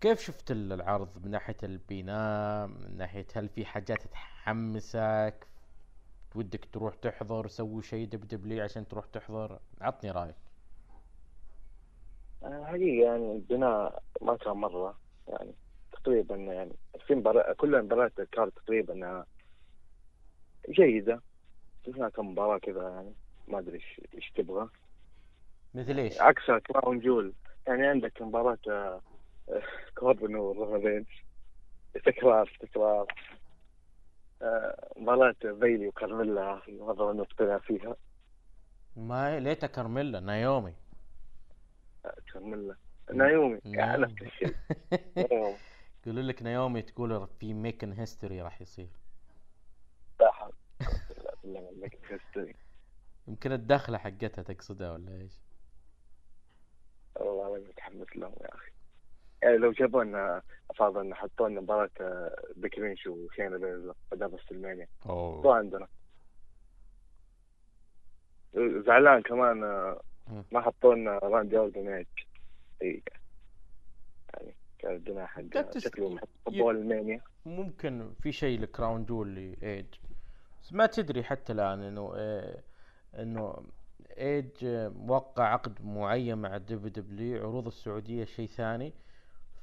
كيف 0.00 0.20
شفت 0.20 0.50
ال- 0.50 0.72
العرض 0.72 1.24
من 1.24 1.30
ناحية 1.30 1.56
البناء؟ 1.62 2.66
من 2.66 2.96
ناحية 2.96 3.26
هل 3.36 3.48
في 3.48 3.64
حاجات 3.64 4.02
تحمسك 4.02 5.46
ودك 6.34 6.64
تروح 6.72 6.94
تحضر 6.94 7.46
سوي 7.48 7.82
شيء 7.82 8.06
دب 8.08 8.28
دبلي 8.28 8.60
عشان 8.60 8.88
تروح 8.88 9.06
تحضر؟ 9.06 9.58
عطني 9.80 10.10
رأيك. 10.10 10.34
آه، 12.42 12.64
حقيقة 12.64 13.04
يعني 13.06 13.32
البناء 13.32 14.02
ما 14.22 14.36
كان 14.36 14.52
مرة 14.52 14.98
يعني 15.28 15.54
تقريبا 15.92 16.36
يعني 16.36 16.72
في 17.06 17.14
مباراة 17.14 17.52
كل 17.52 17.82
مباريات 17.82 18.12
ال 18.18 18.25
card 18.25 18.52
تقريبا 18.56 19.06
آه، 19.06 19.26
جيدة. 20.70 21.22
شفنا 21.86 22.08
كم 22.08 22.30
مباراة 22.30 22.58
كذا 22.58 22.88
يعني 22.88 23.14
ما 23.48 23.58
أدري 23.58 23.80
إيش 24.14 24.30
تبغى. 24.36 24.68
مثل 25.74 25.98
إيش؟ 25.98 26.20
عكس 26.20 26.42
Crown 26.66 27.00
Jewel. 27.00 27.32
يعني 27.66 27.86
عندك 27.86 28.22
مباراة 28.22 28.58
آه، 28.68 28.70
آه، 28.70 29.00
كوربن 29.94 30.34
ورومان 30.36 30.86
رينز 30.86 31.06
تكرار 32.04 32.56
تكرار. 32.60 33.06
آه، 34.42 34.92
مباراة 34.96 35.34
بيلي 35.44 35.88
وكارميلا 35.88 36.62
مرة 36.68 37.12
ما 37.12 37.22
نقتنع 37.22 37.58
فيها. 37.58 37.96
ما 38.96 39.40
ليتها 39.40 39.66
كارميلا 39.66 40.20
نايومي. 40.20 40.74
آه، 42.04 42.14
كارميلا. 42.32 42.76
نايومي. 43.14 43.60
نفس 43.66 44.22
الشيء 44.22 44.54
يقولوا 46.06 46.22
لك 46.22 46.42
نايومي 46.42 46.82
تقول 46.82 47.28
في 47.40 47.54
making 47.54 47.92
history 47.92 48.42
راح 48.42 48.62
يصير. 48.62 48.88
يمكن 53.28 53.52
الدخلة 53.52 53.98
حقتها 53.98 54.42
تقصدها 54.42 54.92
ولا 54.92 55.20
إيش؟ 55.20 55.32
والله 57.16 57.56
أنا 57.56 57.68
متحمس 57.68 58.16
لهم 58.16 58.34
يا 58.40 58.54
أخي. 58.54 58.75
لو 59.44 59.72
جابوا 59.72 60.04
لنا 60.04 60.42
افضل 60.70 61.00
إن 61.00 61.14
حطوا 61.14 61.48
لنا 61.48 61.60
مباراة 61.60 61.90
آه، 62.00 62.36
بيك 62.56 62.78
لينش 62.78 63.06
وشينا 63.06 63.56
بيزر 63.56 63.94
قدام 64.12 64.34
رسلمانيا 64.34 64.88
تو 65.04 65.10
اوه 65.10 65.56
عندنا؟ 65.56 65.88
زعلان 68.86 69.22
كمان 69.22 69.64
آه،. 69.64 70.00
ما 70.52 70.60
حطوا 70.60 70.94
لنا 70.94 71.18
راندي 71.18 71.58
اورتن 71.58 71.88
ايج. 72.82 73.02
يعني 74.34 74.54
كان 74.78 74.94
الدنيا 74.94 75.26
حق 75.26 75.78
شكله 75.78 76.18
حطوا 76.46 76.72
المانيا. 76.72 77.20
ممكن 77.46 78.12
في 78.22 78.32
شيء 78.32 78.60
لكراون 78.60 79.04
جول 79.04 79.34
لايج 79.34 79.86
بس 80.62 80.72
ما 80.72 80.86
تدري 80.86 81.22
حتى 81.22 81.52
الآن 81.52 81.82
إنه 81.82 82.16
إيه 82.16 82.64
إنه 83.14 83.62
إيج 84.18 84.64
آه، 84.64 84.88
موقع 84.88 85.44
عقد 85.44 85.84
معين 85.84 86.38
مع 86.38 86.56
ال 86.56 86.88
WWE 86.88 87.48
عروض 87.48 87.66
السعودية 87.66 88.24
شيء 88.24 88.46
ثاني. 88.46 88.92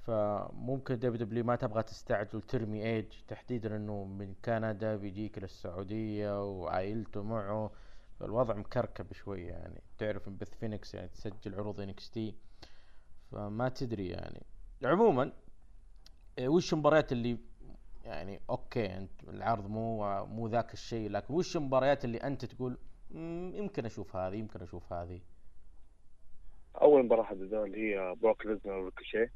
فممكن 0.08 0.96
WWE 1.00 1.44
ما 1.44 1.56
تبغى 1.56 1.84
تستعجل 1.84 2.42
ترمي 2.42 2.86
إيج 2.86 3.06
تحديدا 3.28 3.76
إنه 3.76 4.04
من 4.04 4.34
كندا 4.46 4.96
بيجيك 4.96 5.38
للسعودية 5.40 6.44
وعائلته 6.52 7.24
معه. 7.24 7.72
فالوضع 8.20 8.54
مكركب 8.56 9.14
شوي 9.14 9.42
يعني. 9.42 9.82
تعرف 9.98 10.28
إن 10.28 10.38
بث 10.38 10.56
فينيكس 10.56 10.94
يعني 10.96 11.08
تسجل 11.08 11.56
عروض 11.56 11.80
NXT 11.82 12.36
فما 13.32 13.70
تدري 13.70 14.08
يعني. 14.10 14.44
عموما 14.84 15.32
إيه، 16.38 16.48
وش 16.50 16.74
المباريات 16.74 17.12
اللي 17.12 17.38
يعني 18.04 18.40
أوكي 18.50 18.98
أنت 18.98 19.24
العرض 19.24 19.68
مو 19.68 20.26
مو 20.26 20.48
ذاك 20.48 20.74
الشيء 20.74 21.10
لكن 21.10 21.34
وش 21.34 21.58
المباريات 21.58 22.06
اللي 22.06 22.18
أنت 22.18 22.46
تقول 22.46 22.78
"مم، 23.12 23.52
يمكن 23.56 23.86
أشوف 23.86 24.16
هذه 24.16 24.36
يمكن 24.36 24.62
أشوف 24.62 24.94
هذه 24.94 25.22
أول 26.82 27.06
مباراة 27.06 27.24
حددوها 27.24 27.66
اللي 27.66 27.78
هي 27.96 28.16
بروك 28.16 28.46
ليزنر 28.46 28.74
وريكوشيه. 28.74 29.32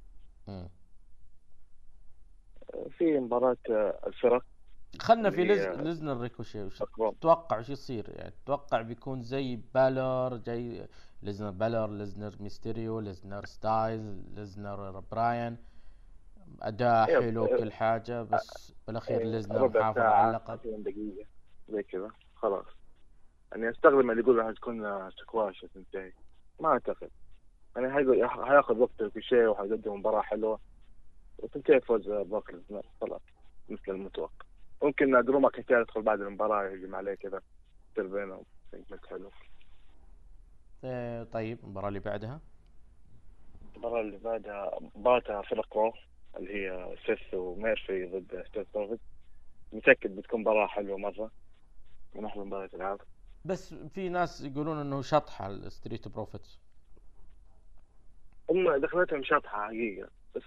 في 2.98 3.20
مباراة 3.20 3.58
آه، 3.70 4.00
الفرق 4.08 4.44
خلنا 5.00 5.30
في 5.30 5.44
لز... 5.46 5.60
هي- 5.60 5.74
لزنر 5.76 6.18
ريكوشي 6.22 6.64
وش. 6.64 6.84
تتوقع 7.20 7.60
وش 7.60 7.70
يصير؟ 7.70 8.10
يعني 8.10 8.32
تتوقع 8.32 8.82
بيكون 8.82 9.22
زي 9.22 9.56
بالر 9.74 10.38
جاي 10.38 10.88
لزنر 11.24 11.50
بالر 11.52 11.88
لزنر 11.90 12.36
ميستيريو 12.40 13.00
لزنر 13.00 13.46
ستايل 13.46 14.24
لزنر 14.36 15.00
براين. 15.00 15.58
أداء 16.62 17.10
يب. 17.10 17.22
حلو 17.22 17.48
كل 17.48 17.72
حاجة 17.72 18.24
بس 18.24 18.74
بالأخير 18.88 19.20
إيه، 19.20 19.26
لزنر 19.26 19.72
ساعة، 19.74 20.00
على 20.00 20.28
اللقب 20.30 20.60
20 20.60 20.84
دقيقة 20.84 21.26
زي 21.70 21.84
كذا 21.84 22.12
خلاص. 22.36 22.66
يعني 23.52 23.70
أستغرب 23.70 24.00
اللي 24.00 24.22
يقول 24.22 24.44
حتكون 24.44 25.10
سكواش 25.12 25.66
تنتهي 25.74 26.14
ما 26.60 26.70
أعتقد. 26.70 27.10
يعني 27.78 27.94
حيقول- 27.94 28.30
حياخذ 28.30 28.78
وقت 28.78 29.02
ريكوشيه 29.02 29.48
وحيقدم 29.48 29.94
مباراة 29.94 30.22
حلوة. 30.22 30.60
وتنتهي 31.40 31.82
فوز 31.82 32.10
بروك 32.10 32.54
ليزنر 32.54 32.86
خلاص 33.02 33.22
مثل 33.70 33.82
المتوقع. 33.92 34.46
ممكن 34.84 35.12
درو 35.26 35.40
ماكنتاير 35.40 35.82
يدخل 35.82 36.02
بعد 36.02 36.22
المباراة 36.22 36.70
يهجم 36.70 36.96
عليه 36.96 37.14
كذا. 37.16 37.42
يصير 37.92 38.08
بينهم 38.08 38.44
segment 38.72 39.06
حلو. 39.06 39.32
إيه 40.84 41.24
طيب 41.24 41.60
المباراة 41.64 41.88
اللي 41.88 42.00
بعدها؟ 42.00 42.40
المباراة 43.76 44.02
اللي 44.02 44.18
بعدها 44.18 44.80
مباراة 44.96 45.42
فرق 45.42 45.78
Raw 45.78 45.94
اللي 46.38 46.54
هي 46.54 46.96
سيث 47.06 47.34
وميرفي 47.34 48.06
ضد 48.06 48.44
Street 48.48 48.68
Profits 48.74 49.00
متأكد 49.74 50.16
بتكون 50.16 50.42
مباراة 50.42 50.68
حلوة 50.68 50.98
مرة. 50.98 51.32
من 52.16 52.26
أحلى 52.26 52.44
مباريات 52.44 52.74
العاب 52.74 53.00
بس 53.46 53.74
في 53.74 54.10
ناس 54.10 54.42
يقولون 54.42 54.78
إنه 54.78 55.02
شطحة 55.02 55.48
ال 55.48 55.56
Street 55.56 56.08
Profits 56.08 56.60
هم 58.50 58.76
دخلتهم 58.78 59.24
شطحة 59.24 59.68
حقيقة. 59.68 60.10
بس 60.36 60.44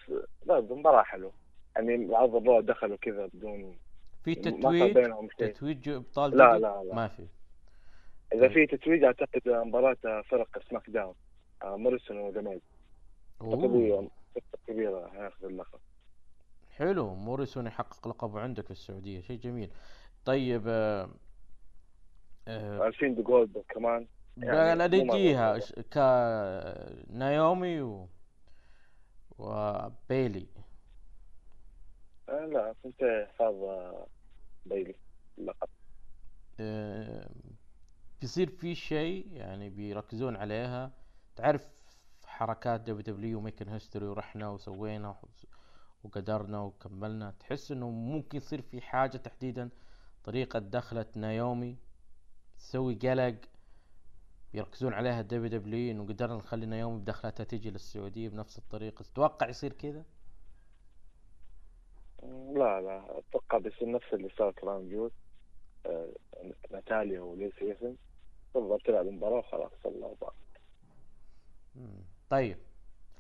لا 0.47 0.61
مباراة 0.61 1.03
حلوة. 1.03 1.33
يعني 1.77 2.17
عرض 2.17 2.35
ال 2.37 2.43
Raw 2.43 2.61
دخلوا 2.61 2.97
كذا 2.97 3.27
بدون 3.27 3.79
في 4.25 4.35
تتويج؟ 4.35 5.29
تتويج 5.39 5.89
ابطال 5.89 6.31
لا؟ 6.31 6.59
لا 6.59 6.83
لا. 6.85 6.95
ما 6.95 7.09
في. 7.09 7.27
إذا 8.35 8.49
في 8.49 8.67
تتويج 8.67 9.05
أعتقد 9.05 9.49
مباراة 9.49 10.23
فرق 10.29 10.63
SmackDown. 10.71 11.15
آه، 11.63 11.77
موريسون. 11.77 12.31
قضية 13.41 14.09
كبيرة 14.67 15.11
هياخذ 15.15 15.45
اللقب. 15.45 15.79
حلو. 16.77 17.15
موريسون 17.15 17.67
يحقق 17.67 18.09
لقبه 18.09 18.41
عندك 18.41 18.65
في 18.65 18.71
السعودية. 18.71 19.21
شيء 19.21 19.39
جميل. 19.39 19.71
طيب 20.25 20.63
آه 20.67 21.11
آه 22.49 22.87
2000 22.87 23.07
دي 23.09 23.23
جولد 23.23 23.63
كمان. 23.69 24.07
يعني 24.43 25.61
كا 25.91 27.05
نايومي 27.11 27.81
و... 27.81 28.09
وبيلي. 29.39 30.47
آه، 32.29 32.47
لا 32.47 32.75
كنت 32.83 33.29
حافظ 33.39 33.95
بيلي. 34.67 34.95
اللقب 35.39 35.69
آه، 36.61 37.31
بيصير 38.21 38.51
في 38.51 38.75
شيء 38.75 39.33
يعني 39.33 39.71
بيركزون 39.71 40.37
عليها. 40.37 40.93
تعرف 41.37 41.69
حركات 42.27 42.81
WWE 42.81 43.01
و 43.01 43.39
making 43.39 43.69
history 43.69 44.07
ورحنا 44.07 44.49
وسوينا 44.49 45.17
وقدرنا 46.05 46.61
وكملنا. 46.61 47.35
تحس 47.41 47.73
إنه 47.73 47.91
ممكن 47.91 48.39
يصير 48.39 48.63
في 48.63 48.81
حاجة 48.81 49.17
تحديدا. 49.17 49.71
طريقة 50.25 50.59
دخلة 50.59 51.07
نايومي 51.17 51.77
تسوي 52.59 52.95
قلق 52.95 53.37
بيركزون 54.53 54.93
عليها 54.95 55.23
WWE 55.23 55.91
إنه 55.91 56.07
قدرنا 56.07 56.35
نخلي 56.37 56.67
نايومي 56.67 57.01
بدخلتها 57.01 57.45
تجي 57.45 57.71
للسعودية 57.71 58.29
بنفس 58.29 58.59
الطريقة. 58.59 59.03
تتوقع 59.03 59.49
يصير 59.49 59.73
كذا؟ 59.73 60.05
لا 62.53 62.81
لا. 62.81 63.19
أتوقع 63.19 63.59
بيصير 63.59 63.91
نفس 63.91 64.15
اللي 64.15 64.29
صار 64.39 64.53
Crown 64.53 64.89
Jewel 64.89 65.13
آه، 65.87 66.09
ناتاليا 66.71 67.21
وليس 67.21 67.53
ايفنز 67.63 67.97
تفضل 68.55 68.81
تلعب 68.81 69.07
المباراة 69.07 69.39
وخلاص 69.39 69.73
الله 69.87 70.17
بعض 70.21 70.35
مم. 71.75 72.03
طيب. 72.31 72.59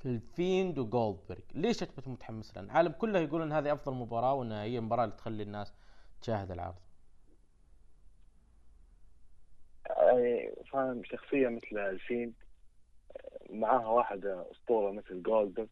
الفيند 0.05 0.79
وجولدبرغ 0.79 1.39
ليش 1.55 1.83
انت 1.83 2.09
متحمس 2.09 2.57
لها؟ 2.57 2.65
العالم 2.65 2.93
كله 2.93 3.19
يقول 3.19 3.43
ان 3.43 3.53
هذه 3.53 3.73
أفضل 3.73 3.95
مباراة 3.95 4.35
وإنها 4.35 4.63
هي 4.63 4.79
المباراة 4.79 5.05
اللي 5.05 5.17
تخلي 5.17 5.43
الناس 5.43 5.73
تشاهد 6.23 6.51
العرض. 6.51 6.75
يعني 9.99 10.53
فاهم 10.73 11.03
شخصية 11.05 11.49
مثل 11.49 11.79
الفيند 11.79 12.35
معاها 13.51 13.87
واحد 13.87 14.27
أسطورة 14.27 14.93
مثل 14.93 15.23
جولدبرغ 15.23 15.67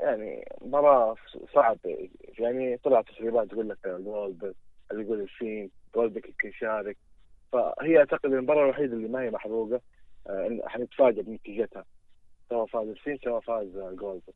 يعني 0.00 0.48
مباراة 0.60 1.14
صعب 1.54 1.78
يعني 2.38 2.76
طلع 2.76 3.02
تسريبات 3.02 3.48
تقول 3.48 3.68
لك 3.68 3.78
جولدبرغ 3.88 4.52
اللي 4.90 5.02
يقول 5.02 5.20
الفيند 5.20 5.70
جولدبرغ 5.94 6.26
يمكن 6.26 6.48
يشارك 6.48 6.96
فهي 7.52 7.98
أعتقد 7.98 8.32
المباراة 8.32 8.64
الوحيدة 8.64 8.94
اللي 8.94 9.08
ما 9.08 9.22
هي 9.22 9.30
محروقة 9.30 9.80
آه، 10.26 10.60
حنتفاجئ 10.66 11.22
بنتيجتها. 11.22 11.84
سواء 12.50 12.66
فاز 12.66 12.88
الفيند 12.88 13.18
سواء 13.24 13.40
فاز 13.40 13.68
جولدبرغ 13.68 14.34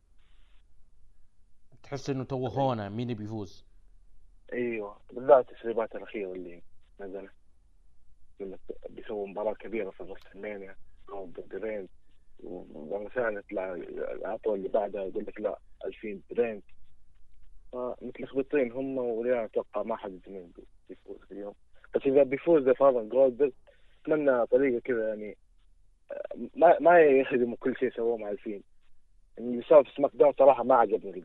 تحس 1.83 2.11
إنه 2.11 2.25
توهونا 2.25 2.89
مين 2.89 3.15
بيفوز؟ 3.15 3.67
أيوه 4.53 5.01
بالذات 5.13 5.51
التسريبات 5.51 5.95
الأخيرة 5.95 6.33
اللي 6.33 6.63
نزلت. 7.01 7.33
لك 8.41 8.61
بيسووا 8.91 9.27
مباراة 9.27 9.55
كبيرة 9.55 9.91
في 9.91 10.01
ال 10.01 10.07
WrestleMania 10.07 10.77
ضد 11.11 11.55
رينز. 11.55 11.89
ولما 12.45 13.11
سالت 13.15 13.53
العطوة 13.53 14.55
اللي 14.55 14.69
بعدها 14.69 15.05
يقول 15.05 15.25
لك 15.27 15.41
لا 15.41 15.59
2000 15.85 16.21
رينز. 16.33 16.63
فمتلخبطين 17.73 18.73
هم 18.73 18.99
وليه 18.99 19.45
أتوقع 19.45 19.83
ما 19.83 19.97
حد 19.97 20.21
مين 20.27 20.53
بيفوز 20.89 21.19
اليوم. 21.33 21.55
بس 21.95 22.03
إذا 22.07 22.23
بيفوز 22.23 22.69
فاضل 22.69 23.09
جولد 23.09 23.53
أتمنى 24.03 24.47
طريقة 24.47 24.81
كذا 24.81 25.09
يعني 25.09 25.37
ما 26.57 26.79
ما 26.79 27.01
يخدموا 27.01 27.57
كل 27.61 27.77
شيء 27.77 27.91
سووه 27.91 28.17
مع 28.17 28.31
ألفين. 28.31 28.63
يعني 29.39 29.51
اللي 29.51 29.63
صار 29.63 29.85
في 29.85 29.91
سماك 29.97 30.11
داون 30.15 30.33
صراحة 30.39 30.63
ما 30.63 30.75
عجبني 30.75 31.23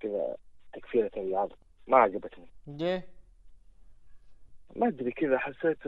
كذا 0.00 0.36
تكفيرة 0.72 1.10
العرض 1.16 1.52
ما 1.86 1.96
عجبتني. 1.96 2.48
ليه؟ 2.66 3.19
ما 4.76 4.88
أدري 4.88 5.12
كذا 5.12 5.38
حسيت 5.38 5.78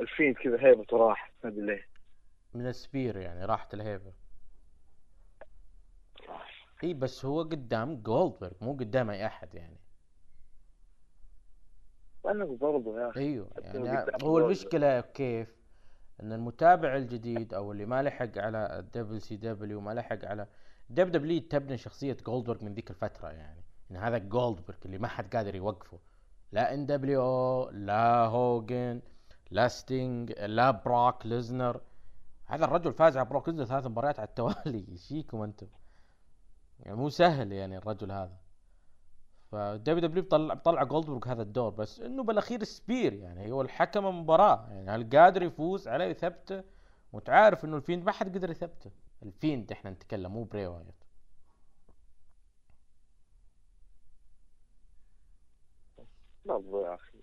ال 0.00 0.06
Fiend 0.06 0.34
كذا 0.34 0.56
هيبته 0.60 0.96
راح 0.96 1.32
ما 1.44 1.50
أدري 1.50 1.66
ليه. 1.66 1.88
من 2.54 2.66
ال 2.66 2.74
spear 2.74 3.16
يعني 3.16 3.44
راحت 3.44 3.74
الهيبة. 3.74 4.12
إي 6.84 6.94
بس 6.94 7.24
هو 7.24 7.42
قدام 7.42 8.02
جولدبرغ 8.02 8.52
مو 8.60 8.72
قدام 8.72 9.10
أي 9.10 9.26
أحد 9.26 9.54
يعني. 9.54 9.76
أنا 12.26 12.44
برضه 12.44 13.00
يا 13.00 13.10
أخي. 13.10 13.20
أيوه 13.20 13.50
يعني 13.58 14.06
هو. 14.22 14.38
المشكلة 14.38 15.00
كيف؟ 15.00 15.58
إن 16.22 16.32
المتابع 16.32 16.96
الجديد 16.96 17.54
أو 17.54 17.72
اللي 17.72 17.86
ما 17.86 18.02
لحق 18.02 18.38
على 18.38 18.78
ال 18.78 19.18
WCW 19.18 19.80
ما 19.80 19.94
لحق 19.94 20.24
على 20.24 20.46
WCW 20.90 21.40
تبني 21.40 21.76
شخصية 21.76 22.16
جولدبرغ 22.26 22.64
من 22.64 22.74
ذيك 22.74 22.90
الفترة 22.90 23.28
يعني. 23.28 23.62
إن 23.90 23.96
هذا 23.96 24.18
جولدبرغ 24.18 24.76
اللي 24.84 24.98
ما 24.98 25.08
حد 25.08 25.36
قادر 25.36 25.54
يوقفه. 25.54 25.98
لا 26.52 26.74
إن 26.74 26.86
دبليو 26.86 27.22
أو 27.22 27.70
لا 27.70 28.24
هوجن 28.24 29.00
لا 29.50 29.68
ستينج 29.68 30.32
لا 30.32 30.70
بروك 30.70 31.26
ليزنر. 31.26 31.80
هذا 32.46 32.64
الرجل 32.64 32.92
فاز 32.92 33.16
على 33.16 33.28
بروك 33.28 33.48
ليزنر 33.48 33.64
ثلاث 33.64 33.86
مباريات 33.86 34.18
على 34.18 34.28
التوالي. 34.28 34.86
إيش 34.92 35.08
فيكم 35.08 35.42
أنتم. 35.42 35.66
يعني 36.80 36.96
مو 36.96 37.08
سهل 37.08 37.52
يعني 37.52 37.76
الرجل 37.76 38.12
هذا. 38.12 38.36
ف 39.52 40.08
WWE 40.08 40.22
طلع 40.22 40.54
طلع 40.54 40.84
جولدبرغ 40.84 41.32
هذا 41.32 41.42
الدور 41.42 41.70
بس 41.70 42.00
إنه 42.00 42.22
بالأخير 42.22 42.64
spear 42.64 43.12
يعني. 43.12 43.52
هو 43.52 43.62
الحكم 43.62 44.06
المباراة 44.06 44.66
يعني 44.70 44.90
هل 44.90 45.18
قادر 45.18 45.42
يفوز 45.42 45.88
عليه 45.88 46.04
يثبته 46.04 46.62
وتعرف 47.12 47.64
إنه 47.64 47.76
ال 47.76 47.81
Fiend 47.81 48.04
ما 48.04 48.12
حد 48.12 48.36
قدر 48.36 48.50
يثبته. 48.50 48.90
ال 49.22 49.30
Fiend 49.30 49.72
إحنا 49.72 49.90
نتكلم 49.90 50.32
مو 50.32 50.44
بري 50.44 50.66
وايت 50.66 51.04
برضه 56.44 56.86
يا 56.88 56.94
أخي. 56.94 57.18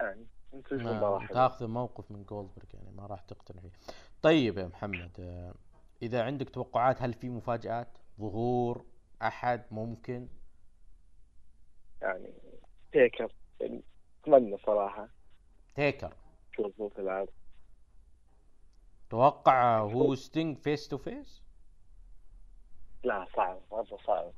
يعني 0.00 0.26
حلوة. 0.68 1.26
تاخذ 1.26 1.66
موقف 1.66 2.10
من 2.10 2.24
جولدبرغ 2.24 2.66
يعني 2.74 2.90
ما 2.90 3.06
راح 3.06 3.20
تقتنع 3.20 3.60
فيه. 3.60 3.70
طيب 4.22 4.58
يا 4.58 4.66
محمد 4.66 5.20
آه، 5.20 5.54
إذا 6.02 6.22
عندك 6.24 6.50
توقعات 6.50 7.02
هل 7.02 7.12
في 7.14 7.28
مفاجآت 7.28 7.98
ظهور 8.20 8.84
أحد 9.22 9.64
ممكن؟ 9.70 10.28
يعني 12.02 12.32
تيكر 12.92 13.32
أتمنى 14.24 14.58
صراحة. 14.66 15.08
تيكر. 15.74 16.14
شوف 16.56 16.78
ظروف 16.78 16.98
العرض 16.98 17.28
توقع 19.10 19.78
هو 19.78 20.14
ستينج 20.14 20.58
face 20.58 20.88
to 20.88 20.98
face 20.98 21.42
لا 23.04 23.26
صعب 23.36 23.60
مرة 23.72 23.98
صعب. 24.06 24.32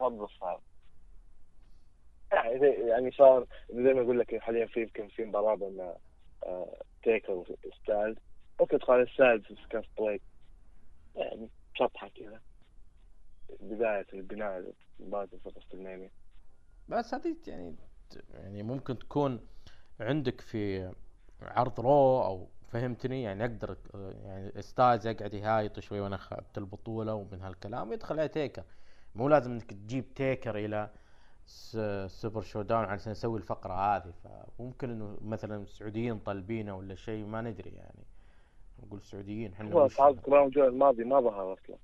مرة 0.00 0.28
صعب. 0.40 0.60
يعني 2.32 2.66
يعني 2.66 3.10
صار 3.10 3.46
زي 3.70 3.94
ما 3.94 4.00
أقول 4.00 4.18
لك 4.18 4.38
حاليا 4.38 4.66
في 4.66 4.80
يمكن 4.80 5.08
في 5.08 5.24
مباراة 5.24 5.54
بين 5.54 5.80
آه، 6.46 6.76
تيكر 7.02 7.32
وستايلز. 7.32 8.16
ممكن 8.60 8.78
تقال 8.78 9.08
ستايلز 9.14 9.44
وسكاف 9.50 9.84
بلاك 9.98 10.22
يعني 11.16 11.48
شطحة 11.74 12.08
كذا. 12.08 12.40
بداية 13.60 14.06
البناء 14.12 14.72
المباراة 15.00 15.26
في 15.26 15.50
WrestleMania 15.56 16.10
بس 16.88 17.14
هذه 17.14 17.36
يعني 17.46 17.76
يعني 18.34 18.62
ممكن 18.62 18.98
تكون 18.98 19.46
عندك 20.00 20.40
في 20.40 20.92
عرض 21.42 21.80
Raw 21.80 22.22
أو 22.24 22.48
فهمتني؟ 22.68 23.22
يعني 23.22 23.44
أقدر 23.44 23.76
يعني 24.24 24.62
ستايلز 24.62 25.06
يقعد 25.06 25.34
يهايط 25.34 25.80
شوي 25.80 26.00
وأنا 26.00 26.16
اخذت 26.16 26.58
البطولة 26.58 27.14
ومن 27.14 27.40
هالكلام 27.40 27.92
يدخل 27.92 28.18
عليه 28.18 28.26
تيكر. 28.26 28.64
مو 29.14 29.28
لازم 29.28 29.50
إنك 29.52 29.70
تجيب 29.70 30.14
تيكر 30.14 30.56
إلى 30.58 30.90
Super 32.06 32.40
ShowDown 32.42 32.84
عشان 32.84 33.12
نسوي 33.12 33.38
الفقرة 33.38 33.72
هذه 33.72 34.12
فممكن 34.24 34.90
إنه 34.90 35.18
مثلا 35.22 35.62
السعوديين 35.62 36.18
طالبينه 36.18 36.76
ولا 36.76 36.94
شيء 36.94 37.24
ما 37.24 37.40
ندري 37.40 37.70
يعني. 37.70 38.04
نقول 38.82 38.98
السعوديين 38.98 39.52
إحنا 39.52 39.72
هو 39.72 39.88
الماضي 40.56 41.04
ما 41.04 41.20
ظهر 41.20 41.52
أصلا. 41.52 41.76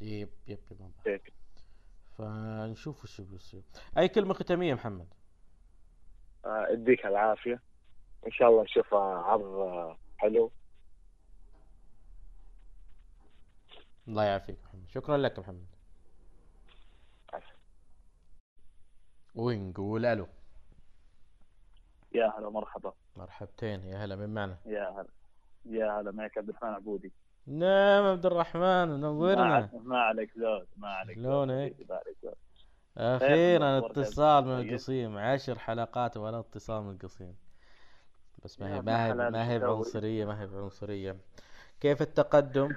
yep 0.00 0.28
yep 0.48 0.58
yep 0.70 0.80
ما. 0.80 0.90
تيكر 1.04 1.32
فنشوف 2.18 3.04
وش 3.04 3.20
بيصير. 3.20 3.62
أي 3.98 4.08
كلمة 4.08 4.34
ختامية 4.34 4.74
محمد؟ 4.74 5.06
آه، 6.44 6.66
اديك 6.72 7.06
العافية. 7.06 7.60
إن 8.26 8.32
شاء 8.32 8.48
الله 8.48 8.62
نشوف 8.62 8.94
آه، 8.94 9.16
عرض 9.16 9.42
آه، 9.42 9.96
حلو. 10.16 10.50
الله 14.08 14.24
يعافيك 14.24 14.56
محمد. 14.64 14.88
شكرا 14.88 15.16
لك 15.16 15.38
محمد. 15.38 15.75
ونقول 19.36 20.06
ألو 20.06 20.26
يا 22.14 22.32
هلا 22.38 22.50
مرحبا 22.50 22.92
مرحبتين 23.16 23.84
يا 23.84 24.04
هلا 24.04 24.16
من 24.16 24.34
معنا 24.34 24.58
يا 24.66 24.88
هلا 24.88 25.08
يا 25.64 26.00
هلا 26.00 26.10
معك 26.10 26.38
عبد 26.38 26.48
الرحمن 26.48 26.68
عبودي 26.74 27.12
نعم 27.46 28.04
عبد 28.04 28.26
الرحمن 28.26 28.88
منورنا 28.88 29.70
ما 29.84 29.98
عليك 29.98 30.30
زود 30.36 30.66
ما 30.76 30.88
عليك. 30.88 31.16
شلونك؟ 31.16 31.76
زود. 32.22 32.34
أخيرا 32.96 33.78
اتصال 33.78 34.44
من 34.44 34.56
طيب. 34.56 34.68
القصيم 34.68 35.18
عشر 35.18 35.58
حلقات 35.58 36.16
ولا 36.16 36.40
اتصال 36.40 36.82
من 36.82 36.90
القصيم 36.90 37.36
بس 38.44 38.60
ما 38.60 38.74
هي 38.74 38.82
ما 38.82 39.06
هي 39.06 39.14
ما 39.14 39.50
هي؟ 39.50 39.58
بعنصرية 39.58 40.24
ما 40.24 40.42
هي 40.42 40.46
بعنصرية 40.46 41.16
كيف 41.80 42.02
التقدم؟ 42.02 42.74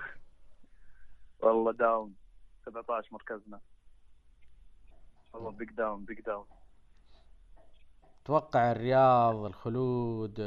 والله 1.40 1.72
down 1.74 2.14
17 2.66 3.10
مركزنا 3.12 3.60
والله 5.34 5.52
big 5.52 5.70
down 5.72 6.06
big 6.06 6.22
down 6.22 6.46
توقع 8.26 8.72
الرياض 8.72 9.36
الخلود 9.36 10.40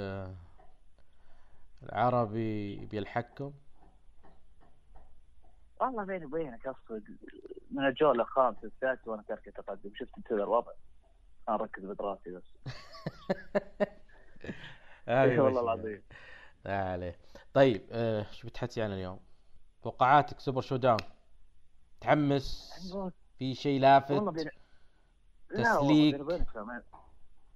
العربي 1.82 2.76
بيلحقكم؟ 2.86 3.52
والله 5.80 6.04
بيني 6.04 6.24
وبينك 6.24 6.66
أقصد 6.66 7.02
من 7.70 7.86
الجولة 7.86 8.22
الخامسة 8.22 8.64
السادسة 8.64 9.10
وأنا 9.10 9.24
تارك 9.28 9.48
التقدم. 9.48 9.90
شفت 9.94 10.10
انت 10.18 10.32
ذا 10.32 10.42
الوضع. 10.42 10.72
أنا 11.48 11.56
أركز 11.56 11.84
بدراسي 11.84 12.30
بس. 12.30 12.54
إي 15.08 15.38
والله. 15.38 15.60
العظيم. 15.60 16.02
لا 16.64 16.90
عليه. 16.92 17.18
طيب 17.54 17.86
آه 17.92 18.26
شو 18.32 18.48
بتحكي 18.48 18.82
عن 18.82 18.92
اليوم؟ 18.92 19.20
توقعاتك 19.82 20.40
Super 20.40 20.60
ShowDown 20.60 20.98
تحمس 22.00 22.72
في 23.38 23.54
شيء 23.54 23.80
لافت؟ 23.80 24.10
والله 24.10 24.32
بين... 24.32 24.50
لا 25.52 25.78
والله 25.78 26.10
تسليك. 26.18 26.56
لا, 26.56 26.64
ما... 26.64 26.82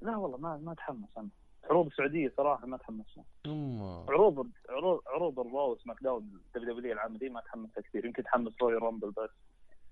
لا 0.01 0.17
والله 0.17 0.39
ما 0.39 0.57
ما 0.57 0.73
اتحمس 0.73 1.09
أنا 1.19 1.29
عروض 1.65 1.87
السعودية 1.87 2.33
صراحة 2.37 2.67
ما 2.67 2.77
اتحمس. 2.77 3.21
أم. 3.47 3.83
عروض 4.09 4.51
عروض 4.69 5.01
عروض 5.07 5.41
الرو 5.41 5.77
سماك 5.77 6.03
داون 6.03 6.41
دبليو 6.55 6.75
دبليو 6.75 6.93
العامه 6.93 7.19
دي 7.19 7.29
ما 7.29 7.41
اتحمسها 7.41 7.83
كثير 7.83 8.05
يمكن 8.07 8.23
اتحمس 8.23 8.53
Royal 8.63 8.75
Rumble 8.75 9.11
بس 9.11 9.31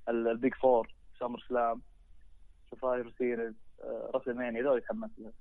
ال- 0.09 0.29
ال 0.29 0.55
Big 0.55 0.95
Four 1.19 1.45
SummerSlam 1.49 1.83
Survivor 2.71 3.15
Series 3.19 3.55
آه، 3.83 4.11
WrestleMania 4.15 4.63
ذول 4.63 4.79
يتحمس 4.79 5.11
لها 5.19 5.33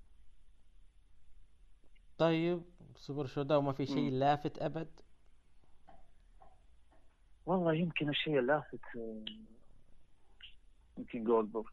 طيب 2.18 2.61
Super 2.95 3.25
ShowDown 3.25 3.63
ما 3.65 3.72
في 3.73 3.85
شيء. 3.85 4.11
لافت 4.11 4.57
أبد 4.61 4.99
والله 7.45 7.73
يمكن 7.73 8.10
الشيء 8.10 8.40
اللافت 8.40 8.80
آه، 8.98 9.26
يمكن 10.98 11.23
جولدبرغ 11.23 11.64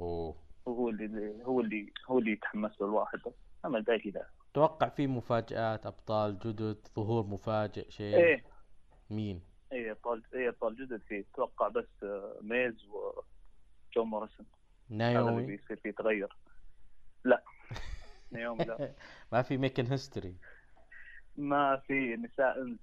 أوه. 0.00 0.34
هو 0.68 0.88
اللي 0.88 1.44
هو 1.44 1.60
اللي 1.60 1.92
هو 2.06 2.18
اللي 2.18 2.32
يتحمس 2.32 2.80
له 2.80 2.86
الواحد. 2.86 3.20
أما 3.64 3.78
الباقي 3.78 4.10
لا 4.10 4.26
توقع 4.54 4.88
في 4.88 5.06
مفاجآت 5.06 5.86
أبطال 5.86 6.38
جدد 6.38 6.88
ظهور 6.96 7.26
مفاجئ 7.26 7.90
شيء؟ 7.90 8.16
إيه. 8.16 8.44
مين؟ 9.10 9.42
إيه 9.72 9.90
ابطال 9.90 10.22
إيه 10.34 10.48
أبطال 10.48 10.76
جدد 10.76 11.02
فيه 11.08 11.24
أتوقع 11.32 11.68
بس 11.68 11.86
آه، 12.02 12.38
ميز 12.42 12.84
وجون 12.84 14.06
موريسون. 14.06 14.46
هذا 14.46 15.08
اللي 15.08 15.14
نايومي؟ 15.14 15.46
بيصير 15.46 15.76
فيه 15.76 15.90
تغير. 15.90 16.36
لا. 17.24 17.42
نيومي 18.32 18.64
لا. 18.64 18.94
ما 19.32 19.42
في 19.42 19.56
making 19.56 19.86
history 19.86 20.36
ما 21.36 21.76
في 21.76 22.16
نساء 22.16 22.62
أنس. 22.62 22.78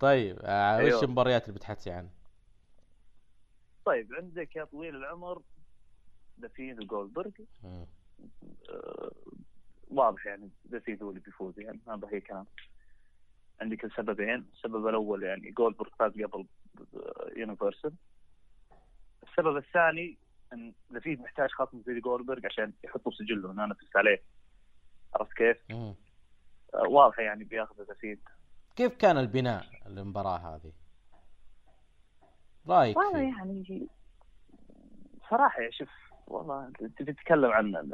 طيب 0.00 0.38
آه 0.42 0.76
أيوه. 0.76 0.98
وش 0.98 1.04
المباريات 1.04 1.48
اللي 1.48 1.58
بتحكي 1.58 1.90
عنها؟ 1.90 2.12
طيب 3.84 4.14
عندك 4.14 4.56
يا 4.56 4.64
طويل 4.64 4.96
العمر 4.96 5.42
The 6.42 6.56
Fiend 6.56 6.80
وجولدبرغ. 6.80 7.30
آه، 7.64 9.10
واضح 9.90 10.26
يعني 10.26 10.50
The 10.64 10.78
Fiend 10.78 11.02
هو 11.02 11.08
اللي 11.10 11.20
بيفوز 11.20 11.58
يعني 11.60 11.80
ما 11.86 11.96
بقي 11.96 12.20
كلام. 12.20 12.46
عندك 13.60 13.84
السببين 13.84 14.46
السبب 14.54 14.86
الأول 14.86 15.22
يعني 15.22 15.50
جولدبرغ 15.50 15.88
فاز 15.98 16.12
قبل 16.12 16.46
universal 17.36 17.92
السبب 19.22 19.56
الثاني 19.56 20.18
إن 20.52 20.72
The 20.90 21.01
Fiend 21.01 21.20
محتاج 21.20 21.50
خصم 21.50 21.82
زي 21.86 22.00
جولدبرغ 22.00 22.46
عشان 22.46 22.72
يحطوا 22.84 23.12
سجله 23.12 23.50
انه 23.50 23.66
نفس 23.66 23.96
عليه. 23.96 24.22
عرفت 25.14 25.32
كيف؟ 25.32 25.56
آه، 25.70 25.94
واضحه 26.88 27.22
يعني 27.22 27.44
بياخذ 27.44 27.84
دفيد 27.84 28.20
كيف 28.76 28.96
كان 28.96 29.18
البناء 29.18 29.66
المباراة 29.86 30.38
هذه؟ 30.38 30.72
رأيك 32.68 32.96
والله 32.96 33.20
يعني 33.20 33.88
صراحة 35.30 35.70
شوف 35.70 35.88
والله 36.26 36.66
انت 36.66 37.02
بتتكلم 37.02 37.50
عن 37.50 37.92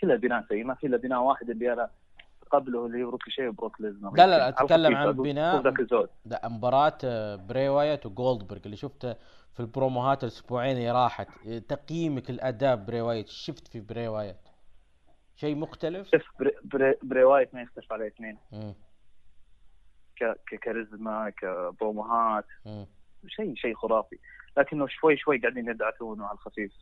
كلها 0.00 0.16
بناء 0.16 0.44
سيء 0.48 0.64
ما 0.64 0.74
في 0.74 0.86
إلا 0.86 0.96
بناء 0.96 1.20
واحد 1.22 1.50
اللي 1.50 1.72
أنا 1.72 1.90
قبله 2.50 2.86
اللي 2.86 3.04
هو 3.04 3.10
ريكوشيه 3.10 3.48
وبروك 3.48 3.80
ليزنر. 3.80 4.10
لا، 4.14 4.26
لا، 4.26 4.38
لا، 4.38 4.44
على 4.44 4.52
الخفيف 4.52 4.96
عن 4.96 5.12
بناء- 5.12 5.74
لا 6.24 6.48
مباراة 6.48 6.98
آه، 7.04 7.36
بري 7.36 7.68
وايت 7.68 8.06
وجولدبرغ 8.06 8.60
اللي 8.64 8.76
شفته 8.76 9.12
في 9.54 9.60
البروموهات 9.60 10.22
الأسبوعين 10.22 10.76
اللي 10.76 10.90
راحت. 10.90 11.28
آه، 11.48 11.58
تقييمك 11.58 12.30
الاداء 12.30 12.76
بري 12.76 13.00
وايت 13.00 13.28
شفت 13.28 13.68
في 13.68 13.80
بري 13.80 14.08
وايت؟ 14.08 14.36
شيء 15.36 15.56
مختلف؟ 15.56 16.08
شوف 16.10 16.22
بري, 16.40 16.52
بري, 16.64 16.94
بري 17.02 17.24
وايت 17.24 17.54
ما 17.54 17.62
يختلف 17.62 17.92
عليه 17.92 18.06
اثنين. 18.06 18.38
ككاريزما 20.46 21.30
كبروموهات. 21.30 22.44
شيء 23.26 23.54
شيء 23.54 23.74
خرافي. 23.74 24.18
لكنه 24.56 24.86
شوي 24.86 25.16
شوي 25.16 25.38
قاعدين 25.38 25.68
يدعسونه 25.68 26.26
على 26.26 26.34
الخفيف. 26.34 26.72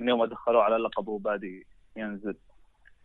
من 0.00 0.08
يوم 0.08 0.18
ما 0.18 0.26
دخلوه 0.26 0.62
على 0.62 0.76
اللقب 0.76 1.08
وبادي 1.08 1.66
ينزل. 1.96 2.36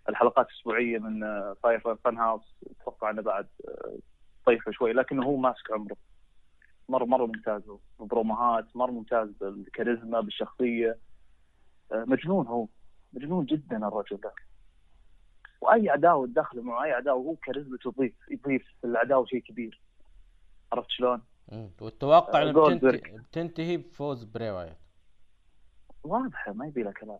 الحلقات 0.09 0.47
الاسبوعيه 0.49 0.99
من 0.99 1.19
Firefly 1.63 1.95
Fun 1.95 2.17
House 2.17 2.55
أتوقع 2.81 3.09
إنه 3.09 3.21
بعد 3.21 3.47
آه، 3.67 3.97
طيفه 4.45 4.71
شوي 4.71 4.93
لكنه 4.93 5.23
هو 5.25 5.35
ماسك 5.37 5.71
عمره. 5.71 5.97
مره 6.89 7.05
مرة 7.05 7.25
ممتاز 7.25 7.69
هو. 7.69 7.79
ببروموهات 7.99 8.75
مرة 8.75 8.91
ممتاز 8.91 9.29
بالكاريزما 9.29 10.19
بالشخصية. 10.21 10.97
آه، 11.91 12.05
مجنون 12.07 12.47
هو. 12.47 12.67
مجنون 13.13 13.45
جدا 13.45 13.87
الرجل 13.87 14.19
ذا 14.23 14.31
وأي 15.61 15.89
عداوه 15.89 16.27
تدخله 16.27 16.61
معه 16.61 16.83
أي 16.83 16.91
عداوه 16.91 17.19
هو 17.25 17.35
كاريزمته 17.35 17.91
تضيف 17.91 18.13
يضيف 18.31 18.63
في 18.81 18.87
العداوه 18.87 19.25
شيء 19.25 19.39
كبير. 19.41 19.81
عرفت 20.73 20.89
شلون؟ 20.89 21.21
والتوقع 21.81 22.39
آه، 22.39 22.43
انه 22.43 22.51
جولدبرغ. 22.51 22.99
بتنتهي, 22.99 23.77
بفوز 23.77 24.23
براي 24.23 24.51
وايت 24.51 24.77
واضحة 26.03 26.53
ما 26.53 26.67
يبي 26.67 26.83
لها 26.83 26.91
كلام. 26.91 27.19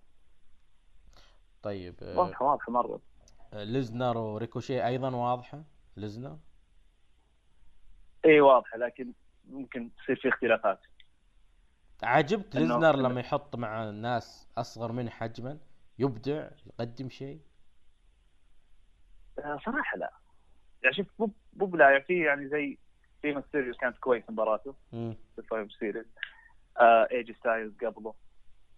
طيب 1.64 1.96
آه، 2.04 2.18
واضحة 2.18 2.46
واضحة 2.46 2.72
مرة. 2.72 3.02
آه، 3.54 3.64
ليزنر 3.64 4.18
وريكوشي 4.18 4.86
أيضا 4.86 5.16
واضحة؟ 5.16 5.64
ليزنر؟ 5.98 6.38
اي 8.26 8.42
واضحة 8.42 8.78
لكن 8.78 9.14
ممكن 9.50 9.90
تصير 9.96 10.16
في 10.16 10.30
اختلافات. 10.30 10.80
عجبك 12.04 12.54
إنه- 12.54 12.58
ليزنر 12.58 12.96
لما 12.96 13.20
يحط 13.20 13.56
مع 13.56 13.90
ناس 13.90 14.48
أصغر 14.58 14.92
منه 14.92 15.10
حجما 15.10 15.58
يبدع 16.00 16.50
يقدم 16.66 17.10
شيء؟ 17.10 17.42
آه، 19.40 19.60
صراحة 19.66 19.98
لا. 19.98 20.14
يعني 20.84 20.96
شوف 20.96 21.08
مو 21.20 21.32
مو 21.54 21.66
بلا 21.66 22.00
في 22.00 22.20
يعني 22.26 22.50
زي 22.50 22.78
في 23.22 23.34
ماستيريو 23.34 23.74
كانت 23.74 23.98
كويس 23.98 24.24
مباراته. 24.30 24.76
في 24.92 25.16
ال 25.40 25.43
Survivor 25.43 25.72
Series 25.74 26.06
آه 26.80 27.08
ايجي 27.12 27.34
ستايلز 27.34 27.74
قبله. 27.86 28.14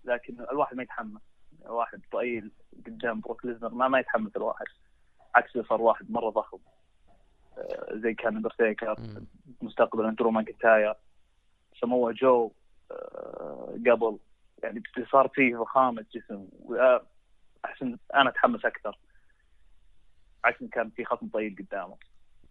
لكن 0.10 0.41
الواحد 0.52 0.76
ما 0.76 0.84
يتحمس. 0.84 1.22
واحد 1.65 2.02
طويل 2.11 2.52
قدام 2.86 3.19
بروك 3.19 3.45
ليزنر 3.45 3.69
ما 3.69 3.88
ما 3.88 3.99
يتحمس 3.99 4.36
الواحد. 4.36 4.65
عكس 5.36 5.57
صار 5.57 5.81
واحد 5.81 6.11
مرة 6.11 6.30
ضخم. 6.30 6.57
آه 7.57 7.90
زي 7.91 8.14
كان 8.14 8.36
أندرتيكر. 8.36 8.95
مستقبلا 9.61 10.15
درو 10.15 10.31
ماكنتاير. 10.31 10.94
سموه 11.81 12.11
جو 12.11 12.52
آه 12.91 13.80
قبل. 13.88 14.19
يعني 14.64 14.84
صار 15.11 15.27
فيه 15.27 15.57
ضخامة 15.57 16.06
جسم. 16.14 16.48
احسن 17.65 17.98
أنا 18.15 18.30
أتحمس 18.30 18.65
أكثر. 18.65 18.99
عكس 20.44 20.64
كان 20.64 20.90
في 20.90 21.06
خصم 21.06 21.30
طويل 21.30 21.56
قدامه. 21.60 21.98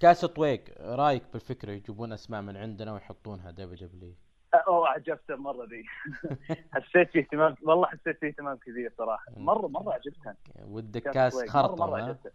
كاس 0.01 0.25
طويق 0.25 0.65
رأيك 0.81 1.23
بالفكرة 1.33 1.71
يجيبون 1.71 2.13
أسماء 2.13 2.43
من 2.43 2.57
عندنا 2.57 2.93
ويحطونها 2.93 3.51
WWE 3.51 4.15
اوه 4.55 4.89
عجبته 4.89 5.37
مره 5.37 5.65
ذي 5.65 5.85
حسيت 6.75 7.11
في 7.11 7.19
اهتمام 7.19 7.55
والله 7.63 7.87
حسيت 7.87 8.19
في 8.19 8.27
اهتمام 8.27 8.57
كبير 8.57 8.93
صراحة. 8.99 9.25
مرة 9.37 9.67
مرة 9.67 9.93
عجبتها 9.93 10.37
ودك 10.65 11.03
كاس. 11.11 11.51
خرطة 11.51 11.77
مرة 11.87 11.91
مرة 11.91 12.01
ها؟ 12.01 12.05
عجبته 12.05 12.31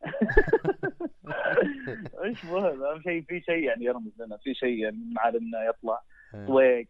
إيش 2.24 2.44
مهم؟ 2.44 2.84
أهم 2.84 3.02
شيء 3.02 3.22
في 3.22 3.40
شيء 3.40 3.64
يعني 3.64 3.84
يرمز 3.84 4.12
لنا. 4.22 4.36
في 4.36 4.54
شيء 4.54 4.78
يعني 4.78 4.98
معالمنا 5.16 5.64
يطلع. 5.64 6.02
آه، 6.34 6.46
طويق 6.46 6.88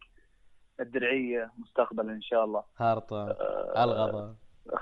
الدرعية 0.79 1.51
مستقبلا 1.57 2.11
إن 2.11 2.21
شاء 2.21 2.45
الله. 2.45 2.63
خرطة 2.75 3.29
آه، 3.31 3.83
الغضا 3.83 4.35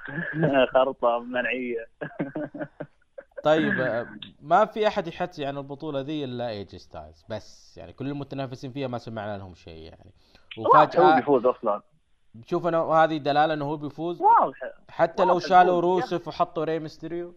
خرطة 0.74 1.20
منعية. 1.20 1.88
طيب 3.44 3.80
آه، 3.80 4.08
ما 4.42 4.66
في 4.66 4.88
أحد 4.88 5.08
يحكي 5.08 5.46
عن 5.46 5.58
البطولة 5.58 6.02
ذي 6.02 6.24
إلا 6.24 6.50
ايج 6.50 6.76
ستايلز 6.76 7.26
بس 7.30 7.78
يعني 7.78 7.94
كل 7.94 8.08
المتنافسين 8.08 8.72
فيها 8.72 8.88
ما 8.88 8.98
سمعنا 8.98 9.38
لهم 9.38 9.56
شيء 9.56 9.84
يعني. 9.84 10.14
هو 10.60 10.84
وفجأة 10.84 11.16
بيفوز 11.16 11.46
أصلا. 11.46 11.82
شوف 12.46 12.68
أنا 12.68 12.78
هذه 12.78 13.18
دلالة 13.18 13.54
إنه 13.54 13.66
هو 13.66 13.78
بيفوز. 13.78 14.22
واضحه 14.22 14.74
حتى 14.90 15.26
لو 15.26 15.34
واضح 15.34 15.48
شالوا. 15.48 15.82
روسف 15.82 16.28
وحطوا 16.28 16.64
ري 16.64 16.80
ميستيريو. 16.80 17.36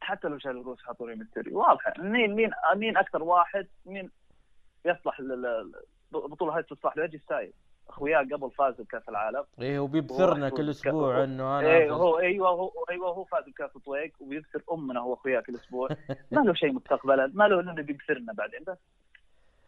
حتى 0.00 0.28
لو 0.28 0.38
شالوا 0.38 0.60
الروس 0.62 0.82
حطوا 0.82 1.06
ري 1.06 1.14
ميستيريو. 1.14 1.58
واضحه 1.58 1.92
مين 1.98 2.34
مين 2.34 2.50
مين 2.76 2.96
أكثر 2.96 3.22
واحد 3.22 3.66
مين 3.86 4.10
يصلح 4.84 5.20
البطوله 6.14 6.56
هاي 6.56 6.62
تصلح 6.62 6.96
له 6.96 7.02
ايجي 7.02 7.18
ستايل 7.18 7.52
اخوياه 7.88 8.18
قبل 8.18 8.50
فازوا 8.50 8.84
بكأس 8.84 9.08
العالم. 9.08 9.44
إيه 9.60 9.78
وبيبثرنا 9.78 10.48
كل 10.48 10.70
أسبوع 10.70 11.24
إنه 11.24 11.58
أنا 11.58 11.68
إيه. 11.68 11.92
هو 11.92 12.18
إيوه 12.18 12.48
هو 12.48 12.70
أيوه 12.90 13.08
هو 13.08 13.24
فاز 13.24 13.44
بكأس 13.44 13.70
طويق 13.84 14.12
وبيبثر 14.20 14.62
أمنا 14.72 15.00
هو 15.00 15.14
اخوياه 15.14 15.40
كل 15.40 15.54
أسبوع. 15.54 15.88
ما 16.32 16.40
له 16.40 16.54
شيء 16.54 16.72
مستقبلا 16.72 17.30
ما 17.34 17.48
له 17.48 17.60
إنه 17.60 17.72
بيبثرنا 17.72 18.32
بعدين 18.32 18.60
بس. 18.66 18.78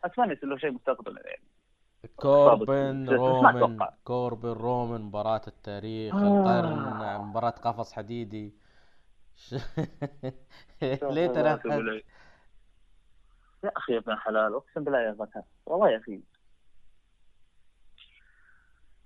اتمنى 0.04 0.32
يصير 0.32 0.48
له 0.48 0.56
شيء 0.56 0.70
مستقبلا 0.70 1.20
يعني. 1.26 1.42
كوربن 2.16 3.08
رومان 3.08 3.56
أتوقع. 3.56 3.94
كوربن 4.04 4.52
رومان 4.52 5.00
مباراة 5.00 5.42
التاريخ 5.46 6.14
آه. 6.14 6.18
القرن 6.18 7.20
مباراة 7.20 7.50
قفص 7.50 7.92
حديدي. 7.92 8.54
ليه 10.82 11.26
تنافس 11.26 11.66
يا 13.64 13.70
أخي 13.76 13.92
يا 13.92 13.98
ابن 13.98 14.14
حلال 14.16 14.54
أقسم 14.54 14.84
بالله 14.84 15.00
يا 15.00 15.12
فتى 15.12 15.42
والله 15.66 15.90
يا 15.90 15.98
أخي 15.98 16.20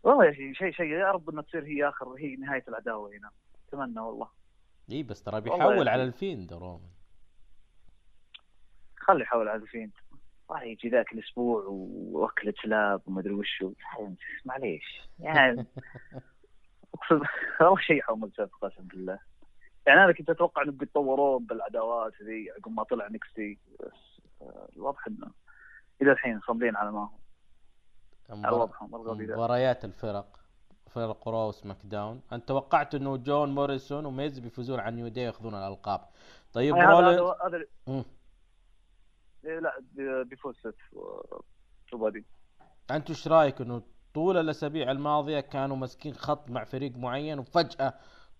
والله 0.08 0.24
يا 0.24 0.30
أخي 0.30 0.54
شيء 0.54 0.72
شيء 0.72 0.86
يا 0.86 1.10
رب 1.12 1.30
إنها 1.30 1.42
تصير 1.42 1.64
هي 1.64 1.88
اخر 1.88 2.08
هي 2.18 2.36
نهاية 2.36 2.64
العداوة 2.68 3.10
هنا. 3.10 3.30
أتمنى 3.68 4.00
والله. 4.00 4.28
إي 4.90 5.02
بس 5.02 5.22
ترى 5.22 5.40
بيحول 5.40 5.88
على. 5.88 6.02
الفيند 6.04 6.52
رومان 6.52 6.90
خلي 8.96 9.22
يحاول 9.22 9.48
على 9.48 9.62
الفيند 9.62 9.92
راح 10.50 10.62
يجي 10.62 10.88
ذاك 10.88 11.12
الأسبوع 11.12 11.64
واكلة 12.12 12.54
كلاب 12.62 13.02
ومدري 13.06 13.34
وشو 13.34 13.72
معليش. 14.44 15.08
يعني 15.18 15.66
اقسم 16.94 17.22
والله 17.60 17.80
شيء 17.80 18.02
سب 18.36 18.50
قسم 18.62 18.82
بالله. 18.82 19.18
يعني 19.86 20.04
أنا 20.04 20.12
كنت 20.12 20.30
أتوقع 20.30 20.62
إنهم 20.62 20.76
بيتطورون 20.76 21.46
بالعداوات 21.46 22.12
ذي 22.22 22.50
عقب 22.50 22.72
ما 22.72 22.82
طلع 22.82 23.08
NXT 23.08 23.58
بس 23.80 24.20
آه، 24.42 24.68
الواضح 24.76 25.06
إنه 25.06 25.30
إلى 26.02 26.12
الحين 26.12 26.40
صامدين 26.40 26.76
على 26.76 26.92
ما 26.92 27.00
هم 27.00 27.18
مباريات 28.30 29.84
الفرق 29.84 30.38
فرق 30.90 31.28
Raw 31.28 31.48
و 31.48 31.76
SmackDown 31.84 32.20
أنت 32.32 32.48
توقعت 32.48 32.94
إنه 32.94 33.16
جون 33.16 33.54
موريسون 33.54 34.06
وميز 34.06 34.38
بيفوزون 34.38 34.80
على 34.80 34.96
New 34.96 35.08
Day 35.08 35.24
ياخذون 35.24 35.54
الألقاب. 35.54 36.00
طيب 36.52 36.74
رولينز 36.74 37.20
هذا 37.20 37.36
هذا. 37.46 37.66
إيه، 39.44 39.58
لا 39.58 39.78
بي- 39.92 40.24
بيفوز 40.24 40.56
أنت 42.90 43.10
إيش 43.10 43.28
رأيك 43.28 43.60
إنه 43.60 43.82
طول 44.14 44.36
الأسابيع 44.36 44.90
الماضية 44.90 45.40
كانوا 45.40 45.76
ماسكين 45.76 46.14
خط 46.14 46.50
مع 46.50 46.64
فريق 46.64 46.96
معين 46.96 47.38
وفجأة 47.38 47.94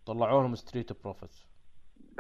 طلعوا 0.07 0.43
لهم 0.43 0.55
Street 0.55 1.03
Profits 1.03 1.47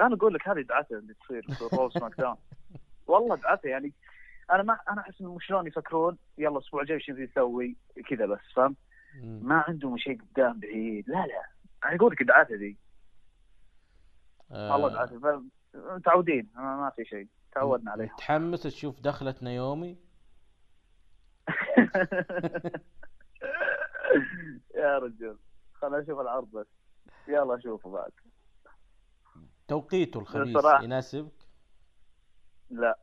أنا 0.00 0.14
أقول 0.14 0.34
لك 0.34 0.48
هذه 0.48 0.60
دعته 0.60 0.98
اللي 0.98 1.14
تصير 1.14 1.42
في 1.54 1.76
Raw 1.76 1.90
SmackDown 1.90 2.36
والله 3.06 3.36
دعته 3.36 3.68
يعني 3.68 3.92
أنا 4.50 4.62
ما 4.62 4.78
أنا 4.88 5.00
أحس 5.00 5.20
انهم 5.20 5.38
شلون 5.40 5.66
يفكرون؟ 5.66 6.18
يلا 6.38 6.48
الأسبوع 6.58 6.82
الجاي 6.82 7.00
نبي 7.08 7.24
نسوي 7.24 7.76
كذا 8.08 8.26
بس 8.26 8.40
فاهم؟ 8.56 8.76
ما 9.22 9.64
عندهم 9.68 9.98
شيء 9.98 10.20
قدام 10.22 10.60
بعيد. 10.60 11.08
لا 11.08 11.26
لا. 11.26 11.42
أنا 11.84 11.96
أقول 11.96 12.12
لك 12.12 12.22
دعاته 12.22 12.54
ذي 12.54 12.76
آه، 14.50 14.72
والله 14.72 14.88
دعاته 14.88 15.18
ف- 15.20 15.42
متعودين. 15.74 16.48
ما, 16.54 16.92
في 16.96 17.04
شيء. 17.04 17.28
تعودنا 17.52 17.90
عليها 17.90 18.12
متحمس 18.12 18.62
تشوف 18.62 19.00
دخلة 19.00 19.34
نايومي 19.42 19.96
يا 24.74 24.98
رجل. 24.98 25.38
خلنا 25.74 25.98
نشوف 26.00 26.20
العرض 26.20 26.50
بس. 26.50 26.66
يلا 27.28 27.58
شوفوا 27.60 27.92
بعد. 27.92 28.12
توقيته 29.68 30.20
الخميس. 30.20 30.64
يناسبك؟ 30.82 31.32
لا. 32.70 32.98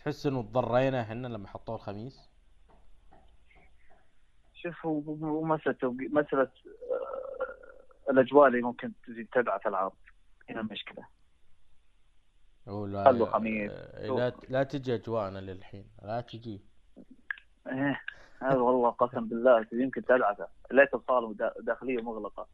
تحس 0.00 0.26
إنه 0.26 0.42
تضرينا 0.42 1.00
إحنا 1.02 1.26
لما 1.26 1.48
حطوه 1.48 1.74
الخميس؟ 1.76 2.30
شوف 4.54 4.86
هو 4.86 5.44
مسألة 5.44 5.76
مسألة 5.92 6.42
آه، 6.42 8.10
الأجواء 8.10 8.48
اللي 8.48 8.62
ممكن 8.62 8.92
تزيد 9.06 9.28
تدعس 9.32 9.66
العرض. 9.66 9.92
هنا 10.50 10.60
المشكلة 10.60 11.06
ولا 12.66 13.04
خلوا 13.04 13.26
خميس. 13.26 13.70
آه، 13.72 14.06
لا 14.06 14.32
لا 14.48 14.62
تجي 14.62 14.94
أجواءنا 14.94 15.38
للحين. 15.38 15.90
لا 16.02 16.20
تجي. 16.20 16.60
إيه 17.66 18.00
هذا 18.42 18.58
والله 18.58 18.90
قسم 18.90 19.28
بالله. 19.28 19.66
يمكن 19.72 20.04
تدعسه 20.04 20.48
ليت 20.70 20.94
الصالة 20.94 21.34
دا- 21.34 21.54
داخلية 21.60 22.02
مغلقة. 22.02 22.48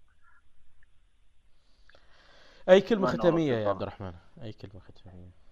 أي 2.69 2.81
كلمة 2.81 3.07
ختامية 3.07 3.53
يا. 3.53 3.69
عبد 3.69 3.83
الرحمن؟ 3.83 4.15
أي 4.43 4.53
كلمة 4.53 4.81
ختامية. 4.81 5.46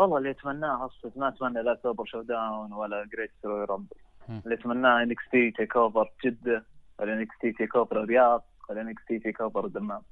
والله 0.00 0.18
اللي 0.18 0.30
أتمناه 0.30 0.86
أصلا 0.86 1.12
ما 1.16 1.28
أتمنى 1.28 1.62
لا 1.62 1.80
Super 1.82 2.04
ShowDown 2.04 2.72
ولا 2.72 3.04
Greatest 3.04 3.30
Royal 3.38 3.64
Rumble. 3.64 3.96
اللي 4.28 4.54
أتمناه 4.54 5.02
NXT 5.02 5.50
TakeOver 5.50 6.12
جدة 6.24 6.64
ولا 6.98 7.12
NXT 7.12 7.52
TakeOver 7.52 8.02
الرياض 8.02 8.44
ولا 8.68 8.80
NXT 8.80 9.18
TakeOver 9.18 9.64
الدمام 9.66 10.02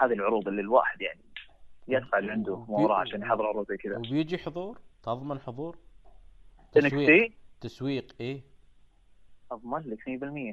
هذه 0.00 0.12
العروض 0.12 0.48
اللي 0.48 0.60
الواحد 0.60 1.00
يعني 1.00 1.20
يدفع 1.88 2.18
اللي 2.18 2.32
عنده 2.32 2.56
ما 2.56 2.78
وراه 2.78 2.96
عشان 2.96 3.22
يحضر 3.22 3.46
عروض 3.46 3.68
زي 3.68 3.76
كذا. 3.76 3.98
وبيجي 3.98 4.38
حضور؟ 4.38 4.80
تضمن 5.02 5.38
حضور؟ 5.38 5.78
تسويق. 6.72 7.32
تسويق 7.60 8.14
إيه؟ 8.20 8.42
أضمن 9.52 9.80
لك 9.80 9.98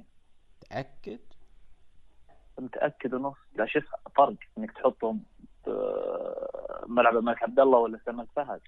100% 0.01 0.03
تأكد؟ 0.69 1.19
متأكد 2.59 3.13
ونص. 3.13 3.37
لا 3.55 3.65
شوف 3.65 3.83
فرق 4.15 4.35
إنك 4.57 4.71
تحطهم 4.71 5.23
ملعب 6.87 7.17
الملك 7.17 7.43
عبد 7.43 7.59
الله 7.59 7.77
ولا 7.79 7.99
سمك 8.05 8.27
فهد. 8.35 8.61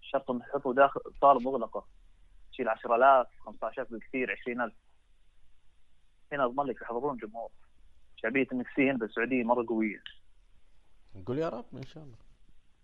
شرط 0.00 0.30
انك 0.30 0.46
تحطه 0.46 0.74
داخل 0.74 1.00
صالة 1.20 1.40
مغلقة. 1.40 1.86
تشيل 2.52 2.68
10000 2.68 3.26
15000 3.44 3.90
بالكثير 3.90 4.30
20000 4.30 4.72
هنا 6.32 6.44
اضمن 6.44 6.64
لك 6.66 6.82
يحضرون 6.82 7.16
جمهور. 7.16 7.50
شعبية 8.16 8.46
انك 8.52 8.66
سي 8.76 8.90
هنا 8.90 8.98
بالسعودية 8.98 9.44
مرة 9.44 9.66
قوية. 9.68 10.02
نقول 11.16 11.38
يا 11.38 11.48
رب 11.48 11.64
إن 11.74 11.82
شاء 11.86 12.04
الله. 12.04 12.16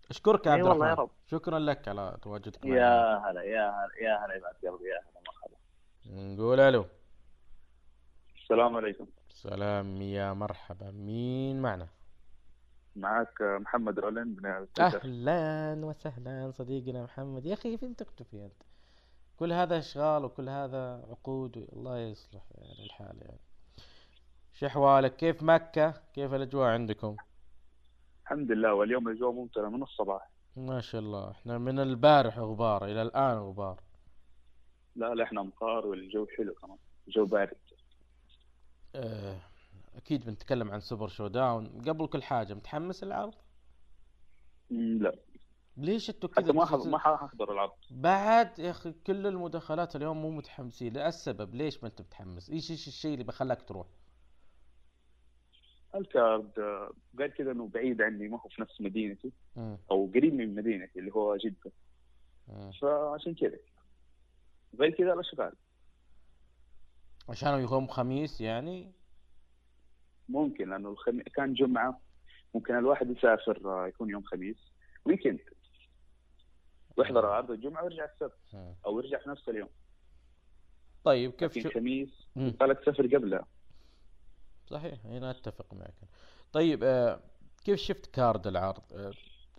أشكرك 0.09 0.45
يا 0.45 0.51
عبد 0.51 0.61
والله 0.63 0.87
يا 0.87 0.93
الرحمن. 0.93 1.03
رب. 1.05 1.11
شكرا 1.31 1.59
لك 1.59 1.87
على 1.87 2.17
تواجدك 2.21 2.65
معنا. 2.65 2.77
يا 2.77 3.17
هلا 3.17 3.41
يا 3.43 3.69
هلا 3.69 3.91
يا 4.01 4.25
هلا 4.25 4.35
يبعد 4.35 4.53
قلبي 4.53 4.89
يا 4.89 4.99
هلا 4.99 5.21
مرحبا. 5.27 5.57
نقول 6.33 6.59
ألو. 6.59 6.85
السلام 8.35 8.75
عليكم. 8.77 9.07
سلام 9.29 10.01
يا 10.01 10.33
مرحبا. 10.33 10.91
مين 10.91 11.61
معنا؟ 11.61 11.87
معك 12.95 13.41
محمد 13.41 13.99
من 14.05 14.45
أه. 14.45 14.67
تويتر. 14.75 15.01
أهلا 15.01 15.85
وسهلا 15.85 16.51
صديقنا 16.51 17.03
محمد. 17.03 17.45
يا 17.45 17.53
أخي 17.53 17.77
فين 17.77 17.95
تختفي 17.95 18.45
أنت؟ 18.45 18.63
كل 19.37 19.53
هذا 19.53 19.77
إشغال 19.77 20.25
وكل 20.25 20.49
هذا 20.49 21.05
عقود 21.09 21.57
الله 21.57 21.99
يصلح 21.99 22.43
يعني 22.57 22.85
الحال 22.85 23.17
يعني. 23.21 23.39
شو 24.53 24.65
أحوالك؟ 24.65 25.15
كيف 25.15 25.43
مكة؟ 25.43 25.93
كيف 26.13 26.33
الأجواء 26.33 26.67
عندكم؟ 26.67 27.15
الحمد 28.23 28.51
لله 28.51 28.73
واليوم 28.73 29.07
الأجواء 29.07 29.31
ممطره 29.31 29.69
من 29.69 29.83
الصباح. 29.83 30.29
ما 30.55 30.81
شاء 30.81 31.01
الله. 31.01 31.31
إحنا 31.31 31.57
من 31.57 31.79
البارح 31.79 32.39
غبار 32.39 32.85
إلى 32.85 33.01
الآن 33.01 33.37
غبار. 33.37 33.79
لا 34.95 35.15
لا 35.15 35.23
إحنا 35.23 35.41
امطار 35.41 35.87
والجو 35.87 36.27
حلو 36.37 36.53
كمان 36.53 36.77
الجو 37.07 37.25
بارد. 37.25 37.57
آه. 38.95 39.50
أكيد 39.95 40.25
بنتكلم 40.25 40.71
عن 40.71 40.79
Super 40.79 41.07
ShowDown 41.07 41.67
قبل 41.89 42.07
كل 42.07 42.23
حاجة 42.23 42.53
متحمس 42.53 43.03
العرض؟ 43.03 43.33
لا. 44.69 45.15
ليش 45.77 46.09
أنتوا 46.09 46.29
كذا 46.29 46.51
ما 46.53 46.63
بتحس- 46.63 46.71
حض- 46.81 46.87
ما 46.87 46.97
ححضر 46.97 47.51
العرض. 47.53 47.71
بعد 47.91 48.59
يا 48.59 48.71
أخي 48.71 48.91
كل 49.07 49.27
المداخلات 49.27 49.95
اليوم 49.95 50.21
مو 50.21 50.31
متحمسين. 50.31 50.97
السبب 50.97 51.55
ليش 51.55 51.83
ما 51.83 51.89
انت 51.89 52.01
متحمس؟ 52.01 52.49
إيش 52.49 52.71
إيش 52.71 52.87
الشيء 52.87 53.13
اللي 53.13 53.23
بخلاك 53.23 53.61
تروح؟ 53.61 53.87
ال 55.95 56.06
card 56.06 56.51
غير 57.19 57.27
كذا 57.29 57.51
إنه 57.51 57.67
بعيد 57.67 58.01
عني 58.01 58.27
ما 58.27 58.39
هو 58.41 58.49
في 58.49 58.61
نفس 58.61 58.81
مدينتي. 58.81 59.31
مم. 59.55 59.77
أو 59.91 60.11
قريب 60.15 60.33
من 60.33 60.55
مدينتي 60.55 60.99
اللي 60.99 61.11
هو 61.11 61.37
جدة. 61.37 61.71
مم. 62.47 62.71
فعشان 62.81 63.35
كذا. 63.35 63.57
غير 64.79 64.91
كذا 64.91 65.13
الأشغال. 65.13 65.53
عشانه 67.29 67.57
يوم 67.57 67.87
خميس 67.87 68.41
يعني؟ 68.41 68.91
ممكن 70.31 70.69
لأنه 70.69 70.89
الخم... 70.89 71.21
كان 71.21 71.53
جمعة 71.53 71.99
ممكن 72.55 72.77
الواحد 72.77 73.09
يسافر 73.09 73.61
آه، 73.65 73.87
يكون 73.87 74.09
يوم 74.09 74.23
خميس 74.23 74.57
weekend 75.05 75.39
ويحضر 76.97 77.19
العرض 77.19 77.51
الجمعة 77.51 77.83
ويرجع 77.83 78.05
السبت. 78.05 78.37
أو 78.85 78.99
يرجع 78.99 79.19
في 79.19 79.29
نفس 79.29 79.49
اليوم. 79.49 79.69
طيب 81.03 81.31
كيف 81.31 81.59
شو 81.59 81.69
خميس. 81.69 82.27
قالك 82.59 82.79
تسافر 82.79 83.17
قبلها 83.17 83.47
صحيح 84.67 85.05
هنا 85.05 85.31
أتفق 85.31 85.73
معك. 85.73 85.93
طيب 86.53 86.83
آه 86.83 87.19
كيف 87.63 87.79
شفت 87.79 88.05
card 88.05 88.47
العرض؟ 88.47 88.83
آه، 88.93 89.13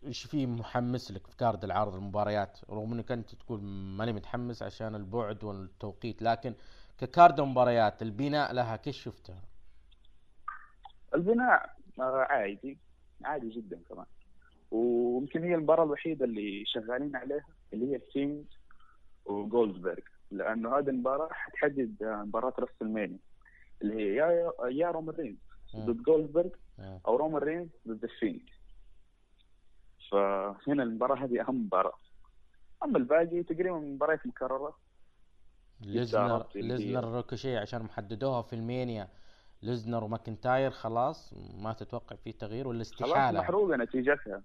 إيش 0.05 0.24
في 0.24 0.47
محمس 0.47 1.11
لك 1.11 1.27
في 1.27 1.36
card 1.36 1.64
العرض 1.65 1.94
المباريات؟ 1.94 2.59
رغم 2.70 2.93
إنك 2.93 3.12
أنت 3.12 3.35
تقول 3.35 3.62
ماني 3.62 4.12
متحمس 4.12 4.62
عشان 4.62 4.94
البعد 4.94 5.44
والتوقيت 5.44 6.23
لكن 6.23 6.55
ك 6.98 7.07
card 7.07 7.40
مباريات 7.40 8.03
البناء 8.03 8.53
لها 8.53 8.77
كيف 8.77 8.97
شفتها؟ 8.97 9.43
البناء 11.14 11.76
آه، 12.01 12.26
عادي 12.30 12.78
عادي 13.24 13.48
جدا 13.48 13.80
كمان. 13.89 14.06
ويمكن 14.70 15.44
هي 15.44 15.55
المباراة 15.55 15.84
الوحيدة 15.84 16.24
اللي 16.24 16.64
شغالين 16.66 17.16
عليها 17.16 17.44
اللي 17.72 17.93
هي 17.94 17.98
فيند 17.98 18.44
وجولدبرغ. 19.24 20.02
لأنه 20.30 20.78
هذه 20.78 20.89
المباراة 20.89 21.28
حتحدد 21.32 22.02
آه، 22.02 22.22
مباراة 22.22 22.52
راسلمينيا 22.59 23.18
اللي 23.82 23.94
هي 23.94 24.16
يا 24.16 24.52
يا 24.68 24.90
رومان 24.90 25.14
رينز. 25.16 25.39
ضد 25.76 26.02
جولدبرغ. 26.02 26.51
أو 27.06 27.16
رومان 27.16 27.43
رينز 27.43 27.68
ضد 27.89 28.05
الفينيكس 28.05 28.52
فهنا 30.10 30.82
المباراة 30.82 31.24
هذه 31.24 31.40
أهم 31.40 31.64
مباراة. 31.64 31.98
أما 32.84 32.98
الباقي 32.98 33.43
تقريبا 33.43 33.78
مباريات 33.78 34.26
مكررة. 34.26 34.78
ليسنر 35.80 36.47
ليسنر 36.55 37.05
ريكوشيه 37.16 37.56
عشان 37.56 37.82
محددوها 37.82 38.43
في 38.43 38.52
مانيا. 38.52 39.09
ليسنر 39.62 40.05
وماكنتاير 40.05 40.70
خلاص 40.70 41.34
ما 41.55 41.72
تتوقع 41.72 42.16
فيه 42.16 42.32
تغيير 42.32 42.68
ولا 42.68 42.84
خلاص 42.84 42.93
استحالة 42.93 43.40
محروقة 43.40 43.76
نتيجتها. 43.76 44.43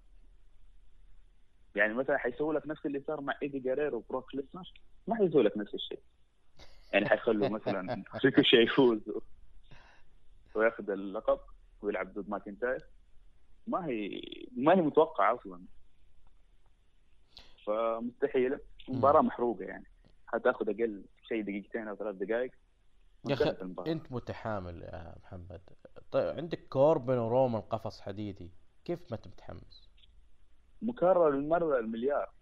يعني 1.74 1.94
مثلا 1.94 2.18
حيسوي 2.18 2.54
لك 2.54 2.66
نفس 2.66 2.86
اللي 2.86 3.02
صار 3.06 3.20
مع 3.20 3.34
إيدي 3.42 3.58
جيريرو 3.58 3.98
وبروك 3.98 4.34
ليسنر؟ 4.34 4.72
ما 5.06 5.16
حيسوي 5.16 5.42
لك 5.42 5.56
نفس 5.56 5.74
الشيء. 5.74 6.00
يعني 6.92 7.08
حيخلوا 7.08 7.48
مثلا 7.48 8.04
ريكوشيه 8.24 8.56
يفوز 8.56 9.00
وياخذ 10.54 10.90
اللقب 10.90 11.40
ويلعب 11.82 12.12
ضد 12.14 12.28
ماكنتاير. 12.28 12.84
ما 13.66 13.86
هي 13.86 14.22
ما 14.56 14.72
هي 14.72 14.80
متوقعه 14.80 15.34
أصلا. 15.34 15.62
فمستحيلة. 17.66 18.60
مباراة 18.88 19.20
محروقة 19.20 19.64
يعني. 19.64 19.86
حتاخذ 20.26 20.68
أقل 20.68 21.04
شيء 21.28 21.42
دقيقتين 21.42 21.88
أو 21.88 21.96
ثلاث 21.96 22.14
دقائق. 22.14 22.50
يا 23.30 23.34
أخي. 23.34 23.50
أنت 23.92 24.12
متحامل 24.12 24.82
يا 24.82 25.14
محمد. 25.22 25.60
طيب 26.10 26.36
عندك 26.36 26.68
كوربن 26.68 27.18
ورومان 27.18 27.62
قفص 27.62 28.00
حديدي 28.00 28.50
كيف 28.84 29.10
ما 29.10 29.16
أنت 29.16 29.28
متحمس؟ 29.28 29.88
مكرر 30.82 31.28
المرة 31.28 31.78
المليار 31.78 32.32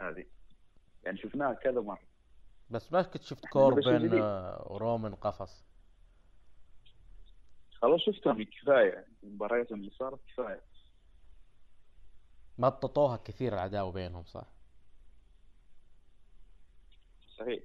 هذه. 0.00 0.24
يعني 1.04 1.18
شفناها 1.18 1.54
كذا 1.54 1.80
مرة. 1.80 2.06
بس 2.70 2.92
ما 2.92 3.02
كنت 3.02 3.22
شفت 3.22 3.46
كوربن 3.46 4.12
ورومان 4.66 5.14
قفص 5.14 5.66
خلاص 7.72 8.00
شفتهم 8.00 8.42
كفاية. 8.42 9.06
مبارياتهم 9.22 9.80
اللي 9.80 9.90
صارت 9.90 10.20
كفاية. 10.28 10.62
مططوها 12.58 13.16
كثير 13.16 13.54
العداوة 13.54 13.92
بينهم 13.92 14.24
صح؟ 14.24 14.46
صحيح. 17.38 17.62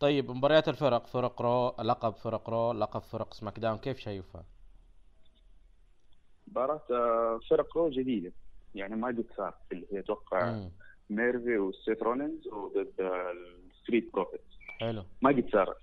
طيب 0.00 0.30
مباريات 0.30 0.68
الفرق 0.68 1.06
فرق 1.06 1.42
رو 1.42 1.74
لقب 1.82 2.14
فرق 2.14 2.50
رو 2.50 2.72
لقب 2.72 3.00
فرق 3.02 3.34
سماك 3.34 3.58
داون 3.58 3.78
كيف 3.78 3.98
شايفها؟ 3.98 4.44
مباراة 6.48 6.82
آه، 6.90 7.40
فرق 7.50 7.76
رو 7.76 7.90
جديدة. 7.90 8.32
يعني 8.74 8.96
ما 8.96 9.08
قد 9.08 9.24
صار. 9.36 9.54
اللي 9.72 9.86
هي 9.92 9.98
أتوقع. 9.98 10.68
ميرفي 11.10 11.58
وسيث 11.58 12.02
رولينز 12.02 12.46
وضد 12.48 12.92
الستريت 13.00 14.12
بروفتس. 14.12 14.40
حلو. 14.80 15.04
ما 15.22 15.30
قد 15.30 15.48
صارت. 15.52 15.80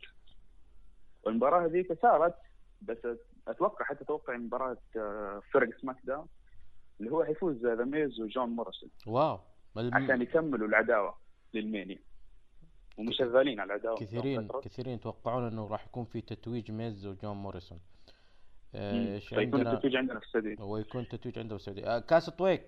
والمباراة 1.24 1.66
هذيك 1.66 2.02
صارت 2.02 2.36
بس 2.82 2.98
أتوقع 3.48 3.86
حتى 3.86 4.04
أتوقع 4.04 4.38
مباراة 4.38 4.78
آه، 4.98 5.42
فرق 5.54 5.78
سماك 5.82 5.98
داون 6.04 6.28
اللي 7.00 7.12
هو 7.12 7.24
حيفوز 7.24 7.66
ذا 7.66 7.86
ميز 7.86 8.20
وجون 8.22 8.50
موريسون. 8.50 8.90
wow. 9.08 9.40
الم- 9.78 9.96
عشان 9.96 10.22
يكملوا 10.22 10.68
العداوة 10.68 11.18
للمينيا. 11.54 12.00
ومشغلين 12.98 13.60
على 13.60 13.74
العداوة 13.74 13.98
كثيرين. 13.98 14.48
كثيرين 14.48 14.94
يتوقعون 14.94 15.48
إنه 15.48 15.68
راح 15.68 15.86
يكون 15.86 16.06
في 16.06 16.22
تتويج 16.22 16.72
ميز 16.72 17.08
وجون 17.08 17.38
موريسون. 17.38 17.80
آه، 18.76 19.16
إيش 19.16 19.28
فيكون 19.28 19.44
عندنا؟ 19.44 19.74
التتويج 19.74 19.96
عندنا 19.96 20.20
في 20.20 20.26
السعودية. 20.26 20.64
ويكون 20.64 21.08
تتويج 21.08 21.40
عنده 21.40 21.56
بالسعوديه 21.56 21.96
آه، 21.96 22.00
كاس 22.00 22.30
طويق 22.30 22.66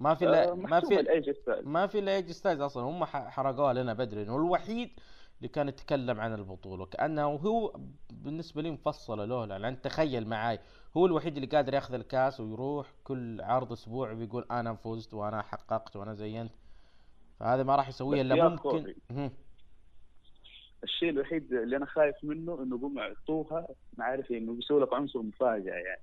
ما 0.00 0.14
في 0.14 0.28
آه، 0.28 0.30
لا 0.30 0.54
ما 0.54 0.62
محسومة 0.62 1.02
في 1.02 1.62
ما 1.62 1.86
في 1.86 1.98
الا 1.98 2.16
اي 2.16 2.21
جي 2.21 2.30
ستايلز 2.30 2.60
أصلا. 2.60 2.82
هم 2.82 3.04
حرقوها 3.04 3.72
لنا 3.72 3.94
بدري. 3.94 4.22
إنه 4.22 4.36
الوحيد 4.36 4.90
اللي 5.36 5.48
كان 5.48 5.68
يتكلم 5.68 6.20
عن 6.20 6.34
البطولة. 6.34 6.86
كانه 6.86 7.22
هو 7.22 7.80
بالنسبة 8.10 8.62
لي 8.62 8.70
مفصله 8.70 9.24
له. 9.24 9.44
لأن 9.44 9.80
تخيل 9.80 10.28
معاي. 10.28 10.58
هو 10.96 11.06
الوحيد 11.06 11.34
اللي 11.36 11.46
قادر 11.48 11.74
ياخذ 11.74 11.94
الكاس 11.94 12.40
ويروح 12.40 12.92
كل 13.04 13.40
عرض 13.40 13.72
أسبوع 13.72 14.12
ويقول 14.12 14.46
أنا 14.50 14.74
فزت 14.74 15.14
وأنا 15.14 15.42
حققت 15.42 15.96
وأنا 15.96 16.14
زينت. 16.14 16.52
فهذا 17.42 17.62
ما 17.62 17.76
راح 17.76 17.88
يسويه 17.88 18.20
إلا 18.22 18.48
ممكن. 18.48 18.94
الشيء 20.84 21.10
الوحيد 21.10 21.52
اللي 21.52 21.76
أنا 21.76 21.86
خايف 21.86 22.16
منه 22.22 22.62
إنه 22.62 22.76
يقوم 22.76 22.98
يعطوها 22.98 23.66
ما 23.98 24.04
عارف 24.04 24.30
إنه 24.30 24.54
بيسوي 24.54 24.80
لك 24.82 24.92
عنصر 24.94 25.22
مفاجأة 25.22 25.72
يعني. 25.74 26.02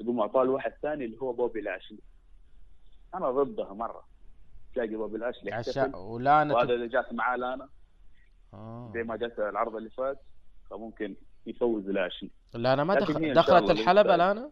يقوم 0.00 0.20
أعطاه 0.20 0.44
لواحد 0.44 0.72
ثاني 0.82 1.04
اللي 1.04 1.18
هو 1.22 1.32
بوبي 1.32 1.60
لاشلي. 1.60 1.98
أنا 3.14 3.30
ضدها 3.30 3.72
مرة. 3.74 4.04
تلاقي 4.74 4.88
بوبي 4.96 5.18
لاشلي 5.18 5.52
عشان 5.52 5.72
يحتفل. 5.82 5.96
ولا 5.96 6.42
أنا 6.42 6.54
وهذا 6.54 6.74
اللي 6.74 6.88
جات 6.88 7.12
معاه 7.12 7.36
لانا 7.36 7.68
آه. 8.54 8.90
زي 8.94 9.02
ما 9.02 9.16
جات 9.16 9.38
العرض 9.38 9.76
اللي 9.76 9.90
فات 9.90 10.18
فممكن 10.70 11.16
يفوز 11.46 11.86
لاشلي. 11.90 12.30
لا 12.54 12.72
أنا 12.72 12.84
ما 12.84 12.94
دخل 12.94 13.34
دخلت 13.34 13.70
لسه- 13.70 13.92
لانا 13.92 14.50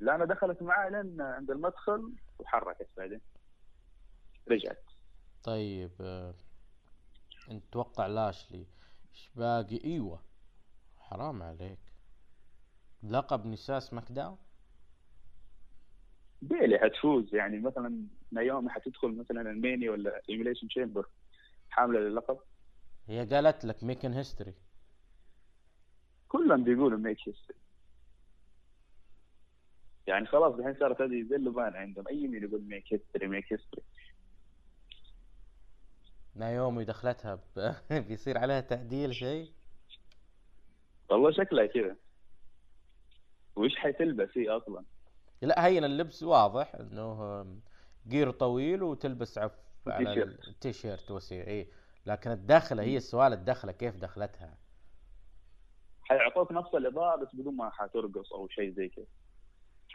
لانا 0.00 0.24
دخلت 0.24 0.62
معاه 0.62 0.88
لين 0.90 1.20
عند 1.20 1.50
المدخل 1.50 2.12
وحركت 2.38 2.88
بعدين. 2.96 3.20
رجعت. 4.50 4.82
طيب 5.44 5.90
آه، 6.00 6.34
انت 7.50 7.64
توقع 7.72 8.06
لاشلي 8.06 8.66
إيش 9.10 9.30
باقي؟ 9.34 9.84
إيوه 9.84 10.22
حرام 10.98 11.42
عليك. 11.42 11.78
لقب 13.02 13.46
نساء 13.46 13.78
سماك 13.78 14.12
داون 14.12 14.38
بيلي 16.42 16.78
حتفوز. 16.78 17.34
يعني 17.34 17.58
مثلا 17.60 18.06
نايومي 18.32 18.70
حتدخل 18.70 19.16
مثلا 19.16 19.40
المينيا 19.40 19.90
ولا 19.90 20.22
إليمنيشن 20.28 20.68
تشامبر 20.68 21.06
حاملة 21.70 22.00
للقب؟ 22.00 22.38
هي 23.06 23.26
قالت 23.26 23.64
لك 23.64 23.84
making 23.84 24.12
history 24.12 24.54
كلهم 26.28 26.64
بيقولوا 26.64 26.98
ميك 26.98 27.18
هيستوري 27.28 27.58
يعني 30.06 30.26
خلاص 30.26 30.54
الحين 30.54 30.74
صارت 30.80 31.00
هذه 31.00 31.22
زي 31.30 31.36
اللبان 31.36 31.76
عندهم. 31.76 32.08
أي 32.08 32.26
مين 32.26 32.44
يقول 32.44 32.62
make 32.62 32.92
history 32.92 33.28
make 33.28 33.52
history 33.52 33.82
نايومي 36.34 36.84
دخلتها 36.84 37.34
ب... 37.56 37.74
بيصير 38.08 38.38
عليها 38.38 38.60
تعديل 38.60 39.14
شيء؟ 39.14 39.52
والله 41.10 41.30
شكلها 41.30 41.66
كذا. 41.66 41.96
وش 43.56 43.76
حتلبس 43.76 44.38
هي 44.38 44.48
أصلا؟ 44.48 44.84
لا 45.42 45.66
هين 45.66 45.84
اللبس 45.84 46.22
واضح 46.22 46.74
إنه 46.74 47.46
قير 48.10 48.30
طويل 48.30 48.82
وتلبس 48.82 49.38
عف 49.38 49.52
على. 49.86 50.22
التيشيرت 50.22 51.10
وسيع 51.10 51.46
اي 51.46 51.68
لكن 52.06 52.30
الدخله 52.30 52.82
هي 52.82 52.96
السؤال 52.96 53.32
الدخله 53.32 53.72
كيف 53.72 53.96
دخلتها؟ 53.96 54.58
حيعطوك 56.02 56.52
نفس 56.52 56.74
الإضاءة 56.74 57.16
بس 57.16 57.34
بدون 57.34 57.56
ما 57.56 57.70
حترقص 57.70 58.32
أو 58.32 58.48
شيء 58.48 58.72
زي 58.72 58.88
كذا. 58.88 59.06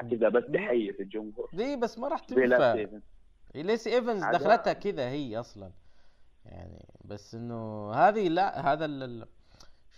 كذا 0.10 0.30
بس 0.30 0.44
تحية 0.54 1.00
الجمهور. 1.00 1.50
دي 1.54 1.76
بس 1.76 1.98
ما 1.98 2.08
راح 2.08 2.20
تنفع. 2.20 2.88
ليسي 3.56 3.96
ايفنز 3.96 4.24
دخلتها 4.24 4.74
كذا 4.74 5.10
هي 5.10 5.40
أصلا. 5.40 5.72
يعني 6.48 6.86
بس 7.06 7.36
إنه 7.36 7.92
هذه 7.94 8.28
لا 8.30 8.74
هذا 8.74 8.86
ال- 8.86 9.28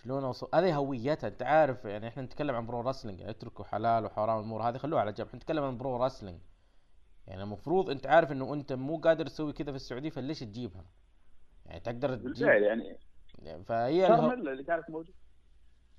شلون 0.04 0.24
اوصف 0.24 0.56
هذه 0.56 0.76
هويتها 0.76 1.28
أنت 1.28 1.44
عارف 1.44 1.86
يعني 1.86 2.08
إحنا 2.08 2.24
نتكلم 2.24 2.56
عن 2.56 2.66
pro 2.66 2.82
wrestling 2.82 3.20
يعني 3.20 3.32
اتركوا 3.32 3.66
حلال 3.66 4.06
وحرام 4.06 4.40
الأمور 4.40 4.62
هذه 4.70 4.78
خلوها 4.78 5.02
على 5.02 5.12
جنب 5.14 5.28
إحنا 5.28 5.38
نتكلم 5.40 5.64
عن 5.64 5.78
pro 5.78 5.98
wrestling. 5.98 6.40
يعني 7.28 7.44
المفروض 7.44 7.90
أنت 7.90 8.08
عارف 8.08 8.32
إنه 8.32 8.54
أنت 8.54 8.74
مو 8.74 8.98
قادر 8.98 9.26
تسوي 9.28 9.54
كذا 9.54 9.72
في 9.72 9.76
السعودية 9.76 10.10
فليش 10.10 10.40
تجيبها؟ 10.40 10.86
يعني 11.66 11.80
تقدر 11.80 12.16
تجيب 12.16 12.48
يعني. 12.48 13.64
فهي. 13.66 14.08
كارميلا 14.08 14.52
اللي 14.52 14.64
كانت 14.64 14.90
موجودة. 14.90 15.14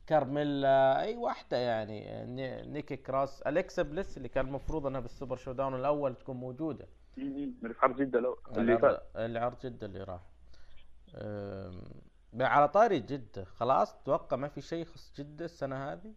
كارميلا 0.06 1.00
أي 1.02 1.16
واحدة 1.16 1.56
يعني 1.56 2.24
ني- 2.26 2.62
نيكي 2.62 2.96
كروس 2.96 3.42
أليكسا 3.42 3.82
بليس 3.82 4.16
اللي 4.16 4.28
كان 4.28 4.46
المفروض 4.46 4.86
إنها 4.86 5.00
بالسوبر 5.00 5.36
شو 5.36 5.52
داون 5.52 5.74
الأول 5.74 6.14
تكون 6.14 6.36
موجودة. 6.36 6.88
من 7.16 7.74
حرب 7.74 7.96
جده 7.96 8.20
لو 8.20 8.38
اللي 8.56 8.78
فات. 8.78 9.02
العرض 9.16 9.58
جدة 9.58 9.86
اللي 9.86 10.02
راح. 10.04 10.20
على 12.40 12.68
طاري 12.68 13.00
جدة. 13.00 13.44
خلاص 13.44 14.02
تتوقع 14.02 14.36
ما 14.36 14.48
في 14.48 14.60
شيء 14.60 14.82
يخص 14.82 15.12
جدة 15.18 15.44
السنة 15.44 15.92
هذه؟ 15.92 16.14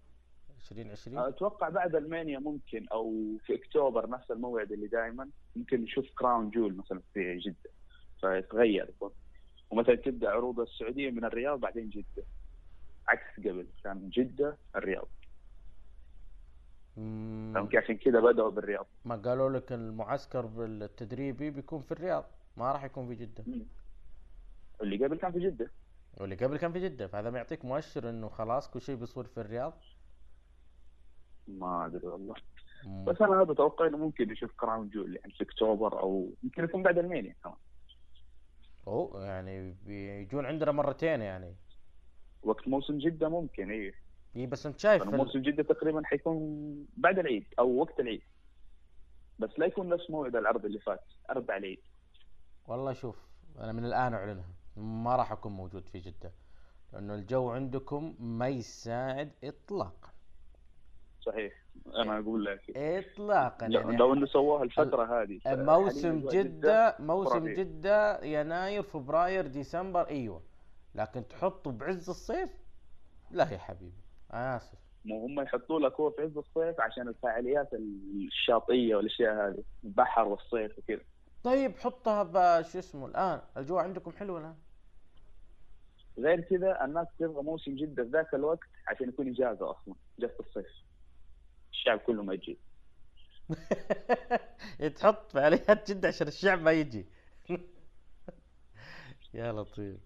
2020 0.62 1.18
أتوقع 1.18 1.70
بعد 1.70 1.96
ألمانيا 1.96 2.40
ممكن 2.40 2.88
أو 2.92 3.38
في 3.46 3.56
أكتوبر 3.56 4.10
نفس 4.10 4.32
الموعد 4.32 4.72
اللي 4.72 4.88
دائما 4.88 5.30
ممكن 5.56 5.82
نشوف 5.82 6.06
كراون 6.18 6.50
جول 6.50 6.76
مثلا 6.76 7.02
في 7.14 7.38
جدة. 7.38 7.72
فيتغير 8.22 8.94
ومثلا 9.70 9.96
تبدأ 9.96 10.30
عروض 10.30 10.60
السعودية 10.60 11.12
من 11.12 11.26
الرياض 11.26 11.60
بعدين 11.60 11.90
جدة. 11.90 12.24
عكس 13.08 13.40
قبل 13.40 13.68
كان 13.84 14.10
جدة 14.10 14.58
الرياض. 14.76 15.08
مم، 16.98 17.54
فيمكن 17.56 17.78
عشان 17.78 17.98
كذا 17.98 18.20
بدأوا 18.20 18.50
بالرياض. 18.50 18.88
ما 19.06 19.16
قالوا 19.16 19.50
لك 19.50 19.72
المعسكر 19.72 20.50
التدريبي 20.60 21.50
بيكون 21.50 21.82
في 21.82 21.92
الرياض؟ 21.92 22.26
ما 22.58 22.72
راح 22.72 22.84
يكون 22.84 23.08
في 23.08 23.16
جدة. 23.16 23.44
مم. 23.48 23.66
اللي 24.84 25.06
قبل 25.06 25.18
كان 25.18 25.32
في 25.32 25.40
جدة. 25.40 25.72
واللي 26.18 26.36
قبل 26.36 26.58
كان 26.58 26.72
في 26.72 26.80
جدة 26.80 27.08
فهذا 27.08 27.30
ما 27.30 27.38
يعطيك 27.38 27.66
مؤشر 27.66 28.10
إنه 28.10 28.30
خلاص 28.30 28.70
كل 28.70 28.82
شيء 28.82 28.96
بيصير 28.96 29.24
في 29.24 29.42
الرياض؟ 29.42 29.84
ما 31.48 31.86
أدري 31.86 32.08
والله. 32.08 32.36
مم. 32.86 33.06
بس 33.06 33.22
أنا 33.22 33.42
هذا 33.42 33.52
أتوقع 33.52 33.88
إنه 33.88 33.98
ممكن 33.98 34.28
نشوف 34.28 34.52
كراون 34.52 34.90
جول 34.90 35.16
يعني 35.16 35.34
في 35.34 35.44
أكتوبر 35.44 36.00
أو 36.00 36.34
يمكن 36.44 36.64
يكون 36.64 36.84
بعد 36.84 36.98
ألمانيا 36.98 37.36
كمان. 37.44 37.56
اوه 38.88 39.26
يعني 39.26 39.76
بيجون 39.86 40.46
عندنا 40.46 40.72
مرتين 40.72 41.22
يعني. 41.22 41.56
وقت 42.44 42.68
موسم 42.68 42.98
جدة 42.98 43.30
ممكن 43.30 43.72
إيه. 43.72 43.94
اي 44.36 44.46
بس 44.46 44.66
أنت 44.66 44.80
شايف 44.80 45.04
موسم 45.04 45.42
جدة 45.42 45.64
تقريبا 45.64 46.02
حيكون 46.06 46.40
بعد 46.98 47.20
العيد 47.20 47.46
أو 47.60 47.70
وقت 47.76 48.00
العيد. 48.00 48.24
بس 49.40 49.50
لا 49.58 49.66
يكون 49.66 49.90
نفس 49.90 50.10
موعد 50.10 50.36
العرض 50.36 50.66
اللي 50.66 50.80
فات 50.80 51.04
أربع 51.30 51.58
العيد. 51.58 51.82
والله 52.68 52.94
شوف 52.94 53.28
أنا 53.60 53.72
من 53.72 53.86
الآن 53.86 54.14
أعلنها. 54.14 54.50
ما 54.78 55.16
راح 55.16 55.32
أكون 55.32 55.52
موجود 55.52 55.88
في 55.88 56.00
جدة 56.00 56.32
لأنه 56.94 57.16
الجو 57.16 57.50
عندكم 57.50 58.16
ما 58.20 58.48
يساعد 58.48 59.32
اطلاقا. 59.44 60.10
صحيح 61.22 61.54
أنا 61.96 62.20
أقول 62.20 62.46
لك. 62.46 62.78
اطلاقا 62.78 63.68
لو, 63.68 63.80
يعني 63.80 63.98
لو 63.98 64.14
إنه 64.14 64.26
سووها 64.26 64.64
الفترة 64.64 65.22
هذه 65.22 65.40
موسم 65.46 66.10
حالياً 66.10 66.44
جدة 66.44 66.96
موسم 67.00 67.30
خرافي. 67.30 67.54
جدة 67.54 68.24
يناير 68.24 68.84
فبراير 68.84 69.48
ديسمبر 69.48 70.08
أيوه. 70.08 70.42
لكن 70.96 71.28
تحطه 71.28 71.72
بعز 71.72 72.10
الصيف؟ 72.10 72.50
لا 73.32 73.50
يا 73.52 73.58
حبيبي 73.58 74.02
أنا 74.34 74.58
آسف. 74.58 74.78
مو 75.06 75.26
هم 75.26 75.40
يحطوا 75.40 75.80
لك 75.80 75.94
هو 76.00 76.12
في 76.12 76.22
عز 76.22 76.38
الصيف 76.38 76.82
عشان 76.82 77.08
الفعاليات 77.08 77.70
الشاطئية 77.74 78.96
والأشياء 78.96 79.34
هذه 79.48 79.64
البحر 79.84 80.28
والصيف 80.28 80.80
وكذا. 80.80 81.02
طيب 81.44 81.78
حطها 81.78 82.24
بش 82.24 82.76
اسمه 82.76 83.06
الآن 83.06 83.42
الجو 83.58 83.78
عندكم 83.78 84.12
حلو 84.12 84.38
الآن؟ 84.38 84.56
غير 86.18 86.42
كذا 86.42 86.86
الناس 86.86 87.08
تبغى 87.20 87.44
موسم 87.44 87.76
جدة 87.76 88.04
في 88.04 88.10
ذاك 88.10 88.34
الوقت 88.34 88.68
عشان 88.88 89.10
يكون 89.10 89.30
إجازة 89.30 89.72
أصلا 89.72 89.96
اجازه 90.20 90.36
الصيف. 90.40 90.66
الشعب 91.72 92.00
كله 92.00 92.24
ما 92.24 92.34
يجي. 92.34 92.58
تحط 94.96 95.32
فعاليات 95.32 95.92
جدة 95.92 96.08
عشان 96.08 96.28
الشعب 96.28 96.62
ما 96.62 96.72
يجي. 96.72 97.06
يا 99.34 99.52
لطيف. 99.52 100.00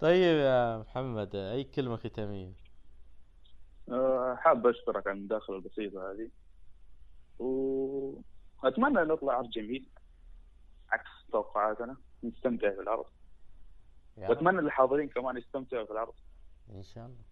طيب 0.00 0.36
يا 0.38 0.78
محمد 0.78 1.36
أي 1.36 1.64
كلمة 1.64 1.96
ختامية؟ 1.96 2.52
آه، 3.88 4.34
حاب 4.40 4.66
أشكرك 4.66 5.06
على 5.06 5.18
المداخلة 5.18 5.56
البسيطة 5.56 6.10
هذه. 6.10 6.30
واتمنى 8.62 9.04
نطلع 9.04 9.34
عرض 9.34 9.50
جميل. 9.50 9.88
توقعاتنا 11.34 11.96
نستمتع 12.24 12.70
في 12.70 12.80
العرض. 12.80 13.04
وأتمنى 14.16 14.58
الحاضرين 14.58 15.08
كمان 15.08 15.36
يستمتعوا 15.36 15.84
في 15.84 15.90
العرض. 15.92 16.14
إن 16.70 16.82
شاء 16.82 17.04
الله. 17.06 17.24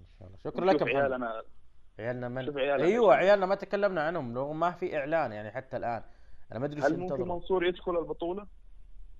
إن 0.00 0.06
شاء 0.18 0.28
الله. 0.28 0.38
شكرا 0.44 0.64
لك 0.64 0.82
محمد. 0.82 0.96
عيالنا. 0.96 1.42
عيالنا 1.98 2.28
من 2.28 2.46
شوف 2.46 2.56
عيالنا. 2.56 2.84
أيوه 2.84 3.14
عيالنا 3.14 3.46
ما 3.46 3.54
تكلمنا 3.54 4.02
عنهم 4.06 4.34
لو 4.34 4.52
ما 4.52 4.70
في 4.70 4.98
إعلان 4.98 5.32
يعني 5.32 5.50
حتى 5.50 5.76
الآن. 5.76 6.02
أنا 6.52 6.58
ما 6.58 6.66
أدري 6.66 6.80
هل 6.80 6.90
ممكن 6.90 7.02
ينتظروا 7.02 7.26
منصور 7.26 7.66
يدخل 7.66 7.98
البطولة؟ 7.98 8.46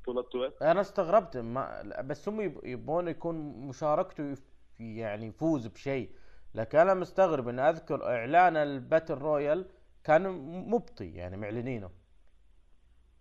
بطولة 0.02 0.22
طويق 0.22 0.62
أنا 0.62 0.80
استغربت 0.80 1.36
ما 1.36 1.82
بس 2.04 2.28
هم 2.28 2.40
يب- 2.40 2.60
يبون 2.64 3.08
يكون 3.08 3.36
مشاركته 3.68 4.34
يعني 4.80 5.26
يفوز 5.26 5.66
بشيء. 5.66 6.10
لكن 6.54 6.78
أنا 6.78 6.94
مستغرب 6.94 7.48
إن 7.48 7.58
أذكر 7.58 8.04
إعلان 8.04 8.56
الباتل 8.56 9.14
رويال 9.14 9.66
كان 10.04 10.28
مبطي 10.70 11.10
يعني 11.10 11.36
معلنينه. 11.36 11.90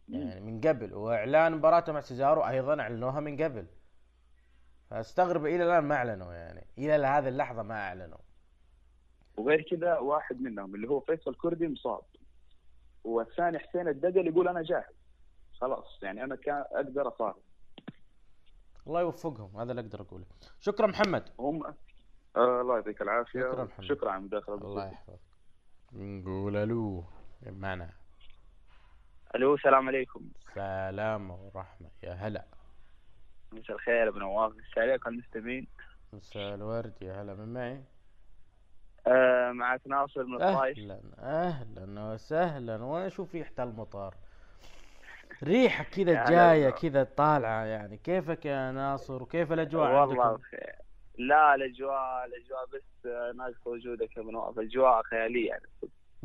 يعني 0.10 0.42
من 0.42 0.62
قبل. 0.62 0.94
وإعلان 0.94 1.52
مباراته 1.52 1.94
مع 1.94 2.00
سيزارو 2.00 2.42
أيضا 2.42 2.82
أعلنوها 2.82 3.20
من 3.20 3.44
قبل. 3.44 3.68
فأستغرب 4.90 5.46
إلى 5.46 5.64
الآن 5.64 5.84
ما 5.84 5.96
أعلنوا 5.96 6.34
يعني. 6.34 6.68
إلى 6.78 7.08
هذه 7.08 7.28
اللحظة 7.28 7.64
ما 7.64 7.76
أعلنوا. 7.76 8.18
وغير 9.38 9.62
كذا 9.72 9.98
واحد 9.98 10.42
منهم 10.42 10.76
اللي 10.76 10.90
هو 10.90 11.00
فيصل 11.00 11.36
كردي 11.36 11.68
مصاب. 11.68 12.02
والثاني 13.04 13.60
حسين 13.60 13.88
الدقل 13.88 14.28
يقول 14.28 14.48
أنا 14.48 14.62
جاهز. 14.62 14.96
خلاص 15.54 16.00
يعني 16.04 16.24
أنا 16.24 16.36
كان 16.36 16.66
أقدر 16.72 17.08
أصارع. 17.08 17.36
الله 18.88 19.02
يوفقهم 19.02 19.58
هذا 19.58 19.72
اللي 19.72 19.82
أقدر 19.82 20.02
أقوله. 20.02 20.26
شكرا 20.60 20.88
محمد. 20.88 21.30
هم 21.40 21.66
آه 22.36 22.62
الله 22.62 22.76
يعطيك 22.76 23.02
العافية. 23.02 23.40
شكراً 23.40 23.64
محمد. 23.64 23.86
شكرا 23.86 24.12
على 24.12 24.20
المداخله 24.20 24.56
الله 24.56 24.88
يحفظك. 24.88 25.20
نقول 25.94 26.56
ألو. 26.56 27.04
معنا. 27.46 28.03
ألو 29.36 29.56
السلام 29.56 29.88
عليكم. 29.88 30.22
سلام 30.56 31.32
ورحمة 31.32 31.90
يا 32.04 32.12
هلا. 32.14 32.46
مساء 33.52 33.76
الخير 33.76 34.08
أبو 34.08 34.20
نواف. 34.20 34.52
مساء 34.52 34.84
عليكم 34.84 35.10
المستمعين 35.10 35.68
مساء 36.14 36.56
الورد 36.56 36.94
يا 37.02 37.22
هلا. 37.22 37.34
من 37.34 37.54
معي؟ 37.54 37.84
آه 39.08 39.52
معك 39.52 39.82
ناصر 39.88 40.24
من 40.24 40.34
الطايف 40.44 40.78
أهلا 40.78 41.00
أهلا 41.20 42.02
وسهلا. 42.14 42.84
وأنا 42.84 43.08
أشوف 43.08 43.36
ريحه 43.36 43.64
المطار؟ 43.64 44.16
ريحة 45.44 45.84
كذا 45.84 46.24
والله. 46.24 46.70
كذا 46.70 47.04
طالعة 47.04 47.64
يعني. 47.66 47.98
كيفك 47.98 48.46
يا 48.46 48.72
ناصر؟ 48.72 49.24
وكيف 49.24 49.52
الأجواء 49.54 49.92
والله 49.92 50.24
عندكم؟ 50.26 50.42
بخير. 50.44 50.76
لا 51.18 51.56
الأجواء 51.56 52.26
الأجواء 52.26 52.66
بس 52.74 53.06
آه، 53.06 53.32
ناقص 53.36 53.68
وجودك 53.68 54.18
يا 54.18 54.22
أبو 54.22 54.32
نواف. 54.32 54.60
اجواء 54.60 55.02
خيالية 55.04 55.50
يعني. 55.50 55.66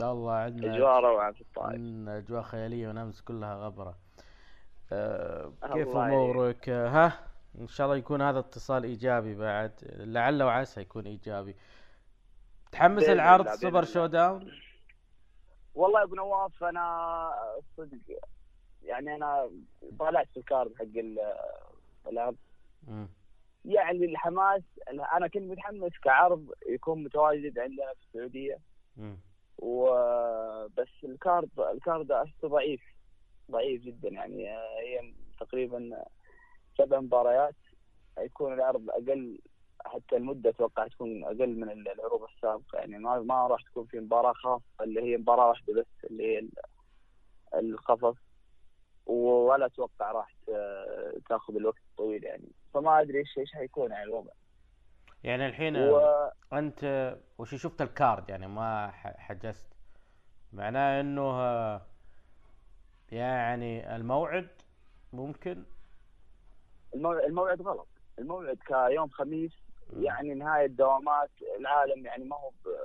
الله 0.02 0.32
عندنا 0.32 0.76
اجواء 0.76 1.00
روعة 1.00 1.32
في 1.32 1.44
عندنا 1.56 2.18
أجواء 2.18 2.42
خيالية 2.42 2.88
ونمس 2.88 3.20
كلها 3.20 3.54
غبرة. 3.54 3.98
أه 4.92 5.52
كيف 5.72 5.96
أمورك؟ 5.96 6.68
ها؟ 6.68 7.20
إن 7.60 7.66
شاء 7.66 7.86
الله 7.86 7.96
يكون 7.96 8.22
هذا 8.22 8.38
اتصال 8.38 8.84
إيجابي 8.84 9.34
بعد. 9.34 9.72
لعل 9.82 10.42
وعسى 10.42 10.80
يكون 10.80 11.06
إيجابي. 11.06 11.56
تحمس 12.72 13.08
العرض 13.08 13.48
سوبر. 13.48 13.84
شو 13.84 14.06
داون 14.06 14.52
والله 15.74 15.98
يا 16.00 16.04
أبو 16.04 16.14
نواف 16.14 16.64
أنا 16.64 17.30
صدق 17.76 17.98
يعني 18.82 19.14
أنا 19.14 19.50
طالعت 19.98 20.28
في 20.30 20.36
ال 20.36 20.44
card 20.44 20.74
حق 20.76 20.82
ال- 20.84 21.34
العرض. 22.06 22.36
يعني 23.64 24.04
الحماس 24.04 24.62
أنا 25.16 25.28
كنت 25.28 25.42
متحمس 25.42 25.92
كعرض 26.02 26.46
يكون 26.68 27.04
متواجد 27.04 27.58
عندنا 27.58 27.92
في 27.94 28.06
السعودية. 28.06 28.58
مم. 28.96 29.18
وبس 29.58 31.04
ال 31.04 31.13
card 31.13 31.50
ال 31.60 31.70
card 31.70 32.12
أحسه 32.12 32.48
ضعيف 32.48 32.82
ضعيف 33.50 33.82
جدا 33.82 34.08
يعني 34.08 34.48
هي 34.80 35.14
تقريبا 35.40 36.04
سبع 36.78 37.00
مباريات 37.00 37.54
يكون 38.18 38.52
العرض 38.52 38.90
أقل 38.90 39.38
حتى 39.84 40.16
المدة 40.16 40.50
أتوقع 40.50 40.86
تكون 40.86 41.24
أقل 41.24 41.56
من 41.60 41.70
العروض 41.70 42.22
السابقة. 42.22 42.78
يعني 42.78 42.98
ما 42.98 43.20
ما 43.20 43.46
راح 43.46 43.62
تكون 43.62 43.86
في 43.86 44.00
مباراة 44.00 44.32
خاصة 44.32 44.62
اللي 44.80 45.02
هي 45.02 45.16
مباراة 45.16 45.48
واحدة 45.48 45.74
بس 45.74 46.04
اللي 46.10 46.26
هي 46.26 46.38
ال- 46.38 46.50
القفص 47.54 48.16
ولا 49.06 49.66
أتوقع 49.66 50.12
راح 50.12 50.34
تاخذ 51.28 51.56
الوقت 51.56 51.78
الطويل 51.90 52.24
يعني. 52.24 52.48
فما 52.74 53.00
أدري 53.00 53.18
إيش 53.18 53.38
إيش 53.38 53.52
حيكون 53.52 53.90
يعني 53.90 54.04
الوضع. 54.04 54.32
يعني 55.24 55.46
الحين 55.46 55.76
و... 55.76 56.00
أنت 56.52 57.14
وش 57.38 57.54
شفت 57.54 57.82
الكارد؟ 57.82 58.28
يعني 58.28 58.46
ما 58.46 58.90
حجزت. 58.94 59.66
معناه 60.52 61.00
إنه 61.00 61.40
يعني 63.12 63.96
الموعد 63.96 64.48
ممكن؟ 65.12 65.64
الموعد, 66.94 67.62
غلط. 67.62 67.88
الموعد 68.18 68.58
كيوم 68.66 69.08
خميس 69.08 69.52
يعني 70.00 70.34
نهاية 70.34 70.66
دوامات 70.66 71.30
العالم 71.58 72.06
يعني 72.06 72.24
ما 72.24 72.36
هو 72.36 72.50
ب- 72.50 72.76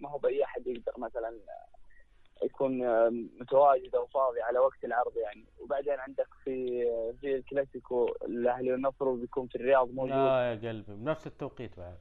ما 0.00 0.10
هو 0.10 0.18
بأي 0.18 0.44
أحد 0.44 0.66
يقدر 0.66 0.92
مثلا 0.98 1.38
يكون 2.44 2.78
متواجد 3.40 3.94
أو 3.94 4.06
فاضي 4.06 4.40
على 4.42 4.58
وقت 4.58 4.84
العرض 4.84 5.16
يعني. 5.16 5.44
وبعدين 5.60 5.92
عندك 5.92 6.26
في 6.44 6.84
في 7.20 7.34
الكلاسيكو 7.36 8.06
الأهلي 8.24 8.72
والنصر 8.72 9.10
بيكون 9.12 9.46
في 9.46 9.56
الرياض 9.56 9.90
موجود. 9.90 10.10
لا 10.12 10.50
يا 10.52 10.68
قلبي 10.68 10.92
بنفس 10.94 11.26
التوقيت 11.26 11.76
بعد. 11.76 11.98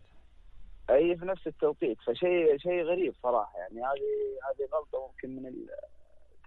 أي 0.90 1.18
في 1.18 1.26
نفس 1.26 1.48
التوقيت. 1.48 1.98
فشيء 2.08 2.58
شيء 2.58 2.84
غريب 2.84 3.14
صراحة 3.24 3.58
يعني. 3.60 3.76
هذه 3.82 4.02
هذه 4.50 4.68
غلطة 4.74 5.08
ممكن 5.08 5.44
من 5.44 5.54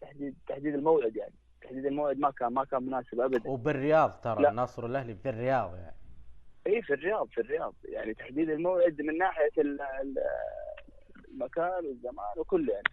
تحديد 0.00 0.34
تحديد 0.48 0.74
الموعد 0.74 1.16
يعني. 1.16 1.34
تحديد 1.62 1.86
الموعد 1.86 2.18
ما 2.18 2.30
كان 2.30 2.52
ما 2.52 2.64
كان 2.64 2.82
مناسب 2.86 3.20
أبدا. 3.20 3.50
وبالرياض 3.50 4.10
ترى 4.10 4.42
لا. 4.42 4.50
النصر 4.50 4.84
والأهلي 4.84 5.14
في 5.14 5.28
الرياض 5.28 5.74
يعني. 5.74 5.96
إي 6.66 6.82
في 6.82 6.94
الرياض 6.94 7.28
في 7.28 7.40
الرياض. 7.40 7.74
يعني 7.84 8.14
تحديد 8.14 8.50
الموعد 8.50 9.02
من 9.02 9.18
ناحية 9.18 9.50
ال- 9.58 9.80
ال- 9.82 10.18
المكان 11.28 11.86
والزمان 11.86 12.38
وكله 12.38 12.72
يعني. 12.72 12.84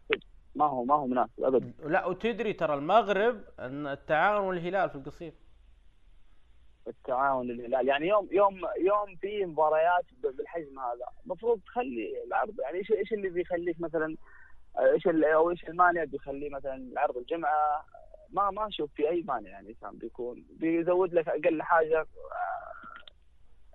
ما 0.56 0.66
هو 0.66 0.84
ما 0.84 0.96
هو 0.96 1.08
مناسب 1.08 1.44
ابدا 1.44 1.74
لا 1.84 2.06
وتدري 2.06 2.54
ترى 2.54 2.74
المغرب 2.74 3.42
إن 3.60 3.88
التعاون 3.88 4.46
والهلال 4.46 4.90
في 4.90 4.96
القصير 4.96 5.34
التعاون 6.88 7.52
الهلال 7.52 7.88
يعني 7.88 8.08
يوم 8.08 8.28
يوم 8.32 8.62
يوم 8.80 9.16
في 9.22 9.46
مباريات 9.46 10.06
بالحجم 10.24 10.80
هذا 10.80 11.06
المفروض 11.26 11.60
تخلي 11.66 12.24
العرض. 12.28 12.60
يعني 12.60 12.78
إيش 12.78 12.92
إيش 12.92 13.14
اللي 13.14 13.30
بيخليك 13.30 13.82
مثلا 13.82 14.18
إيش 14.80 15.08
أو 15.08 15.52
إيش 15.52 15.64
المانع 15.64 16.04
بيخليه 16.04 16.50
مثلا 16.50 16.76
العرض 16.76 17.18
الجمعة؟ 17.18 17.86
ما 18.30 18.52
ما 18.52 18.68
أشوف 18.68 18.92
في 18.94 19.10
أي 19.10 19.22
مانع 19.22 19.50
يعني 19.50 19.74
كان 19.74 19.98
بيكون. 19.98 20.46
بيزود 20.50 21.14
لك 21.14 21.28
أقل 21.28 21.62
حاجة 21.62 22.00
آه، 22.00 22.08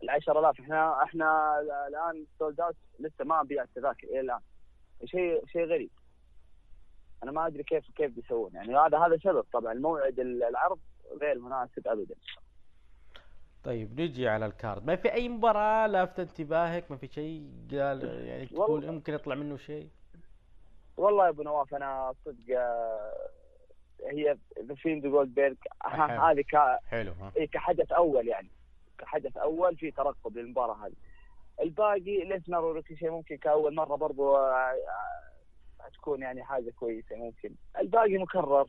ال 0.03 0.11
10000 0.11 0.61
إحنا 0.61 1.03
إحنا 1.03 1.61
الآن 1.89 2.27
sold 2.39 2.61
out 2.61 2.77
لسه 3.01 3.25
ما 3.25 3.43
بيع 3.43 3.63
التذاكر 3.63 4.07
إلى 4.07 4.21
الآن. 4.21 4.41
شيء 5.05 5.47
شيء 5.47 5.65
غريب. 5.65 5.91
أنا 7.23 7.33
ما 7.33 7.47
أدري 7.47 7.63
كيف 7.63 7.91
كيف 7.97 8.11
بيسوون. 8.13 8.55
يعني 8.55 8.77
هذا 8.77 8.99
هذا 8.99 9.17
سبب. 9.25 9.45
طبعا 9.53 9.73
الموعد 9.73 10.21
ال- 10.21 10.43
العرض 10.45 10.79
غير 11.21 11.39
مناسب 11.39 11.89
ابدا. 11.89 12.15
طيب 13.65 14.01
نجي 14.01 14.29
على 14.29 14.47
ال 14.47 14.54
card. 14.54 14.87
ما 14.87 14.97
في 14.97 15.13
أي 15.13 15.29
مباراة 15.29 15.87
لافت 15.87 16.21
انتباهك؟ 16.21 16.91
ما 16.91 16.97
في 16.97 17.07
شيء 17.07 17.51
قال 17.73 18.25
يعني 18.27 18.47
تقول. 18.47 18.85
يمكن 18.85 19.15
يطلع 19.15 19.35
منه 19.35 19.57
شيء؟ 19.57 19.89
والله 20.97 21.25
يا 21.25 21.29
أبو 21.31 21.43
نواف 21.43 21.75
أنا 21.75 22.15
صدق 22.25 22.57
آه، 22.59 23.29
هي 24.11 24.37
ذا 24.63 24.75
جولدبرغ 24.85 25.55
حلو. 25.81 26.23
هذه 26.23 26.41
ك- 26.41 26.79
حلو 26.89 27.13
ها. 27.13 27.33
كحدث 27.53 27.93
أول 27.93 28.29
يعني. 28.29 28.49
كحدث 28.99 29.37
أول 29.37 29.77
في 29.77 29.91
ترقب 29.91 30.39
للمباراة 30.39 30.87
هذه. 30.87 30.95
الباقي 31.63 32.25
ليسنر 32.25 32.65
وريكوشيه 32.65 33.09
ممكن 33.09 33.37
كأول 33.37 33.75
مرة 33.75 33.97
برضو 33.97 34.37
آه، 35.87 35.89
آه، 35.89 35.91
تكون 35.95 36.23
يعني 36.23 36.45
حاجة 36.45 36.71
كويسة 36.71 37.17
ممكن. 37.17 37.55
الباقي 37.79 38.19
مكرر. 38.19 38.67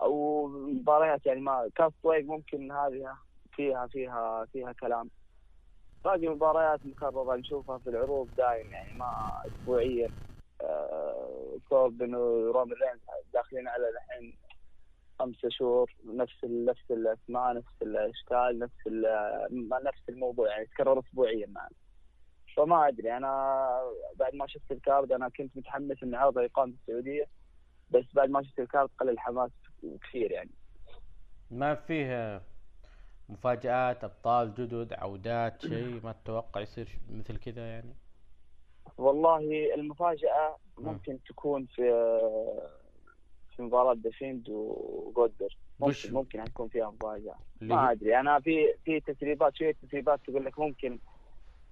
أو 0.00 0.46
مباريات 0.46 1.26
يعني 1.26 1.40
ما 1.40 1.70
كاست 1.74 1.94
ويك 2.02 2.26
ممكن 2.26 2.72
هذه 2.72 3.16
فيها 3.52 3.86
فيها 3.86 4.44
فيها 4.44 4.72
كلام. 4.72 5.10
باقي 6.04 6.28
مباريات 6.28 6.86
مكررة 6.86 7.36
نشوفها 7.36 7.78
في 7.78 7.90
العروض 7.90 8.28
دايم 8.36 8.72
يعني 8.72 8.98
ما 8.98 9.42
أسبوعيا. 9.46 10.08
آه، 10.60 11.58
كوربن 11.68 12.14
ورومان 12.14 12.72
رينز 12.72 13.00
داخلين 13.32 13.68
على 13.68 13.88
الحين 13.88 14.38
خمسة 15.18 15.48
شهور. 15.48 15.94
نفس 16.04 16.44
ال- 16.44 16.64
نفس 16.64 16.90
الأسماء 16.90 17.54
نفس 17.54 17.82
الأشكال 17.82 18.58
نفس 18.58 18.86
نفس 19.82 20.02
الموضوع 20.08 20.48
يعني 20.50 20.62
يتكرر 20.62 20.98
أسبوعيا 20.98 21.46
معنا 21.46 21.70
فما 22.58 22.88
أدري 22.88 23.16
أنا 23.16 23.68
بعد 24.16 24.34
ما 24.34 24.46
شفت 24.46 24.72
الكارد 24.72 25.12
أنا 25.12 25.28
كنت 25.28 25.56
متحمس 25.56 26.02
إن 26.02 26.14
عرضه 26.14 26.42
يقام 26.42 26.72
في 26.72 26.76
السعودية 26.80 27.26
بس 27.90 28.04
بعد 28.14 28.30
ما 28.30 28.42
شفت 28.42 28.58
ال 28.60 28.66
card 28.66 28.90
قل 29.00 29.08
الحماس 29.08 29.50
كثير 30.08 30.30
يعني. 30.30 30.50
ما 31.50 31.74
فيه 31.74 32.42
مفاجآت 33.28 34.04
أبطال 34.04 34.54
جدد 34.54 34.92
عودات 34.92 35.60
شيء 35.62 36.00
ما 36.04 36.12
تتوقع 36.12 36.60
يصير 36.60 36.88
مثل 37.10 37.36
كذا 37.36 37.66
يعني؟ 37.70 37.94
والله 38.98 39.38
المفاجأة 39.74 40.56
ممكن 40.78 41.18
تكون 41.28 41.66
في 41.66 41.82
في 43.56 43.62
مباراة 43.62 43.94
ذا 43.94 44.12
فيند 44.12 44.48
وجولدبرغ 44.48 45.56
وش- 45.80 46.06
ممكن 46.06 46.14
ممكن 46.14 46.40
حتكون 46.42 46.68
فيها 46.68 46.90
مفاجأة. 46.90 47.34
ما 47.60 47.90
أدري 47.92 48.20
أنا 48.20 48.40
في 48.40 48.74
في 48.84 49.00
تسريبات 49.00 49.56
شوية 49.56 49.72
تسريبات 49.82 50.20
تقول 50.26 50.44
لك 50.44 50.58
ممكن 50.58 50.98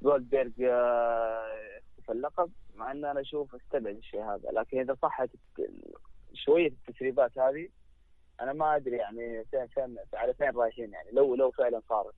جولدبرغ 0.03 0.51
آه، 0.61 1.81
يخطف 2.07 2.11
اللقب 2.11 2.51
مع 2.75 2.91
ان 2.91 3.05
أنا 3.05 3.21
أشوف 3.21 3.55
استبعد 3.55 3.97
الشيء 3.97 4.23
هذا. 4.23 4.51
لكن 4.51 4.81
إذا 4.81 4.97
صحت 5.03 5.31
شوية 6.35 6.69
التسريبات 6.69 7.39
هذه 7.39 7.69
أنا 8.41 8.53
ما 8.53 8.77
أدري 8.77 8.97
يعني 8.97 9.45
فين 9.45 9.67
فين 9.67 9.97
على 10.15 10.35
فين 10.35 10.51
رايحين 10.51 10.93
يعني. 10.93 11.11
لو 11.13 11.35
لو 11.35 11.51
فعلا 11.51 11.83
صارت. 11.89 12.15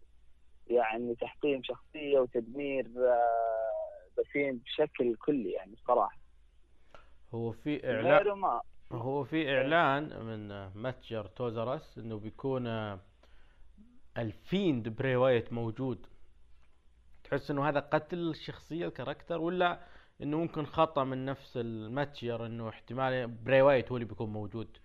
يعني 0.66 1.14
تحطيم 1.14 1.62
شخصية 1.62 2.18
وتدمير 2.18 2.86
آه، 2.98 4.18
بسيم 4.18 4.56
بشكل 4.56 5.16
كلي 5.16 5.52
يعني 5.52 5.72
الصراحة. 5.72 6.18
هو 7.34 7.52
في 7.52 7.90
اعلان 7.90 8.32
ما. 8.32 8.60
هو 8.92 9.24
في 9.24 9.56
إعلان 9.56 10.24
من 10.24 10.68
متجر 10.82 11.26
تويزرس 11.26 11.98
إنه 11.98 12.18
بيكون 12.18 12.66
آه، 12.66 12.98
الفيند 14.18 14.88
بري 14.88 15.16
وايت 15.16 15.52
موجود 15.52 16.06
تحس 17.30 17.50
إنه 17.50 17.68
هذا 17.68 17.80
قتل 17.80 18.18
الشخصية 18.30 18.86
ال 18.86 18.91
character 18.91 19.40
ولا 19.40 19.80
إنه 20.22 20.38
ممكن 20.38 20.66
خطأ 20.66 21.04
من 21.04 21.24
نفس 21.24 21.56
المتجر 21.56 22.46
إنه 22.46 22.68
احتمال 22.68 23.26
بري 23.26 23.62
وايت 23.62 23.90
هو 23.90 23.96
اللي 23.96 24.08
بيكون 24.08 24.30
موجود؟ 24.32 24.76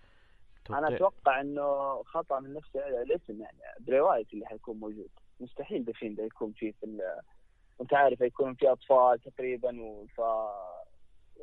أنا 0.70 0.78
توقع- 0.80 0.96
أتوقع 0.96 1.40
إنه 1.40 2.02
خطأ 2.02 2.40
من 2.40 2.54
نفس 2.54 2.76
الاسم 2.76 3.40
يعني 3.40 3.58
بري 3.80 4.00
وايت 4.00 4.32
اللي 4.34 4.46
حيكون 4.46 4.76
موجود. 4.80 5.08
مستحيل 5.40 5.84
ذا 5.84 6.14
فيند 6.14 6.24
يكون 6.24 6.52
فيه 6.52 6.72
في 6.72 6.86
ال- 6.86 7.20
أنت 7.80 7.94
عارف 7.94 8.20
يكون 8.20 8.54
في 8.54 8.72
أطفال 8.72 9.18
تقريبا 9.20 9.70
ف 10.16 10.20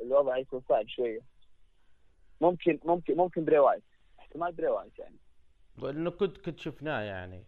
الوضع 0.02 0.36
يكون 0.36 0.62
صعب 0.68 0.88
شوية. 0.88 1.20
ممكن 2.40 2.78
ممكن 2.84 3.16
ممكن 3.16 3.44
بري 3.44 3.58
وايت. 3.58 3.82
احتمال 4.18 4.52
بري 4.52 4.68
وايت 4.68 4.98
يعني. 4.98 5.16
لأنه 5.78 6.10
كنت 6.10 6.38
كنت 6.38 6.58
شفناه 6.58 7.00
يعني. 7.00 7.44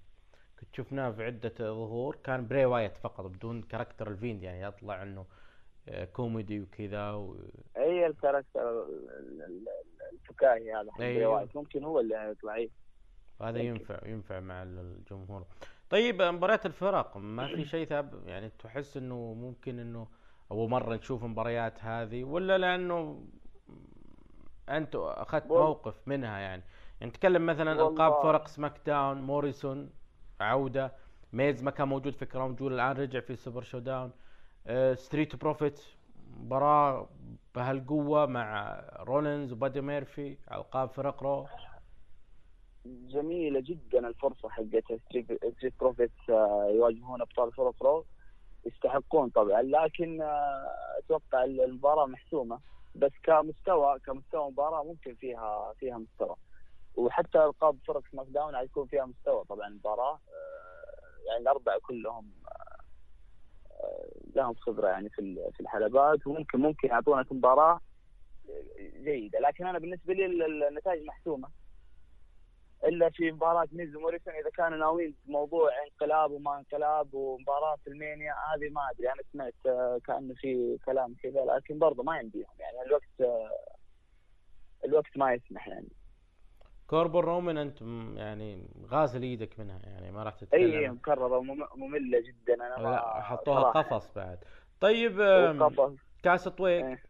شفناه 0.76 1.10
في 1.10 1.24
عدة 1.24 1.54
ظهور 1.58 2.16
كان 2.24 2.46
بري 2.46 2.64
وايت 2.64 2.96
فقط 2.96 3.26
بدون 3.26 3.62
character 3.62 4.08
الفيند 4.08 4.42
يعني 4.42 4.62
يطلع 4.62 5.02
إنه 5.02 5.26
آه، 5.88 6.04
كوميدي 6.04 6.60
وكذا 6.60 7.10
و... 7.12 7.36
هي 7.76 8.06
ال 8.06 8.14
character 8.14 8.82
ال- 8.82 9.42
ال- 9.42 9.68
الفكاهي 10.12 10.74
هذا 10.74 10.90
بري 10.98 11.06
أيوه. 11.06 11.34
وايت 11.34 11.56
ممكن 11.56 11.84
هو 11.84 12.00
اللي 12.00 12.30
يطلع 12.30 12.54
إيه. 12.54 12.70
هذا. 13.42 13.58
ينفع 13.58 14.06
ينفع 14.06 14.40
مع 14.40 14.62
الجمهور 14.62 15.44
طيب 15.90 16.22
مباريات 16.22 16.66
الفرق 16.66 17.16
ما 17.16 17.46
في 17.46 17.64
شيء 17.74 17.86
ثابت 17.86 18.22
يعني 18.26 18.50
تحس 18.58 18.96
إنه 18.96 19.34
ممكن 19.34 19.78
إنه 19.78 20.08
أول 20.50 20.70
مرة 20.70 20.94
نشوف 20.94 21.24
مباريات 21.24 21.84
هذه 21.84 22.24
ولا 22.24 22.58
لأنه 22.58 23.26
أنت 24.68 24.96
أخذت 24.96 25.46
موقف 25.46 26.08
منها 26.08 26.38
يعني 26.38 26.62
يعني 27.00 27.10
نتكلم 27.10 27.46
مثلا 27.46 27.72
ألقاب 27.72 28.22
فرق 28.22 28.46
سماك 28.48 28.80
داون 28.86 29.22
موريسون 29.22 29.90
عودة. 30.40 30.92
ميز 31.32 31.62
ما 31.62 31.70
كان 31.70 31.88
موجود 31.88 32.12
في 32.12 32.26
كراون 32.26 32.54
جول 32.54 32.74
الآن 32.74 32.96
رجع 32.96 33.20
في 33.20 33.36
سوبر 33.36 33.62
شو 33.62 33.78
داون. 33.78 34.12
آه، 34.66 34.94
ستريت 34.94 35.36
بروفيت 35.36 35.80
مباراة 36.38 37.08
بهالقوة 37.54 38.26
مع 38.26 38.80
رولينز 39.00 39.52
وبادي 39.52 39.80
ميرفي 39.80 40.36
ألقاب 40.52 40.90
فرق 40.90 41.22
رو. 41.22 41.46
جميلة 42.86 43.60
جدا 43.60 44.08
الفرصة 44.08 44.48
حقت 44.48 44.92
ستريت 44.92 45.80
بروفيت 45.80 46.12
آه، 46.30 46.70
يواجهون 46.74 47.20
أبطال 47.20 47.52
فرق 47.52 47.82
رو. 47.82 48.04
يستحقون 48.66 49.30
طبعا 49.30 49.62
لكن 49.62 50.22
آه، 50.22 50.66
أتوقع 50.98 51.44
المباراة 51.44 52.06
محسومة. 52.06 52.60
بس 52.94 53.12
كمستوى 53.22 53.98
كمستوى 53.98 54.50
مباراه 54.50 54.84
ممكن 54.84 55.14
فيها 55.14 55.72
فيها 55.78 55.98
مستوى. 55.98 56.36
وحتى 56.96 57.38
ألقاب 57.44 57.78
فرق 57.86 58.02
سماك 58.12 58.26
داون 58.26 58.56
حيكون 58.56 58.86
فيها 58.86 59.04
مستوى. 59.04 59.44
طبعا 59.44 59.68
المباراة 59.68 60.14
آه، 60.28 61.28
يعني 61.28 61.42
الأربعة 61.42 61.78
كلهم 61.82 62.32
آه، 62.48 62.80
آه، 63.84 64.08
لهم 64.34 64.54
خبرة 64.54 64.88
يعني 64.88 65.08
في 65.08 65.50
في 65.54 65.60
الحلبات. 65.60 66.26
وممكن 66.26 66.60
ممكن 66.60 66.88
يعطونا 66.88 67.24
مباراه 67.30 67.80
جيدة. 69.04 69.38
لكن 69.40 69.66
أنا 69.66 69.78
بالنسبة 69.78 70.14
لي 70.14 70.26
ال- 70.26 70.42
ال- 70.42 70.64
النتائج 70.64 71.04
محسومة. 71.06 71.48
إلا 72.84 73.10
في 73.10 73.32
مباراة 73.32 73.68
ميز 73.72 73.96
وموريسون 73.96 74.34
إذا 74.34 74.50
كانوا 74.50 74.78
ناويين 74.78 75.14
موضوع 75.26 75.70
انقلاب 75.84 76.30
وما 76.30 76.58
انقلاب 76.58 77.14
ومباراة 77.14 77.76
في 77.76 77.90
المانيا 77.90 78.32
هذه 78.32 78.68
ما 78.70 78.90
أدري. 78.90 79.12
أنا 79.12 79.22
سمعت 79.32 79.54
آه، 79.66 80.00
كأنه 80.06 80.34
في 80.34 80.78
كلام 80.86 81.14
كذا 81.22 81.44
لكن 81.44 81.78
برضه 81.78 82.02
ما 82.02 82.18
يمديهم 82.20 82.54
يعني 82.58 82.82
الوقت 82.82 83.20
آه، 83.20 83.50
الوقت 84.84 85.16
ما 85.16 85.32
يسمح 85.34 85.68
يعني. 85.68 85.88
كوربن 86.86 87.18
رومان 87.20 87.56
انت 87.58 87.82
يعني 88.16 88.66
غاسل 88.86 89.22
إيدك 89.22 89.60
منها 89.60 89.80
يعني 89.84 90.10
ما 90.12 90.22
راح 90.22 90.34
تتكلم. 90.34 90.78
اي 90.78 90.88
مكررة 90.90 91.38
ومم- 91.38 91.68
مملة 91.76 92.20
جدا 92.20 92.54
أنا 92.54 92.78
ما 92.78 92.88
لا 92.90 93.20
حطوها 93.22 93.70
قفص 93.70 94.12
بعد. 94.14 94.38
طيب. 94.80 95.16
كاس 96.22 96.48
طويق 96.48 96.84
إيه. 96.86 97.02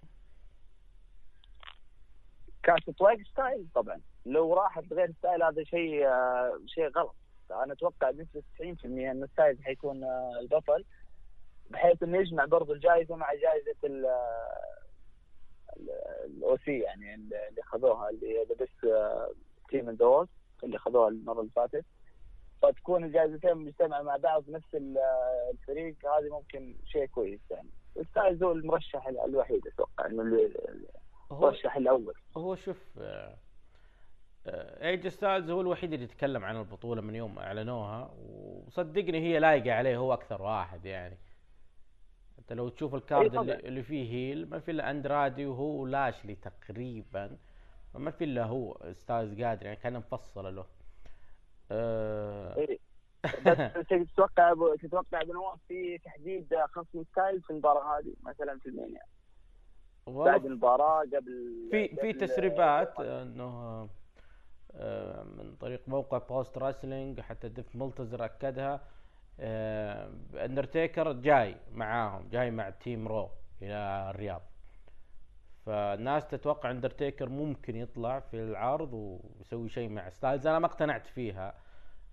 كاس 2.62 2.90
طويق 2.98 3.22
ستايل 3.22 3.66
طبعا. 3.74 4.00
لو 4.26 4.54
راحت 4.54 4.92
غير 4.92 5.12
ستايل 5.18 5.42
هذا 5.42 5.64
شيء 5.64 6.06
آه، 6.06 6.58
شيء 6.66 6.88
غلط. 6.88 7.14
أنا 7.50 7.72
أتوقع 7.72 8.10
بنسبة 8.10 8.42
90% 8.58 8.84
إن 8.84 9.26
ستايل 9.32 9.64
حيكون 9.64 10.04
آه، 10.04 10.38
البطل 10.40 10.84
بحيث 11.70 12.02
إنه 12.02 12.18
يجمع 12.18 12.44
برضو 12.44 12.72
الجائزه 12.72 13.16
مع 13.16 13.34
جائزه 13.34 13.76
ال 13.84 14.06
ال 16.24 16.56
OC 16.56 16.78
يعني 16.78 17.14
اللي 17.14 17.60
اخذوها 17.62 18.10
اللي 18.10 18.26
هي 18.38 18.44
the 18.44 18.54
best 18.54 18.84
team 19.70 19.90
the 19.90 20.26
اللي 20.64 20.76
اخذوها 20.76 21.08
المرة 21.08 21.40
اللي 21.40 21.50
فاتت. 21.56 21.84
فتكون 22.62 23.04
الجائزتين 23.04 23.54
مجتمعة 23.56 24.02
مع 24.02 24.16
بعض 24.16 24.50
نفس 24.50 24.74
ال- 24.74 24.98
الفريق 25.52 25.94
هذه 26.18 26.28
ممكن 26.30 26.76
شيء 26.84 27.06
كويس 27.06 27.40
يعني. 27.50 27.68
ستايلز 28.10 28.42
هو 28.42 28.52
المرشح 28.52 29.06
الوحيد 29.06 29.66
أتوقع 29.66 30.06
إنه 30.06 30.50
المرشح 31.30 31.76
الأول. 31.76 32.14
هو 32.36 32.54
شوف 32.54 32.98
ايه 34.46 34.77
جي 34.77 35.08
ستايلز 35.08 35.50
هو 35.50 35.60
الوحيد 35.60 35.92
اللي 35.92 36.04
يتكلم 36.04 36.44
عن 36.44 36.56
البطولة 36.56 37.02
من 37.02 37.14
يوم 37.14 37.38
أعلنوها 37.38 38.10
وصدقني 38.28 39.18
هي 39.20 39.38
لايقة 39.38 39.72
عليه 39.72 39.96
هو 39.96 40.12
أكثر 40.12 40.42
واحد 40.42 40.84
يعني. 40.84 41.18
أنت 42.38 42.52
لو 42.52 42.68
تشوف 42.68 42.94
ال 42.94 43.01
card. 43.01 43.36
اللي, 43.36 43.54
اللي 43.54 43.82
فيه 43.82 44.12
heel 44.12 44.50
ما 44.50 44.58
في 44.58 44.70
إلا 44.70 44.90
أندرادي 44.90 45.46
وهو 45.46 45.86
لاشلي 45.86 46.34
تقريبا. 46.34 47.36
ما 47.94 48.10
في 48.10 48.24
إلا 48.24 48.44
هو 48.44 48.92
ستايلز 48.92 49.42
قادر 49.42 49.66
يعني 49.66 49.76
كان 49.76 49.92
مفصل 49.96 50.56
له. 50.56 50.66
آه، 51.70 52.56
إيه. 52.56 52.78
بس 53.46 53.86
تتوقع 53.88 54.54
تتوقع 54.82 55.20
أبو 55.20 55.32
نواف 55.32 55.58
في 55.68 55.98
تحديد 55.98 56.54
خصم 56.66 57.04
ستايل 57.04 57.42
في 57.42 57.50
المباراة 57.50 57.98
هذه 57.98 58.14
مثلا 58.22 58.58
في 58.58 58.68
المانيا؟ 58.68 59.02
بعد 60.06 60.46
المباراة 60.46 61.00
قبل 61.00 61.68
في 61.70 61.88
في 61.88 62.12
تسريبات 62.12 63.00
إنه 63.00 63.88
آه، 64.76 65.22
من 65.22 65.56
طريق 65.56 65.88
موقع 65.88 66.18
بوست 66.18 66.58
ريسلنج 66.58 67.20
حتى 67.20 67.48
ديف 67.48 67.76
ميلتزر 67.76 68.24
أكدها. 68.24 68.80
آه، 69.40 70.10
اندرتيكر 70.34 71.12
جاي 71.12 71.56
معاهم 71.72 72.28
جاي 72.28 72.50
مع 72.50 72.70
team 72.70 73.08
رو 73.08 73.30
إلى 73.62 74.10
الرياض. 74.10 74.42
فالناس 75.66 76.28
تتوقع 76.28 76.70
اندرتيكر 76.70 77.28
ممكن 77.28 77.76
يطلع 77.76 78.20
في 78.20 78.36
العرض 78.36 78.92
ويسوي 78.92 79.68
شيء 79.68 79.88
مع 79.88 80.08
ستايلز 80.08 80.46
أنا 80.46 80.58
ما 80.58 80.66
اقتنعت 80.66 81.06
فيها 81.06 81.54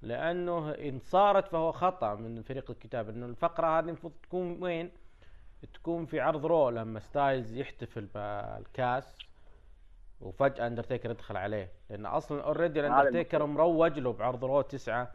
لأنه 0.01 0.71
إن 0.71 0.99
صارت 0.99 1.47
فهو 1.47 1.71
خطأ 1.71 2.15
من 2.15 2.41
فريق 2.41 2.71
الكتاب 2.71 3.09
إنه 3.09 3.25
الفقرة 3.25 3.79
هذه 3.79 3.85
المفروض 3.85 4.13
تكون 4.23 4.63
وين؟ 4.63 4.91
تكون 5.73 6.05
في 6.05 6.19
عرض 6.19 6.45
رو 6.45 6.69
لما 6.69 6.99
ستايلز 6.99 7.55
يحتفل 7.57 8.05
بالكاس 8.05 9.17
وفجأة 10.21 10.67
اندرتيكر 10.67 11.11
يدخل 11.11 11.37
عليه. 11.37 11.71
لأن 11.89 12.05
أصلا 12.05 12.43
already 12.43 12.79
الاندرتيكر 12.79 13.45
مروج 13.45 13.99
له 13.99 14.13
بعرض 14.13 14.45
رو 14.45 14.61
9 14.61 15.11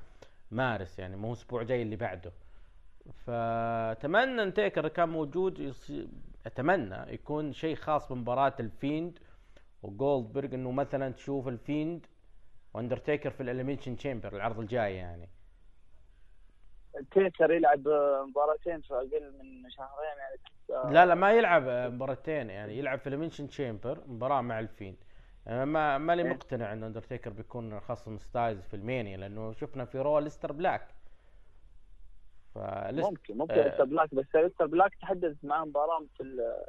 مارس 0.51 0.99
يعني 0.99 1.17
مو 1.17 1.33
أسبوع 1.33 1.63
جاي 1.63 1.83
اللي 1.83 1.97
بعده. 1.97 2.33
فأتمنى 3.27 4.43
اندرتيكر 4.43 4.89
كان 4.89 5.09
موجود 5.09 5.75
أتمنى 6.47 7.13
يكون 7.15 7.53
شيء 7.53 7.77
خاص 7.77 8.13
بمباراة 8.13 8.55
الفيند 8.61 9.19
وجولدبرغ 9.83 10.55
إنه 10.55 10.73
مثلا 10.73 11.13
تشوف 11.13 11.49
الفيند 11.49 12.07
وأندرتيكر 12.75 13.31
في 13.31 13.43
الاليميشن 13.43 13.97
تشامبر 13.97 14.37
العرض 14.37 14.59
الجاي 14.59 14.97
يعني. 14.97 15.29
تيكر 17.13 17.51
يلعب 17.51 17.89
مباراتين 18.29 18.81
في 18.81 18.95
أقل 18.95 19.33
من 19.39 19.71
شهرين 19.71 20.19
يعني. 20.19 20.95
لا 20.95 21.07
لا 21.07 21.15
ما 21.15 21.33
يلعب 21.33 21.63
مباراتين 21.93 22.51
يعني 22.51 22.79
يلعب 22.79 22.99
في 22.99 23.07
الاليميشن 23.07 23.49
تشامبر 23.49 24.01
مباراة 24.07 24.41
مع 24.41 24.61
الفيند. 24.61 24.97
ما 25.47 25.99
ماني 25.99 26.23
إيه. 26.23 26.29
مقتنع 26.29 26.73
إن 26.73 26.85
أندرتيكر 26.85 27.31
بيكون 27.31 27.81
خصم 27.81 28.19
ستايلز 28.19 28.67
في 28.67 28.75
المانيا 28.75 29.17
لأنه 29.17 29.53
شفنا 29.53 29.85
في 29.85 29.99
رو 29.99 30.19
اليستر 30.19 30.53
بلاك. 30.53 30.96
فلست 32.57 33.07
ممكن 33.11 33.39
ممكن 33.39 33.55
آه. 33.55 33.75
لسه 33.75 33.85
بلاك 33.85 34.15
بس 34.15 34.27
بلاك 34.61 34.95
تحدث 34.95 35.37
معاه 35.45 35.65
مباراة 35.65 36.01
في 36.17 36.23
ال- 36.23 36.65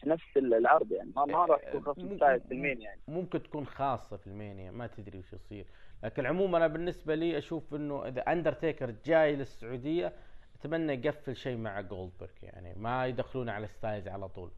في 0.00 0.08
نفس 0.08 0.36
العرض 0.36 0.92
يعني. 0.92 1.12
ما 1.16 1.24
ما 1.24 1.44
راح 1.46 1.60
تكون 1.60 1.94
مم- 2.04 2.18
ثالث 2.18 2.46
في 2.46 2.54
ال 2.54 2.59
main 2.59 2.80
يعني. 2.80 3.00
ممكن 3.08 3.42
تكون 3.42 3.66
خاصة 3.66 4.16
في 4.16 4.26
المانيا 4.26 4.70
ما 4.70 4.86
تدري 4.86 5.18
وش 5.18 5.32
يصير. 5.32 5.66
لكن 6.04 6.26
عموما 6.26 6.58
أنا 6.58 6.66
بالنسبة 6.66 7.14
لي 7.14 7.38
أشوف 7.38 7.74
إنه 7.74 8.08
إذا 8.08 8.20
أندرتيكر 8.22 8.94
جاي 9.04 9.36
للسعودية 9.36 10.12
أتمنى 10.60 10.92
يقفل 11.06 11.36
شيء 11.36 11.56
مع 11.56 11.80
جولدبرغ 11.80 12.30
يعني 12.42 12.74
ما 12.76 13.06
يدخلون 13.06 13.48
على 13.48 13.66
ستايلز 13.66 14.08
على 14.08 14.28
طول. 14.28 14.50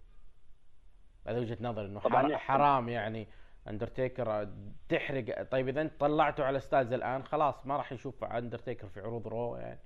هذا 1.26 1.38
وجهة 1.38 1.58
نظري 1.60 1.86
إنه 1.86 2.00
طبعاً 2.00 2.22
حر- 2.22 2.30
يعني- 2.30 2.36
حرام 2.42 2.88
يعني 2.88 3.26
أندرتيكر 3.68 4.48
تحرق. 4.88 5.42
طيب 5.42 5.68
إذا 5.68 5.80
أنت 5.80 6.00
طلعته 6.00 6.44
على 6.44 6.60
ستايلز 6.60 6.92
الآن 6.92 7.22
خلاص 7.24 7.66
ما 7.66 7.76
راح 7.76 7.92
يشوف 7.92 8.24
أندرتيكر 8.24 8.88
في 8.88 9.00
عروض 9.00 9.28
رو 9.28 9.56
يعني. 9.56 9.78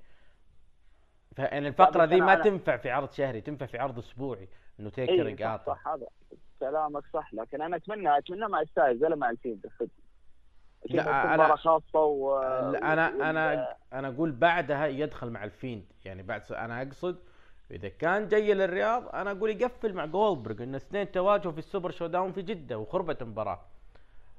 فيعني 1.39 1.69
الفقرة 1.69 2.05
بس 2.05 2.09
ذي 2.13 2.21
ما 2.21 2.37
أنا- 2.41 2.45
تنفع 2.45 2.77
في 2.77 2.91
عرض 2.91 3.11
شهري 3.11 3.41
تنفع 3.41 3.67
في 3.67 3.79
عرض 3.79 3.99
أسبوعي 3.99 4.49
إنه 4.81 4.91
تيكر 4.91 5.27
اي 5.27 5.35
صح, 5.37 5.41
يقاطع. 5.41 5.75
صح 5.75 5.89
هذا 5.89 6.07
كلامك 6.61 7.03
صح. 7.13 7.35
لكن 7.35 7.63
أنا 7.63 7.77
اتمنى 7.77 8.19
أتمنى 8.19 8.49
مع 8.49 8.61
ستايلز 8.61 9.05
ولا 9.05 9.17
مع 9.17 9.31
الفيند 9.31 9.67
لا، 10.91 11.35
مباراة 11.35 11.57
خاصة 11.57 12.05
و 12.05 12.41
لا، 12.73 12.93
أنا 12.93 13.09
وال- 13.11 13.23
أنا 13.23 13.75
أنا 13.93 14.09
أقول 14.09 14.33
بعدها 14.33 14.87
يدخل 14.87 15.31
مع 15.31 15.45
الفيند. 15.45 15.85
يعني 16.05 16.23
بعد 16.23 16.45
س- 16.45 16.53
أنا 16.53 16.83
أقصد 16.83 17.19
إذا 17.71 17.89
كان 17.89 18.29
جاي 18.29 18.55
للرياض 18.55 19.09
أنا 19.15 19.31
أقول 19.31 19.51
يقفل 19.51 19.95
مع 19.95 20.07
جولدبرغ 20.07 20.63
إن 20.63 20.71
الاثنين 20.71 21.11
تواجهوا 21.11 21.53
في 21.53 21.59
السوبر 21.59 21.91
شو 21.91 22.07
داون 22.07 22.33
في 22.33 22.43
جدة 22.43 22.79
وخربت 22.79 23.23
المباراة. 23.23 23.61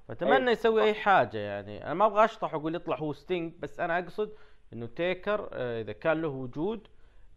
فأتمنى 0.08 0.48
أي، 0.48 0.52
يسوي. 0.54 0.84
أي 0.84 0.94
حاجة 0.94 1.38
يعني. 1.38 1.86
أنا 1.86 1.94
ما 1.94 2.06
أبغى 2.06 2.26
أشطح 2.26 2.54
وأقول 2.54 2.76
يطلع 2.76 2.98
هو 2.98 3.14
ستينج 3.14 3.54
بس 3.60 3.80
أنا 3.80 4.00
أقصد 4.00 4.32
إنه 4.74 4.86
تيكر 4.86 5.50
آه، 5.54 5.82
إذا 5.82 5.92
كان 5.94 6.22
له 6.22 6.28
وجود 6.28 6.88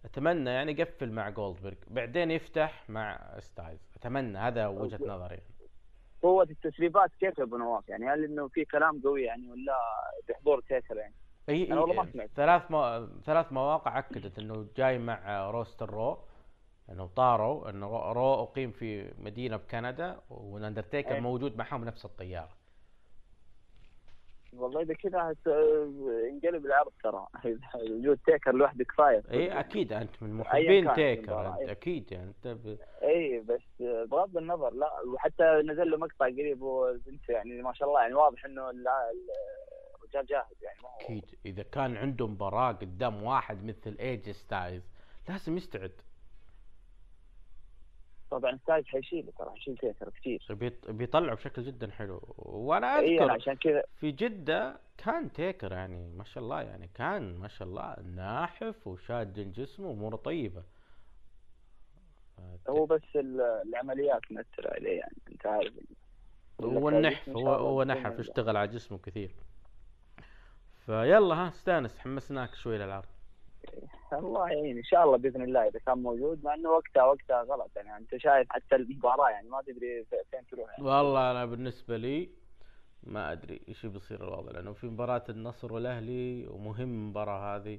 أتمنى 0.04 0.50
يعني 0.50 0.72
يقفل 0.72 1.10
مع 1.12 1.28
جولدبرغ 1.30 1.74
بعدين 1.86 2.30
يفتح 2.30 2.90
مع 2.90 3.36
ستايلز 3.38 3.80
أتمنى 3.96 4.38
هذا 4.38 4.66
وجهة 4.66 5.00
نظري. 5.06 5.38
قوة 6.22 6.42
التسريبات 6.44 7.10
كيف 7.20 7.38
يا 7.38 7.42
أبو 7.44 7.56
نواف؟ 7.56 7.88
يعني 7.88 8.06
هل 8.09 8.24
إنه 8.24 8.48
في 8.48 8.64
كلام 8.64 9.02
قوي 9.04 9.22
يعني 9.22 9.50
ولا 9.50 9.76
بحضور 10.28 10.60
تيكر 10.60 10.96
يعني؟ 10.96 11.14
إي 11.48 11.72
أنا 11.72 11.80
والله 11.80 11.94
ما 11.94 12.02
إي. 12.02 12.12
سمعت. 12.12 12.30
ثلاث 12.36 12.70
مو... 12.70 13.06
ثلاث 13.24 13.52
مواقع 13.52 13.98
أكدت 13.98 14.38
إنه 14.38 14.66
جاي 14.76 14.98
مع 14.98 15.50
روستر 15.50 15.90
رو 15.90 16.18
إنه 16.90 17.06
طاروا 17.16 17.70
إنه 17.70 17.86
رو- 17.86 18.12
رو 18.12 18.42
أقيم 18.42 18.70
في 18.70 19.12
مدينة 19.18 19.56
بكندا 19.56 20.20
والاندرتيكر. 20.30 21.20
موجود 21.20 21.56
معهم 21.56 21.84
نفس 21.84 22.04
الطيارة. 22.04 22.61
والله 24.56 24.82
إذا 24.82 24.94
كذا 24.94 25.34
انقلب 26.30 26.66
العرض 26.66 26.92
ترى. 27.02 27.26
وجود 27.90 28.18
تيكر 28.26 28.54
لوحده 28.54 28.84
كفايه 28.84 29.22
إي 29.30 29.60
أكيد 29.60 29.92
أنت 29.92 30.22
من 30.22 30.34
محبين 30.34 30.94
تيكر 30.94 31.48
أنت. 31.48 31.70
أكيد 31.70 32.12
يعني 32.12 32.28
أنت 32.28 32.48
ب... 32.48 32.78
إي 33.02 33.40
بس 33.40 33.82
بغض 33.82 34.36
النظر 34.36 34.74
لا 34.74 34.90
وحتى 35.14 35.62
نزل 35.64 35.90
له 35.90 35.96
مقطع 35.96 36.26
قريب 36.26 36.62
وبنت 36.62 37.28
يعني 37.28 37.62
ما 37.62 37.72
شاء 37.72 37.88
الله 37.88 38.00
يعني 38.00 38.14
واضح 38.14 38.44
إنه 38.44 38.70
الرجال 38.70 40.26
جاهز 40.26 40.62
يعني 40.62 40.78
ما 40.82 40.88
هو 40.88 41.00
أكيد. 41.00 41.24
إذا 41.46 41.62
كان 41.62 41.96
عنده 41.96 42.26
مباراة 42.26 42.72
قدام 42.72 43.22
واحد 43.22 43.64
مثل 43.64 43.96
اي 44.01 44.10
جي 44.10 44.30
ستايلز 44.30 44.84
لازم 45.28 45.56
يستعد. 45.56 45.92
طبعا 48.32 48.56
ستايلز 48.62 48.86
حيشيله 48.86 49.32
ترى 49.38 49.50
حيشيل 49.50 49.76
تيكر 49.76 50.10
كثير 50.10 50.42
بيط... 50.50 50.90
بيطلعه 50.90 51.34
بشكل 51.36 51.62
جدا 51.62 51.90
حلو. 51.90 52.20
وأنا 52.38 52.98
اي 52.98 53.14
أذكر 53.14 53.24
أنا 53.24 53.32
عشان 53.32 53.54
كذا. 53.54 53.82
في 54.00 54.10
جدة 54.10 54.76
كان 54.98 55.32
تيكر 55.32 55.72
يعني 55.72 56.10
ما 56.16 56.24
شاء 56.24 56.42
الله 56.44 56.62
يعني 56.62 56.90
كان 56.94 57.36
ما 57.38 57.48
شاء 57.48 57.68
الله 57.68 57.96
ناحف 58.00 58.86
وشاد 58.86 59.52
جسمه 59.52 59.88
وأموره 59.88 60.16
طيبة. 60.16 60.62
هو 62.68 62.86
بس 62.86 63.16
ال- 63.16 63.40
العمليات 63.40 64.20
تمثل 64.30 64.66
عليه 64.68 64.98
يعني 64.98 65.16
أنت 65.32 65.46
عارف. 65.46 65.72
هو 66.60 66.88
النحف 66.88 67.28
هو 67.28 67.48
هو 67.54 67.82
نحف 67.82 68.06
الله. 68.06 68.20
اشتغل 68.20 68.56
على 68.56 68.68
جسمه 68.68 68.98
كثير. 68.98 69.30
فيلا 70.86 71.34
ها 71.34 71.48
استانس 71.48 71.98
حمسناك 71.98 72.54
شوي 72.54 72.78
للعرض. 72.78 73.06
الله 74.12 74.48
يعين. 74.48 74.76
إن 74.76 74.84
شاء 74.84 75.05
الله 75.05 75.16
بإذن 75.16 75.43
الله 75.43 75.68
إذا 75.68 75.78
كان 75.86 75.98
موجود 75.98 76.44
مع 76.44 76.55
إنه 76.55 76.70
وقتها 76.70 77.05
وقتها 77.05 77.43
غلط. 77.43 77.70
يعني 77.76 77.97
أنت 77.97 78.16
شايف 78.16 78.47
حتى 78.51 78.76
المباراة 78.76 79.30
يعني 79.30 79.48
ما 79.48 79.62
تدري 79.62 80.05
في- 80.05 80.24
فين 80.30 80.47
تروح. 80.51 80.70
يعني. 80.70 80.84
والله 80.84 81.30
أنا 81.30 81.44
بالنسبة 81.47 81.97
لي 81.97 82.30
ما 83.02 83.32
أدري 83.32 83.60
إيش 83.68 83.86
بيصير 83.86 84.24
الوضع 84.24 84.52
لأنه 84.52 84.72
في 84.72 84.86
مباراة 84.86 85.24
النصر 85.28 85.72
والأهلي 85.72 86.47
ومهم 86.47 86.82
المباراة 86.94 87.56
هذه 87.56 87.78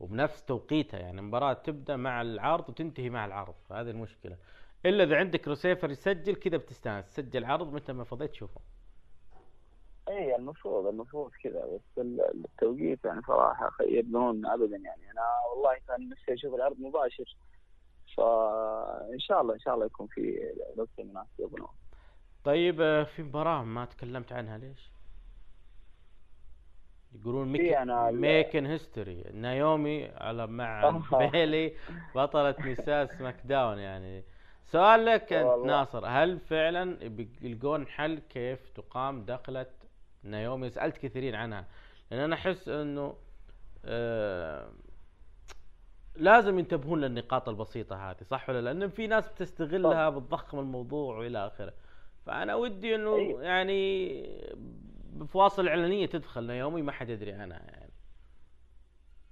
وبنفس 0.00 0.44
توقيتها. 0.44 1.00
يعني 1.00 1.22
مباراة 1.22 1.52
تبدأ 1.52 1.96
مع 1.96 2.22
العرض 2.22 2.68
وتنتهي 2.68 3.10
مع 3.10 3.24
العرض 3.24 3.54
فهذه 3.68 3.90
المشكلة. 3.90 4.36
إلا 4.86 5.04
إذا 5.04 5.16
عندك 5.16 5.48
ريسيفر 5.48 5.90
يسجل 5.90 6.34
كذا 6.34 6.56
بتستانس. 6.56 7.06
تسجل 7.06 7.44
عرض 7.44 7.72
متى 7.72 7.92
ما 7.92 8.04
فضيت 8.04 8.30
تشوفه 8.30 8.60
اي 10.08 10.36
المفروض 10.36 10.86
المفروض 10.86 11.30
كذا 11.42 11.66
بس 11.66 11.98
ال- 11.98 12.44
التوقيت 12.44 13.04
يعني 13.04 13.22
صراحة 13.26 13.70
يبنون 13.80 14.46
ابدا 14.46 14.76
يعني 14.76 15.10
أنا 15.10 15.22
والله 15.50 15.78
كان 15.88 16.08
نفسي 16.08 16.32
أشوف 16.34 16.54
العرض 16.54 16.76
مباشر 16.80 17.36
فان 18.16 19.18
شاء 19.18 19.40
الله 19.40 19.54
إن 19.54 19.58
شاء 19.60 19.74
الله 19.74 19.86
يكون 19.86 20.06
في 20.06 20.52
وقت 20.76 20.88
مناسب 20.98 21.58
نواف. 21.58 21.70
طيب 22.44 22.80
آه، 22.80 23.02
في 23.04 23.22
مباراة 23.22 23.64
ما 23.64 23.84
تكلمت 23.84 24.32
عنها 24.32 24.58
ليش؟ 24.58 24.90
يقولون 27.20 27.48
make 27.52 27.60
أنا 27.72 28.08
ال- 28.08 28.20
making 28.20 28.66
history 28.66 29.22
نايومي 29.32 30.06
على 30.06 30.46
مع. 30.46 30.90
بيلي 31.32 31.76
بطلة 32.14 32.54
نساء 32.66 33.06
سماك 33.06 33.36
داون 33.44 33.78
يعني 33.78 34.24
سؤال 34.64 35.04
لك 35.04 35.32
أنت. 35.32 35.64
ناصر 35.66 36.06
هل 36.06 36.38
فعلا 36.40 37.08
بيلقون 37.08 37.86
حل 37.86 38.18
كيف 38.18 38.68
تقام 38.68 39.24
دخلة 39.24 39.66
نايومي 40.24 40.70
سألت 40.70 40.98
كثيرين 40.98 41.34
عنها 41.34 41.64
لأن 42.10 42.20
أنا 42.20 42.34
أحس 42.34 42.68
إنه 42.68 43.16
آه 43.84 44.68
لازم 46.16 46.58
ينتبهون 46.58 47.00
للنقاط 47.00 47.48
البسيطة 47.48 48.10
هذه 48.10 48.22
صح 48.22 48.48
ولا 48.50 48.60
لا؟ 48.60 48.72
لأن 48.72 48.88
في 48.90 49.06
ناس 49.06 49.28
بتستغلها 49.28 50.10
بتضخم 50.10 50.58
الموضوع 50.58 51.16
وإلى 51.18 51.46
آخره. 51.46 51.72
فأنا 52.26 52.54
ودي 52.54 52.94
إنه 52.94 53.16
أيوة. 53.16 53.42
يعني 53.42 54.22
بفواصل 55.12 55.68
إعلانية 55.68 56.06
تدخل 56.06 56.44
نايومي 56.44 56.82
ما 56.82 56.92
حد 56.92 57.08
يدري 57.08 57.32
عنها 57.32 57.58
يعني. 57.58 57.90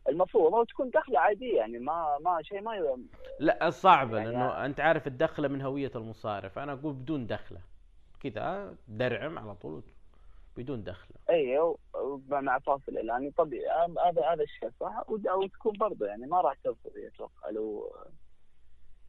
المفروض 0.09 0.55
أو 0.55 0.65
تكون 0.65 0.91
دخلة 0.91 1.21
عادية 1.21 1.57
يعني 1.57 1.79
ما 1.79 2.19
ما 2.25 2.43
شيء 2.43 2.61
ما 2.61 2.77
ي- 2.77 2.97
لا 3.41 3.71
صعبة 3.71 4.17
يعني 4.19 4.31
لأنه 4.31 4.65
أنت 4.67 4.81
عارف 4.81 5.07
الدخلة 5.07 5.49
من 5.49 5.63
هوية 5.63 5.91
المصارع 5.95 6.49
فأنا 6.49 6.73
أقول 6.73 6.93
بدون 6.93 7.27
دخلة. 7.27 7.61
كذا 8.21 8.75
درعم 8.89 9.39
على 9.39 9.55
طول 9.55 9.83
بدون 10.57 10.83
دخلة. 10.85 11.17
اي 11.31 11.59
و- 11.59 11.79
مع 12.29 12.59
فاصل 12.59 12.97
إعلاني. 12.97 13.31
طبيعي 13.31 13.89
هذا 14.07 14.23
هذا 14.33 14.43
الشيء 14.43 14.71
صح؟ 14.81 15.11
ود- 15.11 15.27
أو 15.27 15.47
تكون 15.47 15.73
برضه 15.79 16.07
يعني 16.07 16.27
ما 16.27 16.41
راح 16.41 16.55
ترفض 16.65 16.91
أتوقع 17.15 17.51
لو 17.51 17.95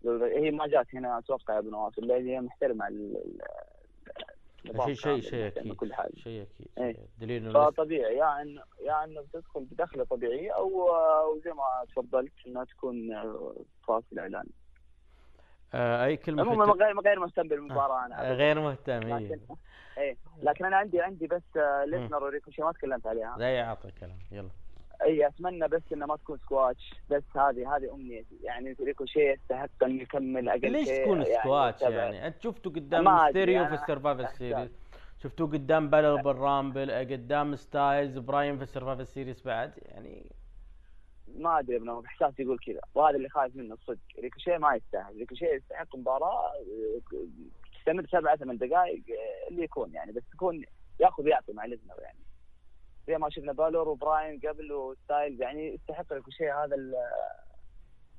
لو 0.03 0.23
هي 0.25 0.51
ما 0.51 0.67
جات 0.67 0.95
هنا 0.95 1.17
أتوقع 1.19 1.53
يا 1.53 1.59
ابو 1.59 1.69
نواف 1.69 1.99
الا 1.99 2.15
هي 2.15 2.41
محترمة 2.41 2.87
ال- 2.87 3.17
ال- 3.17 3.41
شيء 4.85 4.93
شيء 4.93 5.03
كامل، 5.03 5.23
شيء 5.23 5.47
أكيد 5.47 5.73
كل 5.75 5.93
حاجة. 5.93 6.15
شيء 6.15 6.41
أكيد 6.41 6.67
إيه. 6.77 6.95
دليل 7.19 7.49
لسه- 7.49 7.65
فطبيعي 7.69 8.17
يا 8.17 8.41
إن 8.41 8.59
يا 8.85 9.03
إنه 9.03 9.21
بتدخل 9.21 9.59
بدخلة 9.63 10.03
طبيعية 10.03 10.51
أو 10.51 11.39
زي 11.45 11.51
ما 11.51 11.85
تفضلت 11.87 12.31
إنها 12.47 12.63
تكون 12.63 13.13
آه، 13.13 13.55
فاصل 13.87 14.19
إعلاني. 14.19 14.49
آه 15.73 16.05
أي 16.05 16.17
كلمة 16.17 16.43
في 16.43 16.49
عموما 16.49 16.65
غير 16.65 16.99
غير 16.99 17.19
مهتم 17.19 17.47
بالمباراة 17.47 18.05
أنا 18.05 18.29
آه،. 18.29 18.33
غير 18.33 18.59
مهتم 18.59 18.91
إيه. 18.91 19.17
لكن 19.17 19.39
إيه 19.97 20.17
لكن 20.43 20.65
أنا 20.65 20.77
عندي 20.77 21.01
عندي 21.01 21.27
بس 21.27 21.57
آه، 21.57 21.85
ليسنر 21.85 22.23
وريكوشي 22.23 22.61
ما 22.61 22.71
تكلمت 22.71 23.07
عليها 23.07 23.35
زي 23.37 23.61
أعطى 23.61 23.91
كلام 23.99 24.17
يلا. 24.31 24.49
إي 25.03 25.27
أتمنى 25.27 25.67
بس 25.67 25.81
إنه 25.93 26.05
ما 26.05 26.15
تكون 26.15 26.37
سكواتش 26.37 26.93
بس 27.09 27.23
هذه 27.35 27.75
هذه 27.75 27.93
امنيتي 27.93 28.35
يعني 28.43 28.75
ريكوشي 28.81 29.19
يستحق 29.19 29.83
ان 29.83 29.99
يكمل 30.01 30.49
أقل 30.49 30.71
ليش 30.71 30.87
تكون 30.87 31.23
سكواتش 31.23 31.79
سبع. 31.79 31.89
يعني 31.89 32.27
أنت 32.27 32.41
شفته 32.41 32.69
قدام 32.69 33.29
ميستيريو 33.29 33.65
في 33.65 33.73
السرفايفل. 33.73 34.27
سيريز 34.27 34.71
شفتوه 35.23 35.47
قدام 35.47 35.89
بالر 35.89 36.15
بالرامبل 36.15 36.91
قدام 36.91 37.55
ستايلز 37.55 38.17
براين 38.17 38.57
في 38.57 38.63
السرفايفل 38.63 39.07
سيريز 39.07 39.41
بعد 39.41 39.71
يعني 39.85 40.31
ما 41.27 41.59
أدري 41.59 41.75
ابن 41.75 42.05
احساسي 42.05 42.43
يقول 42.43 42.57
كذا. 42.59 42.81
وهذا 42.93 43.17
اللي 43.17 43.29
خايف 43.29 43.55
منه 43.55 43.73
الصدق 43.73 43.99
ريكوشيه 44.19 44.57
ما 44.57 44.75
يستاهل. 44.75 45.17
ريكوشيه 45.17 45.47
يستحق 45.47 45.95
مباراة 45.95 46.51
تستمر 47.73 48.07
سبعة 48.11 48.35
ثمان 48.35 48.57
دقائق 48.57 49.03
اللي 49.49 49.63
يكون 49.63 49.93
يعني. 49.93 50.11
بس 50.11 50.23
يكون 50.33 50.65
يأخذ 50.99 51.23
ويعطي 51.23 51.53
مع 51.53 51.65
ليزنر 51.65 51.99
يعني. 52.01 52.19
زي 53.07 53.17
ما 53.17 53.29
شفنا 53.29 53.53
بالور 53.53 53.89
وبراين 53.89 54.39
قبل 54.39 54.71
وستايلز 54.73 55.41
يعني 55.41 55.73
يستحق 55.73 56.13
ريكوشيه 56.13 56.63
هذا 56.63 56.75
ال- 56.75 56.95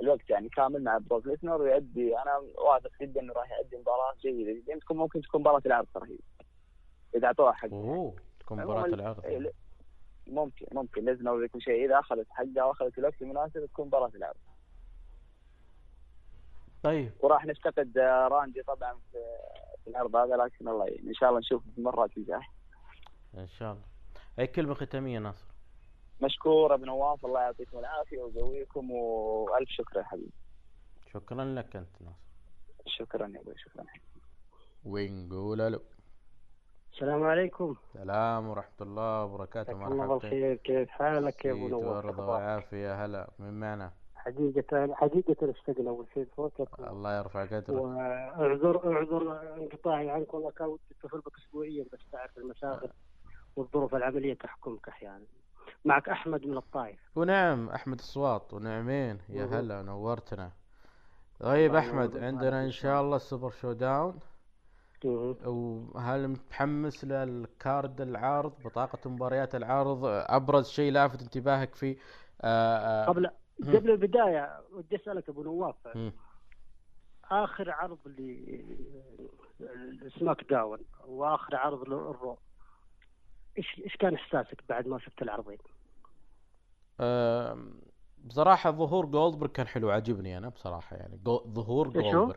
الوقت 0.01 0.31
يعني 0.31 0.49
كامل 0.49 0.85
مع 0.85 0.99
بروك 0.99 1.27
ليسنر 1.27 1.63
ويؤدي 1.63 2.19
أنا 2.19 2.37
واثق 2.39 2.91
جدا 3.01 3.21
إنه 3.21 3.33
راح 3.33 3.59
يؤدي 3.59 3.77
مباراة 3.77 4.15
جيدة 4.23 4.53
جدا. 4.53 4.79
تكون 4.79 4.97
ممكن 4.97 5.21
تكون 5.23 5.41
مباراة 5.41 5.63
العرض 5.67 5.87
ترى 5.95 6.19
إذا 7.15 7.27
أعطوها 7.27 7.53
حق. 7.53 7.69
أوه 7.73 8.15
تكون 8.41 8.61
مباراة 8.63 8.85
العرض. 8.87 9.25
ممكن 10.27 10.67
ممكن. 10.73 11.05
ليزنر 11.05 11.31
وريكوشيه 11.31 11.87
إذا 11.87 11.99
أخذت 11.99 12.27
حقها 12.31 12.65
وأخذت 12.65 12.99
الوقت 12.99 13.23
المناسب 13.23 13.67
تكون 13.67 13.87
مباراة 13.87 14.11
العرض 14.15 14.37
طيب. 16.83 17.13
وراح 17.21 17.47
نفتقد 17.47 17.99
آه، 17.99 18.29
راندي 18.29 18.63
طبعا 18.63 18.95
في 19.13 19.19
في 19.85 19.91
العرض 19.91 20.17
هذا 20.17 20.37
لكن 20.37 20.69
الله 20.69 20.87
يعين 20.87 21.09
إن 21.09 21.15
شاء 21.15 21.29
الله 21.29 21.41
نشوفه 21.41 21.71
في 21.71 21.79
المرات 21.79 22.17
الجايه 22.17 22.49
إن 23.35 23.49
شاء 23.49 23.73
الله. 23.73 23.85
أي 24.39 24.47
كلمة 24.47 24.75
ختامية 24.75 25.19
ناصر؟ 25.19 25.47
مشكور 26.23 26.75
أبو 26.75 26.85
نواف. 26.85 27.27
الله 27.27 27.41
يعطيكم 27.41 27.79
العافية 27.79 28.19
ويقويكم 28.19 28.91
وألف 28.91 29.69
شكر 29.71 29.99
يا 29.99 30.05
حبيبي. 30.05 30.33
شكرا 31.13 31.45
لك 31.45 31.77
أنت 31.77 32.03
ناصر. 32.03 32.19
شكرا 32.87 33.27
يا 33.35 33.41
أبوي 33.41 33.55
شكرا. 33.57 33.85
ونقول 34.85 35.61
ألو؟ 35.61 35.81
السلام 36.95 37.23
عليكم. 37.23 37.77
السلام 37.95 38.49
ورحمة 38.49 38.81
الله 38.81 39.25
وبركاته. 39.25 39.73
جزاك 39.73 39.87
الله 39.87 39.97
مرحبا 39.97 40.15
بالخير 40.15 40.55
كيف 40.55 40.91
حالك 40.91 41.45
يا 41.45 41.53
أبو 41.53 41.89
ورضا 41.89 42.25
وعافية. 42.25 43.05
هلا 43.05 43.31
من 43.39 43.61
معنا؟ 43.61 43.93
حقيقة 44.17 44.95
حقيقة 44.95 45.51
اشتقنا 45.51 45.91
اول 45.91 46.07
شيء 46.15 46.27
صوتك 46.37 46.69
الله 46.81 47.19
يرفع 47.19 47.45
قدرك 47.45 47.69
واعذر 47.69 48.93
اعذر 48.93 49.55
انقطاعي 49.57 50.11
عنك 50.11 50.35
والله. 50.35 50.51
كان 50.51 50.67
ودي 50.67 50.83
اتصل 50.91 51.21
بك 51.21 51.33
اسبوعيا 51.39 51.85
بس 51.93 51.99
تعرف 52.13 52.39
المشاغل 52.39 52.91
والظروف 53.57 53.95
العملية 53.95 54.35
تحكمك 54.35 54.89
أحيانا 54.89 55.25
معك 55.85 56.09
أحمد 56.09 56.47
من 56.47 56.57
الطائف. 56.57 56.99
ونعم 57.17 57.69
أحمد 57.69 57.99
الصواط. 57.99 58.55
ونعمين. 58.55 59.19
يا. 59.29 59.45
هلا 59.45 59.83
نورتنا. 59.83 60.51
طيب 61.41 61.75
أحمد 61.75 62.19
عندنا 62.19 62.61
ان 62.61 62.65
إن 62.65 62.71
شاء 62.71 63.01
الله 63.03 63.17
السوبر 63.17 63.51
شو 63.51 63.73
داون. 63.73 64.19
وهل 65.05 66.29
متحمس 66.29 67.05
لل 67.05 67.37
card 67.37 68.01
العرض 68.01 68.53
بطاقة 68.65 69.11
مباريات 69.11 69.55
العرض 69.55 70.05
أبرز 70.05 70.69
شيء 70.69 70.93
لافت 70.93 71.23
انتباهك 71.23 71.75
فيه 71.75 71.97
آه 72.41 72.77
آه 72.77 73.07
قبل. 73.07 73.31
قبل 73.63 73.91
البداية 73.91 74.61
ودي 74.73 74.97
أسألك 74.97 75.29
أبو 75.29 75.43
نواف. 75.43 75.75
آخر 77.31 77.71
عرض 77.71 77.99
لسماك 80.03 80.45
داون 80.51 80.79
وآخر 81.07 81.57
عرض 81.57 81.89
للرو 81.89 82.39
إيش 83.59 83.81
إيش 83.85 83.97
كان 83.97 84.15
إحساسك 84.15 84.65
بعد 84.69 84.89
ما 84.89 84.99
شفت 84.99 85.23
العرضين؟ 85.23 85.59
بصراحة 88.25 88.71
ظهور 88.71 89.07
جولدبرغ 89.07 89.51
كان 89.51 89.67
حلو 89.67 89.91
عجبني 89.91 90.39
أنا 90.39 90.49
بصراحة 90.49 90.97
يعني 90.97 91.17
جو 91.17 91.45
ظهور 91.49 91.87
إيش 91.87 91.97
هو؟ 91.97 92.11
جولدبرغ 92.11 92.37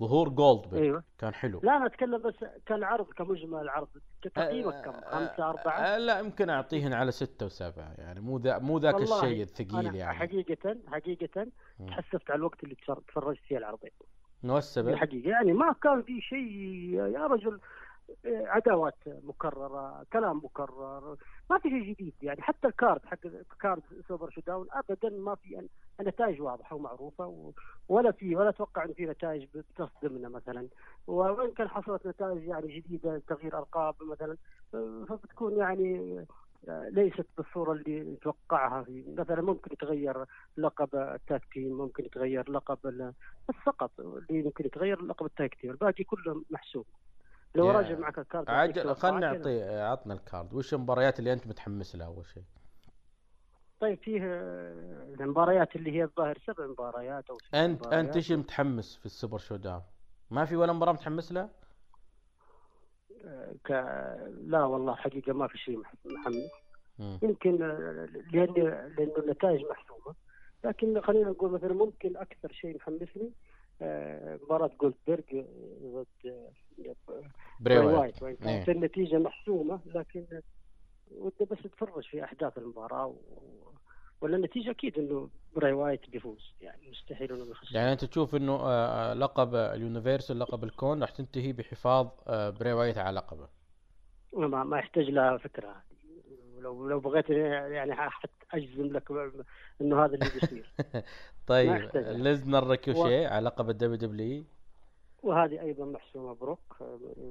ظهور 0.00 0.28
جولدبرغ 0.28 0.80
أيوه 0.82 1.04
كان 1.18 1.34
حلو 1.34 1.60
لا 1.62 1.76
أنا 1.76 1.86
أتكلم 1.86 2.18
بس 2.22 2.34
كالعرض 2.66 3.06
كمجمل 3.06 3.60
العرض 3.60 3.88
تقييمك 4.22 4.84
كم؟ 4.84 4.92
خمسة 4.92 5.50
أربعة؟ 5.50 5.72
آه 5.78 5.98
لا 5.98 6.18
يمكن 6.20 6.50
أعطيهن 6.50 6.92
على 6.92 7.10
ستة 7.12 7.46
وسبعة 7.46 7.94
يعني 7.98 8.20
مو 8.20 8.38
ذا 8.38 8.58
مو 8.58 8.78
ذاك 8.78 8.94
الشيء 8.94 9.42
الثقيل 9.42 9.94
يعني 9.94 10.18
حقيقة 10.18 10.76
حقيقة. 10.86 11.46
تحسفت 11.88 12.30
على 12.30 12.38
الوقت 12.38 12.64
اللي 12.64 12.74
تفر- 12.74 13.02
تفرجت 13.08 13.40
فيه 13.48 13.58
العرضين 13.58 13.90
ما 14.42 14.58
السبب؟ 14.58 14.88
الحقيقة 14.88 15.30
يعني 15.30 15.52
ما 15.52 15.74
كان 15.82 16.02
في 16.02 16.20
شيء 16.20 16.94
يا 16.94 17.26
رجل 17.26 17.52
آه، 17.54 17.60
عداوات 18.26 18.94
مكررة 19.06 20.06
كلام 20.12 20.36
مكرر 20.44 21.16
ما 21.50 21.58
في 21.58 21.68
شيء 21.68 21.82
جديد 21.94 22.14
يعني 22.22 22.42
حتى 22.42 22.66
ال 22.68 22.76
card 22.76 23.06
حق 23.06 23.18
card 23.60 23.82
سوبر 24.08 24.30
شو 24.30 24.40
داون 24.46 24.66
ابدا 24.72 25.08
ما 25.10 25.34
في 25.34 25.68
النتائج 26.00 26.42
واضحة 26.42 26.76
ومعروفة 26.76 27.26
و- 27.26 27.52
ولا 27.88 28.12
في 28.12 28.36
ولا 28.36 28.48
أتوقع 28.48 28.84
ان 28.84 28.92
في 28.92 29.06
نتائج 29.06 29.46
بتصدمنا 29.54 30.28
مثلا. 30.28 30.68
وإن 31.06 31.50
كان 31.52 31.68
حصلت 31.68 32.06
نتائج 32.06 32.44
يعني 32.44 32.80
جديدة 32.80 33.22
تغيير 33.26 33.58
ألقاب 33.58 33.94
مثلا 34.02 34.36
فبتكون 35.08 35.56
يعني 35.56 36.24
آه، 36.68 36.88
ليست 36.88 37.26
بالصورة 37.36 37.72
اللي 37.72 38.00
نتوقعها. 38.00 38.82
في 38.82 39.04
مثلا 39.18 39.42
ممكن 39.42 39.72
يتغير 39.72 40.24
لقب 40.56 40.88
ال 40.94 41.07
tag 41.07 41.44
team 41.52 41.72
ممكن 41.78 42.04
يتغير 42.04 42.50
لقب 42.50 42.78
بس 43.48 43.54
فقط 43.66 43.90
اللي 44.00 44.42
ممكن 44.42 44.66
يتغير 44.66 45.02
لقب 45.02 45.26
ال 45.26 45.33
tag 45.33 45.54
team. 45.54 45.70
الباقي 45.70 46.04
كله 46.04 46.42
محسوب. 46.50 46.86
لو 47.54 47.70
راجع 47.70 47.98
معك 47.98 48.18
ال 48.18 48.24
card 48.24 48.50
عجل 48.50 48.94
خلنا 48.94 49.20
توقعات 49.20 49.36
نعطي 49.38 49.62
عطنا 49.80 50.14
ال 50.14 50.21
card. 50.21 50.54
وش 50.54 50.74
المباريات 50.74 51.18
اللي 51.18 51.32
أنت 51.32 51.46
متحمس 51.46 51.96
لها 51.96 52.06
أول 52.06 52.26
شيء؟ 52.26 52.42
طيب 53.80 53.98
فيه 53.98 54.20
آه، 54.22 55.14
المباريات 55.20 55.76
اللي 55.76 55.92
هي 55.92 56.04
الظاهر 56.04 56.38
سبع 56.46 56.66
مباريات 56.66 57.30
أو 57.30 57.38
ست 57.38 57.54
أنت 57.54 57.80
مباريات. 57.86 58.04
انت 58.06 58.16
إيش 58.16 58.32
متحمس 58.32 58.96
في 58.96 59.06
السوبر 59.06 59.38
شو 59.38 59.56
داون 59.56 59.82
ما 60.30 60.44
في 60.44 60.56
ولا 60.56 60.72
مباراة 60.72 60.92
متحمس 60.92 61.32
لها؟ 61.32 61.50
آه، 63.24 63.54
ك... 63.64 63.70
لا 64.46 64.64
والله 64.64 64.94
حقيقة 64.94 65.32
ما 65.32 65.46
في 65.48 65.58
شيء 65.58 65.78
مح- 65.78 65.94
محمس. 66.04 66.50
يمكن 67.22 67.62
آه، 67.62 68.08
لأن 68.32 68.54
لأنه 68.98 69.18
النتائج 69.18 69.60
محسومة. 69.70 70.14
لكن 70.64 71.00
خلينا 71.00 71.30
نقول 71.30 71.50
مثلا 71.50 71.72
ممكن 71.72 72.16
أكثر 72.16 72.52
شيء 72.52 72.76
محمسني 72.76 73.32
مباراة 73.80 74.70
جولدبرغ 74.80 75.24
آه، 75.34 76.52
ضد 76.84 76.96
بري 77.60 77.78
وايت 77.78 78.24
كانت. 78.24 78.68
النتيجة 78.68 79.18
محسومة 79.18 79.80
لكن 79.86 80.26
ودي 81.10 81.44
بس 81.50 81.58
اتفرج 81.64 82.04
في 82.10 82.24
أحداث 82.24 82.58
المباراة 82.58 83.06
و... 83.06 83.16
ولا 84.20 84.36
النتيجة 84.36 84.70
أكيد 84.70 84.98
إنه 84.98 85.30
براي 85.56 85.72
وايت 85.72 86.10
بيفوز 86.10 86.54
يعني 86.60 86.90
مستحيل 86.90 87.32
إنه 87.32 87.50
يخسر 87.50 87.76
يعني 87.76 87.92
أنت 87.92 88.04
تشوف 88.04 88.34
إنه 88.34 88.52
آه، 88.52 89.10
آه، 89.10 89.14
لقب 89.14 89.54
ال 89.54 89.62
universal 89.62 90.38
لقب 90.38 90.64
الكون 90.64 91.00
راح 91.00 91.10
تنتهي 91.10 91.52
بحفاظ 91.52 92.08
بري 92.28 92.72
وايت 92.72 92.98
على 92.98 93.16
لقبه. 93.16 93.48
ما, 94.32 94.64
ما 94.64 94.78
يحتاج 94.78 95.04
لها 95.04 95.36
فكرة. 95.36 95.82
لو 96.64 96.88
لو 96.88 97.00
بغيت 97.00 97.30
يعني 97.30 97.94
حت 97.94 98.30
أجزم 98.52 98.92
لك 98.92 99.10
إنه 99.80 100.04
هذا 100.04 100.14
اللي 100.14 100.30
بيصير. 100.40 100.70
طيب 101.46 101.76
يحتاج. 101.76 102.16
ليسنر 102.16 102.66
ريكوشي 102.66 103.26
على 103.26 103.44
لقب 103.44 103.70
ال 103.70 103.96
WWE 103.96 104.44
وهذه 105.22 105.60
أيضا 105.60 105.84
محسومة 105.84 106.34
بروك 106.34 106.76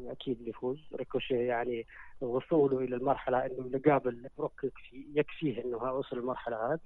أكيد 0.07 0.43
بيفوز. 0.43 0.79
ريكوشي 0.95 1.45
يعني 1.45 1.85
وصوله 2.21 2.79
إلى 2.79 2.95
المرحلة 2.95 3.45
إنه 3.45 3.69
يقابل 3.73 4.29
بروك 4.37 4.63
يكفي 4.63 5.05
يكفيه 5.15 5.63
إنه 5.63 5.77
وصل 5.77 6.17
المرحلة 6.17 6.73
هذه. 6.73 6.79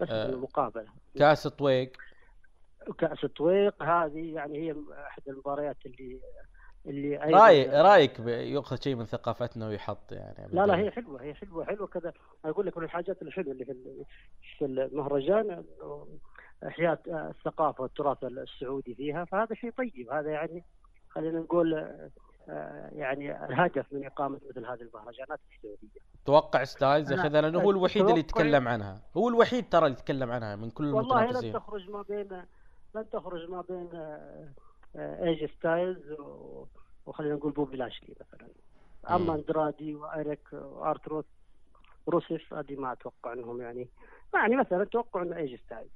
بس 0.00 0.10
آه. 0.10 0.28
إنه 0.28 0.38
مقابلة. 0.38 0.86
كأس 1.18 1.46
طويق 1.46 1.92
كأس 2.98 3.24
الطويق 3.24 3.82
هذه 3.82 4.34
يعني 4.34 4.58
هي 4.58 4.76
أحد 5.06 5.22
المباريات 5.28 5.76
اللي 5.86 6.20
اللي 6.86 7.18
أيضاً- 7.20 7.34
رأيك 7.34 7.68
رايك 7.70 8.18
ياخذ 8.54 8.76
شيء 8.80 8.94
من 8.94 9.04
ثقافتنا 9.04 9.68
ويحط 9.68 10.12
يعني 10.12 10.48
لا 10.52 10.66
لا 10.66 10.76
هي 10.78 10.90
حلوة 10.90 11.22
هي 11.22 11.34
حلوة 11.34 11.64
حلوة 11.64 11.86
كذا. 11.86 12.12
أقول 12.44 12.66
لك 12.66 12.78
من 12.78 12.84
الحاجات 12.84 13.22
الحلوه 13.22 13.52
اللي 13.52 13.64
في 13.64 14.04
في 14.58 14.64
المهرجان 14.64 15.64
إحياء 16.66 17.00
الثقافة 17.08 17.82
والتراث 17.82 18.24
السعودي 18.24 18.94
فيها. 18.94 19.24
فهذا 19.24 19.54
شيء 19.54 19.70
طيب 19.70 20.10
هذا 20.12 20.30
يعني 20.30 20.64
خلينا 21.08 21.40
نقول 21.40 21.74
آه، 22.48 22.90
يعني 22.92 23.44
الهدف 23.46 23.86
من 23.92 24.06
إقامة 24.06 24.40
مثل 24.50 24.66
هذه 24.66 24.80
المهرجانات 24.82 25.40
السعودية. 25.56 26.00
توقع 26.26 26.64
ستايلز؟ 26.64 27.12
ياخذها 27.12 27.40
لأنه 27.40 27.60
هو 27.60 27.70
الوحيد 27.70 28.06
اللي 28.08 28.20
يتكلم 28.20 28.68
عنها. 28.68 29.00
هو 29.16 29.28
الوحيد 29.28 29.68
ترى 29.68 29.86
اللي 29.86 29.98
يتكلم 29.98 30.30
عنها 30.30 30.56
من 30.56 30.70
كل 30.70 30.94
والله 30.94 31.16
لن 31.16 31.22
المتنافسين. 31.22 31.52
تخرج 31.52 31.90
ما 31.90 32.02
بين 32.02 32.42
لن 32.94 33.10
تخرج 33.10 33.50
ما 33.50 33.62
بين 33.68 33.88
آه، 33.94 34.48
ايجي 34.96 35.48
ستايلز 35.58 36.10
و- 36.12 36.66
وخلينا 37.06 37.34
نقول 37.34 37.52
بوبي 37.52 37.76
لاشلي 37.76 38.14
مثلا. 38.20 38.48
أما 39.10 39.34
أندرادي 39.34 39.94
وإيريك 39.94 40.48
وآر 40.52 40.79
تروث 40.79 41.24
روسيف 42.08 42.54
هذه 42.54 42.76
ما 42.76 42.92
أتوقع 42.92 43.32
إنهم 43.32 43.60
يعني 43.62 43.88
يعني 44.34 44.56
مثلا 44.56 44.82
أتوقع 44.82 45.22
إنه 45.22 45.36
ايجي 45.36 45.56
ستايلز 45.56 45.90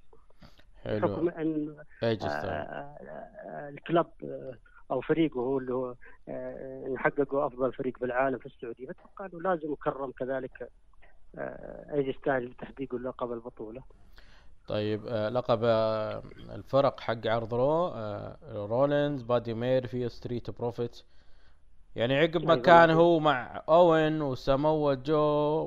بحكم 0.86 1.30
حلو. 1.30 1.40
ان 1.42 1.76
ايجي 2.02 2.24
آه، 2.26 2.28
ستايلز 2.28 2.46
آه، 2.46 2.96
آه، 3.00 3.68
الكلب 3.68 4.06
آه، 4.24 4.54
أو 4.90 5.00
فريقه 5.00 5.40
هو 5.40 5.58
اللي 5.58 5.74
هو 5.74 5.94
آه، 6.28 6.94
حققوا 6.96 7.46
أفضل 7.46 7.72
فريق 7.72 7.98
بالعالم 7.98 8.38
في 8.38 8.46
السعودية. 8.46 8.86
فاتوقع 8.86 9.26
إنه 9.26 9.40
لازم 9.40 9.72
يكرم 9.72 10.10
كذلك 10.10 10.70
آه، 11.38 11.94
ايجي 11.94 12.12
ستايلز 12.12 12.50
بتحقيق 12.52 12.94
لقب 12.94 13.32
البطوله 13.32 13.82
طيب 14.68 15.06
آه، 15.06 15.28
لقب 15.28 15.60
آه، 15.64 16.22
الفرق 16.54 17.00
حق 17.00 17.26
عرض 17.26 17.54
رو 17.54 17.86
آه، 17.86 18.36
رولينز 18.52 19.22
بادي 19.22 19.54
ميرفي 19.54 20.08
ستريت 20.08 20.50
بروفيتس 20.50 21.02
يعني 21.96 22.18
عقب 22.18 22.44
ما 22.44 22.52
أيوة، 22.52 22.62
كان. 22.62 22.90
هو 22.90 23.18
مع 23.18 23.62
أوين 23.68 24.22
وساموا 24.22 24.94
جو 24.94 25.18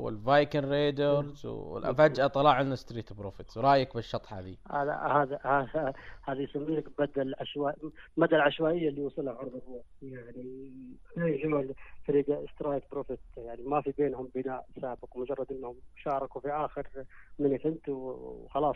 والفايكنق 0.04 0.70
ريدرز 0.70 1.46
وفجاه 1.46 2.28
طلع 2.28 2.62
لنا 2.62 2.76
ستريت 2.76 3.14
بروفيتس 3.14 3.58
رأيك 3.58 3.94
بالشط 3.94 4.34
هذه؟ 4.34 4.56
هذا 4.72 4.94
هذا 4.94 5.40
هذا 6.24 6.42
يسمي 6.42 6.76
لك 6.76 6.86
بدل 7.00 7.22
العشوائي 7.22 7.92
مدى 8.18 8.36
العشوائية 8.36 8.90
اللي 8.90 9.02
وصلها 9.02 9.34
عرض 9.34 9.56
الرو 9.56 9.84
يعني 10.02 10.72
فريق 12.08 12.46
ستريت 12.56 12.84
بروفيت. 12.92 13.20
يعني 13.38 13.64
ما 13.64 13.82
في 13.82 13.94
بينهم 13.98 14.30
بناء 14.36 14.66
سابق 14.82 15.18
مجرد 15.18 15.52
إنهم 15.52 15.76
شاركوا 15.96 16.42
في 16.42 16.52
آخر 16.52 16.88
main 17.40 17.52
event 17.52 17.90
وخلاص 17.90 18.76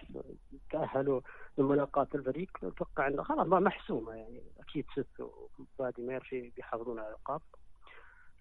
تأهلوا 0.72 1.22
لملاقاة 1.58 2.08
الفريق. 2.16 2.50
أتوقع 2.64 3.08
إنه 3.08 3.24
خلاص 3.24 3.48
ما 3.48 3.60
محسومة 3.60 4.14
يعني. 4.14 4.42
أكيد 4.60 4.86
سيث 4.92 5.22
وبادي 5.80 6.02
ميرفي 6.02 6.52
بيحافظون 6.56 7.00
على 7.00 7.08
الألقاب. 7.08 7.42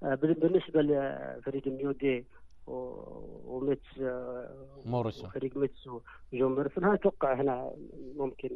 آه، 0.02 0.14
بالنسبة 0.14 0.82
لفريق 0.82 1.62
النيو 1.66 1.92
داي 1.92 2.26
وميز 2.66 3.98
آه، 4.00 4.66
موريسون. 4.86 5.26
وفريق 5.26 5.56
ميز 5.56 5.88
وجون 6.32 6.56
ميرفن 6.56 6.84
هذا 6.84 6.94
أتوقع 6.94 7.34
هنا 7.34 7.72
ممكن 8.16 8.50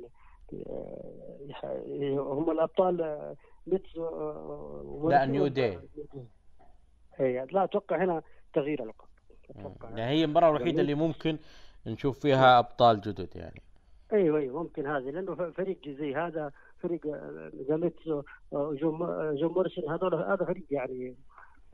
هم 2.19 2.51
الأبطال 2.51 3.03
آه، 3.03 3.37
ميز 3.67 3.97
و- 3.97 4.81
وميرفن 4.85 5.09
لا، 5.09 5.27
نيو 5.27 5.47
داي. 5.47 5.79
اي 7.21 7.47
لا 7.53 7.65
أتوقع 7.65 8.05
هنا 8.05 8.23
تغيير 8.55 8.83
الالقاب 8.83 9.09
أتوقع 9.51 9.89
يعني 9.91 10.03
هي 10.13 10.25
المباراه 10.25 10.49
الوحيدة 10.57 10.81
اللي 10.83 10.95
ممكن 10.95 11.39
نشوف 11.87 12.19
فيها 12.21 12.59
أبطال 12.59 13.01
جدد 13.01 13.37
يعني. 13.37 13.63
أيوه 14.13 14.39
أيوه 14.39 14.63
ممكن 14.63 14.87
هذه 14.87 15.11
لأنه 15.11 15.35
فريق 15.51 15.89
زي 15.89 16.15
هذا 16.15 16.53
فريق 16.81 17.07
آه، 17.07 17.51
ذا 17.69 17.84
ميز 17.84 18.07
وجون 18.51 18.99
جون 19.37 19.53
موريسون 19.53 19.91
هذول 19.93 20.15
هذا 20.15 20.45
فريق 20.45 20.65
يعني 20.71 21.17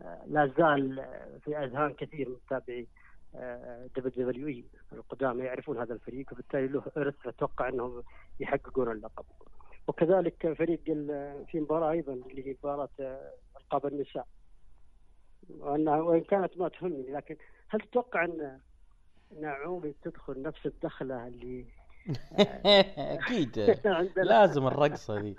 آه، 0.01 0.23
لا 0.27 0.53
زال 0.59 1.01
آه، 1.01 1.39
في 1.45 1.57
أذهان 1.59 1.93
كثير 1.95 2.29
من 2.29 2.35
متابعي 2.47 2.87
WWE 3.97 4.65
القدامى 4.93 5.45
يعرفون 5.45 5.79
هذا 5.79 5.95
الفريق 5.95 6.33
وبالتالي 6.33 6.67
له 6.67 6.83
إرث 6.97 7.27
أتوقع 7.27 7.69
إنهم 7.69 8.03
يحققون 8.41 8.93
اللقب. 8.93 9.25
وكذلك 9.87 10.53
فريق 10.53 10.81
في 11.47 11.61
مباراة 11.61 11.91
أيضا 11.91 12.13
اللي 12.13 12.47
هي 12.47 12.57
مباراة 12.63 12.89
آه، 13.01 13.33
ألقاب 13.57 13.87
النساء. 13.87 14.27
وأنها 15.59 15.97
وإن 15.97 16.21
كانت 16.21 16.59
ما 16.59 16.69
تهمني 16.69 17.13
لكن 17.13 17.37
هل 17.69 17.81
تتوقع 17.81 18.25
أن 18.25 18.59
نعومي 19.41 19.95
تدخل 20.03 20.43
نفس 20.43 20.67
الدخلة 20.67 21.27
اللي 21.27 21.65
أكيد. 22.99 23.59
عندنا؟ 23.85 24.25
لازم 24.25 24.67
الرقصة 24.67 25.21
دي 25.21 25.37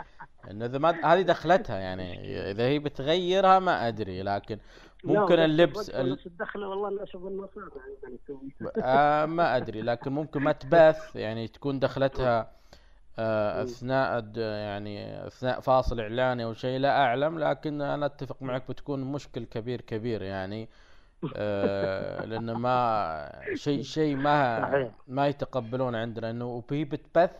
انه 0.51 0.65
إذا 0.65 0.77
ما 0.77 1.13
هذه 1.13 1.21
دخلتها 1.21 1.79
يعني 1.79 2.35
إذا 2.51 2.67
هي 2.67 2.79
بتغيرها 2.79 3.59
ما 3.59 3.87
أدري 3.87 4.21
لكن 4.21 4.59
ممكن 5.03 5.39
اللبس 5.39 5.89
ال... 5.89 6.17
الدخلة 6.25 6.67
والله 6.67 6.87
أنا 6.87 7.03
أشوف 7.03 7.27
انه 7.27 7.49
صعب 7.55 7.71
نسوي 8.13 8.73
آه 8.83 9.25
ما 9.25 9.57
أدري 9.57 9.81
لكن 9.81 10.11
ممكن 10.11 10.41
ما 10.41 10.51
تبث 10.51 11.15
يعني 11.15 11.47
تكون 11.47 11.79
دخلتها 11.79 12.51
آه 13.19 13.63
أثناء 13.63 14.37
يعني 14.37 15.27
أثناء 15.27 15.59
فاصل 15.59 15.99
إعلاني 15.99 16.43
أو 16.43 16.53
شيء 16.53 16.79
لا 16.79 17.01
أعلم 17.03 17.39
لكن 17.39 17.81
أنا 17.81 18.05
أتفق 18.05 18.41
معك 18.41 18.67
بتكون 18.69 19.11
مشكل 19.11 19.45
كبير 19.45 19.81
كبير 19.81 20.21
يعني 20.21 20.69
آه 21.35 22.25
لأن 22.29 22.51
ما 22.51 23.41
شيء 23.53 23.81
شيء 23.81 24.15
ما. 24.15 24.91
ما 25.07 25.27
يتقبلون 25.27 25.95
عندنا 25.95 26.29
إنه 26.29 26.63
وهي 26.71 26.83
بتبث 26.83 27.31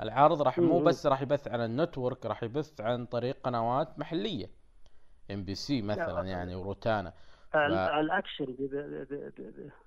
العرض 0.00 0.42
راح 0.42 0.58
مو. 0.58 0.80
بس 0.80 1.06
راح 1.06 1.22
يبث 1.22 1.48
على 1.48 1.64
النتورك 1.64 2.26
راح 2.26 2.42
يبث 2.42 2.80
عن 2.80 3.06
طريق 3.06 3.36
قنوات 3.44 3.98
محلية 3.98 4.57
إم 5.30 5.42
بي 5.44 5.54
سي 5.54 5.82
مثلا 5.82 6.22
يعني 6.22 6.54
وروتانا. 6.54 7.12
ف- 7.52 7.56
ال- 7.56 7.74
الأكشن 7.74 8.46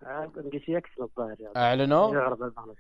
إم 0.04 0.32
بي 0.50 0.60
سي 0.60 0.78
إكس 0.78 0.90
الظاهر 1.02 1.36
يعني. 1.40 1.56
أعلنوا؟ 1.58 2.14
يعرض 2.14 2.44
المهرجان 2.44 2.76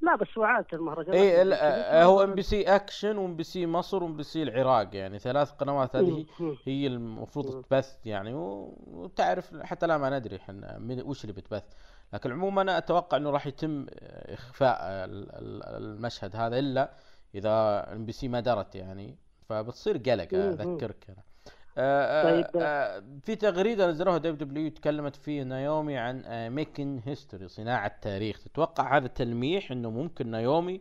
لا 0.00 0.16
بس 0.16 0.38
وعاده 0.38 0.66
المهرجان 0.72 1.14
اي 1.14 1.42
ال- 1.42 1.52
آه، 1.52 2.04
هو 2.04 2.24
إم 2.24 2.34
بي 2.34 2.42
سي 2.42 2.62
أكشن 2.62 3.16
وإم 3.18 3.36
بي 3.36 3.42
سي 3.42 3.66
مصر 3.66 4.02
وإم 4.04 4.16
بي 4.16 4.22
سي 4.22 4.42
العراق 4.42 4.96
يعني. 4.96 5.18
ثلاث 5.18 5.50
قنوات 5.50 5.96
هذه. 5.96 6.26
هي 6.64 6.86
المفروض 6.86 7.64
تبث 7.64 8.06
يعني 8.06 8.34
وتعرف 8.34 9.56
حتى 9.62 9.86
لا 9.86 9.98
ما 9.98 10.18
ندري 10.18 10.36
إحنا 10.36 10.78
من- 10.78 11.02
وش 11.02 11.24
اللي 11.24 11.32
بتبث. 11.32 11.64
لكن 12.12 12.32
عموما 12.32 12.62
أنا 12.62 12.78
أتوقع 12.78 13.16
إنه 13.16 13.30
راح 13.30 13.46
يتم 13.46 13.86
إخفاء 14.26 14.78
ال- 14.82 15.32
ال- 15.32 15.62
المشهد 15.84 16.36
هذا 16.36 16.58
إلا 16.58 16.90
إذا 17.34 17.86
إم 17.92 18.06
بي 18.06 18.12
سي 18.12 18.28
ما 18.28 18.40
درت 18.40 18.74
يعني. 18.74 19.16
فبتصير 19.48 19.96
قلق. 19.96 20.28
أذكرك 20.34 21.04
أنا. 21.08 21.16
آه، 21.18 21.20
آه، 21.20 21.35
طيب. 21.76 22.46
آه، 22.56 23.04
في 23.22 23.36
تغريدة 23.36 23.90
نزلوها 23.90 24.18
WWE 24.18 24.70
تكلمت 24.70 25.16
فيه 25.16 25.42
نايومي 25.42 25.98
عن 25.98 26.24
making 26.50 27.00
history 27.04 27.48
صناعة 27.48 28.00
تاريخ. 28.02 28.44
تتوقع 28.44 28.96
هذا 28.96 29.06
تلميح 29.06 29.70
إنه 29.70 29.90
ممكن 29.90 30.26
نايومي 30.26 30.80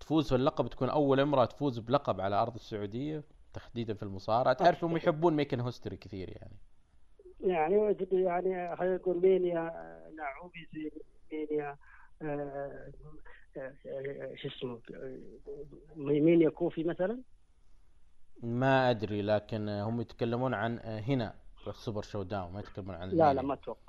تفوز 0.00 0.28
في 0.28 0.34
اللقب 0.34 0.66
تكون 0.66 0.88
أول 0.88 1.20
امرأة 1.20 1.44
تفوز 1.44 1.78
بلقب 1.78 2.20
على 2.20 2.36
أرض 2.36 2.54
السعودية 2.54 3.22
تحديدا 3.52 3.94
في 3.94 4.02
المصارعة؟ 4.02 4.54
تعرف 4.54 4.84
هم 4.84 4.96
يحبون 4.96 5.36
making 5.36 5.60
history 5.60 5.96
كثير 5.96 6.28
يعني. 6.30 6.56
يعني 7.40 7.96
يعني 8.12 8.76
خلينا 8.76 8.96
نقول 8.96 9.20
مينيا 9.20 9.72
نايومي 10.16 10.66
زي 10.74 10.90
مينيا 11.32 11.76
آه، 12.22 12.92
آه، 13.56 13.72
آه، 13.86 14.34
شو 14.34 14.48
اسمه 14.48 14.80
آه، 14.94 15.18
مينيا 15.96 16.50
كوفي 16.50 16.84
مثلا؟ 16.84 17.18
ما 18.44 18.90
أدري 18.90 19.22
لكن 19.22 19.68
هم 19.68 20.00
يتكلمون 20.00 20.54
عن 20.54 20.78
هنا 20.78 21.34
في 21.64 21.70
السوبر 21.70 22.02
شو 22.02 22.22
داون 22.22 22.52
ما 22.52 22.60
يتكلمون 22.60 22.94
عن 22.94 23.08
لا 23.08 23.34
لا. 23.34 23.42
ما 23.42 23.54
أتوقع 23.54 23.80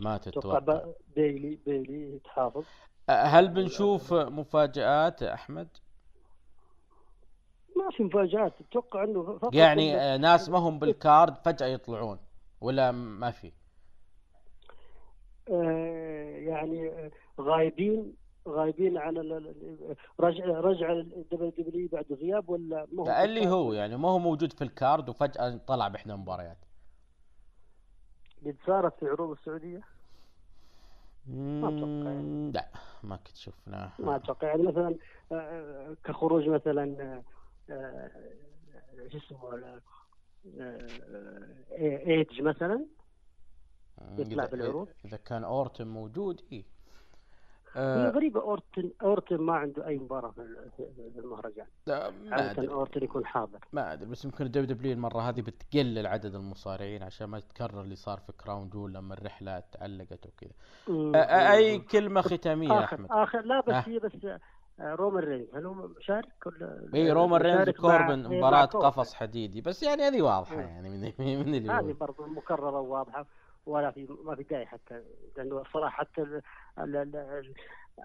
ما 0.00 0.18
تتوقع 0.18 0.84
بيلي 1.16 1.58
بيلي 1.66 2.18
تحافظ 2.24 2.64
هل 3.10 3.48
بنشوف 3.48 4.12
مفاجآت 4.12 5.22
أحمد؟ 5.22 5.68
ما 7.76 7.90
في 7.96 8.02
مفاجآت 8.02 8.60
أتوقع 8.60 9.04
إنه 9.04 9.38
فقط 9.38 9.54
يعني 9.54 10.18
ناس 10.18 10.48
ما 10.48 10.58
هم 10.58 10.78
بالكارد 10.78 11.36
فجأة 11.36 11.66
يطلعون 11.66 12.18
ولا 12.60 12.92
ما 12.92 13.30
في؟ 13.30 13.52
يعني 16.46 17.10
غايبين 17.40 18.21
غايبين 18.48 18.98
عن 18.98 19.16
رجع 20.20 20.44
رجع 20.46 20.92
ال 20.92 21.50
WWE 21.58 21.88
بعد 21.88 22.12
غياب 22.12 22.48
ولا 22.48 22.86
ما 22.92 23.02
لا، 23.02 23.24
اللي 23.24 23.48
هو 23.48 23.72
يعني 23.72 23.96
ما 23.96 24.08
هو 24.08 24.18
موجود 24.18 24.52
في 24.52 24.64
الكارد 24.64 25.08
وفجأة 25.08 25.56
طلع 25.66 25.88
بإحدى 25.88 26.12
المباريات. 26.12 26.58
قد 28.46 28.56
صارت 28.66 28.98
في 29.00 29.06
عروض 29.06 29.30
السعودية؟ 29.38 29.80
أتوقع 31.28 32.20
لا 32.54 32.68
ما 33.02 33.16
كنت 33.16 33.36
شفناه 33.36 33.92
ما 33.98 34.16
أتوقع 34.16 34.48
يعني 34.48 34.62
مثلا 34.62 34.94
آه، 35.32 35.96
كخروج 36.04 36.48
مثلا 36.48 36.96
آه، 37.00 37.22
آه، 37.72 38.10
شو 39.12 39.18
اسمه 39.18 39.54
آه، 39.56 39.80
آه، 40.60 42.06
إيدج 42.06 42.42
مثلا؟ 42.42 42.86
يطلع 44.18 44.44
بالعروض؟ 44.46 44.88
إذا 45.04 45.16
كان 45.16 45.44
أورتن 45.44 45.86
موجود 45.88 46.40
هي 46.50 46.64
آه 47.76 48.10
غريبة 48.10 48.40
أورتن 48.40 48.90
أورتن 49.02 49.36
ما 49.36 49.52
عنده 49.52 49.86
أي 49.86 49.98
مباراة 49.98 50.30
في 50.76 50.86
المهرجان. 51.18 51.66
لا، 51.86 52.10
ما 52.10 52.34
عادة 52.36 52.50
أدري. 52.50 52.68
أورتن 52.68 53.04
يكون 53.04 53.26
حاضر. 53.26 53.58
ما 53.72 53.92
أدري 53.92 54.10
بس 54.10 54.24
يمكن 54.24 54.44
ال 54.46 54.76
WWE 54.76 54.92
المرة 54.92 55.20
هذه 55.20 55.40
بتقلل 55.40 56.06
عدد 56.06 56.34
المصارعين 56.34 57.02
عشان 57.02 57.26
ما 57.26 57.38
يتكرر 57.38 57.80
اللي 57.80 57.94
صار 57.96 58.18
في 58.18 58.32
كراون 58.32 58.68
جول 58.68 58.94
لما 58.94 59.14
الرحلة 59.14 59.62
تعلقت 59.72 60.26
وكذا. 60.26 60.50
آه، 60.88 61.16
آه، 61.16 61.52
أي 61.52 61.78
كلمة 61.78 62.20
ختامية 62.20 62.68
يا 62.68 62.84
آخر 62.84 62.94
أحمد؟ 62.96 63.06
آخر 63.10 63.40
لا 63.44 63.60
بس 63.60 63.74
آه. 63.74 63.84
هي 63.88 63.98
بس 63.98 64.12
آه، 64.80 64.94
رومان 64.94 65.24
رينز. 65.24 65.54
هل 65.54 65.66
هو 65.66 65.74
مشارك؟ 65.74 66.46
ولا 66.46 66.88
إي 66.94 67.12
رومان 67.12 67.40
رينز 67.42 67.60
مشارك 67.60 67.80
مع- 67.84 67.90
كوربن 68.06 68.26
إيه، 68.26 68.38
مباراة. 68.38 68.64
قفص 68.64 69.14
حديدي. 69.14 69.60
بس 69.60 69.82
يعني 69.82 70.02
هذه 70.02 70.22
واضحة. 70.22 70.60
يعني 70.60 70.90
من 70.90 71.00
من 71.18 71.54
اللي 71.54 71.70
هذه 71.72 71.92
برضه 72.00 72.26
مكررة 72.26 72.80
وواضحة. 72.80 73.26
ولا 73.66 73.90
في 73.90 74.06
ما 74.24 74.34
في 74.36 74.42
داعي 74.42 74.66
حتى. 74.66 75.02
لأنه 75.36 75.60
الصراحة 75.60 75.96
حتى 76.04 76.22
ال- 76.22 76.42
ال- 76.78 76.96
ال- 76.96 77.16
ال- 77.16 77.54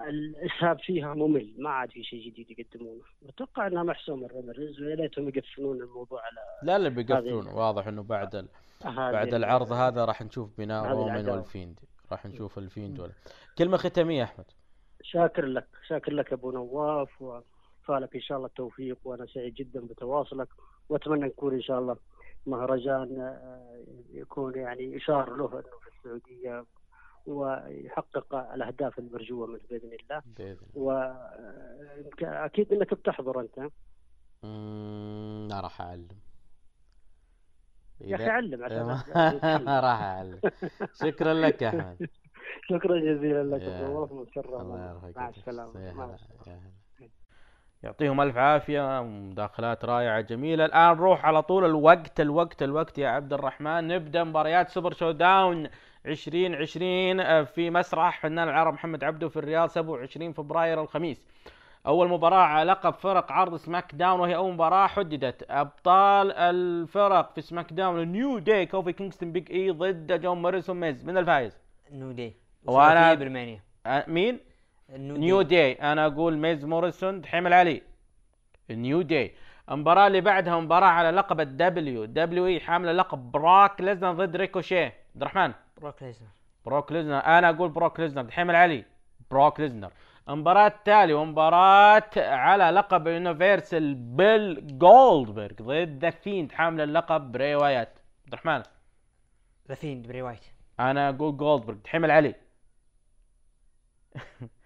الإسهاب 0.10 0.80
فيها 0.80 1.14
ممل. 1.14 1.54
ما 1.58 1.70
عاد 1.70 1.90
في 1.92 2.04
شيء 2.04 2.28
جديد 2.32 2.60
يقدمونه. 2.60 3.02
أتوقع 3.30 3.68
إنها 3.68 3.84
محسومة 3.84 4.28
رينز 4.28 4.82
ويا 4.82 4.96
ليتهم 4.96 5.28
يقفلون 5.30 5.82
الموضوع 5.82 6.22
على 6.22 6.38
لا 6.64 6.76
اللي 6.76 6.90
بيقفلون. 6.90 7.48
واضح 7.48 7.88
إنه 7.88 8.04
بعد 8.04 8.36
ال... 8.36 8.48
بعد 8.86 9.28
ال- 9.28 9.36
العرض 9.36 9.72
هذا 9.72 10.06
راح 10.06 10.22
نشوف 10.22 10.50
بناء 10.58 10.92
رومان. 10.92 11.30
والفيند 11.30 11.80
راح 12.12 12.26
نشوف 12.26 12.58
الفيند 12.58 13.00
ولا 13.00 13.12
كلمة 13.58 13.78
ختامية 13.78 14.20
يا 14.20 14.24
أحمد. 14.24 14.46
شاكر 15.02 15.46
لك. 15.46 15.68
شاكر 15.88 16.14
لك 16.14 16.34
أبو 16.34 16.52
نواف 16.52 17.22
وفالك 17.22 18.16
إن 18.16 18.22
شاء 18.22 18.38
الله 18.38 18.48
التوفيق 18.48 18.98
وأنا 19.04 19.26
سعيد 19.26 19.54
جدا 19.54 19.80
بتواصلك 19.82 20.48
وأتمنى 20.90 21.26
نكون 21.26 21.54
إن 21.54 21.62
شاء 21.62 21.80
الله 21.80 21.98
مهرجان 22.46 23.20
آه، 23.20 23.84
يكون 24.14 24.56
يعني 24.56 24.98
إشارة 24.98 25.36
له 25.36 25.46
إنه 25.46 25.80
في 25.84 25.90
السعودية 25.98 26.66
ويحقق 27.26 28.36
الأهداف 28.36 29.00
المرجوة 29.00 29.48
منه 29.48 29.60
بإذن 29.70 29.94
الله. 29.94 30.22
بإذن 30.26 30.68
واكيد 32.22 32.74
إنك 32.74 32.94
بتحضر؟ 32.94 33.48
مم، 34.44 35.48
لا 35.50 35.60
راح 35.60 35.82
أعلم. 35.82 36.08
يا 38.02 38.18
إذا- 38.18 38.22
علم 38.30 38.64
عشان 38.64 38.84
ما 38.84 39.02
أتعلم. 39.08 39.70
راح 39.70 40.02
أعلم. 40.02 40.40
شكرا 40.94 41.34
لك 41.34 41.62
يا 41.62 41.70
أحمد. 41.70 42.10
شكرا 42.70 43.00
جزيلا 43.00 43.44
لك 43.44 43.62
والله 43.62 44.26
الله 44.62 44.90
يرحمك. 44.90 45.18
مع 45.18 45.30
يا 45.80 45.94
مع 45.94 46.16
السلامة. 46.16 46.72
يعطيهم 47.88 48.22
ألف 48.22 48.38
عافية 48.38 49.04
مداخلات 49.04 49.86
رائعة 49.86 50.22
جميلة. 50.22 50.66
الآن 50.66 50.98
نروح 50.98 51.26
على 51.26 51.42
طول 51.42 51.66
الوقت 51.66 52.22
الوقت 52.22 52.64
الوقت 52.64 52.98
يا 52.98 53.10
عبد 53.10 53.34
الرحمن. 53.34 53.88
نبدأ 53.88 54.24
مباريات 54.24 54.70
سوبر 54.70 54.94
شو 54.94 55.12
داون 55.12 55.70
2020 56.06 57.20
آه، 57.20 57.44
في 57.44 57.70
مسرح 57.70 58.20
فنان 58.22 58.50
العرب 58.50 58.74
محمد 58.74 59.04
عبده 59.04 59.30
في 59.30 59.38
الرياض 59.38 59.70
27 59.70 60.34
فبراير 60.34 60.82
الخميس. 60.82 61.22
أول 61.86 62.10
مباراة 62.10 62.44
على 62.44 62.72
لقب 62.72 62.94
فرق 62.94 63.32
عرض 63.32 63.56
سماك 63.56 63.96
داون 63.96 64.20
وهي 64.20 64.36
أول 64.36 64.54
مباراة 64.54 64.88
حددت. 64.88 65.46
أبطال 65.50 66.32
الفرق 66.32 67.34
في 67.36 67.42
سماك 67.42 67.74
داون 67.74 68.08
نيو 68.08 68.40
داي 68.40 68.66
كوفي 68.66 68.94
كينغستون 68.94 69.32
بيج 69.32 69.52
إي 69.52 69.72
ضد 69.72 70.22
جون 70.22 70.42
موريسون 70.42 70.80
ميز. 70.80 71.06
من 71.06 71.18
الفايز 71.18 71.58
نو 71.92 72.12
دي 72.12 72.36
برمانيا 73.16 73.62
آه، 73.86 74.06
مين؟ 74.08 74.40
New, 74.90 75.18
New 75.18 75.42
Day. 75.42 75.74
أنا 75.74 76.06
أقول 76.06 76.38
ميز 76.38 76.66
موريسون 76.66 77.22
دحيم 77.22 77.48
العلي. 77.48 77.82
New 78.70 79.02
Day. 79.02 79.36
المباراة 79.72 80.08
اللي 80.08 80.22
بعدها 80.22 80.60
مباراة 80.60 80.88
على 80.88 81.12
لقب 81.12 81.40
ال 81.40 82.06
WWE 82.06 82.60
حاملة 82.60 82.92
لقب 82.92 83.32
بروك 83.32 83.82
ليزنر 83.82 84.14
ضد 84.14 84.36
ريكوشيه. 84.36 84.86
عبد 84.86 85.22
الرحمن. 85.22 85.54
بروك 85.78 86.04
ليزنر. 86.04 86.28
بروك 86.66 86.92
ليزنر. 86.92 87.18
أنا 87.18 87.50
أقول 87.50 87.70
بروك 87.70 88.00
ليزنر. 88.00 88.22
دحيم 88.22 88.50
العلي. 88.50 88.86
بروك 89.32 89.60
ليزنر. 89.60 89.92
المباراة 90.30 90.68
التالية 90.68 91.16
ومباراة 91.16 92.10
على 92.18 92.64
لقب 92.64 93.08
Universal 93.08 93.96
بيل 93.96 94.78
جولدبرغ 94.78 95.54
ضد 95.62 96.00
The 96.02 96.10
Fiend 96.10 96.52
حامل 96.52 96.82
اللقب 96.82 97.32
براي 97.32 97.56
وايت. 97.56 97.90
عبد 98.24 98.34
الرحمن. 98.34 98.64
The 99.68 99.76
Fiend 99.76 100.08
براي 100.08 100.22
وايت. 100.22 100.46
أنا 100.80 101.10
أقول 101.10 101.38
جولدبرغ. 101.38 101.78
دحيم 101.78 102.06
العلي. 102.06 102.36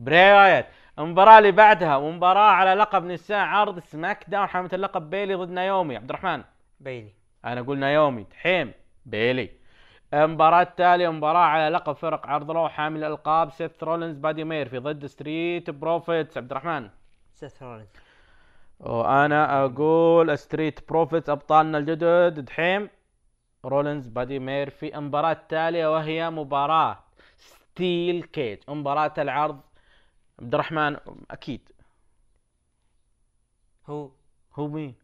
براي 0.00 0.32
وايت 0.32 0.66
المباراة 0.98 1.38
اللي 1.38 1.52
بعدها 1.52 1.96
ومباراة 1.96 2.50
على 2.50 2.74
لقب 2.74 3.04
نساء 3.04 3.38
عرض 3.38 3.78
SmackDown 3.78 4.46
حاملة 4.46 4.70
اللقب 4.72 5.10
بيلي 5.10 5.34
ضد 5.34 5.50
نايومي. 5.50 5.96
عبد 5.96 6.10
الرحمن. 6.10 6.42
بيلي. 6.80 7.12
أنا 7.44 7.60
أقول 7.60 7.78
نايومي 7.78 8.22
دحيم 8.22 8.72
بيلي. 9.06 9.50
المباراة 10.14 10.62
التالية 10.62 11.08
مباراة 11.08 11.44
على 11.44 11.68
لقب 11.68 11.92
فرق 11.92 12.26
عرض 12.26 12.50
Raw 12.50 12.68
حامل 12.68 13.04
ألقاب 13.04 13.50
سيث 13.50 13.84
رولينز 13.84 14.16
بادي 14.16 14.44
ميرفي 14.44 14.78
ضد 14.78 15.06
Street 15.06 15.70
Profits. 15.70 16.36
عبد 16.36 16.50
الرحمن. 16.50 16.88
سيث 17.34 17.62
رولينز. 17.62 17.88
وأنا 18.80 19.64
أقول 19.64 20.38
Street 20.38 20.88
Profits 20.88 21.30
أبطالنا 21.30 21.78
الجدد. 21.78 22.40
دحيم 22.44 22.88
رولينز 23.64 24.08
بادي 24.08 24.38
ميرفي 24.38 24.98
المباراة 24.98 25.32
التالية 25.32 25.94
وهي 25.94 26.30
مباراة 26.30 26.98
steel 27.36 28.22
cage 28.22 28.58
مباراة 28.68 29.14
العرض 29.18 29.60
عبد 30.40 30.54
الرحمن 30.54 30.96
أكيد. 31.30 31.72
هو. 33.86 34.10
هو 34.54 34.68
مين؟ 34.68 34.94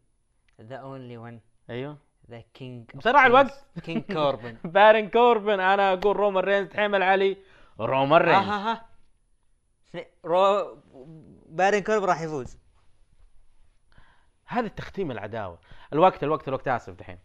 the 0.61 0.75
only 0.75 1.17
one 1.17 1.41
أيوه. 1.69 1.97
the 2.29 2.43
king 2.53 2.91
بسرعة 2.95 3.27
الوقت. 3.27 3.65
King 3.83 4.03
كوربن 4.13 4.57
بارون 4.63 5.09
كوربن 5.09 5.59
أنا 5.59 5.93
أقول 5.93 6.15
رومان 6.15 6.43
رينز 6.43 6.67
دحيم 6.67 6.95
العلي 6.95 7.37
رومان 7.79 8.21
رينز. 8.21 8.45
ها 8.47 8.71
ها 8.71 8.85
سن- 9.85 10.05
رو 10.25 10.75
بارون 11.49 11.79
كوربن 11.79 12.05
راح 12.05 12.21
يفوز. 12.21 12.57
هذا 14.45 14.67
تختيم 14.67 15.11
العداوة. 15.11 15.59
الوقت 15.93 16.23
الوقت 16.23 16.47
الوقت 16.47 16.67
آسف 16.67 16.93
دحين. 16.93 17.19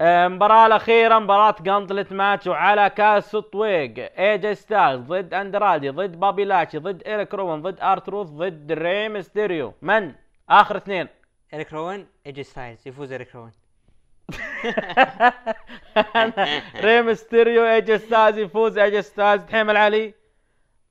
آه، 0.00 0.26
المباراة 0.26 0.66
الأخيرة 0.66 1.18
مباراة 1.18 1.54
gauntlet 1.60 2.12
match 2.12 2.46
وعلى 2.46 2.90
كاس 2.90 3.36
طويق 3.36 4.18
AJ 4.20 4.54
ستايلز 4.54 5.06
ضد 5.06 5.34
اندرادي 5.34 5.90
ضد 5.90 6.20
بوبي 6.20 6.44
لاشلي 6.44 6.78
ضد 6.78 7.02
ايريك 7.02 7.34
روان 7.34 7.62
ضد 7.62 7.80
R-Truth 7.80 8.28
ضد 8.28 8.72
ري 8.72 9.08
ميستيريو 9.08 9.74
من؟ 9.82 10.14
آخر 10.50 10.76
اثنين. 10.76 11.08
اريك 11.54 11.72
روان 11.72 12.06
AJ 12.26 12.42
ستايلز 12.42 12.88
يفوز 12.88 13.12
اريك 13.12 13.34
روان 13.34 13.52
ري 16.76 17.02
ميستيريو 17.02 17.64
AJ 17.64 17.98
ستايلز 17.98 18.38
يفوز 18.38 18.78
AJ 18.78 19.02
ستايلز 19.02 19.42
دحيم 19.42 19.70
العلي 19.70 20.14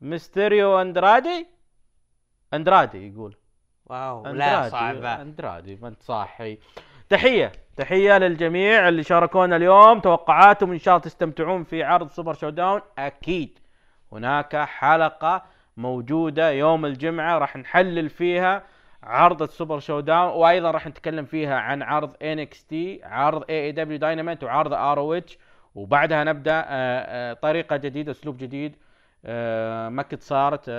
ميستيريو 0.02 0.82
اندرادي 0.82 1.48
اندرادي 2.54 3.08
يقول. 3.14 3.36
واو 3.86 4.24
لا 4.24 4.30
أندرادي، 4.32 4.70
صعبة. 4.70 5.22
اندرادي 5.22 5.76
ما 5.76 5.88
انت 5.88 6.02
صاحي. 6.04 6.58
تحية. 7.10 7.52
تحية 7.78 8.18
للجميع 8.18 8.88
اللي 8.90 9.04
شاركونا 9.04 9.56
اليوم. 9.56 10.00
توقعاتهم 10.00 10.72
إن 10.72 10.80
شاء 10.80 10.96
الله 10.96 11.04
تستمتعون 11.06 11.64
في 11.64 11.84
عرض 11.84 12.10
Super 12.10 12.34
ShowDown 12.34 12.82
أكيد 12.98 13.60
هناك 14.12 14.56
حلقة 14.56 15.44
موجودة 15.78 16.52
يوم 16.52 16.86
الجمعة 16.86 17.38
راح 17.38 17.56
نحلل 17.58 18.10
فيها 18.10 18.64
عرض 19.04 19.42
ال 19.42 19.80
Super 19.80 20.00
ShowDown 20.00 20.30
وأيضا 20.30 20.72
راح 20.72 20.88
نتكلم 20.88 21.26
فيها 21.26 21.56
عن 21.56 21.82
عرض 21.82 22.16
NXT 22.22 23.02
عرض 23.04 23.44
AEW 23.50 23.66
Dynamite 23.66 24.44
وعرض 24.44 24.74
ROH 24.74 25.38
وبعدها 25.76 26.24
نبدأ 26.24 26.60
آه، 26.60 26.64
آه، 26.68 27.34
طريقة 27.34 27.78
جديدة 27.78 28.12
أسلوب 28.12 28.38
جديد 28.38 28.76
آه، 29.26 29.90
ما 29.90 30.04
قد 30.04 30.22
صارت 30.22 30.70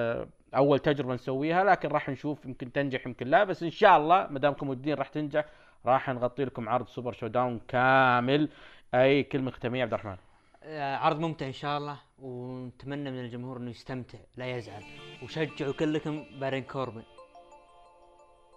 أول 0.54 0.78
تجربة 0.78 1.14
نسويها 1.14 1.64
لكن 1.64 1.88
راح 1.88 2.08
نشوف 2.08 2.44
يمكن 2.44 2.72
تنجح 2.72 3.06
يمكن 3.06 3.26
لا 3.26 3.44
بس 3.44 3.62
إن 3.62 3.70
شاء 3.70 3.96
الله 3.96 4.26
ما 4.30 4.38
دامكم 4.38 4.68
ودين 4.68 4.94
راح 4.94 5.08
تنجح. 5.08 5.44
راح 5.86 6.08
نغطي 6.08 6.44
لكم 6.44 6.68
عرض 6.68 6.88
Super 6.88 7.12
ShowDown 7.12 7.60
كامل. 7.68 8.48
أي 8.94 9.22
كلمة 9.22 9.50
ختامية 9.50 9.82
عبد 9.82 9.92
الرحمن؟ 9.92 10.16
آه، 10.62 10.96
عرض 10.96 11.20
ممتع 11.20 11.46
إن 11.46 11.52
شاء 11.52 11.78
الله 11.78 11.96
ونتمنى 12.22 13.10
من 13.10 13.20
الجمهور 13.20 13.56
إنه 13.56 13.70
يستمتع 13.70 14.18
لا 14.36 14.46
يزعل. 14.46 14.82
وشجعوا 15.22 15.72
كلكم 15.72 16.24
بارون 16.40 16.62
كوربن. 16.62 17.02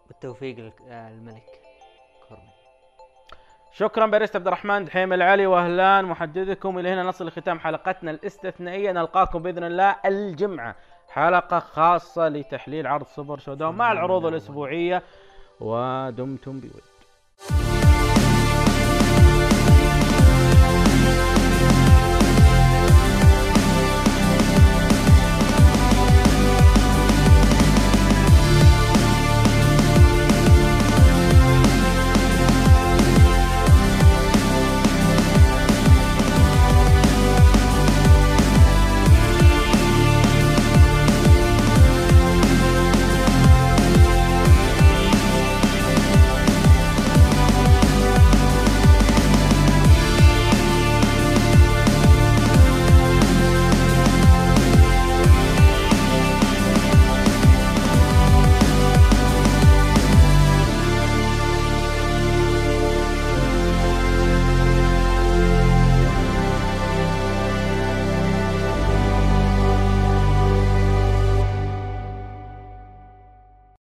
بالتوفيق 0.08 0.56
للملك 0.90 1.44
كوربن. 2.28 2.44
شكرا 3.72 4.06
باريست 4.06 4.36
عبد 4.36 4.48
الرحمن 4.48 4.86
دحيم 4.86 5.14
العلي 5.14 5.46
وأهلان 5.46 6.06
محدثكم 6.06 6.80
إلى 6.80 6.90
هنا 6.90 7.04
نصل 7.04 7.28
لختام 7.28 7.60
حلقتنا 7.60 8.12
الاستثنائية. 8.12 8.92
نلقاكم 8.92 9.40
بإذن 9.40 9.64
الله 9.64 9.96
الجمعة. 10.06 10.76
حلقة 11.10 11.60
خاصة 11.60 12.28
لتحليل 12.28 12.88
عرض 12.88 13.06
Super 13.06 13.38
ShowDown 13.38 13.76
مع 13.76 13.92
العروض 13.92 14.26
الأسبوعية. 14.26 15.04
ودمتم 15.60 16.60
بود 16.60 16.97
Thank 17.40 17.72
you 17.72 17.77